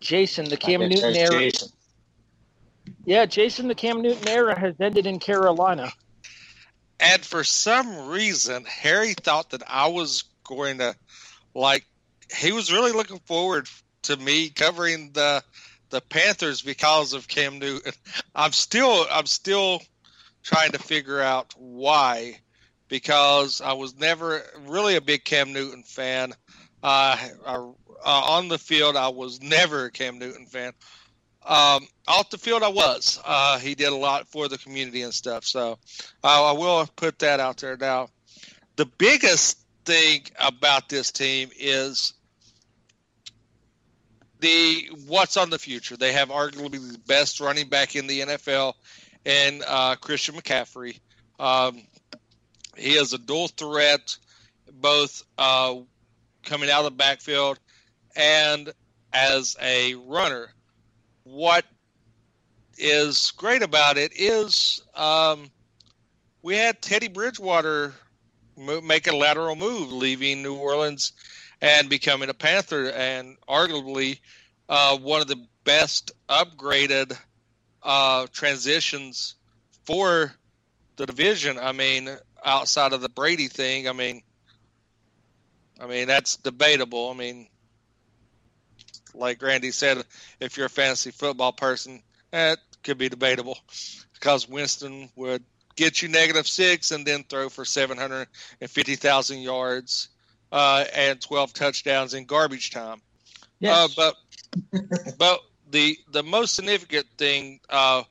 Jason, 0.00 0.46
the 0.48 0.56
Cam 0.56 0.80
Newton 0.80 1.16
era. 1.16 1.30
Jason. 1.30 1.68
Yeah, 3.04 3.26
Jason, 3.26 3.68
the 3.68 3.74
Cam 3.74 4.02
Newton 4.02 4.28
era 4.28 4.58
has 4.58 4.74
ended 4.80 5.06
in 5.06 5.20
Carolina. 5.20 5.92
And 7.02 7.24
for 7.24 7.42
some 7.42 8.08
reason, 8.08 8.64
Harry 8.64 9.14
thought 9.14 9.50
that 9.50 9.64
I 9.66 9.88
was 9.88 10.22
going 10.44 10.78
to 10.78 10.94
like. 11.52 11.84
He 12.34 12.52
was 12.52 12.72
really 12.72 12.92
looking 12.92 13.18
forward 13.26 13.68
to 14.02 14.16
me 14.16 14.50
covering 14.50 15.10
the 15.12 15.42
the 15.90 16.00
Panthers 16.00 16.62
because 16.62 17.12
of 17.12 17.26
Cam 17.26 17.58
Newton. 17.58 17.92
I'm 18.36 18.52
still 18.52 19.04
I'm 19.10 19.26
still 19.26 19.82
trying 20.44 20.72
to 20.72 20.78
figure 20.78 21.20
out 21.20 21.52
why, 21.56 22.38
because 22.88 23.60
I 23.60 23.72
was 23.72 23.98
never 23.98 24.42
really 24.66 24.94
a 24.94 25.00
big 25.00 25.24
Cam 25.24 25.52
Newton 25.52 25.82
fan. 25.82 26.32
Uh, 26.84 27.16
I, 27.46 27.54
uh, 27.54 27.72
on 28.04 28.48
the 28.48 28.58
field, 28.58 28.96
I 28.96 29.08
was 29.08 29.40
never 29.40 29.86
a 29.86 29.90
Cam 29.90 30.18
Newton 30.18 30.46
fan. 30.46 30.72
Um, 31.46 31.86
off 32.06 32.30
the 32.30 32.38
field, 32.38 32.62
I 32.62 32.68
was. 32.68 33.20
Uh, 33.24 33.58
he 33.58 33.74
did 33.74 33.92
a 33.92 33.96
lot 33.96 34.28
for 34.28 34.48
the 34.48 34.58
community 34.58 35.02
and 35.02 35.12
stuff. 35.12 35.44
So 35.44 35.78
uh, 36.22 36.44
I 36.44 36.52
will 36.52 36.88
put 36.96 37.18
that 37.20 37.40
out 37.40 37.56
there. 37.58 37.76
Now, 37.76 38.08
the 38.76 38.86
biggest 38.86 39.58
thing 39.84 40.22
about 40.38 40.88
this 40.88 41.10
team 41.10 41.50
is 41.58 42.14
the 44.40 44.90
what's 45.06 45.36
on 45.36 45.50
the 45.50 45.58
future. 45.58 45.96
They 45.96 46.12
have 46.12 46.28
arguably 46.28 46.92
the 46.92 46.98
best 47.06 47.40
running 47.40 47.68
back 47.68 47.96
in 47.96 48.06
the 48.06 48.20
NFL, 48.20 48.74
and 49.24 49.62
uh, 49.66 49.96
Christian 49.96 50.34
McCaffrey. 50.34 51.00
Um, 51.38 51.82
He 52.76 52.92
is 52.92 53.12
a 53.12 53.18
dual 53.18 53.48
threat, 53.48 54.16
both 54.72 55.22
uh, 55.38 55.74
coming 56.44 56.70
out 56.70 56.80
of 56.80 56.84
the 56.84 56.96
backfield 56.96 57.58
and 58.16 58.72
as 59.12 59.56
a 59.60 59.94
runner. 59.94 60.52
What 61.24 61.64
is 62.78 63.32
great 63.32 63.62
about 63.62 63.98
it 63.98 64.12
is 64.14 64.82
um, 64.94 65.50
we 66.42 66.56
had 66.56 66.82
Teddy 66.82 67.08
Bridgewater 67.08 67.94
make 68.56 69.06
a 69.06 69.16
lateral 69.16 69.56
move, 69.56 69.92
leaving 69.92 70.42
New 70.42 70.54
Orleans 70.54 71.12
and 71.60 71.88
becoming 71.88 72.28
a 72.28 72.34
Panther, 72.34 72.90
and 72.90 73.36
arguably 73.48 74.18
uh, 74.68 74.98
one 74.98 75.20
of 75.20 75.28
the 75.28 75.46
best 75.64 76.12
upgraded 76.28 77.16
uh, 77.82 78.26
transitions 78.32 79.36
for 79.84 80.32
the 80.96 81.06
division. 81.06 81.58
I 81.58 81.72
mean, 81.72 82.10
outside 82.44 82.92
of 82.92 83.00
the 83.00 83.08
Brady 83.08 83.48
thing, 83.48 83.88
I 83.88 83.92
mean, 83.92 84.22
I 85.80 85.86
mean 85.86 86.08
that's 86.08 86.36
debatable. 86.36 87.10
I 87.10 87.14
mean, 87.14 87.48
like 89.14 89.42
Randy 89.42 89.70
said, 89.70 90.04
if 90.40 90.56
you're 90.56 90.66
a 90.66 90.70
fantasy 90.70 91.10
football 91.10 91.52
person, 91.52 92.02
that 92.30 92.58
could 92.82 92.98
be 92.98 93.08
debatable 93.08 93.58
because 94.14 94.48
Winston 94.48 95.08
would 95.16 95.42
get 95.76 96.02
you 96.02 96.08
negative 96.08 96.46
six 96.46 96.90
and 96.90 97.06
then 97.06 97.24
throw 97.24 97.48
for 97.48 97.64
750,000 97.64 99.38
yards 99.38 100.08
uh, 100.50 100.84
and 100.94 101.20
12 101.20 101.52
touchdowns 101.52 102.14
in 102.14 102.24
garbage 102.24 102.70
time. 102.70 103.00
Yes. 103.60 103.96
Uh, 103.96 104.12
but 104.72 105.18
but 105.18 105.40
the 105.70 105.96
the 106.10 106.22
most 106.22 106.54
significant 106.54 107.06
thing 107.16 107.60
uh, 107.70 108.02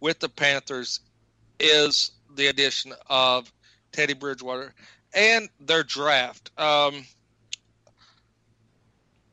with 0.00 0.18
the 0.18 0.28
Panthers 0.28 1.00
is 1.60 2.12
the 2.34 2.48
addition 2.48 2.92
of 3.08 3.52
Teddy 3.92 4.14
Bridgewater 4.14 4.74
and 5.14 5.48
their 5.60 5.82
draft. 5.82 6.50
Um, 6.58 7.04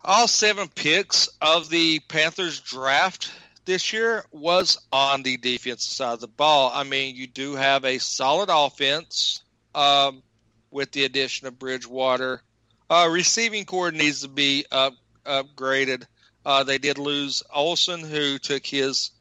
all 0.03 0.27
seven 0.27 0.67
picks 0.67 1.27
of 1.41 1.69
the 1.69 1.99
Panthers 1.99 2.59
draft 2.59 3.31
this 3.65 3.93
year 3.93 4.25
was 4.31 4.77
on 4.91 5.23
the 5.23 5.37
defensive 5.37 5.93
side 5.93 6.13
of 6.13 6.19
the 6.19 6.27
ball. 6.27 6.71
I 6.73 6.83
mean, 6.83 7.15
you 7.15 7.27
do 7.27 7.55
have 7.55 7.85
a 7.85 7.99
solid 7.99 8.49
offense 8.51 9.43
um, 9.75 10.23
with 10.71 10.91
the 10.91 11.05
addition 11.05 11.47
of 11.47 11.59
Bridgewater. 11.59 12.41
Uh, 12.89 13.07
receiving 13.11 13.65
corps 13.65 13.91
needs 13.91 14.21
to 14.21 14.27
be 14.27 14.65
up, 14.71 14.93
upgraded. 15.25 16.05
Uh, 16.45 16.63
they 16.63 16.79
did 16.79 16.97
lose 16.97 17.43
Olsen, 17.53 17.99
who 18.01 18.39
took 18.39 18.65
his 18.65 19.11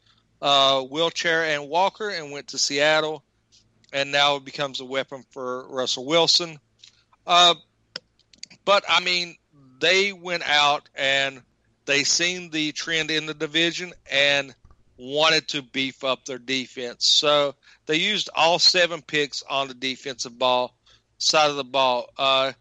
uh, 0.40 0.80
wheelchair 0.80 1.44
and 1.44 1.68
walker 1.68 2.08
and 2.08 2.32
went 2.32 2.48
to 2.48 2.58
Seattle, 2.58 3.22
and 3.92 4.10
now 4.10 4.36
it 4.36 4.44
becomes 4.44 4.80
a 4.80 4.84
weapon 4.84 5.24
for 5.30 5.68
Russell 5.68 6.06
Wilson. 6.06 6.58
Uh, 7.26 7.54
but 8.64 8.84
I 8.88 9.00
mean, 9.00 9.36
they 9.80 10.12
went 10.12 10.48
out 10.48 10.88
and 10.94 11.42
they 11.86 12.04
seen 12.04 12.50
the 12.50 12.72
trend 12.72 13.10
in 13.10 13.26
the 13.26 13.34
division 13.34 13.92
and 14.10 14.54
wanted 14.96 15.48
to 15.48 15.62
beef 15.62 16.04
up 16.04 16.24
their 16.24 16.38
defense. 16.38 17.06
So 17.06 17.54
they 17.86 17.96
used 17.96 18.28
all 18.34 18.58
seven 18.58 19.02
picks 19.02 19.42
on 19.42 19.68
the 19.68 19.74
defensive 19.74 20.38
ball 20.38 20.74
side 21.18 21.50
of 21.50 21.56
the 21.56 21.64
ball. 21.64 22.10
Uh, 22.16 22.52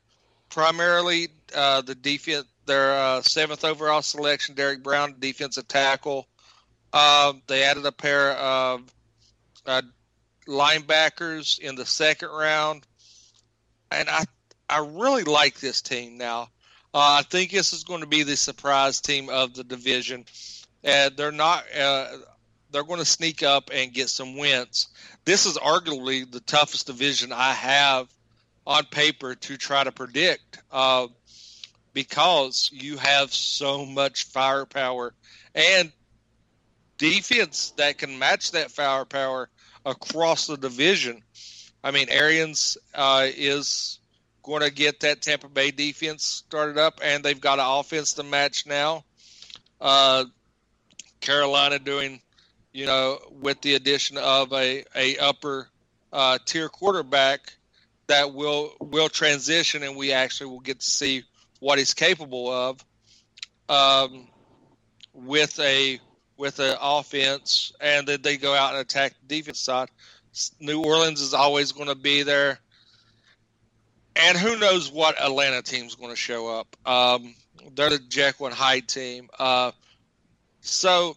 primarily, 0.49 1.27
uh, 1.53 1.81
the 1.81 1.95
defense 1.95 2.45
their 2.65 2.93
uh, 2.93 3.21
seventh 3.23 3.65
overall 3.65 4.03
selection, 4.03 4.53
Derrick 4.53 4.83
Brown, 4.83 5.15
defensive 5.17 5.67
tackle. 5.67 6.27
Uh, 6.93 7.33
they 7.47 7.63
added 7.63 7.83
a 7.83 7.91
pair 7.91 8.33
of 8.33 8.81
uh, 9.65 9.81
linebackers 10.47 11.57
in 11.57 11.73
the 11.75 11.85
second 11.85 12.29
round, 12.29 12.85
and 13.91 14.07
I 14.07 14.23
I 14.69 14.79
really 14.87 15.23
like 15.23 15.59
this 15.59 15.81
team 15.81 16.19
now. 16.19 16.49
Uh, 16.93 17.19
I 17.19 17.23
think 17.23 17.51
this 17.51 17.73
is 17.73 17.83
going 17.83 18.01
to 18.01 18.07
be 18.07 18.23
the 18.23 18.35
surprise 18.35 18.99
team 19.01 19.29
of 19.29 19.53
the 19.53 19.63
division. 19.63 20.25
and 20.83 21.15
they're 21.15 21.31
not. 21.31 21.63
Uh, 21.77 22.07
they're 22.71 22.83
going 22.83 22.99
to 22.99 23.05
sneak 23.05 23.41
up 23.43 23.71
and 23.73 23.93
get 23.93 24.09
some 24.09 24.37
wins. 24.37 24.87
This 25.25 25.45
is 25.45 25.57
arguably 25.57 26.29
the 26.29 26.39
toughest 26.39 26.87
division 26.87 27.31
I 27.31 27.53
have 27.53 28.07
on 28.65 28.85
paper 28.85 29.35
to 29.35 29.57
try 29.57 29.83
to 29.83 29.91
predict. 29.91 30.61
Uh, 30.71 31.07
because 31.93 32.69
you 32.71 32.97
have 32.97 33.33
so 33.33 33.85
much 33.85 34.25
firepower 34.25 35.13
and 35.55 35.91
defense 36.97 37.73
that 37.77 37.97
can 37.97 38.19
match 38.19 38.51
that 38.51 38.71
firepower 38.71 39.49
across 39.85 40.47
the 40.47 40.57
division. 40.57 41.23
I 41.83 41.91
mean, 41.91 42.07
Arians 42.09 42.77
uh, 42.93 43.27
is 43.27 43.98
going 44.49 44.63
to 44.63 44.71
get 44.71 45.01
that 45.01 45.21
Tampa 45.21 45.47
Bay 45.47 45.71
defense 45.71 46.25
started 46.25 46.77
up, 46.77 46.99
and 47.03 47.23
they've 47.23 47.39
got 47.39 47.59
an 47.59 47.65
offense 47.65 48.13
to 48.13 48.23
match 48.23 48.65
now. 48.65 49.03
Uh, 49.79 50.25
Carolina 51.21 51.79
doing, 51.79 52.21
you 52.73 52.85
know, 52.85 53.19
with 53.31 53.61
the 53.61 53.75
addition 53.75 54.17
of 54.17 54.51
a 54.51 54.83
a 54.95 55.17
upper 55.17 55.69
uh, 56.11 56.37
tier 56.45 56.67
quarterback 56.69 57.53
that 58.07 58.33
will 58.33 58.73
will 58.81 59.09
transition, 59.09 59.83
and 59.83 59.95
we 59.95 60.11
actually 60.11 60.49
will 60.49 60.59
get 60.59 60.79
to 60.79 60.85
see 60.85 61.23
what 61.59 61.77
he's 61.77 61.93
capable 61.93 62.51
of 62.51 62.83
um, 63.69 64.27
with 65.13 65.59
a 65.59 65.99
with 66.37 66.59
an 66.59 66.75
offense, 66.81 67.73
and 67.79 68.07
then 68.07 68.21
they 68.21 68.37
go 68.37 68.53
out 68.53 68.73
and 68.73 68.81
attack 68.81 69.13
the 69.21 69.37
defense 69.37 69.59
side. 69.59 69.89
New 70.59 70.83
Orleans 70.83 71.21
is 71.21 71.33
always 71.33 71.71
going 71.71 71.89
to 71.89 71.95
be 71.95 72.23
there, 72.23 72.59
and 74.19 74.37
who 74.37 74.57
knows 74.57 74.91
what 74.91 75.19
Atlanta 75.21 75.61
team's 75.61 75.95
going 75.95 76.11
to 76.11 76.15
show 76.15 76.47
up. 76.47 76.75
Um, 76.85 77.35
they're 77.75 77.89
the 77.89 77.99
Jekyll 77.99 78.47
and 78.47 78.55
Hyde 78.55 78.87
team, 78.87 79.29
uh, 79.37 79.71
so 80.61 81.15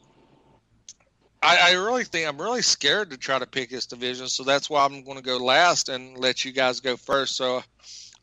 I, 1.43 1.71
I, 1.71 1.73
really 1.73 2.05
think 2.05 2.29
I'm 2.29 2.41
really 2.41 2.63
scared 2.63 3.11
to 3.11 3.17
try 3.17 3.39
to 3.39 3.47
pick 3.47 3.71
this 3.71 3.87
division. 3.87 4.29
So 4.29 4.45
that's 4.45 4.71
why 4.71 4.85
I'm 4.85 5.03
going 5.03 5.17
to 5.17 5.23
go 5.23 5.39
last 5.39 5.89
and 5.89 6.17
let 6.17 6.45
you 6.45 6.53
guys 6.53 6.81
go 6.81 6.97
first. 6.97 7.37
So 7.37 7.63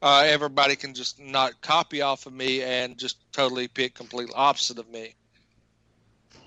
uh, 0.02 0.24
everybody 0.26 0.78
can 0.78 0.94
just 0.94 1.20
not 1.20 1.60
copy 1.62 2.02
off 2.02 2.26
of 2.26 2.34
me 2.34 2.64
and 2.64 2.98
just 2.98 3.18
totally 3.34 3.68
pick 3.68 3.94
completely 3.94 4.34
opposite 4.36 4.80
of 4.80 4.90
me. 4.90 5.16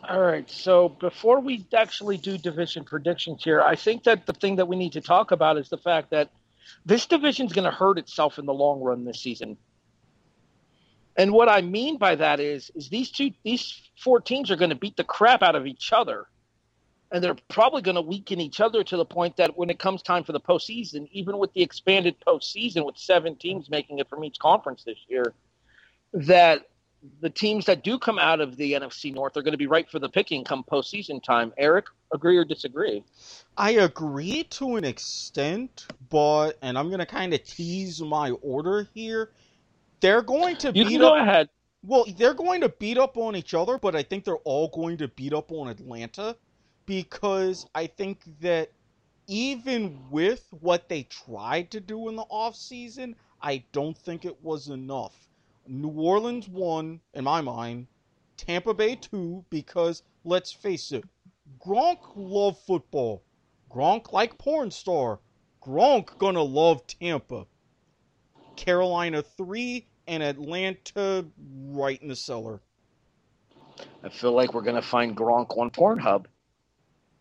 All 0.09 0.21
right. 0.21 0.51
So 0.51 0.89
before 0.89 1.41
we 1.41 1.65
actually 1.77 2.17
do 2.17 2.39
division 2.39 2.85
predictions 2.85 3.45
here, 3.45 3.61
I 3.61 3.77
think 3.77 4.05
that 4.05 4.27
the 4.27 4.33
thing 4.33 4.57
that 4.57 4.67
we 4.67 4.77
need 4.77 4.93
to 4.93 5.01
talk 5.01 5.31
about 5.31 5.59
is 5.59 5.69
the 5.69 5.79
fact 5.79 6.11
that 6.11 6.31
this 6.85 7.07
division 7.07 7.47
is 7.47 7.53
going 7.53 7.65
to 7.65 7.71
hurt 7.71 7.99
itself 7.99 8.39
in 8.39 8.47
the 8.47 8.55
long 8.55 8.81
run 8.81 9.05
this 9.05 9.21
season. 9.21 9.57
And 11.17 11.33
what 11.33 11.49
I 11.49 11.61
mean 11.61 11.99
by 11.99 12.15
that 12.17 12.41
is, 12.41 12.71
is 12.75 12.89
these 12.89 13.11
two, 13.11 13.33
these 13.45 13.81
four 13.99 14.21
teams 14.21 14.51
are 14.51 14.57
going 14.57 14.71
to 14.71 14.77
beat 14.77 14.97
the 14.97 15.05
crap 15.05 15.43
out 15.43 15.55
of 15.55 15.67
each 15.67 15.93
other 15.93 16.27
and 17.13 17.23
they're 17.23 17.37
probably 17.49 17.83
going 17.83 17.95
to 17.95 18.01
weaken 18.01 18.41
each 18.41 18.61
other 18.61 18.83
to 18.83 18.97
the 18.97 19.05
point 19.05 19.37
that 19.37 19.57
when 19.57 19.69
it 19.69 19.79
comes 19.79 20.03
time 20.03 20.25
for 20.25 20.33
the 20.33 20.41
postseason, 20.41 21.07
even 21.13 21.37
with 21.39 21.53
the 21.53 21.63
expanded 21.63 22.17
postseason 22.27 22.87
with 22.87 22.97
seven 22.97 23.37
teams 23.37 23.69
making 23.69 23.99
it 23.99 24.09
from 24.09 24.25
each 24.25 24.39
conference 24.39 24.83
this 24.83 24.99
year, 25.09 25.35
that 26.15 26.63
the 27.21 27.31
teams 27.31 27.67
that 27.67 27.83
do 27.83 27.99
come 27.99 28.19
out 28.19 28.41
of 28.41 28.57
the 28.57 28.73
NFC 28.73 29.13
North 29.13 29.37
are 29.37 29.43
going 29.43 29.53
to 29.53 29.59
be 29.59 29.67
right 29.67 29.91
for 29.91 29.99
the 29.99 30.09
picking 30.09 30.45
come 30.45 30.65
postseason 30.65 31.23
time. 31.23 31.53
Erik, 31.57 31.87
agree 32.13 32.37
or 32.37 32.45
disagree? 32.45 33.05
I 33.57 33.73
agree 33.73 34.45
to 34.45 34.77
an 34.77 34.85
extent, 34.85 35.87
but 36.11 36.59
and 36.63 36.79
I'm 36.79 36.89
going 36.89 37.01
to 37.01 37.07
kind 37.07 37.35
of 37.35 37.43
tease 37.45 38.01
my 38.01 38.31
order 38.43 38.89
here. 38.95 39.31
They're 40.01 40.23
going 40.23 40.57
to 40.57 40.73
you 40.75 40.85
beat 40.85 40.99
go 40.99 41.15
up, 41.15 41.23
ahead. 41.23 41.49
Well, 41.85 42.07
they're 42.17 42.35
going 42.35 42.61
to 42.61 42.69
beat 42.69 42.99
up 42.99 43.17
on 43.17 43.35
each 43.35 43.55
other, 43.55 43.79
but 43.79 43.97
I 43.97 44.03
think 44.03 44.25
they're 44.25 44.37
all 44.37 44.69
going 44.69 44.99
to 44.99 45.09
beat 45.09 45.33
up 45.33 45.51
on 45.51 45.69
Atlanta 45.69 46.37
because 46.87 47.67
I 47.75 47.87
think 47.87 48.21
that 48.41 48.71
even 49.27 49.99
with 50.11 50.47
what 50.61 50.89
they 50.89 51.05
tried 51.05 51.71
to 51.73 51.81
do 51.81 52.09
in 52.09 52.17
the 52.17 52.25
offseason, 52.25 53.15
I 53.41 53.65
don't 53.73 53.97
think 53.97 54.25
it 54.25 54.43
was 54.43 54.69
enough. 54.69 55.15
New 55.67 55.89
Orleans 55.89 56.49
won, 56.49 57.01
in 57.15 57.25
my 57.25 57.41
mind, 57.41 57.87
Tampa 58.37 58.75
Bay 58.75 58.97
two, 58.97 59.45
because 59.51 60.03
let's 60.25 60.53
face 60.53 60.93
it, 60.93 61.05
Gronk 61.65 61.99
love 62.17 62.59
football. 62.67 63.23
Gronk 63.71 64.13
like 64.13 64.39
porn 64.39 64.71
star. 64.71 65.21
Gronk 65.63 66.19
gonna 66.19 66.43
love 66.43 66.87
Tampa. 66.87 67.47
Carolina 68.57 69.23
three 69.23 69.87
and 70.07 70.23
Atlanta 70.23 71.25
right 71.39 72.01
in 72.03 72.09
the 72.09 72.17
cellar. 72.17 72.61
I 74.05 74.09
feel 74.09 74.33
like 74.33 74.53
we're 74.53 74.63
gonna 74.63 74.83
find 74.83 75.17
Gronk 75.17 75.57
on 75.57 75.71
Pornhub. 75.71 76.27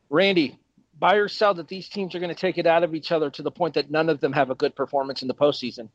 Randy, 0.09 0.57
buy 0.97 1.15
or 1.15 1.27
sell 1.27 1.53
that 1.53 1.67
these 1.67 1.87
teams 1.87 2.15
are 2.15 2.19
to 2.19 2.35
take 2.35 2.57
it 2.57 2.67
out 2.67 2.83
of 2.83 2.93
each 2.93 3.11
other 3.11 3.29
to 3.29 3.43
the 3.43 3.51
point 3.51 3.75
that 3.75 3.89
none 3.89 4.09
of 4.09 4.19
them 4.19 4.33
have 4.33 4.49
a 4.49 4.55
good 4.55 4.75
performance 4.75 5.21
in 5.21 5.27
the 5.27 5.33
postseason? 5.33 5.89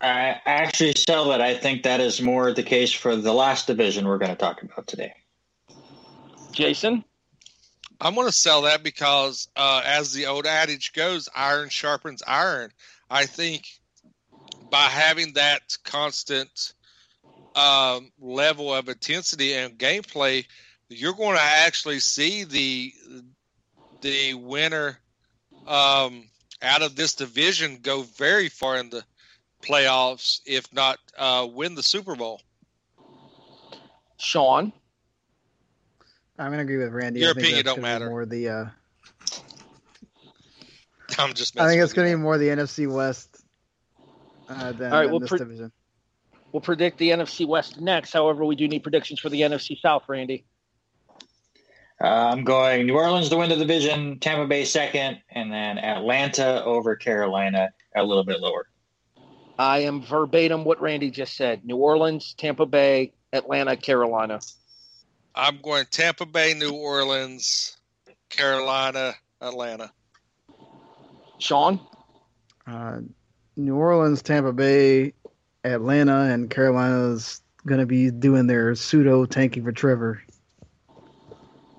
I 0.00 0.40
actually 0.46 0.94
sell 0.94 1.28
that. 1.28 1.40
I 1.40 1.54
think 1.54 1.82
that 1.82 2.00
is 2.00 2.22
more 2.22 2.52
the 2.52 2.62
case 2.62 2.92
for 2.92 3.16
the 3.16 3.34
last 3.34 3.66
division 3.66 4.06
we're 4.06 4.18
going 4.18 4.30
to 4.30 4.36
talk 4.36 4.62
about 4.62 4.86
today. 4.86 5.12
Jason? 6.52 7.04
I'm 8.00 8.14
going 8.14 8.26
to 8.26 8.32
sell 8.32 8.62
that 8.62 8.82
because, 8.82 9.48
uh, 9.56 9.82
as 9.84 10.12
the 10.12 10.26
old 10.26 10.46
adage 10.46 10.94
goes, 10.94 11.28
iron 11.34 11.68
sharpens 11.68 12.22
iron. 12.26 12.70
I 13.10 13.26
think 13.26 13.66
by 14.70 14.84
having 14.84 15.34
that 15.34 15.60
constant 15.84 16.72
um, 17.54 18.10
level 18.18 18.72
of 18.72 18.88
intensity 18.88 19.52
and 19.54 19.78
gameplay, 19.78 20.46
you're 20.88 21.12
going 21.12 21.36
to 21.36 21.42
actually 21.42 22.00
see 22.00 22.44
the 22.44 22.92
the 24.00 24.32
winner 24.32 24.98
um, 25.66 26.24
out 26.62 26.80
of 26.80 26.96
this 26.96 27.14
division 27.14 27.80
go 27.82 28.02
very 28.02 28.48
far 28.48 28.78
in 28.78 28.88
the 28.88 29.04
playoffs, 29.62 30.40
if 30.46 30.72
not 30.72 30.98
uh, 31.18 31.46
win 31.50 31.74
the 31.74 31.82
Super 31.82 32.14
Bowl. 32.14 32.40
Sean, 34.18 34.72
I'm 36.38 36.50
gonna 36.50 36.62
agree 36.62 36.76
with 36.78 36.92
Randy. 36.92 37.20
Your 37.20 37.30
I 37.30 37.34
think 37.34 37.44
opinion 37.46 37.64
don't 37.64 37.82
matter. 37.82 38.08
More 38.10 38.26
the 38.26 38.48
uh, 38.48 38.64
I'm 41.18 41.34
just. 41.34 41.58
I 41.58 41.68
think 41.68 41.82
it's 41.82 41.92
gonna 41.92 42.08
be 42.08 42.14
more 42.16 42.38
the 42.38 42.48
NFC 42.48 42.90
West 42.90 43.42
uh, 44.48 44.72
than, 44.72 44.92
All 44.92 44.98
right, 44.98 45.02
than 45.04 45.10
we'll 45.10 45.20
this 45.20 45.30
pre- 45.30 45.38
division. 45.38 45.72
we'll 46.52 46.60
predict 46.60 46.98
the 46.98 47.10
NFC 47.10 47.46
West 47.46 47.80
next. 47.80 48.12
However, 48.12 48.44
we 48.44 48.56
do 48.56 48.68
need 48.68 48.82
predictions 48.82 49.20
for 49.20 49.28
the 49.28 49.42
NFC 49.42 49.78
South, 49.80 50.04
Randy. 50.08 50.44
Uh, 52.02 52.30
I'm 52.32 52.44
going 52.44 52.86
New 52.86 52.94
Orleans 52.94 53.28
to 53.28 53.36
win 53.36 53.50
the 53.50 53.56
division, 53.56 54.18
Tampa 54.20 54.46
Bay 54.46 54.64
second, 54.64 55.20
and 55.30 55.52
then 55.52 55.76
Atlanta 55.76 56.64
over 56.64 56.96
Carolina 56.96 57.70
a 57.94 58.02
little 58.02 58.24
bit 58.24 58.40
lower. 58.40 58.69
I 59.60 59.80
am 59.80 60.00
verbatim 60.00 60.64
what 60.64 60.80
Randy 60.80 61.10
just 61.10 61.36
said. 61.36 61.66
New 61.66 61.76
Orleans, 61.76 62.32
Tampa 62.32 62.64
Bay, 62.64 63.12
Atlanta, 63.30 63.76
Carolina. 63.76 64.40
I'm 65.34 65.60
going 65.60 65.84
Tampa 65.90 66.24
Bay, 66.24 66.54
New 66.54 66.72
Orleans, 66.72 67.76
Carolina, 68.30 69.12
Atlanta. 69.42 69.92
Sean, 71.38 71.78
Uh, 72.66 73.00
New 73.54 73.74
Orleans, 73.76 74.22
Tampa 74.22 74.50
Bay, 74.54 75.12
Atlanta, 75.62 76.20
and 76.32 76.48
Carolina's 76.48 77.42
gonna 77.66 77.84
be 77.84 78.10
doing 78.10 78.46
their 78.46 78.74
pseudo 78.74 79.26
tanking 79.26 79.62
for 79.62 79.72
Trevor. 79.72 80.22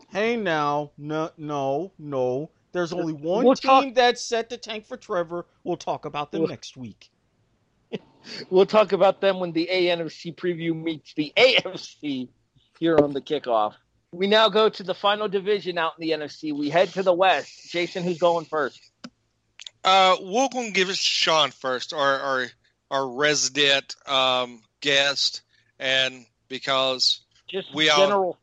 Hey 0.09 0.35
now, 0.37 0.91
no, 0.99 1.31
no, 1.35 1.93
no. 1.97 2.51
There's 2.73 2.93
only 2.93 3.13
one 3.13 3.43
We'll 3.43 3.55
team 3.55 3.69
talk- 3.71 3.95
that's 3.95 4.21
set 4.21 4.51
to 4.51 4.57
tank 4.57 4.85
for 4.85 4.97
Trevor. 4.97 5.47
We'll 5.63 5.77
talk 5.77 6.05
about 6.05 6.31
them 6.31 6.41
We'll- 6.41 6.49
next 6.49 6.77
week. 6.77 7.09
We'll 8.49 8.65
talk 8.65 8.91
about 8.91 9.21
them 9.21 9.39
when 9.39 9.51
the 9.51 9.69
ANFC 9.71 10.35
preview 10.35 10.75
meets 10.75 11.13
the 11.13 11.33
AFC 11.37 12.29
here 12.79 12.97
on 12.97 13.13
the 13.13 13.21
kickoff. 13.21 13.73
We 14.13 14.27
now 14.27 14.49
go 14.49 14.67
to 14.69 14.83
the 14.83 14.93
final 14.93 15.29
division 15.29 15.77
out 15.77 15.93
in 15.97 16.07
the 16.07 16.13
NFC. 16.13 16.53
We 16.53 16.69
head 16.69 16.89
to 16.93 17.03
the 17.03 17.13
West. 17.13 17.71
Jason, 17.71 18.03
who's 18.03 18.17
going 18.19 18.45
first? 18.45 18.79
Uh, 19.83 20.17
we're 20.21 20.49
going 20.49 20.67
to 20.67 20.71
give 20.73 20.89
it 20.89 20.93
to 20.95 20.97
Sean 20.97 21.51
first, 21.51 21.93
our 21.93 22.19
our, 22.19 22.45
our 22.91 23.07
resident 23.07 23.95
um, 24.05 24.61
guest, 24.81 25.41
and 25.79 26.25
because 26.49 27.21
Just 27.47 27.73
We 27.73 27.89
all- 27.89 27.97
general 27.99 28.37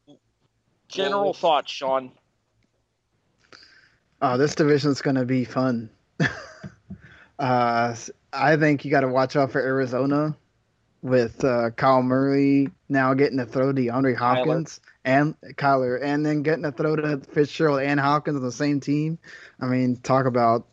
general 0.88 1.24
Well, 1.24 1.32
thoughts, 1.34 1.70
Sean. 1.70 2.12
Oh, 4.20 4.36
this 4.36 4.54
division 4.54 4.90
is 4.90 5.00
gonna 5.02 5.24
be 5.24 5.44
fun. 5.44 5.90
uh, 7.38 7.94
I 8.38 8.56
think 8.56 8.84
you 8.84 8.90
got 8.90 9.00
to 9.00 9.08
watch 9.08 9.36
out 9.36 9.52
for 9.52 9.60
Arizona 9.60 10.36
with 11.02 11.44
uh, 11.44 11.70
Kyle 11.70 12.02
Murray 12.02 12.68
now 12.88 13.14
getting 13.14 13.38
to 13.38 13.46
throw 13.46 13.72
to 13.72 13.80
DeAndre 13.80 14.16
Hopkins 14.16 14.80
and 15.04 15.34
Kyler, 15.54 16.00
and 16.02 16.24
then 16.24 16.42
getting 16.42 16.62
to 16.64 16.72
throw 16.72 16.96
to 16.96 17.18
Fitzgerald 17.32 17.80
and 17.80 17.98
Hopkins 17.98 18.36
on 18.36 18.42
the 18.42 18.52
same 18.52 18.80
team. 18.80 19.18
I 19.60 19.66
mean, 19.66 19.96
talk 19.96 20.26
about 20.26 20.66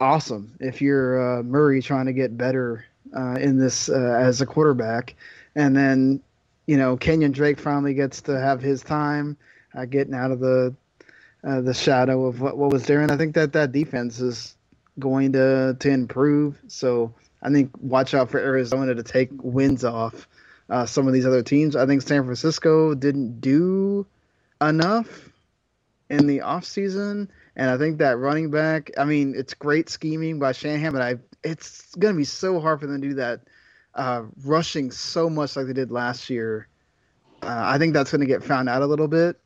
awesome 0.00 0.56
if 0.60 0.80
you're 0.82 1.38
uh, 1.38 1.42
Murray 1.42 1.82
trying 1.82 2.06
to 2.06 2.12
get 2.12 2.36
better 2.36 2.84
uh, 3.16 3.36
in 3.40 3.58
this 3.58 3.88
uh, 3.88 4.18
as 4.20 4.40
a 4.40 4.46
quarterback, 4.46 5.14
and 5.54 5.76
then 5.76 6.22
you 6.66 6.76
know 6.76 6.96
Kenyan 6.96 7.32
Drake 7.32 7.58
finally 7.58 7.94
gets 7.94 8.22
to 8.22 8.38
have 8.38 8.60
his 8.60 8.82
time 8.82 9.36
uh, 9.74 9.84
getting 9.84 10.14
out 10.14 10.30
of 10.30 10.40
the 10.40 10.74
uh, 11.44 11.60
the 11.60 11.74
shadow 11.74 12.26
of 12.26 12.40
what, 12.40 12.56
what 12.56 12.70
was 12.70 12.84
there. 12.84 13.00
And 13.00 13.10
I 13.10 13.16
think 13.16 13.34
that 13.34 13.52
that 13.52 13.72
defense 13.72 14.20
is 14.20 14.56
going 14.98 15.32
to 15.32 15.76
to 15.78 15.90
improve. 15.90 16.58
So 16.68 17.14
I 17.42 17.50
think 17.50 17.70
watch 17.80 18.14
out 18.14 18.30
for 18.30 18.38
Arizona 18.38 18.94
to 18.94 19.02
take 19.02 19.30
wins 19.32 19.84
off 19.84 20.28
uh, 20.70 20.86
some 20.86 21.06
of 21.06 21.12
these 21.12 21.26
other 21.26 21.42
teams. 21.42 21.76
I 21.76 21.86
think 21.86 22.02
San 22.02 22.24
Francisco 22.24 22.94
didn't 22.94 23.40
do 23.40 24.06
enough 24.60 25.30
in 26.08 26.26
the 26.26 26.38
offseason. 26.40 27.28
And 27.56 27.70
I 27.70 27.76
think 27.76 27.98
that 27.98 28.18
running 28.18 28.50
back, 28.50 28.90
I 28.96 29.04
mean, 29.04 29.34
it's 29.36 29.54
great 29.54 29.88
scheming 29.88 30.38
by 30.38 30.52
Shanahan, 30.52 30.92
but 30.92 31.02
I 31.02 31.16
it's 31.42 31.94
going 31.96 32.14
to 32.14 32.18
be 32.18 32.24
so 32.24 32.60
hard 32.60 32.80
for 32.80 32.86
them 32.86 33.00
to 33.00 33.08
do 33.08 33.14
that, 33.14 33.40
uh, 33.94 34.22
rushing 34.44 34.90
so 34.90 35.28
much 35.28 35.56
like 35.56 35.66
they 35.66 35.72
did 35.72 35.90
last 35.90 36.30
year. 36.30 36.68
Uh, 37.42 37.62
I 37.64 37.78
think 37.78 37.94
that's 37.94 38.12
going 38.12 38.20
to 38.20 38.26
get 38.26 38.44
found 38.44 38.68
out 38.68 38.82
a 38.82 38.86
little 38.86 39.08
bit 39.08 39.40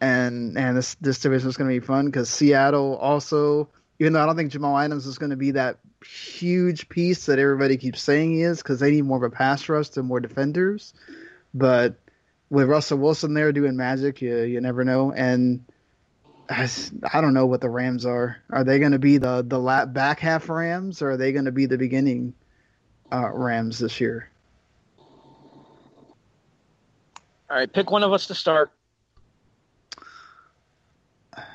and 0.00 0.56
and 0.56 0.76
this 0.76 0.94
this 0.96 1.18
division 1.18 1.48
is 1.48 1.56
going 1.56 1.68
to 1.70 1.80
be 1.80 1.84
fun 1.84 2.06
because 2.06 2.30
Seattle 2.30 2.96
also, 2.96 3.68
even 3.98 4.12
though 4.12 4.22
I 4.22 4.26
don't 4.26 4.36
think 4.36 4.52
Jamal 4.52 4.78
Adams 4.78 5.06
is 5.06 5.18
going 5.18 5.30
to 5.30 5.36
be 5.36 5.52
that 5.52 5.78
huge 6.04 6.88
piece 6.88 7.26
that 7.26 7.38
everybody 7.38 7.76
keeps 7.76 8.02
saying 8.02 8.32
he 8.32 8.42
is, 8.42 8.58
because 8.58 8.80
they 8.80 8.90
need 8.90 9.02
more 9.02 9.16
of 9.16 9.22
a 9.24 9.34
pass 9.34 9.68
rush 9.68 9.88
to 9.90 10.02
more 10.02 10.20
defenders, 10.20 10.94
but 11.52 11.96
with 12.50 12.68
Russell 12.68 12.98
Wilson 12.98 13.34
there 13.34 13.52
doing 13.52 13.76
magic, 13.76 14.22
you 14.22 14.38
you 14.38 14.60
never 14.60 14.84
know. 14.84 15.12
And 15.12 15.64
I, 16.48 16.68
I 17.12 17.20
don't 17.20 17.34
know 17.34 17.46
what 17.46 17.60
the 17.60 17.68
Rams 17.68 18.06
are. 18.06 18.38
Are 18.50 18.64
they 18.64 18.78
going 18.78 18.92
to 18.92 18.98
be 18.98 19.18
the 19.18 19.44
the 19.46 19.86
back 19.92 20.20
half 20.20 20.48
Rams, 20.48 21.02
or 21.02 21.12
are 21.12 21.16
they 21.16 21.32
going 21.32 21.44
to 21.44 21.52
be 21.52 21.66
the 21.66 21.78
beginning 21.78 22.34
uh, 23.12 23.30
Rams 23.30 23.78
this 23.78 24.00
year? 24.00 24.30
All 27.50 27.56
right, 27.56 27.72
pick 27.72 27.90
one 27.90 28.02
of 28.02 28.12
us 28.12 28.26
to 28.26 28.34
start. 28.34 28.70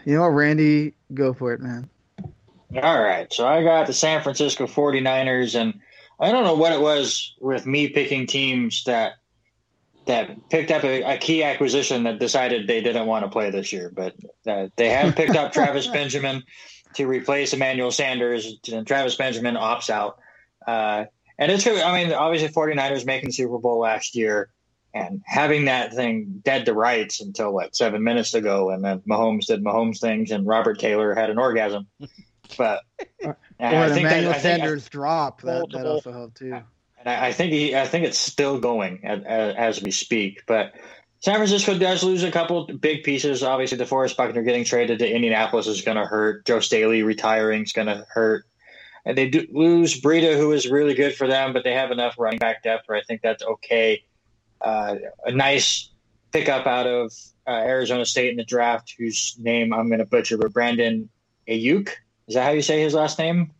You 0.05 0.15
know 0.15 0.21
what, 0.21 0.29
Randy, 0.29 0.93
go 1.13 1.33
for 1.33 1.53
it, 1.53 1.59
man. 1.59 1.89
All 2.81 3.01
right. 3.01 3.31
So 3.31 3.47
I 3.47 3.63
got 3.63 3.87
the 3.87 3.93
San 3.93 4.21
Francisco 4.21 4.65
49ers, 4.65 5.59
and 5.59 5.79
I 6.19 6.31
don't 6.31 6.43
know 6.43 6.55
what 6.55 6.71
it 6.71 6.81
was 6.81 7.35
with 7.39 7.65
me 7.65 7.89
picking 7.89 8.27
teams 8.27 8.83
that 8.85 9.13
that 10.05 10.49
picked 10.49 10.71
up 10.71 10.83
a, 10.83 11.01
a 11.03 11.17
key 11.17 11.43
acquisition 11.43 12.03
that 12.03 12.19
decided 12.19 12.67
they 12.67 12.81
didn't 12.81 13.05
want 13.05 13.23
to 13.23 13.29
play 13.29 13.49
this 13.51 13.71
year, 13.71 13.89
but 13.93 14.13
uh, 14.45 14.67
they 14.75 14.89
have 14.89 15.15
picked 15.15 15.35
up 15.35 15.53
Travis 15.53 15.87
Benjamin 15.87 16.43
to 16.95 17.07
replace 17.07 17.53
Emmanuel 17.53 17.91
Sanders. 17.91 18.59
And 18.71 18.85
Travis 18.85 19.15
Benjamin 19.15 19.55
opts 19.55 19.89
out. 19.89 20.19
Uh, 20.67 21.05
and 21.37 21.51
it's, 21.51 21.63
true. 21.63 21.79
I 21.79 22.03
mean, 22.03 22.13
obviously 22.13 22.49
49ers 22.49 23.05
making 23.05 23.29
the 23.29 23.33
Super 23.33 23.57
Bowl 23.57 23.79
last 23.79 24.15
year 24.15 24.49
and 24.93 25.21
having 25.25 25.65
that 25.65 25.93
thing 25.93 26.41
dead 26.43 26.65
to 26.65 26.73
rights 26.73 27.19
until 27.19 27.51
what, 27.51 27.75
seven 27.75 28.03
minutes 28.03 28.33
ago. 28.33 28.69
And 28.69 28.83
then 28.83 28.99
Mahomes 29.09 29.47
did 29.47 29.63
Mahomes 29.63 29.99
things 29.99 30.31
and 30.31 30.45
Robert 30.45 30.79
Taylor 30.79 31.15
had 31.15 31.29
an 31.29 31.39
orgasm. 31.39 31.87
But 32.57 32.81
Or 33.23 33.35
I 33.59 33.89
think 33.89 34.07
that- 34.07 34.19
Emmanuel 34.19 34.33
I 34.33 34.37
Sanders 34.37 34.89
drop 34.89 35.41
that, 35.41 35.69
that 35.71 35.85
also 35.85 36.11
helped 36.11 36.37
too. 36.37 36.53
and 36.53 37.09
I, 37.09 37.27
I 37.27 37.31
think 37.33 37.51
he, 37.51 37.75
I 37.75 37.85
think 37.87 38.05
it's 38.05 38.17
still 38.17 38.59
going 38.59 39.05
as, 39.05 39.23
as 39.55 39.81
we 39.81 39.91
speak. 39.91 40.43
But 40.45 40.73
San 41.19 41.35
Francisco 41.35 41.77
does 41.77 42.03
lose 42.03 42.23
a 42.23 42.31
couple 42.31 42.67
big 42.67 43.03
pieces. 43.03 43.43
Obviously, 43.43 43.77
DeForest 43.77 44.17
Buckner 44.17 44.43
getting 44.43 44.65
traded 44.65 44.99
to 44.99 45.09
Indianapolis 45.09 45.67
is 45.67 45.81
going 45.81 45.97
to 45.97 46.05
hurt. 46.05 46.45
Joe 46.45 46.59
Staley 46.59 47.01
retiring 47.03 47.63
is 47.63 47.71
going 47.71 47.87
to 47.87 48.05
hurt. 48.09 48.45
And 49.05 49.17
they 49.17 49.29
do 49.29 49.47
lose 49.51 49.99
Breida, 49.99 50.37
who 50.37 50.51
is 50.51 50.69
really 50.69 50.93
good 50.93 51.15
for 51.15 51.27
them, 51.27 51.53
but 51.53 51.63
they 51.63 51.73
have 51.73 51.91
enough 51.91 52.15
running 52.17 52.39
back 52.39 52.63
depth 52.63 52.83
where 52.87 52.97
I 52.97 53.01
think 53.03 53.21
that's 53.21 53.43
okay. 53.43 54.03
Uh, 54.61 54.95
a 55.25 55.31
nice 55.31 55.89
pickup 56.31 56.65
out 56.67 56.87
of 56.87 57.11
uh, 57.45 57.51
Arizona 57.51 58.05
State 58.05 58.31
in 58.31 58.37
the 58.37 58.45
draft, 58.45 58.95
whose 58.97 59.35
name 59.37 59.73
I'm 59.73 59.87
going 59.87 59.99
to 59.99 60.05
butcher, 60.05 60.37
but 60.37 60.53
Brandon 60.53 61.09
Aiyuk. 61.47 61.89
Is 62.27 62.35
that 62.35 62.43
how 62.43 62.51
you 62.51 62.61
say 62.61 62.81
his 62.81 62.93
last 62.93 63.19
name? 63.19 63.51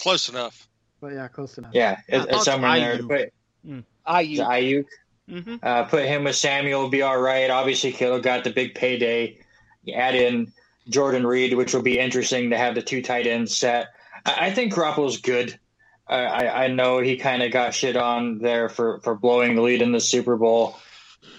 Close 0.00 0.28
enough. 0.28 0.68
But 1.00 1.14
yeah, 1.14 1.28
close 1.28 1.56
enough. 1.58 1.72
Yeah, 1.74 2.00
it, 2.08 2.22
it's 2.22 2.26
it's 2.28 2.44
somewhere 2.44 2.76
in 2.76 3.06
there. 3.08 3.18
Aiyuk. 3.18 3.32
Put, 3.64 4.24
IU. 4.24 4.32
is 4.32 4.40
Aiyuk. 4.40 4.86
Mm-hmm. 5.30 5.56
Uh, 5.62 5.84
put 5.84 6.04
him 6.04 6.24
with 6.24 6.36
Samuel, 6.36 6.88
be 6.88 7.02
all 7.02 7.20
right. 7.20 7.50
Obviously, 7.50 7.92
Kittle 7.92 8.20
got 8.20 8.44
the 8.44 8.50
big 8.50 8.74
payday. 8.74 9.38
You 9.84 9.94
add 9.94 10.14
in 10.14 10.52
Jordan 10.88 11.26
Reed, 11.26 11.54
which 11.54 11.72
will 11.72 11.82
be 11.82 11.98
interesting 11.98 12.50
to 12.50 12.58
have 12.58 12.74
the 12.74 12.82
two 12.82 13.00
tight 13.00 13.26
ends 13.26 13.56
set. 13.56 13.88
I, 14.26 14.46
I 14.46 14.50
think 14.50 14.74
Garoppolo's 14.74 15.18
good. 15.18 15.58
Uh, 16.08 16.14
I, 16.14 16.64
I 16.64 16.68
know 16.68 16.98
he 16.98 17.16
kind 17.16 17.42
of 17.42 17.52
got 17.52 17.74
shit 17.74 17.96
on 17.96 18.38
there 18.38 18.68
for, 18.68 18.98
for 19.00 19.14
blowing 19.14 19.54
the 19.54 19.62
lead 19.62 19.82
in 19.82 19.92
the 19.92 20.00
Super 20.00 20.36
Bowl. 20.36 20.76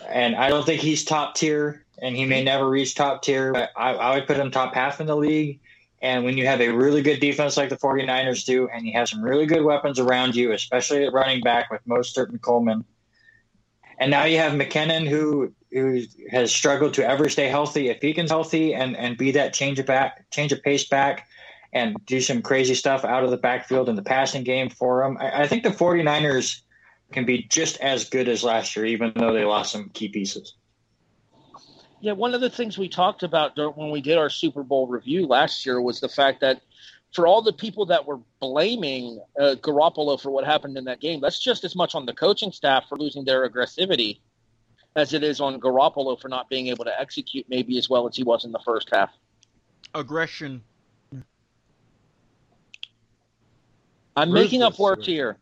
And 0.07 0.35
I 0.35 0.49
don't 0.49 0.65
think 0.65 0.81
he's 0.81 1.03
top 1.03 1.35
tier, 1.35 1.85
and 2.02 2.15
he 2.15 2.26
may 2.26 2.43
never 2.43 2.68
reach 2.68 2.95
top 2.95 3.22
tier, 3.23 3.52
but 3.52 3.72
I, 3.76 3.93
I 3.93 4.15
would 4.15 4.27
put 4.27 4.38
him 4.38 4.52
top 4.52 4.73
half 4.73 5.02
in 5.02 5.07
the 5.07 5.15
league. 5.15 5.60
And 6.02 6.23
when 6.23 6.38
you 6.38 6.48
have 6.48 6.61
a 6.61 6.69
really 6.69 7.02
good 7.02 7.19
defense 7.19 7.57
like 7.57 7.69
the 7.69 7.78
49ers 7.78 8.45
do, 8.45 8.68
and 8.69 8.86
you 8.86 8.94
have 8.94 9.07
some 9.07 9.22
really 9.22 9.45
good 9.45 9.64
weapons 9.64 9.99
around 9.99 10.36
you, 10.36 10.52
especially 10.52 11.06
at 11.06 11.14
running 11.14 11.41
back 11.41 11.69
with 11.69 11.86
Mostert 11.88 12.30
and 12.30 12.41
Coleman, 12.41 12.84
and 13.99 14.10
now 14.10 14.23
you 14.23 14.38
have 14.38 14.53
McKinnon 14.53 15.07
who 15.07 15.53
who 15.72 16.02
has 16.30 16.53
struggled 16.53 16.95
to 16.95 17.07
ever 17.07 17.30
stay 17.30 17.48
healthy. 17.48 17.90
If 17.90 18.02
he 18.02 18.14
can 18.14 18.28
healthy 18.28 18.73
and, 18.73 18.98
and 18.98 19.15
be 19.15 19.32
that 19.32 19.53
change 19.53 19.80
of 19.80 19.86
back 19.86 20.30
change 20.32 20.52
of 20.52 20.61
pace 20.64 20.88
back 20.88 21.28
and 21.72 21.95
do 22.06 22.19
some 22.19 22.41
crazy 22.41 22.73
stuff 22.73 23.06
out 23.06 23.23
of 23.23 23.30
the 23.30 23.38
backfield 23.38 23.88
in 23.88 23.95
the 23.95 24.02
passing 24.02 24.44
game 24.44 24.69
for 24.69 25.03
them. 25.03 25.18
I, 25.19 25.44
I 25.44 25.48
think 25.48 25.64
the 25.64 25.69
49ers 25.69 26.61
can 27.14 27.26
be 27.26 27.44
just 27.44 27.80
as 27.80 28.10
good 28.10 28.28
as 28.28 28.44
last 28.44 28.76
year, 28.76 28.86
even 28.86 29.14
though 29.15 29.34
they 29.34 29.45
lost 29.45 29.72
some 29.72 29.90
key 29.90 30.10
pieces. 30.10 30.56
Yeah, 32.02 32.14
one 32.14 32.34
of 32.34 32.41
the 32.41 32.49
things 32.49 32.78
we 32.78 32.90
talked 32.90 33.22
about 33.22 33.56
when 33.78 33.91
we 33.91 34.02
did 34.02 34.18
our 34.18 34.30
Super 34.30 34.64
Bowl 34.64 34.88
review 34.88 35.28
last 35.28 35.65
year 35.65 35.80
was 35.80 35.99
the 35.99 36.10
fact 36.10 36.41
that 36.41 36.61
for 37.14 37.28
all 37.28 37.44
the 37.44 37.53
people 37.53 37.86
that 37.88 38.06
were 38.07 38.19
blaming 38.40 39.22
uh, 39.40 39.56
Garoppolo 39.61 40.19
for 40.19 40.32
what 40.32 40.44
happened 40.44 40.78
in 40.78 40.86
that 40.86 40.99
game, 40.99 41.22
that's 41.22 41.40
just 41.40 41.64
as 41.64 41.76
much 41.76 41.94
on 41.94 42.07
the 42.07 42.14
coaching 42.14 42.52
staff 42.52 42.86
for 42.90 42.98
losing 42.98 43.23
their 43.23 43.48
aggressivity 43.48 44.19
as 44.95 45.14
it 45.14 45.23
is 45.23 45.40
on 45.40 45.60
Garoppolo 45.60 46.19
for 46.19 46.28
not 46.28 46.49
being 46.49 46.68
able 46.68 46.86
to 46.86 46.99
execute 46.99 47.45
maybe 47.48 47.78
as 47.78 47.88
well 47.88 48.07
as 48.07 48.15
he 48.15 48.23
was 48.23 48.45
in 48.45 48.52
the 48.52 48.60
first 48.65 48.90
half. 48.91 49.11
Aggression. 49.94 50.64
I'm 54.15 54.34
making 54.34 54.64
up 54.64 54.80
words 54.80 55.06
here. 55.06 55.38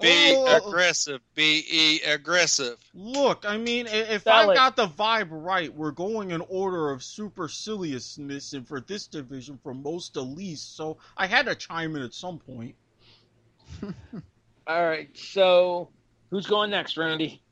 Be 0.00 0.34
Oh. 0.36 0.56
aggressive. 0.56 1.20
Be 1.34 1.64
e 1.70 2.00
aggressive. 2.02 2.78
Look, 2.94 3.44
I 3.46 3.56
mean, 3.56 3.86
if 3.86 4.22
Sell 4.24 4.50
I 4.50 4.54
got 4.54 4.76
the 4.76 4.86
vibe 4.86 5.28
right, 5.30 5.72
we're 5.72 5.90
going 5.90 6.30
in 6.30 6.40
order 6.42 6.90
of 6.90 7.00
superciliousness 7.02 8.54
and 8.54 8.66
for 8.66 8.80
this 8.80 9.06
division 9.06 9.58
from 9.62 9.82
most 9.82 10.14
to 10.14 10.22
least, 10.22 10.76
so 10.76 10.98
I 11.16 11.26
had 11.26 11.46
to 11.46 11.54
chime 11.54 11.96
in 11.96 12.02
at 12.02 12.14
some 12.14 12.38
point. 12.38 12.74
All 14.66 14.86
right, 14.86 15.08
so 15.16 15.90
who's 16.30 16.46
going 16.46 16.70
next, 16.70 16.96
Randy? 16.96 17.42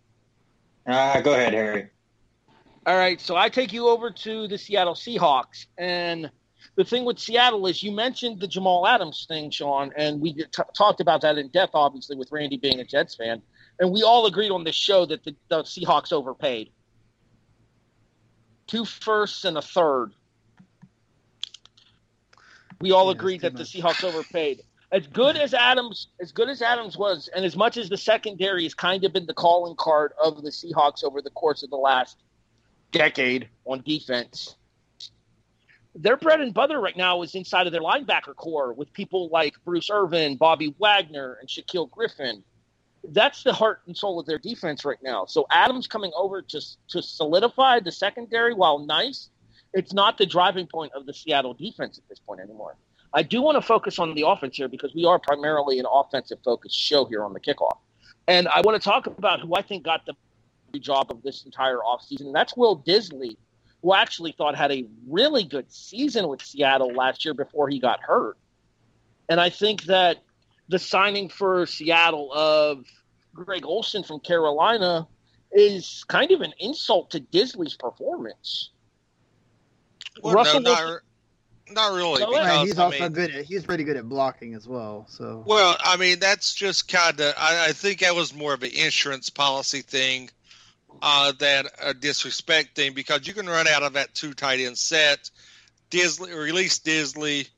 Uh, 0.86 1.20
go 1.20 1.32
ahead, 1.32 1.52
Harry. 1.52 1.90
All 2.86 2.96
right, 2.96 3.20
so 3.20 3.36
I 3.36 3.48
take 3.48 3.72
you 3.72 3.88
over 3.88 4.10
to 4.10 4.48
the 4.48 4.56
Seattle 4.56 4.94
Seahawks, 4.94 5.66
and 5.76 6.30
the 6.76 6.84
thing 6.84 7.04
with 7.04 7.18
Seattle 7.18 7.66
is 7.66 7.82
you 7.82 7.92
mentioned 7.92 8.40
the 8.40 8.48
Jamal 8.48 8.86
Adams 8.86 9.26
thing, 9.28 9.50
Sean, 9.50 9.92
and 9.96 10.20
we 10.20 10.32
t- 10.34 10.46
talked 10.76 11.00
about 11.00 11.22
that 11.22 11.38
in 11.38 11.48
depth, 11.48 11.72
obviously, 11.74 12.16
with 12.16 12.30
Randy 12.30 12.56
being 12.56 12.80
a 12.80 12.84
Jets 12.84 13.14
fan, 13.16 13.42
and 13.80 13.92
we 13.92 14.02
all 14.02 14.26
agreed 14.26 14.50
on 14.50 14.64
this 14.64 14.76
show 14.76 15.06
that 15.06 15.24
the, 15.24 15.34
the 15.48 15.62
Seahawks 15.62 16.12
overpaid. 16.12 16.70
Two 18.66 18.84
firsts 18.84 19.44
and 19.44 19.56
a 19.56 19.62
third. 19.62 20.12
We 22.80 22.92
all 22.92 23.06
Yeah, 23.06 23.12
agreed 23.12 23.40
that 23.42 23.56
the. 23.56 23.64
Seahawks 23.64 24.04
overpaid. 24.04 24.62
As 24.90 25.06
good 25.06 25.36
as 25.36 25.52
Adams, 25.52 26.08
as 26.20 26.32
good 26.32 26.48
as 26.48 26.62
Adams 26.62 26.96
was, 26.96 27.28
and 27.34 27.44
as 27.44 27.56
much 27.56 27.76
as 27.76 27.88
the 27.88 27.96
secondary 27.96 28.62
has 28.62 28.74
kind 28.74 29.04
of 29.04 29.12
been 29.12 29.26
the 29.26 29.34
calling 29.34 29.74
card 29.76 30.12
of 30.22 30.42
the 30.42 30.50
Seahawks 30.50 31.04
over 31.04 31.20
the 31.20 31.30
course 31.30 31.62
of 31.62 31.70
the 31.70 31.76
last 31.76 32.16
decade 32.90 33.48
on 33.66 33.82
defense. 33.82 34.56
Their 36.00 36.16
bread 36.16 36.40
and 36.40 36.54
butter 36.54 36.80
right 36.80 36.96
now 36.96 37.22
is 37.22 37.34
inside 37.34 37.66
of 37.66 37.72
their 37.72 37.82
linebacker 37.82 38.34
corps 38.36 38.72
with 38.72 38.92
people 38.92 39.28
like 39.30 39.56
Bruce 39.64 39.90
Irvin, 39.90 40.36
Bobby 40.36 40.72
Wagner, 40.78 41.38
and 41.40 41.48
Shaquill 41.48 41.90
Griffin. 41.90 42.44
That's 43.10 43.42
the 43.42 43.52
heart 43.52 43.80
and 43.86 43.96
soul 43.96 44.20
of 44.20 44.26
their 44.26 44.38
defense 44.38 44.84
right 44.84 45.02
now. 45.02 45.24
So 45.26 45.46
Adams 45.50 45.88
coming 45.88 46.12
over 46.14 46.40
to 46.40 46.60
to 46.88 47.02
solidify 47.02 47.80
the 47.80 47.90
secondary, 47.90 48.54
while 48.54 48.78
nice, 48.78 49.30
it's 49.74 49.92
not 49.92 50.18
the 50.18 50.26
driving 50.26 50.68
point 50.68 50.92
of 50.94 51.04
the 51.04 51.12
Seattle 51.12 51.54
defense 51.54 51.98
at 51.98 52.08
this 52.08 52.20
point 52.20 52.40
anymore. 52.40 52.76
I 53.12 53.22
do 53.22 53.42
want 53.42 53.56
to 53.56 53.62
focus 53.62 53.98
on 53.98 54.14
the 54.14 54.26
offense 54.26 54.56
here 54.56 54.68
because 54.68 54.94
we 54.94 55.04
are 55.04 55.18
primarily 55.18 55.80
an 55.80 55.86
offensive 55.90 56.38
focused 56.44 56.76
show 56.78 57.06
here 57.06 57.24
on 57.24 57.32
the 57.32 57.40
kickoff. 57.40 57.78
And 58.28 58.46
I 58.48 58.60
want 58.60 58.80
to 58.80 58.88
talk 58.88 59.06
about 59.06 59.40
who 59.40 59.54
I 59.54 59.62
think 59.62 59.84
got 59.84 60.06
the 60.06 60.78
job 60.78 61.10
of 61.10 61.22
this 61.22 61.44
entire 61.44 61.78
offseason. 61.78 62.26
And 62.26 62.34
that's 62.34 62.56
Will 62.56 62.78
Dissly, 62.80 63.36
who 63.82 63.92
I 63.92 64.02
actually 64.02 64.32
thought 64.32 64.56
had 64.56 64.72
a 64.72 64.86
really 65.06 65.44
good 65.44 65.72
season 65.72 66.28
with 66.28 66.42
Seattle 66.42 66.92
last 66.92 67.24
year 67.24 67.34
before 67.34 67.68
he 67.68 67.78
got 67.78 68.00
hurt. 68.00 68.36
And 69.28 69.40
I 69.40 69.50
think 69.50 69.84
that 69.84 70.18
the 70.68 70.78
signing 70.78 71.28
for 71.28 71.66
Seattle 71.66 72.32
of 72.32 72.84
Greg 73.34 73.64
Olsen 73.64 74.02
from 74.02 74.20
Carolina 74.20 75.06
is 75.52 76.04
kind 76.08 76.30
of 76.32 76.40
an 76.40 76.52
insult 76.58 77.10
to 77.10 77.20
Dissly's 77.20 77.76
performance. 77.76 78.70
Well, 80.22 80.34
Russell 80.34 80.60
no, 80.60 80.70
Wilson- 80.70 81.00
not, 81.68 81.90
not 81.90 81.96
really. 81.96 82.22
No, 82.22 82.32
Yeah, 82.32 82.42
because, 82.42 82.66
he's 82.66 82.78
I 82.78 82.84
also 82.84 83.00
mean, 83.00 83.12
good. 83.12 83.34
At, 83.34 83.44
he's 83.44 83.64
pretty 83.64 83.84
good 83.84 83.96
at 83.96 84.08
blocking 84.08 84.54
as 84.54 84.66
well. 84.66 85.06
So 85.08 85.44
Well, 85.46 85.76
I 85.80 85.96
mean, 85.96 86.18
that's 86.18 86.54
just 86.54 86.88
kind 86.88 87.20
of. 87.20 87.34
I, 87.38 87.66
I 87.68 87.72
think 87.72 88.00
that 88.00 88.14
was 88.14 88.34
more 88.34 88.54
of 88.54 88.62
an 88.62 88.70
insurance 88.72 89.30
policy 89.30 89.82
thing 89.82 90.30
uh, 91.02 91.32
than 91.38 91.66
a 91.82 91.94
disrespecting 91.94 92.94
because 92.94 93.26
you 93.26 93.34
can 93.34 93.46
run 93.46 93.68
out 93.68 93.82
of 93.82 93.94
that 93.94 94.14
two 94.14 94.34
tight 94.34 94.60
end 94.60 94.78
set, 94.78 95.30
Dissly 95.90 96.34
release 96.34 96.78
Dissly, 96.80 97.48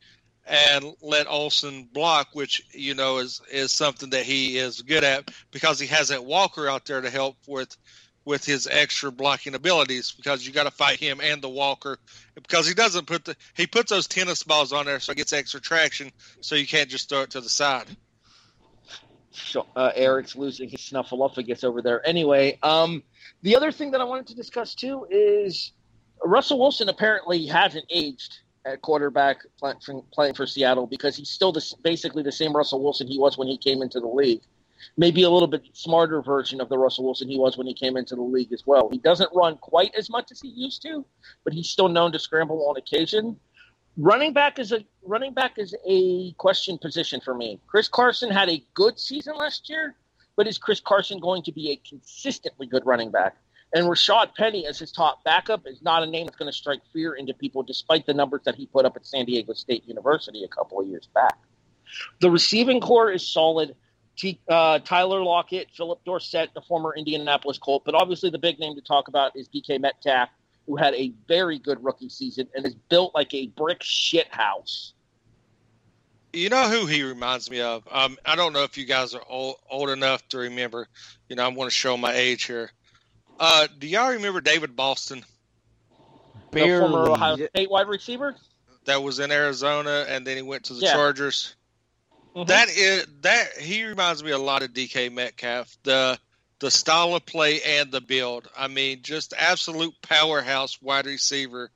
and 0.47 0.85
let 1.02 1.27
Olsen 1.28 1.89
block, 1.93 2.28
which 2.32 2.62
you 2.73 2.94
know 2.94 3.19
is 3.19 3.40
is 3.52 3.73
something 3.73 4.11
that 4.11 4.24
he 4.24 4.59
is 4.59 4.82
good 4.82 5.05
at 5.05 5.31
because 5.51 5.78
he 5.78 5.86
has 5.86 6.09
that 6.09 6.24
Walker 6.24 6.69
out 6.69 6.85
there 6.86 7.01
to 7.01 7.11
help 7.11 7.36
with 7.47 7.77
with 8.24 8.44
his 8.44 8.69
extra 8.70 9.11
blocking 9.11 9.55
abilities 9.55 10.12
because 10.12 10.47
you 10.47 10.52
got 10.52 10.65
to 10.65 10.70
fight 10.70 11.01
him 11.01 11.20
and 11.23 11.40
the 11.40 11.48
Walker 11.48 11.98
because 12.35 12.69
he 12.69 12.74
doesn't 12.74 13.07
put 13.07 13.24
the 13.24 13.36
he 13.55 13.66
puts 13.66 13.90
those 13.90 14.07
tennis 14.07 14.43
balls 14.43 14.73
on 14.73 14.86
there 14.86 15.01
so 15.01 15.12
it 15.12 15.16
gets 15.19 15.32
extra 15.32 15.61
traction 15.61 16.11
so 16.40 16.55
you 16.55 16.66
can't 16.66 16.90
just 16.90 17.09
throw 17.09 17.23
it 17.23 17.31
to 17.31 17.40
the 17.40 17.48
side. 17.48 17.86
Uh, 19.77 19.93
Erik's 19.94 20.35
losing 20.35 20.69
his 20.69 20.81
snuffleupagus 20.81 21.62
over 21.62 21.82
there. 21.82 22.07
Anyway, 22.07 22.59
um, 22.62 23.02
the 23.43 23.55
other 23.55 23.70
thing 23.70 23.93
that 23.93 24.01
I 24.01 24.05
wanted 24.05 24.27
to 24.28 24.35
discuss 24.35 24.74
too 24.74 25.07
is 25.11 25.73
Russell 26.24 26.59
Wilson 26.59 26.89
apparently 26.89 27.47
hasn't 27.47 27.85
aged 27.90 28.40
at 28.65 28.82
quarterback 28.82 29.39
playing 29.59 29.78
for, 29.81 30.02
playing 30.12 30.35
for 30.35 30.47
Seattle 30.47 30.86
because 30.86 31.16
he's 31.16 31.31
still 31.31 31.52
the, 31.52 31.65
basically 31.82 32.23
the 32.23 32.32
same 32.32 32.55
Russell 32.55 32.82
Wilson 32.82 33.07
he 33.07 33.19
was 33.19 33.39
when 33.39 33.48
he 33.48 33.57
came 33.57 33.82
into 33.82 34.01
the 34.01 34.07
league. 34.07 34.43
Maybe 34.97 35.23
a 35.23 35.31
little 35.31 35.48
bit 35.48 35.62
smarter 35.74 36.23
version 36.23 36.61
of 36.61 36.69
the 36.69 36.78
Russell 36.78 37.05
Wilson 37.05 37.28
he 37.28 37.39
was 37.39 37.57
when 37.57 37.66
he 37.66 37.74
came 37.74 37.97
into 37.97 38.16
the 38.16 38.23
league 38.23 38.52
as 38.52 38.66
well. 38.66 38.89
He 38.90 38.98
doesn't 38.98 39.31
run 39.35 39.59
quite 39.59 39.94
as 39.94 40.09
much 40.11 40.31
as 40.32 40.40
he 40.40 40.48
used 40.48 40.82
to, 40.82 41.05
but 41.44 41.52
he's 41.52 41.69
still 41.69 41.89
known 41.89 42.12
to 42.12 42.19
scramble 42.19 42.66
on 42.69 42.77
occasion. 42.77 43.39
Running 44.02 44.32
back 44.32 44.59
is 44.59 44.72
a 44.72 44.82
running 45.05 45.35
back 45.35 45.59
is 45.59 45.74
a 45.86 46.32
question 46.39 46.78
position 46.78 47.20
for 47.20 47.35
me. 47.35 47.60
Chris 47.66 47.86
Carson 47.86 48.31
had 48.31 48.48
a 48.48 48.64
good 48.72 48.98
season 48.98 49.36
last 49.36 49.68
year, 49.68 49.94
but 50.36 50.47
is 50.47 50.56
Chris 50.56 50.81
Carson 50.81 51.20
going 51.20 51.43
to 51.43 51.52
be 51.52 51.70
a 51.72 51.77
consistently 51.86 52.66
good 52.66 52.86
running 52.86 53.10
back? 53.10 53.36
And 53.74 53.85
Rashaad 53.86 54.35
Penny 54.35 54.66
as 54.66 54.78
his 54.78 54.90
top 54.90 55.22
backup 55.22 55.66
is 55.66 55.82
not 55.82 56.02
a 56.02 56.06
name 56.06 56.24
that's 56.24 56.39
going 56.39 56.51
to 56.51 56.56
strike 56.56 56.81
fear 56.94 57.12
into 57.12 57.35
people, 57.35 57.62
despite 57.62 58.06
the 58.06 58.14
numbers 58.14 58.40
that 58.47 58.55
he 58.55 58.64
put 58.64 58.86
up 58.86 58.97
at 58.97 59.05
San 59.05 59.27
Diego 59.27 59.52
State 59.52 59.86
University 59.86 60.44
a 60.44 60.48
couple 60.48 60.81
of 60.81 60.86
years 60.86 61.06
back. 61.14 61.39
The 62.22 62.31
receiving 62.31 62.81
corps 62.81 63.10
is 63.10 63.28
solid. 63.31 63.77
Uh, 64.48 64.78
Tyler 64.78 65.22
Lockett, 65.22 65.68
Phillip 65.77 66.02
Dorsett, 66.06 66.55
the 66.55 66.62
former 66.62 66.94
Indianapolis 66.97 67.59
Colt, 67.59 67.82
but 67.85 67.94
obviously 67.94 68.31
the 68.31 68.39
big 68.39 68.59
name 68.59 68.77
to 68.77 68.82
talk 68.82 69.09
about 69.09 69.36
is 69.36 69.47
DK 69.48 69.78
Metcalf, 69.78 70.31
who 70.66 70.76
had 70.76 70.94
a 70.94 71.12
very 71.26 71.58
good 71.58 71.82
rookie 71.82 72.08
season 72.08 72.46
and 72.54 72.64
is 72.66 72.74
built 72.88 73.14
like 73.14 73.32
a 73.34 73.48
brick 73.48 73.82
shit 73.82 74.28
house. 74.32 74.92
You 76.32 76.48
know 76.48 76.68
who 76.68 76.86
he 76.86 77.02
reminds 77.02 77.50
me 77.50 77.60
of? 77.60 77.82
Um, 77.90 78.16
I 78.24 78.36
don't 78.36 78.52
know 78.52 78.62
if 78.62 78.78
you 78.78 78.84
guys 78.84 79.14
are 79.14 79.22
old, 79.28 79.56
old 79.68 79.90
enough 79.90 80.26
to 80.28 80.38
remember. 80.38 80.86
You 81.28 81.36
know, 81.36 81.44
I 81.44 81.48
want 81.48 81.70
to 81.70 81.76
show 81.76 81.96
my 81.96 82.12
age 82.12 82.44
here. 82.44 82.70
Uh, 83.40 83.66
do 83.78 83.88
y'all 83.88 84.10
remember 84.10 84.40
David 84.40 84.76
Boston 84.76 85.24
The 86.52 86.60
former 86.78 87.10
Ohio 87.10 87.36
State 87.36 87.70
wide 87.70 87.88
receiver. 87.88 88.36
that 88.84 89.02
was 89.02 89.18
in 89.18 89.32
Arizona 89.32 90.04
and 90.08 90.26
then 90.26 90.36
he 90.36 90.42
went 90.42 90.64
to 90.64 90.74
the 90.74 90.80
Yeah. 90.82 90.92
Chargers? 90.92 91.56
Mhm. 92.36 92.46
That 92.46 92.68
is 92.68 93.06
that 93.22 93.58
he 93.58 93.84
reminds 93.84 94.22
me 94.22 94.30
a 94.30 94.38
lot 94.38 94.62
of 94.62 94.72
DK 94.72 95.08
Metcalf. 95.08 95.76
The 95.82 96.16
the 96.60 96.70
style 96.70 97.14
of 97.14 97.26
play 97.26 97.60
and 97.62 97.90
the 97.90 98.00
build. 98.00 98.48
I 98.56 98.68
mean, 98.68 99.00
just 99.02 99.34
absolute 99.36 99.94
powerhouse 100.02 100.80
wide 100.80 101.06
receiver. 101.06 101.70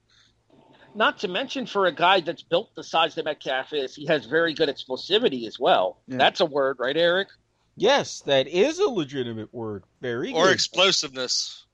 Not 0.95 1.19
to 1.21 1.29
mention 1.29 1.67
for 1.67 1.87
a 1.87 1.93
guy 1.93 2.21
that's 2.21 2.43
built 2.43 2.71
the 2.77 2.85
size 2.85 3.17
that 3.17 3.25
Metcalf 3.25 3.73
is, 3.73 3.97
he 3.97 4.07
has 4.07 4.27
very 4.27 4.55
good 4.55 4.69
explosivity 4.69 5.47
as 5.47 5.59
well. 5.59 5.99
Yeah. 6.07 6.19
That's 6.19 6.41
a 6.41 6.47
word, 6.47 6.77
right, 6.79 6.97
Erik? 6.97 7.29
Yes, 7.77 8.21
that 8.23 8.47
is 8.47 8.79
a 8.79 8.89
legitimate 8.89 9.53
word. 9.53 9.83
Very 10.01 10.33
Or 10.33 10.45
good. 10.45 10.55
explosiveness. 10.55 11.65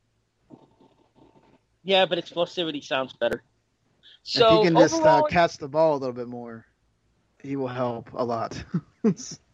Yeah, 1.84 2.06
but 2.06 2.18
explosivity 2.18 2.82
sounds 2.82 3.12
better. 3.12 3.42
if 3.42 4.32
So 4.32 4.62
he 4.62 4.64
can 4.64 4.76
just 4.76 5.02
uh, 5.02 5.22
catch 5.24 5.58
the 5.58 5.68
ball 5.68 5.96
a 5.96 5.98
little 5.98 6.14
bit 6.14 6.28
more, 6.28 6.64
he 7.42 7.56
will 7.56 7.68
help 7.68 8.10
a 8.14 8.24
lot. 8.24 8.62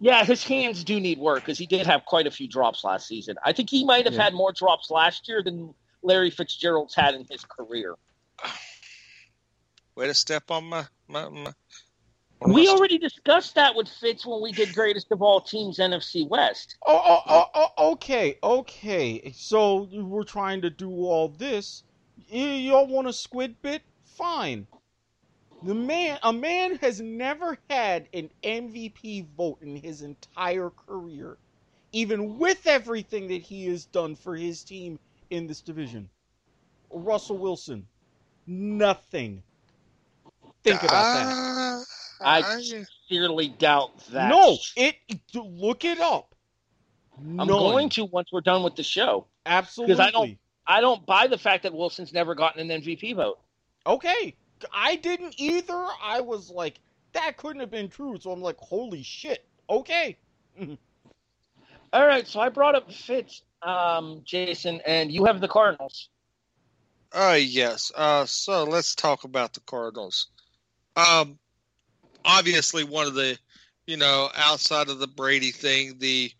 yeah, 0.00 0.24
his 0.24 0.42
hands 0.44 0.84
do 0.84 1.00
need 1.00 1.18
work 1.18 1.40
because 1.40 1.58
he 1.58 1.66
did 1.66 1.86
have 1.86 2.04
quite 2.04 2.26
a 2.26 2.30
few 2.30 2.48
drops 2.48 2.84
last 2.84 3.06
season. 3.06 3.36
I 3.44 3.52
think 3.52 3.70
he 3.70 3.84
might 3.84 4.04
have 4.04 4.14
Yeah. 4.14 4.24
had 4.24 4.34
more 4.34 4.52
drops 4.52 4.90
last 4.90 5.28
year 5.28 5.42
than 5.42 5.74
Larry 6.02 6.30
Fitzgerald's 6.30 6.94
had 6.94 7.14
in 7.14 7.26
his 7.30 7.44
career. 7.44 7.94
Way 9.94 10.06
to 10.08 10.14
step 10.14 10.50
on 10.50 10.64
my 10.64 10.86
my. 11.08 11.28
my 11.28 11.52
We 12.42 12.66
my- 12.66 12.72
already 12.72 12.98
discussed 12.98 13.54
that 13.54 13.74
with 13.74 13.88
Fitz 13.88 14.26
when 14.26 14.42
we 14.42 14.52
did 14.52 14.74
Greatest 14.74 15.10
of 15.10 15.22
All 15.22 15.40
Teams 15.40 15.78
NFC 15.78 16.28
West. 16.28 16.76
Oh, 16.86 17.00
oh, 17.04 17.22
oh, 17.26 17.46
oh, 17.78 17.92
okay, 17.92 18.38
okay. 18.42 19.32
So 19.34 19.88
we're 19.90 20.24
trying 20.24 20.60
to 20.62 20.70
do 20.70 20.90
all 20.90 21.28
this. 21.28 21.82
Y'all 22.28 22.86
want 22.86 23.08
a 23.08 23.12
squid 23.12 23.60
bit? 23.62 23.82
Fine. 24.04 24.66
The 25.62 25.74
man, 25.74 26.18
a 26.22 26.32
man 26.32 26.76
has 26.76 27.00
never 27.00 27.58
had 27.70 28.08
an 28.12 28.30
MVP 28.42 29.26
vote 29.36 29.58
in 29.62 29.76
his 29.76 30.02
entire 30.02 30.70
career, 30.70 31.38
even 31.92 32.38
with 32.38 32.66
everything 32.66 33.28
that 33.28 33.42
he 33.42 33.66
has 33.66 33.84
done 33.86 34.14
for 34.14 34.36
his 34.36 34.62
team 34.62 34.98
in 35.30 35.46
this 35.46 35.60
division. 35.60 36.08
Russell 36.90 37.38
Wilson, 37.38 37.86
nothing. 38.46 39.42
Think 40.62 40.82
about 40.82 40.90
that. 41.14 41.32
Uh, 42.20 42.24
I 42.24 42.60
sincerely 42.62 43.48
doubt 43.48 43.98
that. 44.10 44.28
No, 44.30 44.56
it. 44.76 44.96
Look 45.34 45.84
it 45.84 46.00
up. 46.00 46.34
I'm 47.38 47.46
going 47.48 47.88
to 47.90 48.04
once 48.04 48.28
we're 48.32 48.40
done 48.42 48.62
with 48.62 48.76
the 48.76 48.82
show. 48.82 49.26
absolutely. 49.46 49.94
Because 49.94 50.06
I 50.06 50.10
don't- 50.10 50.38
I 50.68 50.80
don't 50.80 51.06
buy 51.06 51.28
the 51.28 51.38
fact 51.38 51.62
that 51.62 51.72
Wilson's 51.72 52.12
never 52.12 52.34
gotten 52.34 52.68
an 52.70 52.82
MVP 52.82 53.14
vote. 53.14 53.38
Okay, 53.86 54.34
I 54.72 54.96
didn't 54.96 55.34
either. 55.38 55.86
I 56.02 56.20
was 56.20 56.50
like, 56.50 56.80
that 57.12 57.36
couldn't 57.36 57.60
have 57.60 57.70
been 57.70 57.88
true. 57.88 58.18
So 58.20 58.30
I'm 58.30 58.42
like, 58.42 58.58
holy 58.58 59.02
shit. 59.02 59.46
Okay. 59.68 60.16
All 61.92 62.06
right, 62.06 62.26
so 62.26 62.40
I 62.40 62.48
brought 62.48 62.74
up 62.74 62.92
Fitz, 62.92 63.42
um, 63.62 64.22
Jason, 64.24 64.80
and 64.84 65.10
you 65.10 65.24
have 65.24 65.40
the 65.40 65.48
Cardinals. 65.48 66.08
Uh 67.12 67.38
yes. 67.40 67.92
Uh 67.94 68.26
so 68.26 68.64
let's 68.64 68.94
talk 68.94 69.24
about 69.24 69.54
the 69.54 69.60
Cardinals. 69.60 70.26
Um 70.96 71.38
obviously 72.24 72.84
one 72.84 73.06
of 73.06 73.14
the 73.14 73.38
you 73.86 73.96
know, 73.96 74.28
outside 74.34 74.88
of 74.88 74.98
the 74.98 75.06
Brady 75.06 75.52
thing, 75.52 75.98
the 75.98 76.32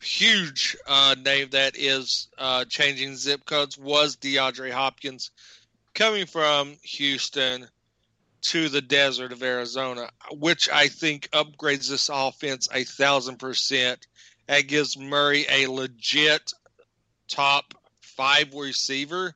huge 0.00 0.76
uh 0.86 1.16
name 1.22 1.48
that 1.50 1.76
is 1.76 2.28
uh 2.38 2.64
changing 2.66 3.16
zip 3.16 3.44
codes 3.44 3.76
was 3.76 4.16
DeAndre 4.16 4.70
Hopkins 4.70 5.30
coming 5.94 6.26
from 6.26 6.76
Houston 6.82 7.68
to 8.42 8.68
the 8.68 8.82
desert 8.82 9.32
of 9.32 9.42
Arizona, 9.42 10.10
which 10.32 10.68
I 10.68 10.88
think 10.88 11.30
upgrades 11.30 11.88
this 11.88 12.10
offense 12.12 12.68
a 12.72 12.84
thousand 12.84 13.38
percent 13.38 14.06
and 14.48 14.68
gives 14.68 14.98
Murray 14.98 15.46
a 15.48 15.66
legit 15.66 16.52
top 17.28 17.74
five 18.02 18.52
receiver 18.54 19.34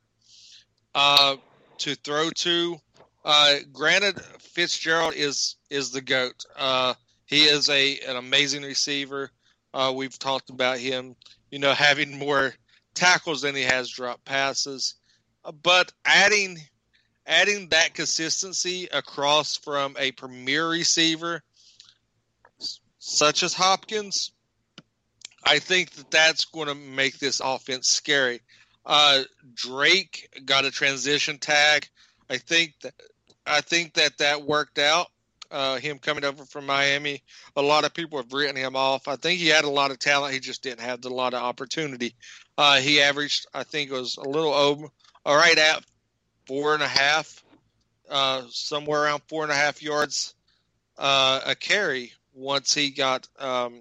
uh, 0.94 1.36
to 1.78 1.94
throw 1.94 2.30
to. 2.30 2.76
Uh, 3.24 3.56
granted, 3.72 4.20
Fitzgerald 4.38 5.14
is 5.14 5.56
is 5.70 5.90
the 5.90 6.00
goat. 6.00 6.44
Uh, 6.56 6.94
he 7.26 7.44
is 7.44 7.68
a 7.68 7.98
an 8.00 8.16
amazing 8.16 8.62
receiver. 8.62 9.30
Uh, 9.72 9.92
we've 9.94 10.18
talked 10.18 10.50
about 10.50 10.78
him, 10.78 11.14
you 11.50 11.58
know, 11.58 11.72
having 11.72 12.18
more 12.18 12.54
tackles 12.94 13.42
than 13.42 13.54
he 13.54 13.62
has 13.62 13.88
drop 13.88 14.24
passes. 14.24 14.94
But 15.62 15.92
adding 16.04 16.58
adding 17.26 17.68
that 17.68 17.94
consistency 17.94 18.88
across 18.92 19.56
from 19.56 19.96
a 19.98 20.12
premier 20.12 20.68
receiver 20.68 21.42
such 22.98 23.42
as 23.42 23.54
Hopkins, 23.54 24.32
I 25.44 25.58
think 25.58 25.90
that 25.92 26.10
that's 26.10 26.44
going 26.46 26.68
to 26.68 26.74
make 26.74 27.18
this 27.18 27.40
offense 27.40 27.88
scary. 27.88 28.40
Uh, 28.84 29.22
Drake 29.54 30.42
got 30.44 30.64
a 30.64 30.70
transition 30.70 31.38
tag. 31.38 31.88
I 32.30 32.38
think 32.38 32.74
that 32.82 32.94
I 33.46 33.60
think 33.60 33.94
that 33.94 34.18
that 34.18 34.42
worked 34.42 34.78
out. 34.78 35.08
Uh, 35.50 35.78
him 35.78 35.98
coming 35.98 36.24
over 36.24 36.44
from 36.44 36.66
Miami, 36.66 37.22
a 37.56 37.62
lot 37.62 37.86
of 37.86 37.94
people 37.94 38.18
have 38.18 38.30
written 38.34 38.54
him 38.54 38.76
off. 38.76 39.08
I 39.08 39.16
think 39.16 39.40
he 39.40 39.46
had 39.46 39.64
a 39.64 39.70
lot 39.70 39.90
of 39.90 39.98
talent. 39.98 40.34
He 40.34 40.40
just 40.40 40.62
didn't 40.62 40.82
have 40.82 41.02
a 41.06 41.08
lot 41.08 41.32
of 41.32 41.42
opportunity. 41.42 42.14
Uh, 42.58 42.76
he 42.76 43.00
averaged, 43.00 43.46
I 43.54 43.62
think, 43.62 43.90
it 43.90 43.94
was 43.94 44.18
a 44.18 44.28
little 44.28 44.52
over, 44.52 44.88
all 45.24 45.36
right 45.36 45.58
at 45.58 45.84
four 46.46 46.74
and 46.74 46.82
a 46.82 46.88
half, 46.88 47.44
uh, 48.08 48.42
somewhere 48.50 49.04
around 49.04 49.22
four 49.28 49.42
and 49.42 49.52
a 49.52 49.56
half 49.56 49.82
yards 49.82 50.34
uh, 50.96 51.40
a 51.46 51.54
carry 51.54 52.12
once 52.34 52.74
he 52.74 52.90
got. 52.90 53.28
Um, 53.38 53.80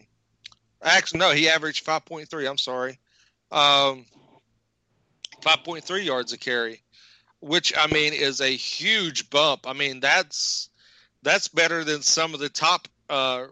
actually, 0.81 1.19
no, 1.19 1.31
he 1.31 1.49
averaged 1.49 1.85
five 1.85 2.05
point 2.05 2.30
three. 2.30 2.47
I'm 2.47 2.57
sorry. 2.57 2.99
Um, 3.51 4.05
5.3 5.41 6.03
yards 6.03 6.34
a 6.34 6.38
carry, 6.38 6.81
which 7.39 7.73
I 7.77 7.88
mean 7.88 8.14
is 8.14 8.41
a 8.41 8.49
huge 8.49 9.30
bump. 9.30 9.68
I 9.68 9.73
mean 9.73 9.99
that's 9.99 10.69
that's 11.23 11.47
better 11.47 11.84
than 11.84 12.01
some 12.01 12.34
of 12.34 12.39
the 12.39 12.49
top 12.49 12.88
uh, 13.09 13.45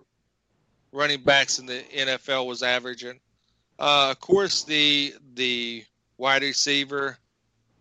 running 0.91 1.21
backs 1.21 1.59
in 1.59 1.65
the 1.65 1.83
NFL 1.95 2.47
was 2.47 2.63
averaging. 2.63 3.19
Uh, 3.77 4.09
of 4.11 4.19
course, 4.19 4.63
the 4.63 5.13
the 5.33 5.83
wide 6.17 6.41
receiver 6.41 7.17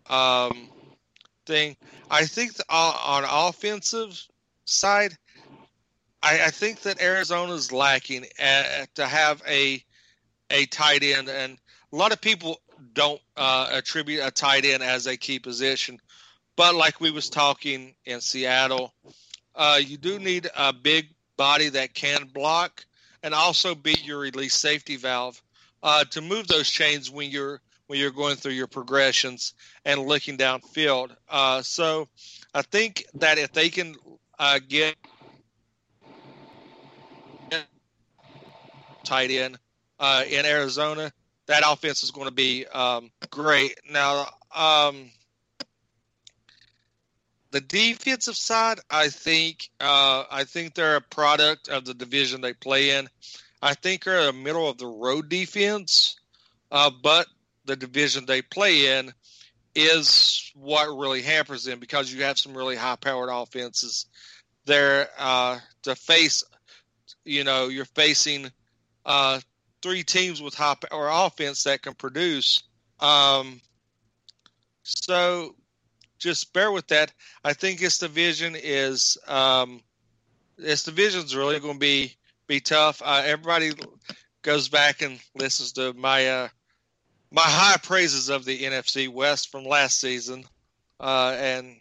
um, 0.09 0.69
thing. 1.45 1.75
I 2.09 2.25
think 2.25 2.55
the, 2.55 2.63
uh, 2.69 2.97
on 3.05 3.49
offensive 3.49 4.19
side, 4.65 5.17
I, 6.21 6.45
I 6.45 6.49
think 6.49 6.81
that 6.81 7.01
Arizona's 7.01 7.71
lacking 7.71 8.25
uh, 8.41 8.85
to 8.95 9.05
have 9.05 9.41
a 9.47 9.83
a 10.51 10.65
tight 10.67 11.03
end, 11.03 11.29
and 11.29 11.57
a 11.91 11.95
lot 11.95 12.11
of 12.11 12.21
people 12.21 12.59
don't 12.93 13.21
uh, 13.35 13.69
attribute 13.71 14.21
a 14.23 14.31
tight 14.31 14.65
end 14.65 14.83
as 14.83 15.07
a 15.07 15.17
key 15.17 15.39
position. 15.39 15.99
But 16.55 16.75
like 16.75 17.01
we 17.01 17.11
was 17.11 17.29
talking 17.29 17.95
in 18.05 18.21
Seattle, 18.21 18.93
uh, 19.55 19.79
you 19.83 19.97
do 19.97 20.19
need 20.19 20.49
a 20.55 20.71
big 20.71 21.09
body 21.37 21.69
that 21.69 21.93
can 21.93 22.25
block 22.33 22.85
and 23.23 23.33
also 23.33 23.75
be 23.75 23.95
your 24.03 24.19
release 24.19 24.53
safety 24.53 24.95
valve 24.95 25.41
uh, 25.83 26.03
to 26.05 26.21
move 26.21 26.47
those 26.47 26.69
chains 26.69 27.09
when 27.09 27.29
you're 27.29 27.61
when 27.87 27.99
you're 27.99 28.11
going 28.11 28.35
through 28.35 28.53
your 28.53 28.67
progressions 28.67 29.53
and 29.83 30.01
looking 30.01 30.37
downfield. 30.37 31.15
Uh, 31.29 31.61
so 31.61 32.07
I 32.53 32.61
think 32.61 33.05
that 33.15 33.37
if 33.37 33.53
they 33.53 33.69
can 33.69 33.95
uh, 34.39 34.59
get 34.67 34.95
tight 39.03 39.31
end 39.31 39.57
uh, 39.99 40.23
in 40.27 40.45
Arizona, 40.45 41.11
that 41.47 41.63
offense 41.65 42.03
is 42.03 42.11
going 42.11 42.27
to 42.27 42.33
be 42.33 42.65
um, 42.67 43.11
great. 43.29 43.79
Now, 43.89 44.27
um, 44.53 45.11
the 47.51 47.61
defensive 47.61 48.35
side, 48.35 48.79
I 48.89 49.09
think, 49.09 49.69
uh, 49.79 50.23
I 50.29 50.43
think 50.43 50.73
they're 50.73 50.97
a 50.97 51.01
product 51.01 51.69
of 51.69 51.85
the 51.85 51.93
division 51.93 52.41
they 52.41 52.53
play 52.53 52.97
in. 52.97 53.07
I 53.61 53.75
think 53.75 54.03
they're 54.03 54.29
a 54.29 54.33
middle 54.33 54.69
of 54.69 54.77
the 54.77 54.87
road 54.87 55.29
defense, 55.29 56.17
uh, 56.71 56.91
but 57.01 57.27
the 57.65 57.75
division 57.75 58.25
they 58.25 58.41
play 58.41 58.97
in 58.97 59.13
is 59.75 60.51
what 60.55 60.87
really 60.97 61.21
hampers 61.21 61.65
them 61.65 61.79
because 61.79 62.11
you 62.11 62.23
have 62.23 62.39
some 62.39 62.55
really 62.55 62.75
high-powered 62.75 63.29
offenses 63.31 64.05
there 64.65 65.09
uh, 65.19 65.59
to 65.83 65.95
face. 65.95 66.43
You 67.25 67.43
know, 67.43 67.67
you're 67.67 67.85
facing 67.85 68.49
uh, 69.05 69.39
three 69.81 70.03
teams 70.03 70.41
with 70.41 70.53
high 70.53 70.75
power 70.75 71.09
offense 71.11 71.63
that 71.63 71.81
can 71.81 71.93
produce. 71.93 72.63
Um, 72.99 73.61
so 74.83 75.55
just 76.19 76.53
bear 76.53 76.71
with 76.71 76.87
that. 76.87 77.11
I 77.43 77.53
think 77.53 77.79
this 77.79 77.99
division 77.99 78.55
is 78.55 79.17
um, 79.27 79.81
this 80.57 80.83
division 80.83 81.23
is 81.23 81.35
really 81.35 81.59
going 81.59 81.75
to 81.75 81.79
be 81.79 82.15
be 82.47 82.59
tough. 82.59 83.01
Uh, 83.03 83.23
everybody 83.25 83.71
goes 84.41 84.69
back 84.69 85.01
and 85.01 85.19
listens 85.35 85.73
to 85.73 85.93
my 85.93 86.27
uh, 86.27 86.47
my 87.35 87.41
high 87.41 87.77
praises 87.77 88.29
of 88.29 88.45
the 88.45 88.61
NFC 88.63 89.09
West 89.09 89.51
from 89.51 89.65
last 89.65 89.99
season, 89.99 90.45
uh, 91.01 91.35
and 91.37 91.75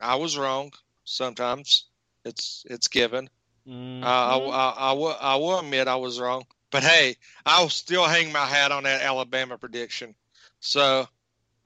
I 0.00 0.14
was 0.14 0.38
wrong. 0.38 0.72
Sometimes 1.04 1.86
it's 2.24 2.64
it's 2.70 2.86
given. 2.86 3.28
Mhm. 3.66 4.04
Uh, 4.04 4.06
I, 4.06 4.38
I, 4.38 4.74
I, 4.90 4.92
will, 4.92 5.16
I 5.20 5.36
will 5.36 5.58
admit 5.58 5.88
I 5.88 5.96
was 5.96 6.20
wrong. 6.20 6.46
But 6.70 6.84
hey, 6.84 7.16
I'll 7.44 7.68
still 7.68 8.04
hang 8.04 8.32
my 8.32 8.46
hat 8.46 8.70
on 8.70 8.84
that 8.84 9.02
Alabama 9.02 9.58
prediction. 9.58 10.14
So 10.60 11.08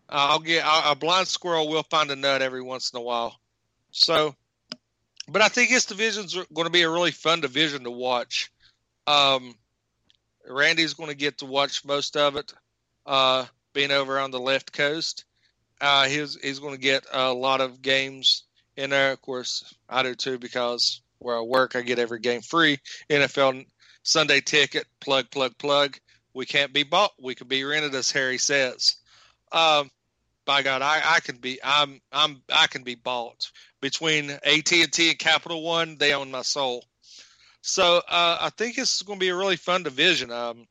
I'll 0.08 0.38
get 0.38 0.64
a 0.64 0.92
a 0.92 0.94
blind 0.94 1.28
squirrel 1.28 1.68
will 1.68 1.82
find 1.82 2.10
a 2.10 2.16
nut 2.16 2.40
every 2.40 2.62
once 2.62 2.90
in 2.90 2.98
a 2.98 3.02
while. 3.02 3.38
So, 3.90 4.34
but 5.28 5.42
I 5.42 5.48
think 5.48 5.68
this 5.68 5.84
division's 5.84 6.34
going 6.34 6.66
to 6.66 6.70
be 6.70 6.82
a 6.82 6.90
really 6.90 7.10
fun 7.10 7.42
division 7.42 7.84
to 7.84 7.90
watch. 7.90 8.50
Um, 9.06 9.54
Randy's 10.48 10.94
going 10.94 11.10
to 11.10 11.16
get 11.16 11.38
to 11.38 11.46
watch 11.46 11.84
most 11.84 12.16
of 12.16 12.36
it, 12.36 12.54
uh, 13.06 13.44
being 13.72 13.90
over 13.90 14.18
on 14.18 14.30
the 14.30 14.40
left 14.40 14.72
coast. 14.72 15.24
Uh, 15.80 16.04
he's 16.04 16.38
he's 16.40 16.60
going 16.60 16.74
to 16.74 16.80
get 16.80 17.04
a 17.12 17.32
lot 17.32 17.60
of 17.60 17.82
games 17.82 18.44
in 18.76 18.90
there. 18.90 19.12
Of 19.12 19.20
course, 19.20 19.74
I 19.88 20.02
do 20.02 20.14
too 20.14 20.38
because 20.38 21.02
where 21.18 21.36
I 21.36 21.40
work, 21.40 21.76
I 21.76 21.82
get 21.82 21.98
every 21.98 22.20
game 22.20 22.42
free. 22.42 22.78
NFL 23.10 23.64
Sunday 24.02 24.40
ticket, 24.40 24.86
plug, 25.00 25.30
plug, 25.30 25.56
plug. 25.58 25.98
We 26.34 26.46
can't 26.46 26.72
be 26.72 26.82
bought. 26.82 27.12
We 27.20 27.34
can 27.34 27.48
be 27.48 27.64
rented, 27.64 27.94
as 27.94 28.10
Harry 28.10 28.38
says. 28.38 28.96
Um, 29.52 29.90
by 30.44 30.62
God, 30.62 30.82
I, 30.82 31.00
I 31.04 31.20
can 31.20 31.36
be. 31.36 31.58
I'm. 31.62 32.00
I'm. 32.12 32.42
I 32.52 32.66
can 32.66 32.82
be 32.82 32.94
bought 32.96 33.50
between 33.80 34.30
AT 34.30 34.72
and 34.72 34.92
T 34.92 35.10
and 35.10 35.18
Capital 35.18 35.62
One. 35.62 35.96
They 35.98 36.12
own 36.12 36.30
my 36.30 36.42
soul. 36.42 36.84
So 37.62 38.02
uh, 38.08 38.38
I 38.40 38.50
think 38.50 38.76
this 38.76 38.94
is 38.94 39.02
going 39.02 39.18
to 39.18 39.24
be 39.24 39.30
a 39.30 39.36
really 39.36 39.56
fun 39.56 39.84
division. 39.84 40.30
Um, 40.30 40.66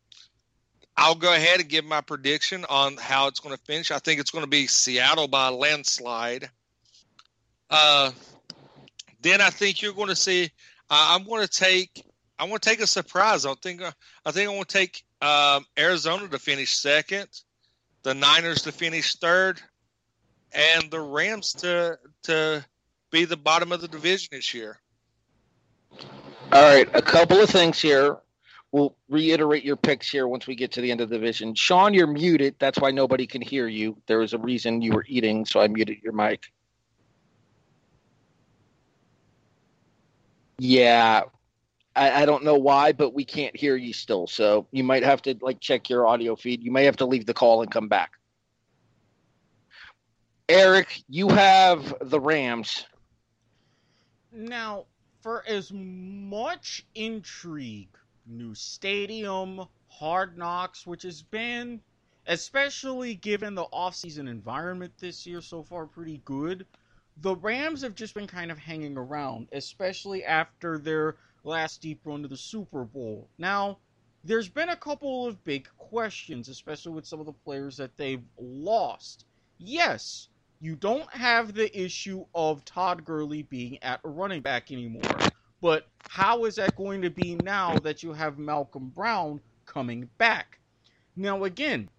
I'll 0.95 1.15
go 1.15 1.33
ahead 1.33 1.59
and 1.59 1.69
give 1.69 1.85
my 1.85 2.01
prediction 2.01 2.65
on 2.69 2.97
how 2.97 3.27
it's 3.27 3.39
going 3.39 3.55
to 3.55 3.61
finish. 3.63 3.91
I 3.91 3.99
think 3.99 4.19
it's 4.19 4.31
going 4.31 4.43
to 4.43 4.49
be 4.49 4.67
Seattle 4.67 5.27
by 5.27 5.49
landslide. 5.49 6.49
Uh, 7.69 8.11
then 9.21 9.41
I 9.41 9.49
think 9.49 9.81
you're 9.81 9.93
going 9.93 10.09
to 10.09 10.15
see. 10.15 10.51
Uh, 10.89 11.15
I'm 11.17 11.23
going 11.23 11.45
to 11.45 11.51
take. 11.51 12.05
I 12.37 12.45
want 12.45 12.61
to 12.61 12.69
take 12.69 12.81
a 12.81 12.87
surprise. 12.87 13.45
I 13.45 13.53
think. 13.55 13.81
I 14.25 14.31
think 14.31 14.49
I 14.49 14.53
want 14.53 14.69
to 14.69 14.77
take 14.77 15.03
um, 15.21 15.65
Arizona 15.77 16.27
to 16.27 16.37
finish 16.37 16.75
second, 16.75 17.27
the 18.03 18.13
Niners 18.13 18.63
to 18.63 18.71
finish 18.71 19.15
third, 19.15 19.61
and 20.51 20.91
the 20.91 20.99
Rams 20.99 21.53
to 21.53 21.97
to 22.23 22.63
be 23.09 23.25
the 23.25 23.37
bottom 23.37 23.71
of 23.71 23.81
the 23.81 23.87
division 23.87 24.29
this 24.31 24.53
year. 24.53 24.79
All 26.51 26.61
right, 26.61 26.87
a 26.93 27.01
couple 27.01 27.39
of 27.39 27.49
things 27.49 27.81
here. 27.81 28.17
We'll 28.73 28.95
reiterate 29.07 29.63
your 29.63 29.75
picks 29.75 30.09
here 30.09 30.27
once 30.27 30.47
we 30.47 30.55
get 30.55 30.71
to 30.71 30.81
the 30.81 30.89
end 30.89 30.99
of 30.99 31.07
the 31.07 31.15
division. 31.15 31.53
Sean, 31.53 31.93
you're 31.93 32.07
muted. 32.07 32.55
That's 32.57 32.79
why 32.79 32.89
nobody 32.89 33.27
can 33.27 33.39
hear 33.39 33.67
you. 33.67 33.95
There 34.07 34.17
was 34.17 34.33
a 34.33 34.39
reason 34.39 34.81
you 34.81 34.93
were 34.93 35.05
eating, 35.07 35.45
so 35.45 35.61
I 35.61 35.67
muted 35.67 35.99
your 36.01 36.11
mic. 36.11 36.45
Yeah, 40.57 41.21
I, 41.95 42.23
I, 42.23 42.25
don't 42.25 42.43
know 42.43 42.55
why, 42.55 42.93
but 42.93 43.13
we 43.13 43.23
can't 43.23 43.55
hear 43.55 43.75
you 43.75 43.93
still. 43.93 44.25
So 44.25 44.65
you 44.71 44.83
might 44.83 45.03
have 45.03 45.21
to 45.23 45.37
like 45.39 45.59
check 45.59 45.87
your 45.87 46.07
audio 46.07 46.35
feed. 46.35 46.63
You 46.63 46.71
may 46.71 46.85
have 46.85 46.97
to 46.97 47.05
leave 47.05 47.27
the 47.27 47.33
call 47.35 47.61
and 47.61 47.69
come 47.69 47.87
back. 47.87 48.13
Erik, 50.49 51.03
you 51.07 51.29
have 51.29 51.93
the 52.01 52.19
Rams. 52.19 52.85
Now, 54.31 54.85
for 55.21 55.43
as 55.47 55.71
much 55.71 56.87
intrigue, 56.95 57.95
new 58.25 58.55
stadium, 58.55 59.65
hard 59.87 60.37
knocks, 60.37 60.87
which 60.87 61.03
has 61.03 61.21
been, 61.21 61.81
especially 62.27 63.15
given 63.15 63.55
the 63.55 63.65
offseason 63.65 64.29
environment 64.29 64.93
this 64.99 65.25
year 65.25 65.41
so 65.41 65.63
far, 65.63 65.85
pretty 65.85 66.21
good. 66.25 66.65
The 67.17 67.35
Rams 67.35 67.81
have 67.81 67.95
just 67.95 68.13
been 68.13 68.27
kind 68.27 68.51
of 68.51 68.57
hanging 68.57 68.97
around, 68.97 69.49
especially 69.51 70.23
after 70.23 70.79
their 70.79 71.17
last 71.43 71.81
deep 71.81 72.01
run 72.05 72.21
to 72.23 72.27
the 72.27 72.37
Super 72.37 72.83
Bowl. 72.83 73.29
Now, 73.37 73.77
there's 74.23 74.49
been 74.49 74.69
a 74.69 74.75
couple 74.75 75.27
of 75.27 75.43
big 75.43 75.67
questions, 75.77 76.47
especially 76.47 76.93
with 76.93 77.05
some 77.05 77.19
of 77.19 77.25
the 77.25 77.33
players 77.33 77.77
that 77.77 77.95
they've 77.97 78.23
lost. 78.39 79.25
Yes, 79.57 80.29
you 80.61 80.75
don't 80.75 81.11
have 81.13 81.53
the 81.53 81.77
issue 81.77 82.25
of 82.33 82.63
Todd 82.63 83.03
Gurley 83.03 83.43
being 83.43 83.77
at 83.83 83.99
running 84.03 84.41
back 84.41 84.71
anymore. 84.71 85.01
But 85.64 85.88
how 86.10 86.44
is 86.44 86.56
that 86.56 86.76
going 86.76 87.03
to 87.03 87.10
be 87.10 87.35
now 87.35 87.80
that 87.80 88.03
you 88.03 88.11
have 88.11 88.38
Malcolm 88.38 88.90
Brown 88.90 89.40
coming 89.65 90.10
back? 90.18 90.60
Now, 91.15 91.45
again, 91.45 91.90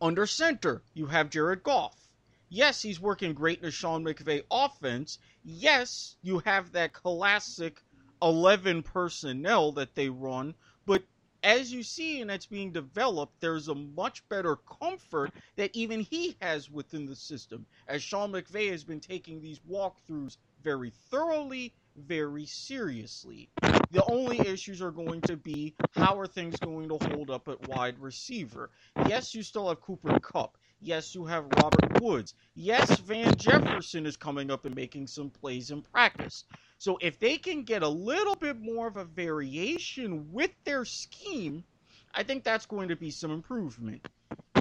under 0.00 0.26
center, 0.26 0.80
you 0.94 1.06
have 1.06 1.28
Jared 1.28 1.64
Goff. 1.64 2.08
Yes, 2.48 2.82
he's 2.82 3.00
working 3.00 3.34
great 3.34 3.64
in 3.64 3.72
Sean 3.72 4.04
McVay 4.04 4.44
offense. 4.48 5.18
Yes, 5.42 6.14
you 6.22 6.38
have 6.44 6.70
that 6.70 6.92
classic 6.92 7.82
11 8.22 8.84
personnel 8.84 9.72
that 9.72 9.96
they 9.96 10.08
run, 10.08 10.54
but 10.86 11.02
as 11.42 11.72
you 11.72 11.82
see 11.82 12.20
and 12.20 12.30
it's 12.30 12.46
being 12.46 12.70
developed, 12.70 13.40
there's 13.40 13.66
a 13.66 13.74
much 13.74 14.26
better 14.28 14.54
comfort 14.54 15.32
that 15.56 15.74
even 15.74 15.98
he 15.98 16.36
has 16.40 16.70
within 16.70 17.06
the 17.06 17.16
system, 17.16 17.66
as 17.88 18.04
Sean 18.04 18.30
McVay 18.30 18.70
has 18.70 18.84
been 18.84 19.00
taking 19.00 19.40
these 19.40 19.58
walkthroughs 19.68 20.36
very 20.62 20.90
thoroughly, 21.10 21.74
very 21.96 22.46
seriously. 22.46 23.48
The 23.90 24.04
only 24.08 24.40
issues 24.40 24.82
are 24.82 24.90
going 24.90 25.20
to 25.22 25.36
be 25.36 25.74
how 25.92 26.18
are 26.18 26.26
things 26.26 26.56
going 26.58 26.88
to 26.88 26.98
hold 27.08 27.30
up 27.30 27.48
at 27.48 27.68
wide 27.68 27.98
receiver. 27.98 28.70
Yes, 29.06 29.34
you 29.34 29.42
still 29.42 29.68
have 29.68 29.80
Cooper 29.80 30.18
Kupp. 30.20 30.56
Yes, 30.80 31.14
you 31.14 31.24
have 31.24 31.46
Robert 31.62 32.02
Woods. 32.02 32.34
Yes, 32.54 32.98
Van 32.98 33.34
Jefferson 33.36 34.04
is 34.06 34.16
coming 34.16 34.50
up 34.50 34.66
and 34.66 34.74
making 34.74 35.06
some 35.06 35.30
plays 35.30 35.70
in 35.70 35.82
practice. 35.82 36.44
So 36.78 36.98
if 37.00 37.18
they 37.18 37.38
can 37.38 37.62
get 37.62 37.82
a 37.82 37.88
little 37.88 38.34
bit 38.34 38.60
more 38.60 38.86
of 38.86 38.96
a 38.96 39.04
variation 39.04 40.30
with 40.32 40.50
their 40.64 40.84
scheme, 40.84 41.64
I 42.12 42.22
think 42.22 42.44
that's 42.44 42.66
going 42.66 42.88
to 42.88 42.96
be 42.96 43.10
some 43.10 43.30
improvement. 43.30 44.06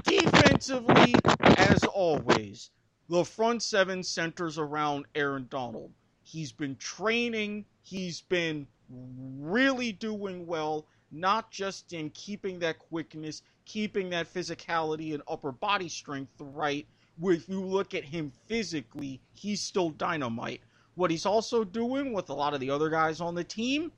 Defensively, 0.03 1.15
as 1.57 1.83
always, 1.83 2.69
the 3.09 3.25
front 3.25 3.61
seven 3.61 4.03
centers 4.03 4.57
around 4.57 5.05
Aaron 5.15 5.47
Donald. 5.49 5.91
He's 6.23 6.51
been 6.51 6.75
training, 6.77 7.65
he's 7.81 8.21
been 8.21 8.67
really 8.89 9.91
doing 9.91 10.45
well, 10.45 10.87
not 11.11 11.51
just 11.51 11.93
in 11.93 12.09
keeping 12.11 12.59
that 12.59 12.79
quickness, 12.79 13.41
keeping 13.65 14.09
that 14.09 14.33
physicality 14.33 15.13
and 15.13 15.23
upper 15.27 15.51
body 15.51 15.89
strength 15.89 16.33
right. 16.39 16.87
If 17.21 17.47
you 17.47 17.63
look 17.63 17.93
at 17.93 18.03
him 18.03 18.31
physically, 18.47 19.21
he's 19.33 19.61
still 19.61 19.91
dynamite. 19.91 20.61
What 20.95 21.11
he's 21.11 21.25
also 21.25 21.63
doing 21.63 22.13
with 22.13 22.29
a 22.29 22.33
lot 22.33 22.53
of 22.53 22.59
the 22.59 22.69
other 22.69 22.89
guys 22.89 23.21
on 23.21 23.35
the 23.35 23.43
team, 23.43 23.91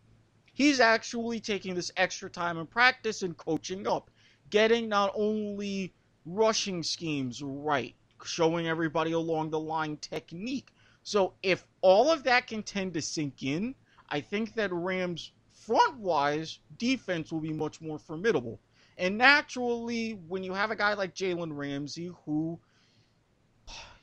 he's 0.54 0.80
actually 0.80 1.40
taking 1.40 1.76
this 1.76 1.92
extra 1.96 2.30
time 2.30 2.58
in 2.58 2.68
practice 2.68 3.22
and 3.22 3.38
coaching 3.38 3.88
up, 3.88 4.10
getting 4.50 4.90
not 4.90 5.12
only 5.16 5.94
rushing 6.26 6.84
schemes 6.84 7.42
right, 7.42 7.96
showing 8.24 8.68
everybody 8.68 9.12
along 9.12 9.50
the 9.50 9.60
line 9.60 9.98
technique. 9.98 10.70
So 11.06 11.34
if 11.44 11.68
all 11.82 12.12
of 12.12 12.24
that 12.24 12.48
can 12.48 12.64
tend 12.64 12.96
to 12.96 13.02
sink 13.02 13.44
in, 13.44 13.76
I 14.10 14.22
think 14.22 14.56
that 14.56 14.74
Rams 14.74 15.32
front 15.54 16.00
wise 16.00 16.58
defense 16.80 17.32
will 17.32 17.42
be 17.42 17.54
much 17.54 17.80
more 17.80 18.00
formidable. 18.00 18.60
And 18.98 19.16
naturally, 19.16 20.14
when 20.14 20.44
you 20.44 20.54
have 20.54 20.72
a 20.72 20.76
guy 20.76 20.96
like 20.96 21.14
Jalen 21.14 21.56
Ramsey 21.56 22.12
who 22.26 22.60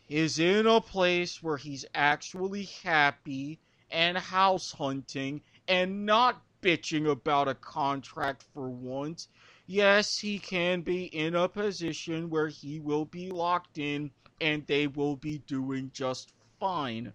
is 0.08 0.38
in 0.38 0.68
a 0.68 0.80
place 0.80 1.42
where 1.42 1.56
he's 1.56 1.84
actually 1.92 2.68
happy 2.84 3.58
and 3.90 4.16
house 4.16 4.70
hunting 4.70 5.42
and 5.66 6.06
not 6.06 6.40
bitching 6.62 7.10
about 7.10 7.48
a 7.48 7.54
contract 7.54 8.44
for 8.54 8.70
once. 8.70 9.26
Yes, 9.66 10.18
he 10.18 10.38
can 10.38 10.82
be 10.82 11.06
in 11.06 11.34
a 11.34 11.48
position 11.48 12.30
where 12.30 12.46
he 12.46 12.78
will 12.78 13.06
be 13.06 13.28
locked 13.28 13.78
in 13.78 14.12
and 14.40 14.64
they 14.68 14.86
will 14.86 15.16
be 15.16 15.38
doing 15.38 15.90
just 15.92 16.32
fine. 16.62 17.12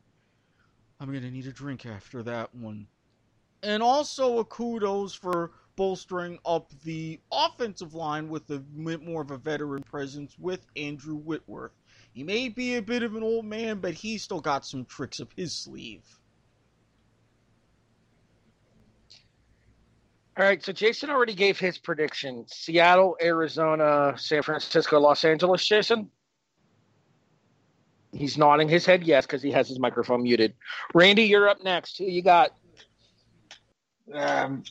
I'm 1.00 1.10
going 1.10 1.22
to 1.22 1.32
need 1.32 1.48
a 1.48 1.54
drink 1.54 1.86
after 1.86 2.22
that 2.24 2.54
one. 2.54 2.86
And 3.64 3.82
also 3.82 4.40
a 4.40 4.46
kudos 4.46 5.14
for 5.14 5.52
bolstering 5.78 6.38
up 6.46 6.74
the 6.84 7.18
offensive 7.32 7.94
line 7.94 8.28
with 8.28 8.50
a 8.50 8.60
bit 8.60 9.02
more 9.02 9.22
of 9.22 9.32
a 9.32 9.38
veteran 9.38 9.84
presence 9.84 10.36
with 10.38 10.66
Andrew 10.76 11.16
Whitworth. 11.16 11.72
He 12.14 12.24
may 12.24 12.50
be 12.50 12.76
a 12.76 12.82
bit 12.82 13.04
of 13.04 13.16
an 13.16 13.24
old 13.24 13.46
man, 13.46 13.80
but 13.80 13.94
he's 13.94 14.22
still 14.22 14.42
got 14.42 14.66
some 14.66 14.84
tricks 14.84 15.22
up 15.22 15.30
his 15.38 15.54
sleeve. 15.54 16.04
All 20.38 20.44
right, 20.44 20.64
so 20.64 20.74
Jason 20.74 21.10
already 21.10 21.34
gave 21.34 21.58
his 21.58 21.78
prediction. 21.78 22.46
Seattle, 22.48 23.16
Arizona, 23.22 24.14
San 24.18 24.44
Francisco, 24.44 25.00
Los 25.00 25.24
Angeles, 25.24 25.66
Jason? 25.66 26.12
He's 28.12 28.38
nodding 28.38 28.70
his 28.70 28.86
head 28.86 29.04
yes 29.04 29.26
because 29.26 29.42
he 29.42 29.52
has 29.52 29.68
his 29.68 29.80
microphone 29.80 30.24
muted. 30.24 30.54
Randy, 30.94 31.24
you're 31.24 31.50
up 31.50 31.64
next. 31.64 31.98
Who 31.98 32.06
you 32.06 32.22
got? 32.22 32.52
Um, 34.14 34.64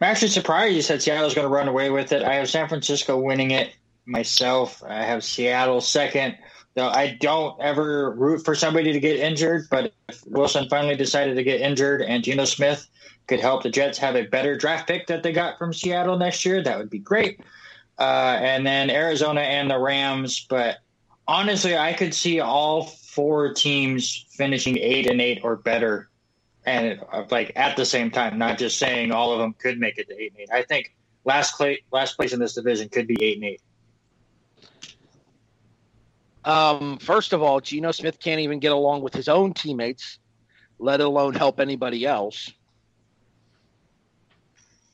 I'm 0.00 0.10
actually 0.10 0.28
surprised 0.28 0.74
you 0.74 0.82
said 0.82 1.02
Seattle's 1.02 1.34
going 1.34 1.46
to 1.46 1.52
run 1.52 1.68
away 1.68 1.90
with 1.90 2.12
it. 2.12 2.22
I 2.22 2.34
have 2.34 2.48
San 2.48 2.68
Francisco 2.68 3.18
winning 3.18 3.50
it 3.50 3.74
myself. 4.06 4.82
I 4.86 5.04
have 5.04 5.22
Seattle 5.22 5.80
second. 5.80 6.36
Though 6.74 6.88
I 6.88 7.18
don't 7.20 7.60
ever 7.60 8.12
root 8.12 8.44
for 8.44 8.54
somebody 8.54 8.92
to 8.92 9.00
get 9.00 9.18
injured, 9.18 9.66
but 9.70 9.92
if 10.08 10.24
Wilson 10.26 10.68
finally 10.68 10.94
decided 10.94 11.34
to 11.34 11.42
get 11.42 11.60
injured 11.60 12.02
and 12.02 12.22
Geno 12.22 12.44
Smith 12.44 12.86
could 13.26 13.40
help 13.40 13.64
the 13.64 13.70
Jets 13.70 13.98
have 13.98 14.14
a 14.14 14.26
better 14.26 14.56
draft 14.56 14.86
pick 14.86 15.08
that 15.08 15.22
they 15.22 15.32
got 15.32 15.58
from 15.58 15.72
Seattle 15.72 16.16
next 16.16 16.44
year, 16.44 16.62
that 16.62 16.78
would 16.78 16.88
be 16.88 17.00
great. 17.00 17.40
Uh, 17.98 18.38
and 18.40 18.64
then 18.64 18.90
Arizona 18.90 19.40
and 19.40 19.68
the 19.68 19.78
Rams, 19.78 20.46
but 20.48 20.78
honestly, 21.28 21.76
I 21.76 21.92
could 21.92 22.14
see 22.14 22.40
all 22.40 22.86
four 22.86 23.52
teams 23.52 24.26
finishing 24.30 24.78
eight 24.78 25.06
and 25.06 25.20
eight 25.20 25.40
or 25.44 25.56
better, 25.56 26.08
and 26.64 27.00
uh, 27.12 27.24
like 27.30 27.52
at 27.54 27.76
the 27.76 27.84
same 27.84 28.10
time, 28.10 28.38
not 28.38 28.58
just 28.58 28.78
saying 28.78 29.12
all 29.12 29.32
of 29.32 29.38
them 29.38 29.54
could 29.56 29.78
make 29.78 29.98
it 29.98 30.08
to 30.08 30.20
eight 30.20 30.32
and 30.32 30.40
eight. 30.40 30.48
I 30.50 30.62
think 30.62 30.96
last 31.24 31.56
play, 31.56 31.84
last 31.92 32.16
place 32.16 32.32
in 32.32 32.40
this 32.40 32.54
division 32.54 32.88
could 32.88 33.06
be 33.06 33.22
eight 33.22 33.36
and 33.36 33.44
eight. 33.44 33.60
Um, 36.44 36.98
first 36.98 37.34
of 37.34 37.42
all, 37.42 37.60
Geno 37.60 37.92
Smith 37.92 38.18
can't 38.18 38.40
even 38.40 38.58
get 38.58 38.72
along 38.72 39.02
with 39.02 39.12
his 39.12 39.28
own 39.28 39.52
teammates, 39.52 40.18
let 40.78 41.00
alone 41.00 41.34
help 41.34 41.60
anybody 41.60 42.06
else. 42.06 42.50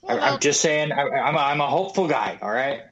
Well, 0.02 0.20
I'm 0.20 0.40
just 0.40 0.60
saying, 0.60 0.90
I, 0.90 1.02
am 1.02 1.34
a, 1.36 1.38
I'm 1.38 1.60
a 1.60 1.66
hopeful 1.66 2.08
guy. 2.08 2.38
All 2.42 2.50
right. 2.50 2.82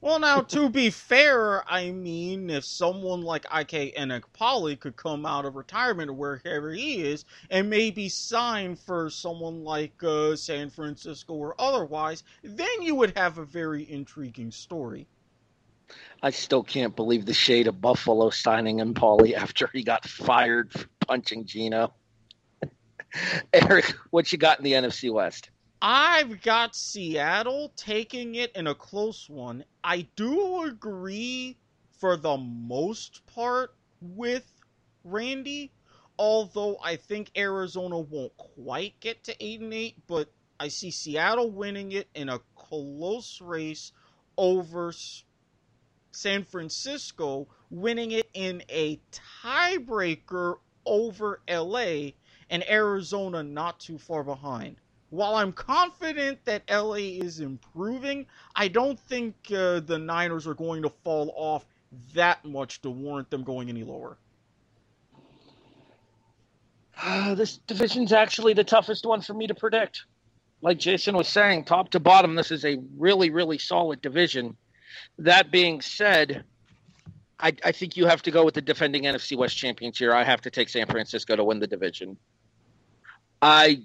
Well, 0.00 0.20
now 0.20 0.42
to 0.42 0.68
be 0.68 0.90
fair, 0.90 1.68
I 1.68 1.90
mean, 1.90 2.50
if 2.50 2.64
someone 2.64 3.22
like 3.22 3.44
IK 3.46 3.96
Enemkpali 3.96 4.78
could 4.78 4.94
come 4.94 5.26
out 5.26 5.44
of 5.44 5.56
retirement 5.56 6.14
wherever 6.14 6.70
he 6.70 7.02
is 7.02 7.24
and 7.50 7.68
maybe 7.68 8.08
sign 8.08 8.76
for 8.76 9.10
someone 9.10 9.64
like 9.64 10.00
uh, 10.04 10.36
San 10.36 10.70
Francisco 10.70 11.34
or 11.34 11.56
otherwise, 11.58 12.22
then 12.44 12.80
you 12.80 12.94
would 12.94 13.16
have 13.18 13.38
a 13.38 13.44
very 13.44 13.90
intriguing 13.90 14.52
story. 14.52 15.08
I 16.22 16.30
still 16.30 16.62
can't 16.62 16.94
believe 16.94 17.26
the 17.26 17.34
shade 17.34 17.66
of 17.66 17.80
Buffalo 17.80 18.30
signing 18.30 18.78
him, 18.78 18.94
Paulie, 18.94 19.34
after 19.34 19.68
he 19.72 19.82
got 19.82 20.06
fired 20.06 20.72
for 20.72 20.86
punching 21.00 21.44
Geno. 21.44 21.92
Erik, 23.52 23.86
what 24.10 24.30
you 24.30 24.38
got 24.38 24.58
in 24.58 24.64
the 24.64 24.74
NFC 24.74 25.12
West? 25.12 25.50
I've 25.80 26.42
got 26.42 26.74
Seattle 26.74 27.72
taking 27.76 28.34
it 28.34 28.50
in 28.56 28.66
a 28.66 28.74
close 28.74 29.28
one. 29.30 29.64
I 29.84 30.08
do 30.16 30.64
agree 30.64 31.56
for 32.00 32.16
the 32.16 32.36
most 32.36 33.24
part 33.26 33.76
with 34.00 34.44
Randy, 35.04 35.70
although 36.18 36.78
I 36.82 36.96
think 36.96 37.30
Arizona 37.36 37.96
won't 37.96 38.36
quite 38.36 38.98
get 38.98 39.22
to 39.24 39.36
8 39.38 39.60
and 39.60 39.72
8, 39.72 40.06
but 40.08 40.32
I 40.58 40.66
see 40.66 40.90
Seattle 40.90 41.52
winning 41.52 41.92
it 41.92 42.08
in 42.12 42.28
a 42.28 42.40
close 42.56 43.40
race 43.40 43.92
over 44.36 44.92
San 46.10 46.42
Francisco, 46.42 47.46
winning 47.70 48.10
it 48.10 48.28
in 48.34 48.64
a 48.68 49.00
tiebreaker 49.44 50.56
over 50.84 51.40
LA, 51.48 52.10
and 52.50 52.68
Arizona 52.68 53.44
not 53.44 53.78
too 53.78 53.98
far 53.98 54.24
behind. 54.24 54.80
While 55.10 55.36
I'm 55.36 55.52
confident 55.52 56.44
that 56.44 56.62
LA 56.70 56.94
is 56.94 57.40
improving, 57.40 58.26
I 58.54 58.68
don't 58.68 58.98
think 59.00 59.34
uh, 59.50 59.80
the 59.80 59.98
Niners 59.98 60.46
are 60.46 60.54
going 60.54 60.82
to 60.82 60.90
fall 61.02 61.32
off 61.34 61.64
that 62.14 62.44
much 62.44 62.82
to 62.82 62.90
warrant 62.90 63.30
them 63.30 63.42
going 63.42 63.70
any 63.70 63.84
lower. 63.84 64.18
Uh, 67.00 67.34
this 67.36 67.58
division's 67.66 68.12
actually 68.12 68.52
the 68.52 68.64
toughest 68.64 69.06
one 69.06 69.22
for 69.22 69.34
me 69.34 69.46
to 69.46 69.54
predict. 69.54 70.04
Like 70.60 70.78
Jason 70.78 71.16
was 71.16 71.28
saying, 71.28 71.64
top 71.64 71.90
to 71.90 72.00
bottom, 72.00 72.34
this 72.34 72.50
is 72.50 72.64
a 72.64 72.78
really, 72.96 73.30
really 73.30 73.58
solid 73.58 74.02
division. 74.02 74.56
That 75.18 75.50
being 75.50 75.80
said, 75.80 76.44
I, 77.38 77.54
I 77.64 77.72
think 77.72 77.96
you 77.96 78.06
have 78.06 78.22
to 78.22 78.30
go 78.30 78.44
with 78.44 78.54
the 78.54 78.60
defending 78.60 79.04
NFC 79.04 79.36
West 79.36 79.56
champions 79.56 79.96
here. 79.96 80.12
I 80.12 80.24
have 80.24 80.40
to 80.42 80.50
take 80.50 80.68
San 80.68 80.86
Francisco 80.86 81.36
to 81.36 81.44
win 81.44 81.60
the 81.60 81.68
division. 81.68 82.18
I 83.40 83.82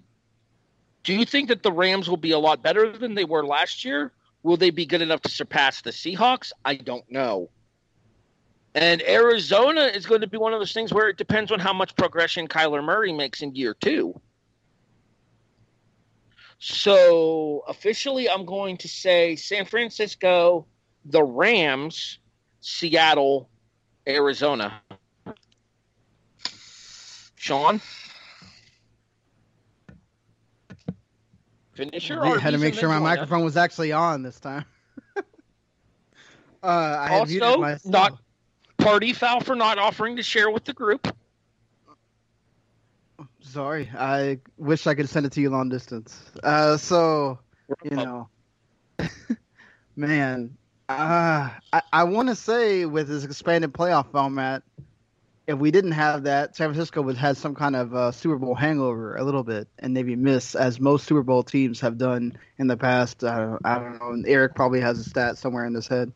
do 1.03 1.13
you 1.13 1.25
think 1.25 1.49
that 1.49 1.63
the 1.63 1.71
Rams 1.71 2.09
will 2.09 2.17
be 2.17 2.31
a 2.31 2.39
lot 2.39 2.63
better 2.63 2.97
than 2.97 3.13
they 3.13 3.25
were 3.25 3.45
last 3.45 3.83
year? 3.83 4.11
Will 4.41 4.57
they 4.57 4.69
be 4.69 4.85
good 4.85 5.01
enough 5.01 5.21
to 5.21 5.29
surpass 5.29 5.81
the 5.81 5.91
Seahawks? 5.91 6.51
I 6.63 6.75
don't 6.75 7.09
know. 7.11 7.49
And 8.75 9.01
Arizona 9.03 9.81
is 9.81 10.05
going 10.05 10.21
to 10.21 10.27
be 10.27 10.37
one 10.37 10.53
of 10.53 10.59
those 10.59 10.73
things 10.73 10.91
where 10.91 11.07
it 11.07 11.17
depends 11.17 11.51
on 11.51 11.59
how 11.59 11.73
much 11.73 11.95
progression 11.95 12.47
Kyler 12.47 12.83
Murray 12.83 13.13
makes 13.13 13.41
in 13.41 13.55
year 13.55 13.73
two. 13.73 14.19
So 16.57 17.63
officially, 17.67 18.29
I'm 18.29 18.45
going 18.45 18.77
to 18.77 18.87
say 18.87 19.35
San 19.35 19.65
Francisco, 19.65 20.65
the 21.05 21.21
Rams, 21.21 22.19
Seattle, 22.61 23.49
Arizona. 24.07 24.81
Sean? 27.35 27.81
Finisher? 31.73 32.23
I 32.23 32.37
had 32.37 32.51
to 32.51 32.57
make 32.57 32.75
sure 32.75 32.89
my 32.89 32.99
microphone 32.99 33.43
was 33.43 33.57
actually 33.57 33.91
on 33.91 34.21
this 34.23 34.39
time. 34.39 34.65
uh, 35.17 35.21
I 36.63 37.19
Also, 37.19 37.77
not 37.85 38.19
party 38.77 39.13
foul 39.13 39.39
for 39.39 39.55
not 39.55 39.79
offering 39.79 40.15
to 40.17 40.23
share 40.23 40.49
with 40.49 40.65
the 40.65 40.73
group. 40.73 41.15
Sorry, 43.41 43.89
I 43.97 44.39
wish 44.57 44.87
I 44.87 44.95
could 44.95 45.09
send 45.09 45.25
it 45.25 45.31
to 45.33 45.41
you 45.41 45.49
long 45.49 45.69
distance. 45.69 46.31
Uh, 46.43 46.77
so 46.77 47.39
you 47.83 47.95
know, 47.95 48.29
man, 49.95 50.57
uh, 50.89 51.49
I 51.71 51.81
I 51.91 52.03
want 52.03 52.29
to 52.29 52.35
say 52.35 52.85
with 52.85 53.07
this 53.07 53.23
expanded 53.23 53.73
playoff 53.73 54.11
format, 54.11 54.63
if 55.45 55.57
we 55.57 55.71
didn't 55.71 55.91
have 55.91 56.23
that, 56.23 56.55
San 56.55 56.69
Francisco 56.69 57.01
would 57.01 57.17
have 57.17 57.37
some 57.37 57.55
kind 57.55 57.75
of 57.75 57.93
uh, 57.93 58.11
Super 58.11 58.37
Bowl 58.37 58.55
hangover 58.55 59.15
a 59.15 59.23
little 59.23 59.43
bit, 59.43 59.67
and 59.77 59.93
maybe 59.93 60.15
miss 60.15 60.55
as 60.55 60.79
most 60.79 61.05
Super 61.05 61.23
Bowl 61.23 61.43
teams 61.43 61.81
have 61.81 61.97
done 61.97 62.37
in 62.57 62.67
the 62.67 62.77
past. 62.77 63.23
Uh, 63.23 63.57
I 63.63 63.79
don't 63.79 63.99
know. 63.99 64.11
and 64.11 64.27
Erik 64.27 64.55
probably 64.55 64.81
has 64.81 64.99
a 64.99 65.03
stat 65.03 65.37
somewhere 65.37 65.65
in 65.65 65.73
his 65.73 65.87
head. 65.87 66.13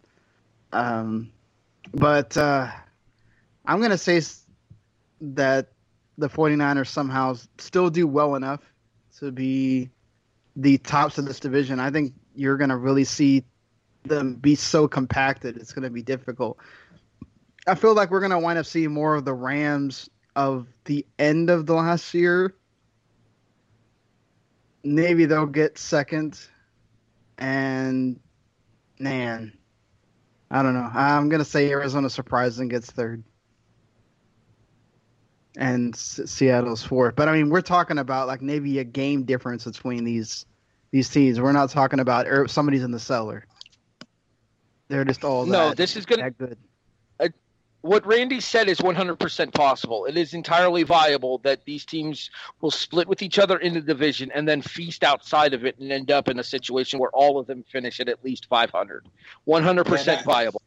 Um, 0.72 1.32
but 1.94 2.38
uh, 2.38 2.70
I'm 3.66 3.82
gonna 3.82 3.98
say 3.98 4.22
that 5.22 5.68
the 6.18 6.30
49ers 6.30 6.88
somehow 6.88 7.36
still 7.58 7.90
do 7.90 8.08
well 8.08 8.36
enough 8.36 8.62
to 9.20 9.32
be 9.32 9.90
the 10.56 10.78
tops 10.78 11.18
of 11.18 11.26
this 11.26 11.40
division. 11.40 11.80
I 11.80 11.92
think 11.92 12.14
you're 12.36 12.58
going 12.58 12.70
to 12.70 12.78
really 12.78 13.04
see 13.04 13.44
them 14.04 14.36
be 14.36 14.56
so 14.56 14.88
compacted. 14.88 15.58
It's 15.58 15.74
going 15.74 15.84
to 15.84 15.90
be 15.90 16.02
difficult. 16.02 16.58
I 17.68 17.76
feel 17.76 17.94
like 17.94 18.12
we're 18.12 18.20
going 18.22 18.32
to 18.32 18.40
wind 18.40 18.58
up 18.60 18.66
seeing 18.66 18.94
more 18.94 19.16
of 19.16 19.26
the 19.26 19.34
Rams 19.34 20.10
of 20.36 20.68
the 20.86 21.06
end 21.20 21.50
of 21.50 21.66
the 21.66 21.74
last 21.74 22.14
year. 22.14 22.54
Maybe 24.84 25.26
they'll 25.26 25.46
get 25.46 25.78
second. 25.78 26.40
And, 27.38 28.20
man, 29.00 29.58
I 30.50 30.64
don't 30.64 30.74
know. 30.74 30.90
I'm 30.94 31.30
going 31.30 31.40
to 31.44 31.46
say 31.50 31.70
Arizona 31.70 32.10
surprises 32.10 32.60
and 32.60 32.70
gets 32.70 32.90
third 32.90 33.24
and 35.58 35.94
S- 35.96 36.22
Seattle's 36.26 36.84
fourth. 36.84 37.16
But 37.16 37.28
I 37.28 37.34
mean, 37.34 37.50
we're 37.50 37.62
talking 37.62 37.98
about 37.98 38.28
like 38.28 38.42
maybe 38.42 38.80
a 38.80 38.84
game 38.84 39.24
difference 39.24 39.66
between 39.66 40.04
these 40.04 40.46
these 40.92 41.10
teams. 41.10 41.42
We're 41.42 41.52
not 41.52 41.70
talking 41.72 42.00
about 42.00 42.28
er, 42.28 42.48
somebody's 42.48 42.84
in 42.84 42.92
the 42.92 43.00
cellar. 43.00 43.46
They're 44.88 45.04
just 45.04 45.24
all 45.24 45.46
No, 45.46 45.70
that, 45.70 45.78
this 45.78 45.96
is 45.98 46.06
gonna- 46.06 46.24
that 46.24 46.38
good. 46.38 46.58
What 47.88 48.06
Randy 48.06 48.42
said 48.42 48.68
is 48.68 48.80
100% 48.80 49.54
possible. 49.54 50.04
It 50.06 50.18
is 50.18 50.34
entirely 50.34 50.84
viable 50.84 51.38
that 51.40 51.64
these 51.64 51.86
teams 51.86 52.30
will 52.60 52.70
split 52.70 53.08
with 53.08 53.22
each 53.22 53.40
other 53.40 53.58
in 53.60 53.74
the 53.74 53.80
division 53.80 54.30
and 54.36 54.46
then 54.46 54.62
feast 54.62 55.06
outside 55.06 55.54
of 55.54 55.66
it 55.66 55.80
and 55.80 55.90
end 55.90 56.12
up 56.12 56.28
in 56.28 56.38
a 56.38 56.44
situation 56.44 57.00
where 57.00 57.12
all 57.12 57.40
of 57.40 57.48
them 57.48 57.64
finish 57.72 58.02
at 58.02 58.10
at 58.10 58.22
least 58.26 58.48
500. 58.48 59.08
100% 59.48 59.98
Yeah, 59.98 60.04
that- 60.04 60.26
viable. 60.26 60.62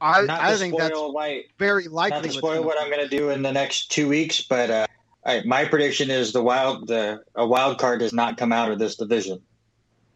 I, 0.00 0.26
I 0.28 0.56
think 0.56 0.74
spoil 0.74 1.12
that's 1.12 1.14
my, 1.14 1.42
very 1.58 1.84
not 1.84 1.92
likely. 1.92 2.28
to 2.28 2.34
spoil 2.34 2.62
what 2.62 2.80
I'm 2.80 2.88
going 2.88 3.02
to 3.02 3.08
do 3.08 3.30
in 3.30 3.42
the 3.42 3.50
next 3.50 3.90
two 3.90 4.06
weeks, 4.06 4.42
but 4.42 4.70
uh, 4.70 4.86
all 5.26 5.34
right, 5.34 5.44
my 5.44 5.64
prediction 5.64 6.08
is 6.08 6.32
the 6.32 6.40
wild 6.42 6.86
the 6.86 7.24
a 7.34 7.44
wild 7.44 7.78
card 7.78 7.98
does 7.98 8.12
not 8.12 8.36
come 8.36 8.52
out 8.52 8.70
of 8.70 8.78
this 8.78 8.94
division, 8.94 9.40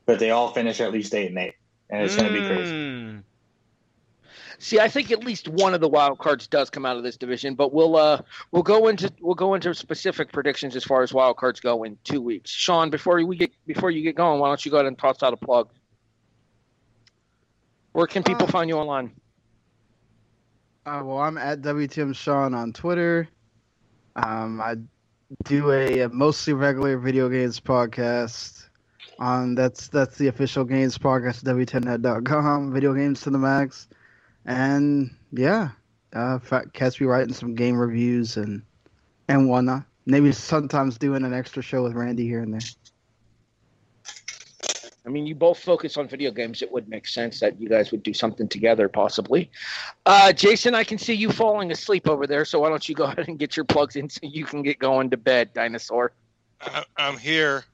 but 0.07 0.20
they 0.20 0.31
all 0.31 0.53
finish 0.53 0.81
at 0.81 0.93
least 0.93 1.12
eight 1.15 1.31
and 1.31 1.39
eight, 1.39 1.55
and 1.91 2.05
it's 2.05 2.15
going 2.15 2.33
to 2.33 2.41
be 2.41 2.47
crazy. 2.47 3.23
See, 4.62 4.78
I 4.78 4.86
think 4.89 5.10
at 5.10 5.24
least 5.24 5.48
one 5.48 5.74
of 5.74 5.80
the 5.80 5.89
wild 5.89 6.18
cards 6.18 6.47
does 6.47 6.70
come 6.70 6.86
out 6.86 6.97
of 6.97 7.02
this 7.02 7.16
division, 7.16 7.56
but 7.56 7.72
we'll 7.72 7.97
uh 7.97 8.22
we'll 8.52 8.62
go 8.62 8.86
into 8.86 9.12
we'll 9.20 9.34
go 9.34 9.55
into 9.55 9.74
specific 9.74 10.30
predictions 10.30 10.76
as 10.76 10.84
far 10.84 11.02
as 11.02 11.12
wild 11.12 11.36
cards 11.36 11.59
go 11.59 11.82
in 11.82 11.98
two 12.05 12.20
weeks. 12.20 12.48
Sean, 12.52 12.89
before 12.89 13.20
we 13.24 13.36
get 13.36 13.51
before 13.66 13.90
you 13.90 14.02
get 14.02 14.14
going, 14.14 14.39
why 14.39 14.47
don't 14.47 14.64
you 14.64 14.70
go 14.70 14.76
ahead 14.76 14.86
and 14.86 14.97
toss 14.97 15.20
out 15.24 15.32
a 15.32 15.36
plug? 15.36 15.68
Where 17.90 18.06
can 18.06 18.22
people 18.22 18.44
Uh, 18.44 18.52
find 18.52 18.68
you 18.68 18.76
online? 18.76 19.10
Uh, 20.86 21.02
well, 21.05 21.18
I'm 21.18 21.39
at 21.39 21.60
WTM 21.62 22.14
Sean 22.14 22.55
on 22.55 22.72
Twitter. 22.72 23.28
Um, 24.14 24.60
I 24.60 24.76
do 25.43 25.72
a, 25.72 26.02
a 26.02 26.09
mostly 26.09 26.52
regular 26.52 26.98
video 26.98 27.28
games 27.28 27.59
podcast. 27.59 28.68
On 29.18 29.56
that's 29.56 29.89
that's 29.89 30.16
the 30.18 30.28
official 30.28 30.64
games 30.64 30.97
podcast 30.98 31.39
at 31.47 31.56
W10net.com. 31.56 32.72
Video 32.72 32.94
games 32.94 33.22
to 33.22 33.30
the 33.30 33.39
max, 33.39 33.89
and 34.44 35.10
yeah, 35.32 35.70
uh, 36.12 36.39
fa- 36.39 36.66
catch 36.73 37.01
me 37.01 37.06
writing 37.06 37.35
some 37.35 37.55
game 37.55 37.77
reviews 37.77 38.36
and 38.36 38.62
and 39.28 39.48
whatnot. 39.48 39.85
Maybe 40.05 40.32
sometimes 40.32 40.98
doing 40.98 41.24
an 41.24 41.32
extra 41.32 41.62
show 41.62 41.85
with 41.85 41.94
Randy 41.94 42.27
here 42.27 42.40
and 42.40 42.55
there. 42.55 42.60
I 45.05 45.09
mean, 45.09 45.27
you 45.27 45.35
both 45.35 45.59
focus 45.59 45.97
on 45.97 46.06
video 46.06 46.31
games. 46.31 46.62
It 46.62 46.70
would 46.70 46.89
make 46.89 47.09
sense 47.09 47.40
that 47.40 47.60
you 47.60 47.69
guys 47.69 47.90
would 47.90 48.05
do 48.05 48.14
something 48.14 48.48
together, 48.48 48.89
possibly. 48.89 49.51
Uh, 50.06 50.32
Jason, 50.32 50.74
I 50.74 50.85
can 50.85 50.97
see 50.97 51.14
you 51.14 51.31
falling 51.31 51.73
asleep 51.73 52.09
over 52.09 52.27
there, 52.27 52.44
so 52.44 52.60
why 52.60 52.69
don't 52.69 52.89
you 52.89 52.94
go 52.94 53.05
ahead 53.06 53.27
and 53.28 53.39
get 53.39 53.56
your 53.56 53.64
plugs 53.64 53.97
in 53.97 54.09
so 54.09 54.20
you 54.23 54.44
can 54.44 54.62
get 54.62 54.78
going 54.78 55.10
to 55.10 55.16
bed, 55.16 55.52
dinosaur? 55.55 56.12
I, 56.60 56.85
I'm 56.97 57.19
here. 57.19 57.64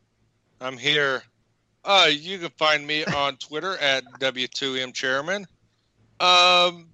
I'm 0.61 0.78
here. 0.78 1.23
Uh, 1.85 2.09
you 2.11 2.39
can 2.39 2.51
find 2.59 2.86
me 2.86 3.05
on 3.05 3.36
Twitter 3.36 3.77
at 3.78 4.05
W2M 4.20 4.95
Chairman. 4.95 5.47
Um, 6.20 6.89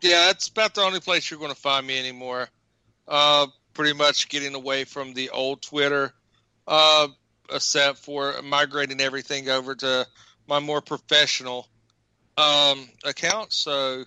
yeah, 0.00 0.26
that's 0.26 0.48
about 0.48 0.74
the 0.74 0.82
only 0.82 1.00
place 1.00 1.30
you're 1.30 1.40
going 1.40 1.52
to 1.52 1.60
find 1.60 1.86
me 1.86 1.98
anymore. 1.98 2.48
Uh, 3.08 3.46
pretty 3.74 3.92
much 3.92 4.28
getting 4.28 4.54
away 4.54 4.84
from 4.84 5.12
the 5.14 5.30
old 5.30 5.62
Twitter, 5.62 6.12
uh, 6.66 7.08
except 7.52 7.98
for 7.98 8.40
migrating 8.42 9.00
everything 9.00 9.48
over 9.48 9.74
to 9.74 10.06
my 10.48 10.60
more 10.60 10.80
professional 10.80 11.68
um, 12.38 12.88
account. 13.04 13.52
So, 13.52 14.04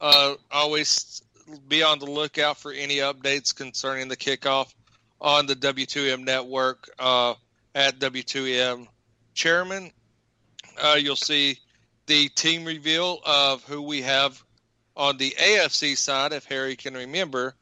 uh, 0.00 0.34
always 0.50 1.22
be 1.68 1.82
on 1.82 1.98
the 1.98 2.06
lookout 2.06 2.58
for 2.58 2.72
any 2.72 2.96
updates 2.96 3.54
concerning 3.54 4.08
the 4.08 4.16
kickoff 4.16 4.72
on 5.20 5.46
the 5.46 5.54
W2M 5.54 6.24
network 6.24 6.88
uh, 6.98 7.34
at 7.74 7.98
W2M 7.98 8.86
Chairman. 9.34 9.92
Uh, 10.82 10.96
you'll 10.98 11.16
see 11.16 11.58
the 12.12 12.28
team 12.28 12.66
reveal 12.66 13.20
of 13.24 13.64
who 13.64 13.80
we 13.80 14.02
have 14.02 14.44
on 14.94 15.16
the 15.16 15.30
AFC 15.30 15.96
side, 15.96 16.34
if 16.34 16.44
Harry 16.44 16.76
can 16.76 16.92
remember, 16.92 17.54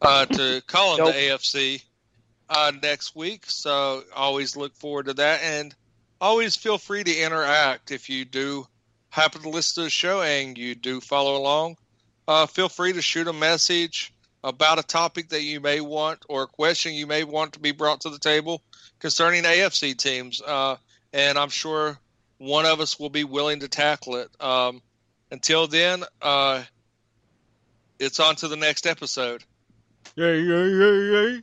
uh, 0.00 0.24
to 0.24 0.62
call 0.66 0.92
him 0.96 1.04
Nope. 1.04 1.14
the 1.14 1.20
AFC. 1.20 1.82
uh, 2.48 2.72
next 2.82 3.14
week. 3.14 3.44
So 3.46 4.02
always 4.16 4.56
look 4.56 4.74
forward 4.74 5.04
to 5.06 5.14
that. 5.14 5.42
And 5.42 5.74
always 6.18 6.56
feel 6.56 6.78
free 6.78 7.04
to 7.04 7.14
interact 7.14 7.90
if 7.90 8.08
you 8.08 8.24
do 8.24 8.66
happen 9.10 9.42
to 9.42 9.50
listen 9.50 9.82
to 9.82 9.84
the 9.86 9.90
show 9.90 10.22
and 10.22 10.56
you 10.56 10.74
do 10.74 11.02
follow 11.02 11.36
along. 11.36 11.76
Uh, 12.26 12.46
feel 12.46 12.70
free 12.70 12.94
to 12.94 13.02
shoot 13.02 13.28
a 13.28 13.34
message 13.34 14.14
about 14.42 14.78
a 14.78 14.82
topic 14.82 15.28
that 15.28 15.42
you 15.42 15.60
may 15.60 15.82
want 15.82 16.24
or 16.28 16.44
a 16.44 16.46
question 16.46 16.94
you 16.94 17.06
may 17.06 17.22
want 17.22 17.52
to 17.52 17.60
be 17.60 17.70
brought 17.72 18.00
to 18.00 18.08
the 18.08 18.18
table 18.18 18.62
concerning 18.98 19.42
AFC 19.44 19.94
teams. 19.94 20.40
Uh, 20.40 20.76
and 21.12 21.36
I'm 21.36 21.50
sure 21.50 21.98
one 22.40 22.64
of 22.64 22.80
us 22.80 22.98
will 22.98 23.10
be 23.10 23.22
willing 23.22 23.60
to 23.60 23.68
tackle 23.68 24.16
it. 24.16 24.30
Um, 24.40 24.80
until 25.30 25.66
then, 25.66 26.04
uh, 26.22 26.62
it's 27.98 28.18
on 28.18 28.34
to 28.36 28.48
the 28.48 28.56
next 28.56 28.86
episode. 28.86 29.44
Yay, 30.16 30.40
yay, 30.40 30.68
yay, 30.68 31.00
yay. 31.12 31.42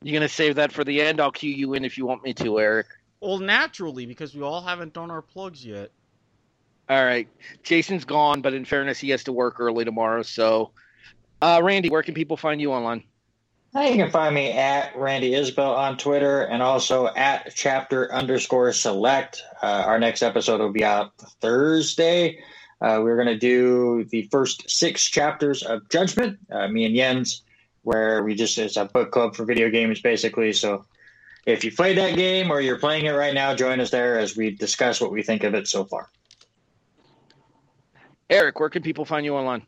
You're 0.00 0.12
gonna 0.12 0.28
save 0.28 0.54
that 0.54 0.70
for 0.70 0.84
the 0.84 1.02
end? 1.02 1.20
I'll 1.20 1.32
cue 1.32 1.52
you 1.52 1.74
in 1.74 1.84
if 1.84 1.98
you 1.98 2.06
want 2.06 2.22
me 2.22 2.34
to, 2.34 2.60
Erik. 2.60 2.86
Well, 3.20 3.40
naturally, 3.40 4.06
because 4.06 4.32
we 4.32 4.42
all 4.42 4.62
haven't 4.62 4.92
done 4.92 5.10
our 5.10 5.20
plugs 5.20 5.66
yet. 5.66 5.90
All 6.88 7.04
right. 7.04 7.28
Jason's 7.64 8.04
gone, 8.04 8.42
but 8.42 8.54
in 8.54 8.64
fairness, 8.64 9.00
he 9.00 9.10
has 9.10 9.24
to 9.24 9.32
work 9.32 9.58
early 9.58 9.84
tomorrow. 9.84 10.22
So, 10.22 10.70
uh, 11.42 11.60
Randy, 11.64 11.90
where 11.90 12.04
can 12.04 12.14
people 12.14 12.36
find 12.36 12.60
you 12.60 12.70
online? 12.70 13.02
You 13.74 13.94
can 13.94 14.10
find 14.10 14.34
me 14.34 14.52
at 14.52 14.96
Randy 14.96 15.34
Isbelle 15.34 15.74
on 15.74 15.98
Twitter 15.98 16.42
and 16.42 16.62
also 16.62 17.08
at 17.08 17.52
chapter 17.54 18.12
underscore 18.12 18.72
select. 18.72 19.42
Uh, 19.62 19.84
our 19.86 19.98
next 19.98 20.22
episode 20.22 20.60
will 20.60 20.72
be 20.72 20.82
out 20.82 21.16
Thursday. 21.40 22.38
Uh, 22.80 23.00
we're 23.02 23.16
going 23.16 23.28
to 23.28 23.38
do 23.38 24.04
the 24.04 24.22
first 24.30 24.68
six 24.70 25.04
chapters 25.04 25.62
of 25.62 25.88
Judgment, 25.90 26.38
uh, 26.50 26.66
me 26.68 26.86
and 26.86 26.96
Jens, 26.96 27.42
where 27.82 28.24
we 28.24 28.34
just, 28.34 28.56
it's 28.56 28.76
a 28.76 28.86
book 28.86 29.10
club 29.10 29.36
for 29.36 29.44
video 29.44 29.70
games 29.70 30.00
basically. 30.00 30.52
So 30.52 30.84
if 31.46 31.62
you 31.62 31.70
played 31.70 31.98
that 31.98 32.16
game 32.16 32.50
or 32.50 32.60
you're 32.60 32.78
playing 32.78 33.06
it 33.06 33.12
right 33.12 33.34
now, 33.34 33.54
join 33.54 33.80
us 33.80 33.90
there 33.90 34.18
as 34.18 34.36
we 34.36 34.50
discuss 34.50 35.00
what 35.00 35.12
we 35.12 35.22
think 35.22 35.44
of 35.44 35.54
it 35.54 35.68
so 35.68 35.84
far. 35.84 36.08
Erik, 38.30 38.60
where 38.60 38.70
can 38.70 38.82
people 38.82 39.04
find 39.04 39.24
you 39.24 39.34
online? 39.34 39.66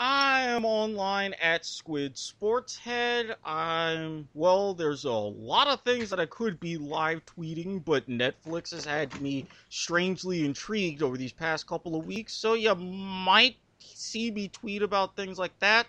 I 0.00 0.42
am 0.42 0.64
online 0.64 1.34
at 1.42 1.66
Squid 1.66 2.14
Sportshead. 2.14 3.34
I'm 3.44 4.28
well. 4.32 4.72
There's 4.72 5.04
a 5.04 5.10
lot 5.10 5.66
of 5.66 5.80
things 5.80 6.08
that 6.10 6.20
I 6.20 6.26
could 6.26 6.60
be 6.60 6.76
live 6.76 7.26
tweeting, 7.26 7.84
but 7.84 8.08
Netflix 8.08 8.70
has 8.70 8.84
had 8.84 9.20
me 9.20 9.48
strangely 9.70 10.44
intrigued 10.44 11.02
over 11.02 11.16
these 11.16 11.32
past 11.32 11.66
couple 11.66 11.96
of 11.96 12.06
weeks. 12.06 12.32
So 12.32 12.54
you 12.54 12.76
might 12.76 13.56
see 13.80 14.30
me 14.30 14.46
tweet 14.46 14.82
about 14.82 15.16
things 15.16 15.36
like 15.36 15.58
that. 15.58 15.88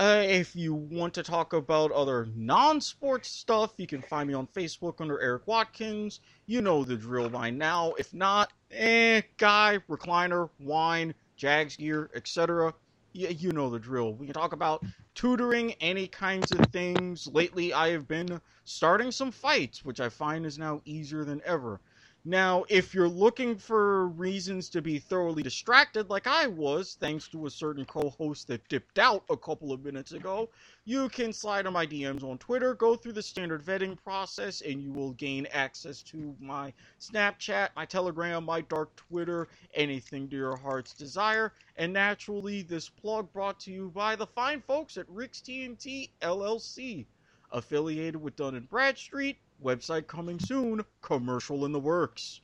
Uh, 0.00 0.24
if 0.26 0.56
you 0.56 0.74
want 0.74 1.14
to 1.14 1.22
talk 1.22 1.52
about 1.52 1.92
other 1.92 2.26
non-sports 2.34 3.28
stuff, 3.28 3.74
you 3.76 3.86
can 3.86 4.02
find 4.02 4.26
me 4.26 4.34
on 4.34 4.48
Facebook 4.48 5.00
under 5.00 5.20
Erik 5.20 5.46
Watkins. 5.46 6.18
You 6.46 6.60
know 6.60 6.82
the 6.82 6.96
drill 6.96 7.28
by 7.28 7.50
now. 7.50 7.92
If 8.00 8.12
not, 8.12 8.52
eh, 8.72 9.22
guy, 9.36 9.78
recliner, 9.88 10.50
wine, 10.58 11.14
Jags 11.36 11.76
gear, 11.76 12.10
etc 12.16 12.74
yeah, 13.14 13.30
you 13.30 13.52
know 13.52 13.70
the 13.70 13.78
drill. 13.78 14.14
We 14.14 14.26
can 14.26 14.34
talk 14.34 14.52
about 14.52 14.84
tutoring, 15.14 15.72
any 15.74 16.08
kinds 16.08 16.52
of 16.52 16.66
things. 16.66 17.26
Lately, 17.28 17.72
I 17.72 17.90
have 17.90 18.08
been 18.08 18.40
starting 18.64 19.12
some 19.12 19.30
fights, 19.32 19.84
which 19.84 20.00
I 20.00 20.08
find 20.10 20.44
is 20.44 20.58
now 20.58 20.82
easier 20.84 21.24
than 21.24 21.40
ever. 21.44 21.80
Now, 22.26 22.64
if 22.70 22.94
you're 22.94 23.06
looking 23.06 23.58
for 23.58 24.06
reasons 24.06 24.70
to 24.70 24.80
be 24.80 24.98
thoroughly 24.98 25.42
distracted, 25.42 26.08
like 26.08 26.26
I 26.26 26.46
was, 26.46 26.96
thanks 26.98 27.28
to 27.28 27.44
a 27.44 27.50
certain 27.50 27.84
co 27.84 28.08
host 28.08 28.48
that 28.48 28.66
dipped 28.70 28.98
out 28.98 29.24
a 29.28 29.36
couple 29.36 29.72
of 29.72 29.84
minutes 29.84 30.12
ago, 30.12 30.48
you 30.86 31.10
can 31.10 31.34
slide 31.34 31.66
on 31.66 31.74
my 31.74 31.86
DMs 31.86 32.24
on 32.24 32.38
Twitter, 32.38 32.72
go 32.72 32.96
through 32.96 33.12
the 33.12 33.22
standard 33.22 33.62
vetting 33.62 34.02
process, 34.02 34.62
and 34.62 34.80
you 34.80 34.90
will 34.90 35.12
gain 35.12 35.46
access 35.52 36.00
to 36.04 36.34
my 36.40 36.72
Snapchat, 36.98 37.68
my 37.76 37.84
Telegram, 37.84 38.42
my 38.42 38.62
dark 38.62 38.96
Twitter, 38.96 39.46
anything 39.74 40.26
to 40.30 40.36
your 40.36 40.56
heart's 40.56 40.94
desire. 40.94 41.52
And 41.76 41.92
naturally, 41.92 42.62
this 42.62 42.88
plug 42.88 43.30
brought 43.34 43.60
to 43.60 43.70
you 43.70 43.90
by 43.90 44.16
the 44.16 44.26
fine 44.26 44.62
folks 44.62 44.96
at 44.96 45.06
Rick's 45.10 45.42
TNT 45.42 46.08
LLC, 46.22 47.04
affiliated 47.52 48.16
with 48.16 48.36
Dun 48.36 48.54
and 48.54 48.70
Bradstreet 48.70 49.36
Website 49.62 50.06
coming 50.06 50.38
soon. 50.38 50.84
Commercial 51.02 51.64
in 51.64 51.72
the 51.72 51.80
works. 51.80 52.40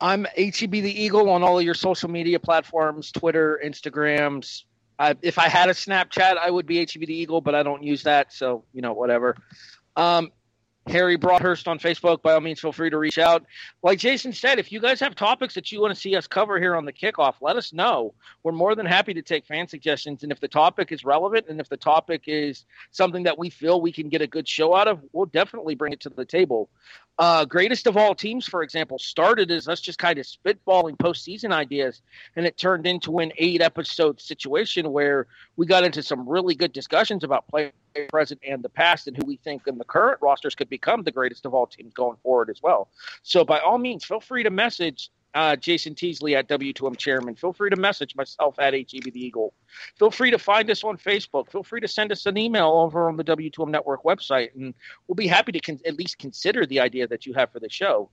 I'm 0.00 0.26
HEB 0.36 0.70
the 0.70 1.02
Eagle 1.02 1.28
on 1.30 1.42
all 1.42 1.58
of 1.58 1.64
your 1.64 1.74
social 1.74 2.08
media 2.08 2.38
platforms 2.38 3.10
Twitter, 3.10 3.60
Instagrams. 3.64 4.62
I, 4.98 5.16
if 5.22 5.38
I 5.38 5.48
had 5.48 5.68
a 5.68 5.72
Snapchat, 5.72 6.36
I 6.36 6.50
would 6.50 6.66
be 6.66 6.78
HEB 6.78 7.06
the 7.06 7.14
Eagle, 7.14 7.40
but 7.40 7.54
I 7.54 7.62
don't 7.62 7.82
use 7.82 8.04
that. 8.04 8.32
So, 8.32 8.64
you 8.72 8.82
know, 8.82 8.92
whatever. 8.92 9.36
Um, 9.96 10.30
Harry 10.90 11.16
Broadhurst 11.16 11.68
on 11.68 11.78
Facebook. 11.78 12.22
By 12.22 12.32
all 12.32 12.40
means, 12.40 12.60
feel 12.60 12.72
free 12.72 12.90
to 12.90 12.98
reach 12.98 13.18
out. 13.18 13.44
Like 13.82 13.98
Jason 13.98 14.32
said, 14.32 14.58
if 14.58 14.72
you 14.72 14.80
guys 14.80 15.00
have 15.00 15.14
topics 15.14 15.54
that 15.54 15.70
you 15.70 15.80
want 15.80 15.94
to 15.94 16.00
see 16.00 16.16
us 16.16 16.26
cover 16.26 16.58
here 16.58 16.74
on 16.76 16.84
the 16.84 16.92
kickoff, 16.92 17.34
let 17.40 17.56
us 17.56 17.72
know. 17.72 18.14
We're 18.42 18.52
more 18.52 18.74
than 18.74 18.86
happy 18.86 19.14
to 19.14 19.22
take 19.22 19.46
fan 19.46 19.68
suggestions. 19.68 20.22
And 20.22 20.32
if 20.32 20.40
the 20.40 20.48
topic 20.48 20.92
is 20.92 21.04
relevant 21.04 21.46
and 21.48 21.60
if 21.60 21.68
the 21.68 21.76
topic 21.76 22.22
is 22.26 22.64
something 22.90 23.24
that 23.24 23.38
we 23.38 23.50
feel 23.50 23.80
we 23.80 23.92
can 23.92 24.08
get 24.08 24.22
a 24.22 24.26
good 24.26 24.48
show 24.48 24.74
out 24.74 24.88
of, 24.88 25.00
we'll 25.12 25.26
definitely 25.26 25.74
bring 25.74 25.92
it 25.92 26.00
to 26.00 26.10
the 26.10 26.24
table. 26.24 26.68
Uh, 27.18 27.44
greatest 27.44 27.88
of 27.88 27.96
all 27.96 28.14
teams, 28.14 28.46
for 28.46 28.62
example, 28.62 28.96
started 28.96 29.50
as 29.50 29.66
us 29.66 29.80
just 29.80 29.98
kind 29.98 30.20
of 30.20 30.24
spitballing 30.24 30.96
postseason 30.96 31.52
ideas, 31.52 32.00
and 32.36 32.46
it 32.46 32.56
turned 32.56 32.86
into 32.86 33.18
an 33.18 33.32
eight 33.38 33.60
episode 33.60 34.20
situation 34.20 34.92
where 34.92 35.26
we 35.56 35.66
got 35.66 35.82
into 35.82 36.00
some 36.00 36.28
really 36.28 36.54
good 36.54 36.72
discussions 36.72 37.24
about 37.24 37.48
play 37.48 37.72
present 38.10 38.40
and 38.46 38.62
the 38.62 38.68
past 38.68 39.06
and 39.06 39.16
who 39.16 39.24
we 39.26 39.36
think 39.36 39.66
in 39.66 39.78
the 39.78 39.84
current 39.84 40.18
rosters 40.20 40.54
could 40.54 40.68
become 40.68 41.02
the 41.02 41.10
greatest 41.10 41.46
of 41.46 41.54
all 41.54 41.66
teams 41.66 41.92
going 41.94 42.16
forward 42.22 42.50
as 42.50 42.62
well. 42.62 42.88
So 43.22 43.44
by 43.44 43.58
all 43.60 43.78
means, 43.78 44.04
feel 44.04 44.20
free 44.20 44.42
to 44.42 44.50
message 44.50 45.10
uh, 45.34 45.56
Jason 45.56 45.94
Teasley 45.94 46.34
at 46.34 46.48
W2M 46.48 46.96
Chairman. 46.96 47.34
Feel 47.34 47.52
free 47.52 47.70
to 47.70 47.76
message 47.76 48.16
myself 48.16 48.58
at 48.58 48.74
HEB 48.74 49.12
the 49.12 49.24
Eagle. 49.24 49.52
Feel 49.98 50.10
free 50.10 50.30
to 50.30 50.38
find 50.38 50.70
us 50.70 50.82
on 50.84 50.96
Facebook. 50.96 51.50
Feel 51.50 51.62
free 51.62 51.80
to 51.80 51.88
send 51.88 52.10
us 52.10 52.26
an 52.26 52.36
email 52.36 52.70
over 52.70 53.08
on 53.08 53.16
the 53.16 53.24
W2M 53.24 53.68
Network 53.68 54.04
website, 54.04 54.54
and 54.54 54.74
we'll 55.06 55.16
be 55.16 55.26
happy 55.26 55.52
to 55.52 55.60
con- 55.60 55.80
at 55.86 55.96
least 55.96 56.18
consider 56.18 56.66
the 56.66 56.80
idea 56.80 57.06
that 57.06 57.26
you 57.26 57.34
have 57.34 57.52
for 57.52 57.60
the 57.60 57.68
show. 57.68 58.10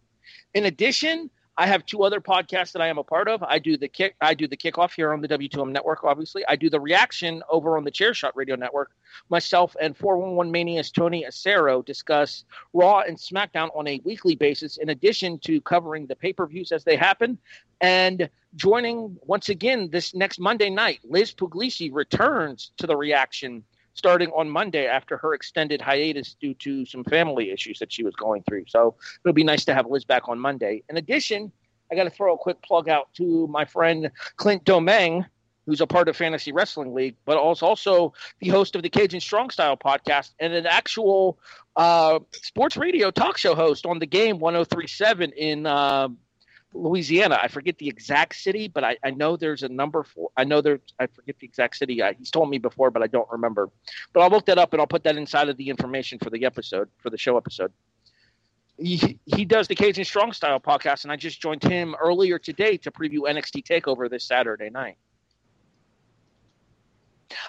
In 0.53 0.65
addition, 0.65 1.29
I 1.57 1.67
have 1.67 1.85
two 1.85 2.03
other 2.03 2.19
podcasts 2.19 2.73
that 2.73 2.81
I 2.81 2.87
am 2.87 2.97
a 2.97 3.03
part 3.03 3.29
of. 3.29 3.41
I 3.41 3.59
do 3.59 3.77
the 3.77 3.87
kick 3.87 4.15
I 4.19 4.33
do 4.33 4.47
the 4.47 4.57
kickoff 4.57 4.93
here 4.93 5.13
on 5.13 5.21
the 5.21 5.27
W2M 5.27 5.71
network, 5.71 6.03
obviously. 6.03 6.43
I 6.47 6.55
do 6.57 6.69
the 6.69 6.79
reaction 6.79 7.43
over 7.49 7.77
on 7.77 7.85
the 7.85 7.91
Chairshot 7.91 8.31
Radio 8.35 8.55
Network. 8.55 8.91
Myself 9.29 9.75
and 9.79 9.95
411 9.95 10.51
Mania's 10.51 10.91
Tony 10.91 11.25
Acero 11.25 11.83
discuss 11.85 12.43
Raw 12.73 12.99
and 13.01 13.17
SmackDown 13.17 13.69
on 13.75 13.87
a 13.87 14.01
weekly 14.03 14.35
basis, 14.35 14.77
in 14.77 14.89
addition 14.89 15.39
to 15.39 15.61
covering 15.61 16.07
the 16.07 16.15
pay-per-views 16.15 16.73
as 16.73 16.83
they 16.83 16.97
happen. 16.97 17.37
And 17.79 18.29
joining 18.55 19.17
once 19.21 19.47
again 19.47 19.89
this 19.89 20.13
next 20.13 20.39
Monday 20.39 20.69
night, 20.69 20.99
Liz 21.03 21.33
Puglisi 21.33 21.89
returns 21.93 22.71
to 22.77 22.87
the 22.87 22.97
reaction 22.97 23.63
starting 23.95 24.29
on 24.29 24.49
Monday 24.49 24.85
after 24.85 25.17
her 25.17 25.33
extended 25.33 25.81
hiatus 25.81 26.35
due 26.39 26.53
to 26.55 26.85
some 26.85 27.03
family 27.05 27.49
issues 27.51 27.79
that 27.79 27.91
she 27.91 28.03
was 28.03 28.15
going 28.15 28.43
through. 28.43 28.65
So 28.67 28.95
it'll 29.23 29.33
be 29.33 29.43
nice 29.43 29.65
to 29.65 29.73
have 29.73 29.87
Liz 29.87 30.05
back 30.05 30.29
on 30.29 30.37
Monday. 30.37 30.83
In 30.89 30.97
addition, 30.97 31.51
I 31.91 31.95
got 31.95 32.03
to 32.03 32.09
throw 32.09 32.33
a 32.33 32.37
quick 32.37 32.61
plug 32.61 32.89
out 32.89 33.13
to 33.15 33.47
my 33.47 33.65
friend 33.65 34.11
Clint 34.35 34.65
Domingue, 34.65 35.25
who's 35.65 35.81
a 35.81 35.87
part 35.87 36.09
of 36.09 36.15
Fantasy 36.15 36.51
Wrestling 36.51 36.93
League, 36.93 37.15
but 37.25 37.37
also 37.37 37.65
also 37.65 38.13
the 38.39 38.49
host 38.49 38.75
of 38.75 38.83
the 38.83 38.89
Cajun 38.89 39.19
Strong 39.19 39.49
Style 39.49 39.77
podcast 39.77 40.33
and 40.39 40.53
an 40.53 40.65
actual 40.65 41.39
uh, 41.75 42.19
sports 42.33 42.77
radio 42.77 43.11
talk 43.11 43.37
show 43.37 43.55
host 43.55 43.85
on 43.85 43.99
the 43.99 44.05
game 44.05 44.39
1037 44.39 45.31
in 45.31 45.65
uh, 45.65 46.09
Louisiana. 46.75 47.39
I 47.41 47.47
forget 47.47 47.77
the 47.77 47.87
exact 47.87 48.35
city, 48.35 48.67
but 48.67 48.83
I, 48.83 48.97
I 49.03 49.11
know 49.11 49.37
there's 49.37 49.63
a 49.63 49.69
number 49.69 50.03
for. 50.03 50.29
I 50.37 50.43
know 50.43 50.61
there. 50.61 50.79
I 50.99 51.07
forget 51.07 51.37
the 51.39 51.47
exact 51.47 51.77
city. 51.77 52.03
I, 52.03 52.13
he's 52.13 52.29
told 52.29 52.49
me 52.49 52.57
before, 52.57 52.91
but 52.91 53.01
I 53.01 53.07
don't 53.07 53.29
remember. 53.31 53.69
But 54.13 54.21
I'll 54.21 54.29
look 54.29 54.45
that 54.47 54.57
up 54.57 54.73
and 54.73 54.81
I'll 54.81 54.87
put 54.87 55.03
that 55.05 55.17
inside 55.17 55.49
of 55.49 55.57
the 55.57 55.69
information 55.69 56.19
for 56.19 56.29
the 56.29 56.45
episode 56.45 56.89
for 56.97 57.09
the 57.09 57.17
show 57.17 57.37
episode. 57.37 57.71
He, 58.77 59.19
he 59.25 59.45
does 59.45 59.69
the 59.69 59.75
Cajun 59.75 60.03
Strong 60.03 60.33
Style 60.33 60.59
podcast, 60.59 61.03
and 61.03 61.11
I 61.11 61.15
just 61.15 61.41
joined 61.41 61.63
him 61.63 61.95
earlier 61.99 62.37
today 62.37 62.75
to 62.77 62.91
preview 62.91 63.19
NXT 63.19 63.63
Takeover 63.63 64.09
this 64.09 64.25
Saturday 64.25 64.69
night. 64.69 64.97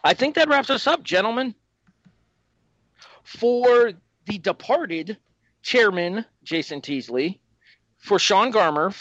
I 0.04 0.14
think 0.14 0.36
that 0.36 0.48
wraps 0.48 0.70
us 0.70 0.86
up, 0.86 1.02
gentlemen. 1.02 1.54
For 3.24 3.92
the 4.26 4.38
departed 4.38 5.18
chairman 5.62 6.24
Jason 6.44 6.80
Teasley, 6.80 7.40
for 7.98 8.20
Sean 8.20 8.52
Garmer, 8.52 8.94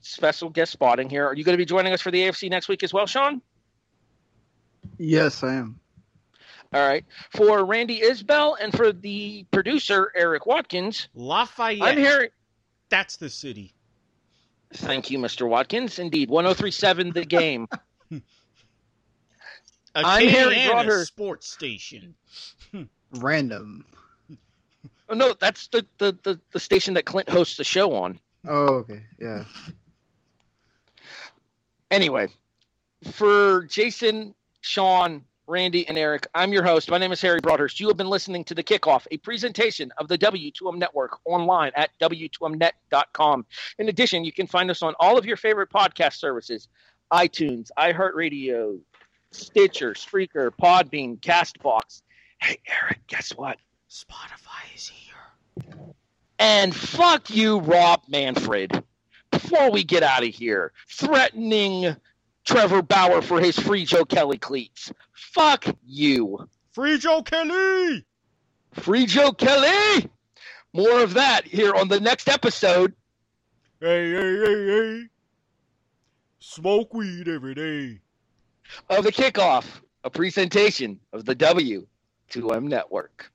special 0.00 0.50
guest 0.50 0.72
spotting 0.72 1.08
here. 1.08 1.26
Are 1.26 1.34
you 1.34 1.44
going 1.44 1.54
to 1.54 1.60
be 1.60 1.64
joining 1.64 1.92
us 1.92 2.00
for 2.00 2.10
the 2.10 2.22
AFC 2.22 2.50
next 2.50 2.68
week 2.68 2.82
as 2.82 2.92
well, 2.92 3.06
Sean? 3.06 3.40
Yes, 4.98 5.42
I 5.42 5.54
am. 5.54 5.80
All 6.72 6.86
right. 6.86 7.04
For 7.30 7.64
Randy 7.64 8.00
Isbelle 8.00 8.56
and 8.60 8.72
for 8.74 8.92
the 8.92 9.44
producer, 9.50 10.12
Erik 10.14 10.46
Watkins. 10.46 11.08
Lafayette. 11.14 11.82
I'm 11.82 11.98
here. 11.98 12.30
That's 12.88 13.16
the 13.16 13.30
city. 13.30 13.72
Thank 14.74 15.10
you, 15.10 15.18
Mr. 15.18 15.48
Watkins. 15.48 15.98
Indeed. 15.98 16.28
1037 16.28 17.12
the 17.12 17.24
game. 17.24 17.68
A 18.10 18.20
I'm 20.04 20.28
Harry 20.28 20.56
K&N, 20.56 20.70
Broder. 20.72 21.04
sports 21.06 21.48
station. 21.48 22.14
Random. 23.12 23.86
Oh, 25.08 25.14
no, 25.14 25.32
that's 25.40 25.68
the, 25.68 25.86
the, 25.96 26.18
the, 26.22 26.40
the 26.52 26.60
station 26.60 26.94
that 26.94 27.06
Clint 27.06 27.30
hosts 27.30 27.56
the 27.56 27.64
show 27.64 27.94
on. 27.94 28.20
Oh, 28.46 28.74
okay. 28.76 29.02
Yeah. 29.18 29.44
Anyway, 31.90 32.28
for 33.12 33.64
Jason, 33.64 34.34
Sean, 34.60 35.24
Randy, 35.46 35.86
and 35.86 35.96
Erik, 35.96 36.26
I'm 36.34 36.52
your 36.52 36.64
host. 36.64 36.90
My 36.90 36.98
name 36.98 37.12
is 37.12 37.20
Harry 37.22 37.40
Broadhurst. 37.40 37.78
You 37.78 37.88
have 37.88 37.96
been 37.96 38.08
listening 38.08 38.44
to 38.44 38.54
The 38.54 38.62
Kickoff, 38.62 39.06
a 39.10 39.16
presentation 39.18 39.92
of 39.98 40.08
the 40.08 40.18
W2M 40.18 40.76
Network 40.76 41.18
online 41.24 41.72
at 41.76 41.90
W2Mnet.com. 42.00 43.46
In 43.78 43.88
addition, 43.88 44.24
you 44.24 44.32
can 44.32 44.46
find 44.46 44.70
us 44.70 44.82
on 44.82 44.94
all 44.98 45.16
of 45.16 45.24
your 45.24 45.36
favorite 45.36 45.70
podcast 45.70 46.14
services 46.14 46.68
iTunes, 47.12 47.70
iHeartRadio, 47.78 48.80
Stitcher, 49.30 49.92
Spreaker, 49.94 50.50
Podbean, 50.60 51.20
Castbox. 51.20 52.02
Hey, 52.40 52.58
Erik, 52.82 53.06
guess 53.06 53.30
what? 53.36 53.58
Spotify 53.88 54.74
is 54.74 54.88
here. 54.88 55.94
And 56.38 56.74
fuck 56.74 57.30
you, 57.30 57.60
Rob 57.60 58.02
Manfred. 58.08 58.82
Before 59.30 59.70
we 59.70 59.84
get 59.84 60.02
out 60.02 60.22
of 60.22 60.34
here, 60.34 60.72
threatening 60.88 61.96
Trevor 62.44 62.82
Bauer 62.82 63.22
for 63.22 63.40
his 63.40 63.58
free 63.58 63.84
Joe 63.84 64.04
Kelly 64.04 64.38
cleats. 64.38 64.92
Fuck 65.12 65.66
you. 65.84 66.48
Free 66.72 66.98
Joe 66.98 67.22
Kelly! 67.22 68.04
Free 68.72 69.06
Joe 69.06 69.32
Kelly! 69.32 70.08
More 70.72 71.02
of 71.02 71.14
that 71.14 71.46
here 71.46 71.74
on 71.74 71.88
the 71.88 72.00
next 72.00 72.28
episode. 72.28 72.94
Hey, 73.80 74.10
hey, 74.12 74.36
hey, 74.38 74.66
hey. 74.66 75.02
Smoke 76.38 76.94
weed 76.94 77.28
every 77.28 77.54
day. 77.54 78.00
of 78.90 79.04
the 79.04 79.12
kickoff, 79.12 79.64
a 80.04 80.10
presentation 80.10 81.00
of 81.12 81.24
the 81.24 81.34
W2M 81.34 82.64
Network. 82.64 83.32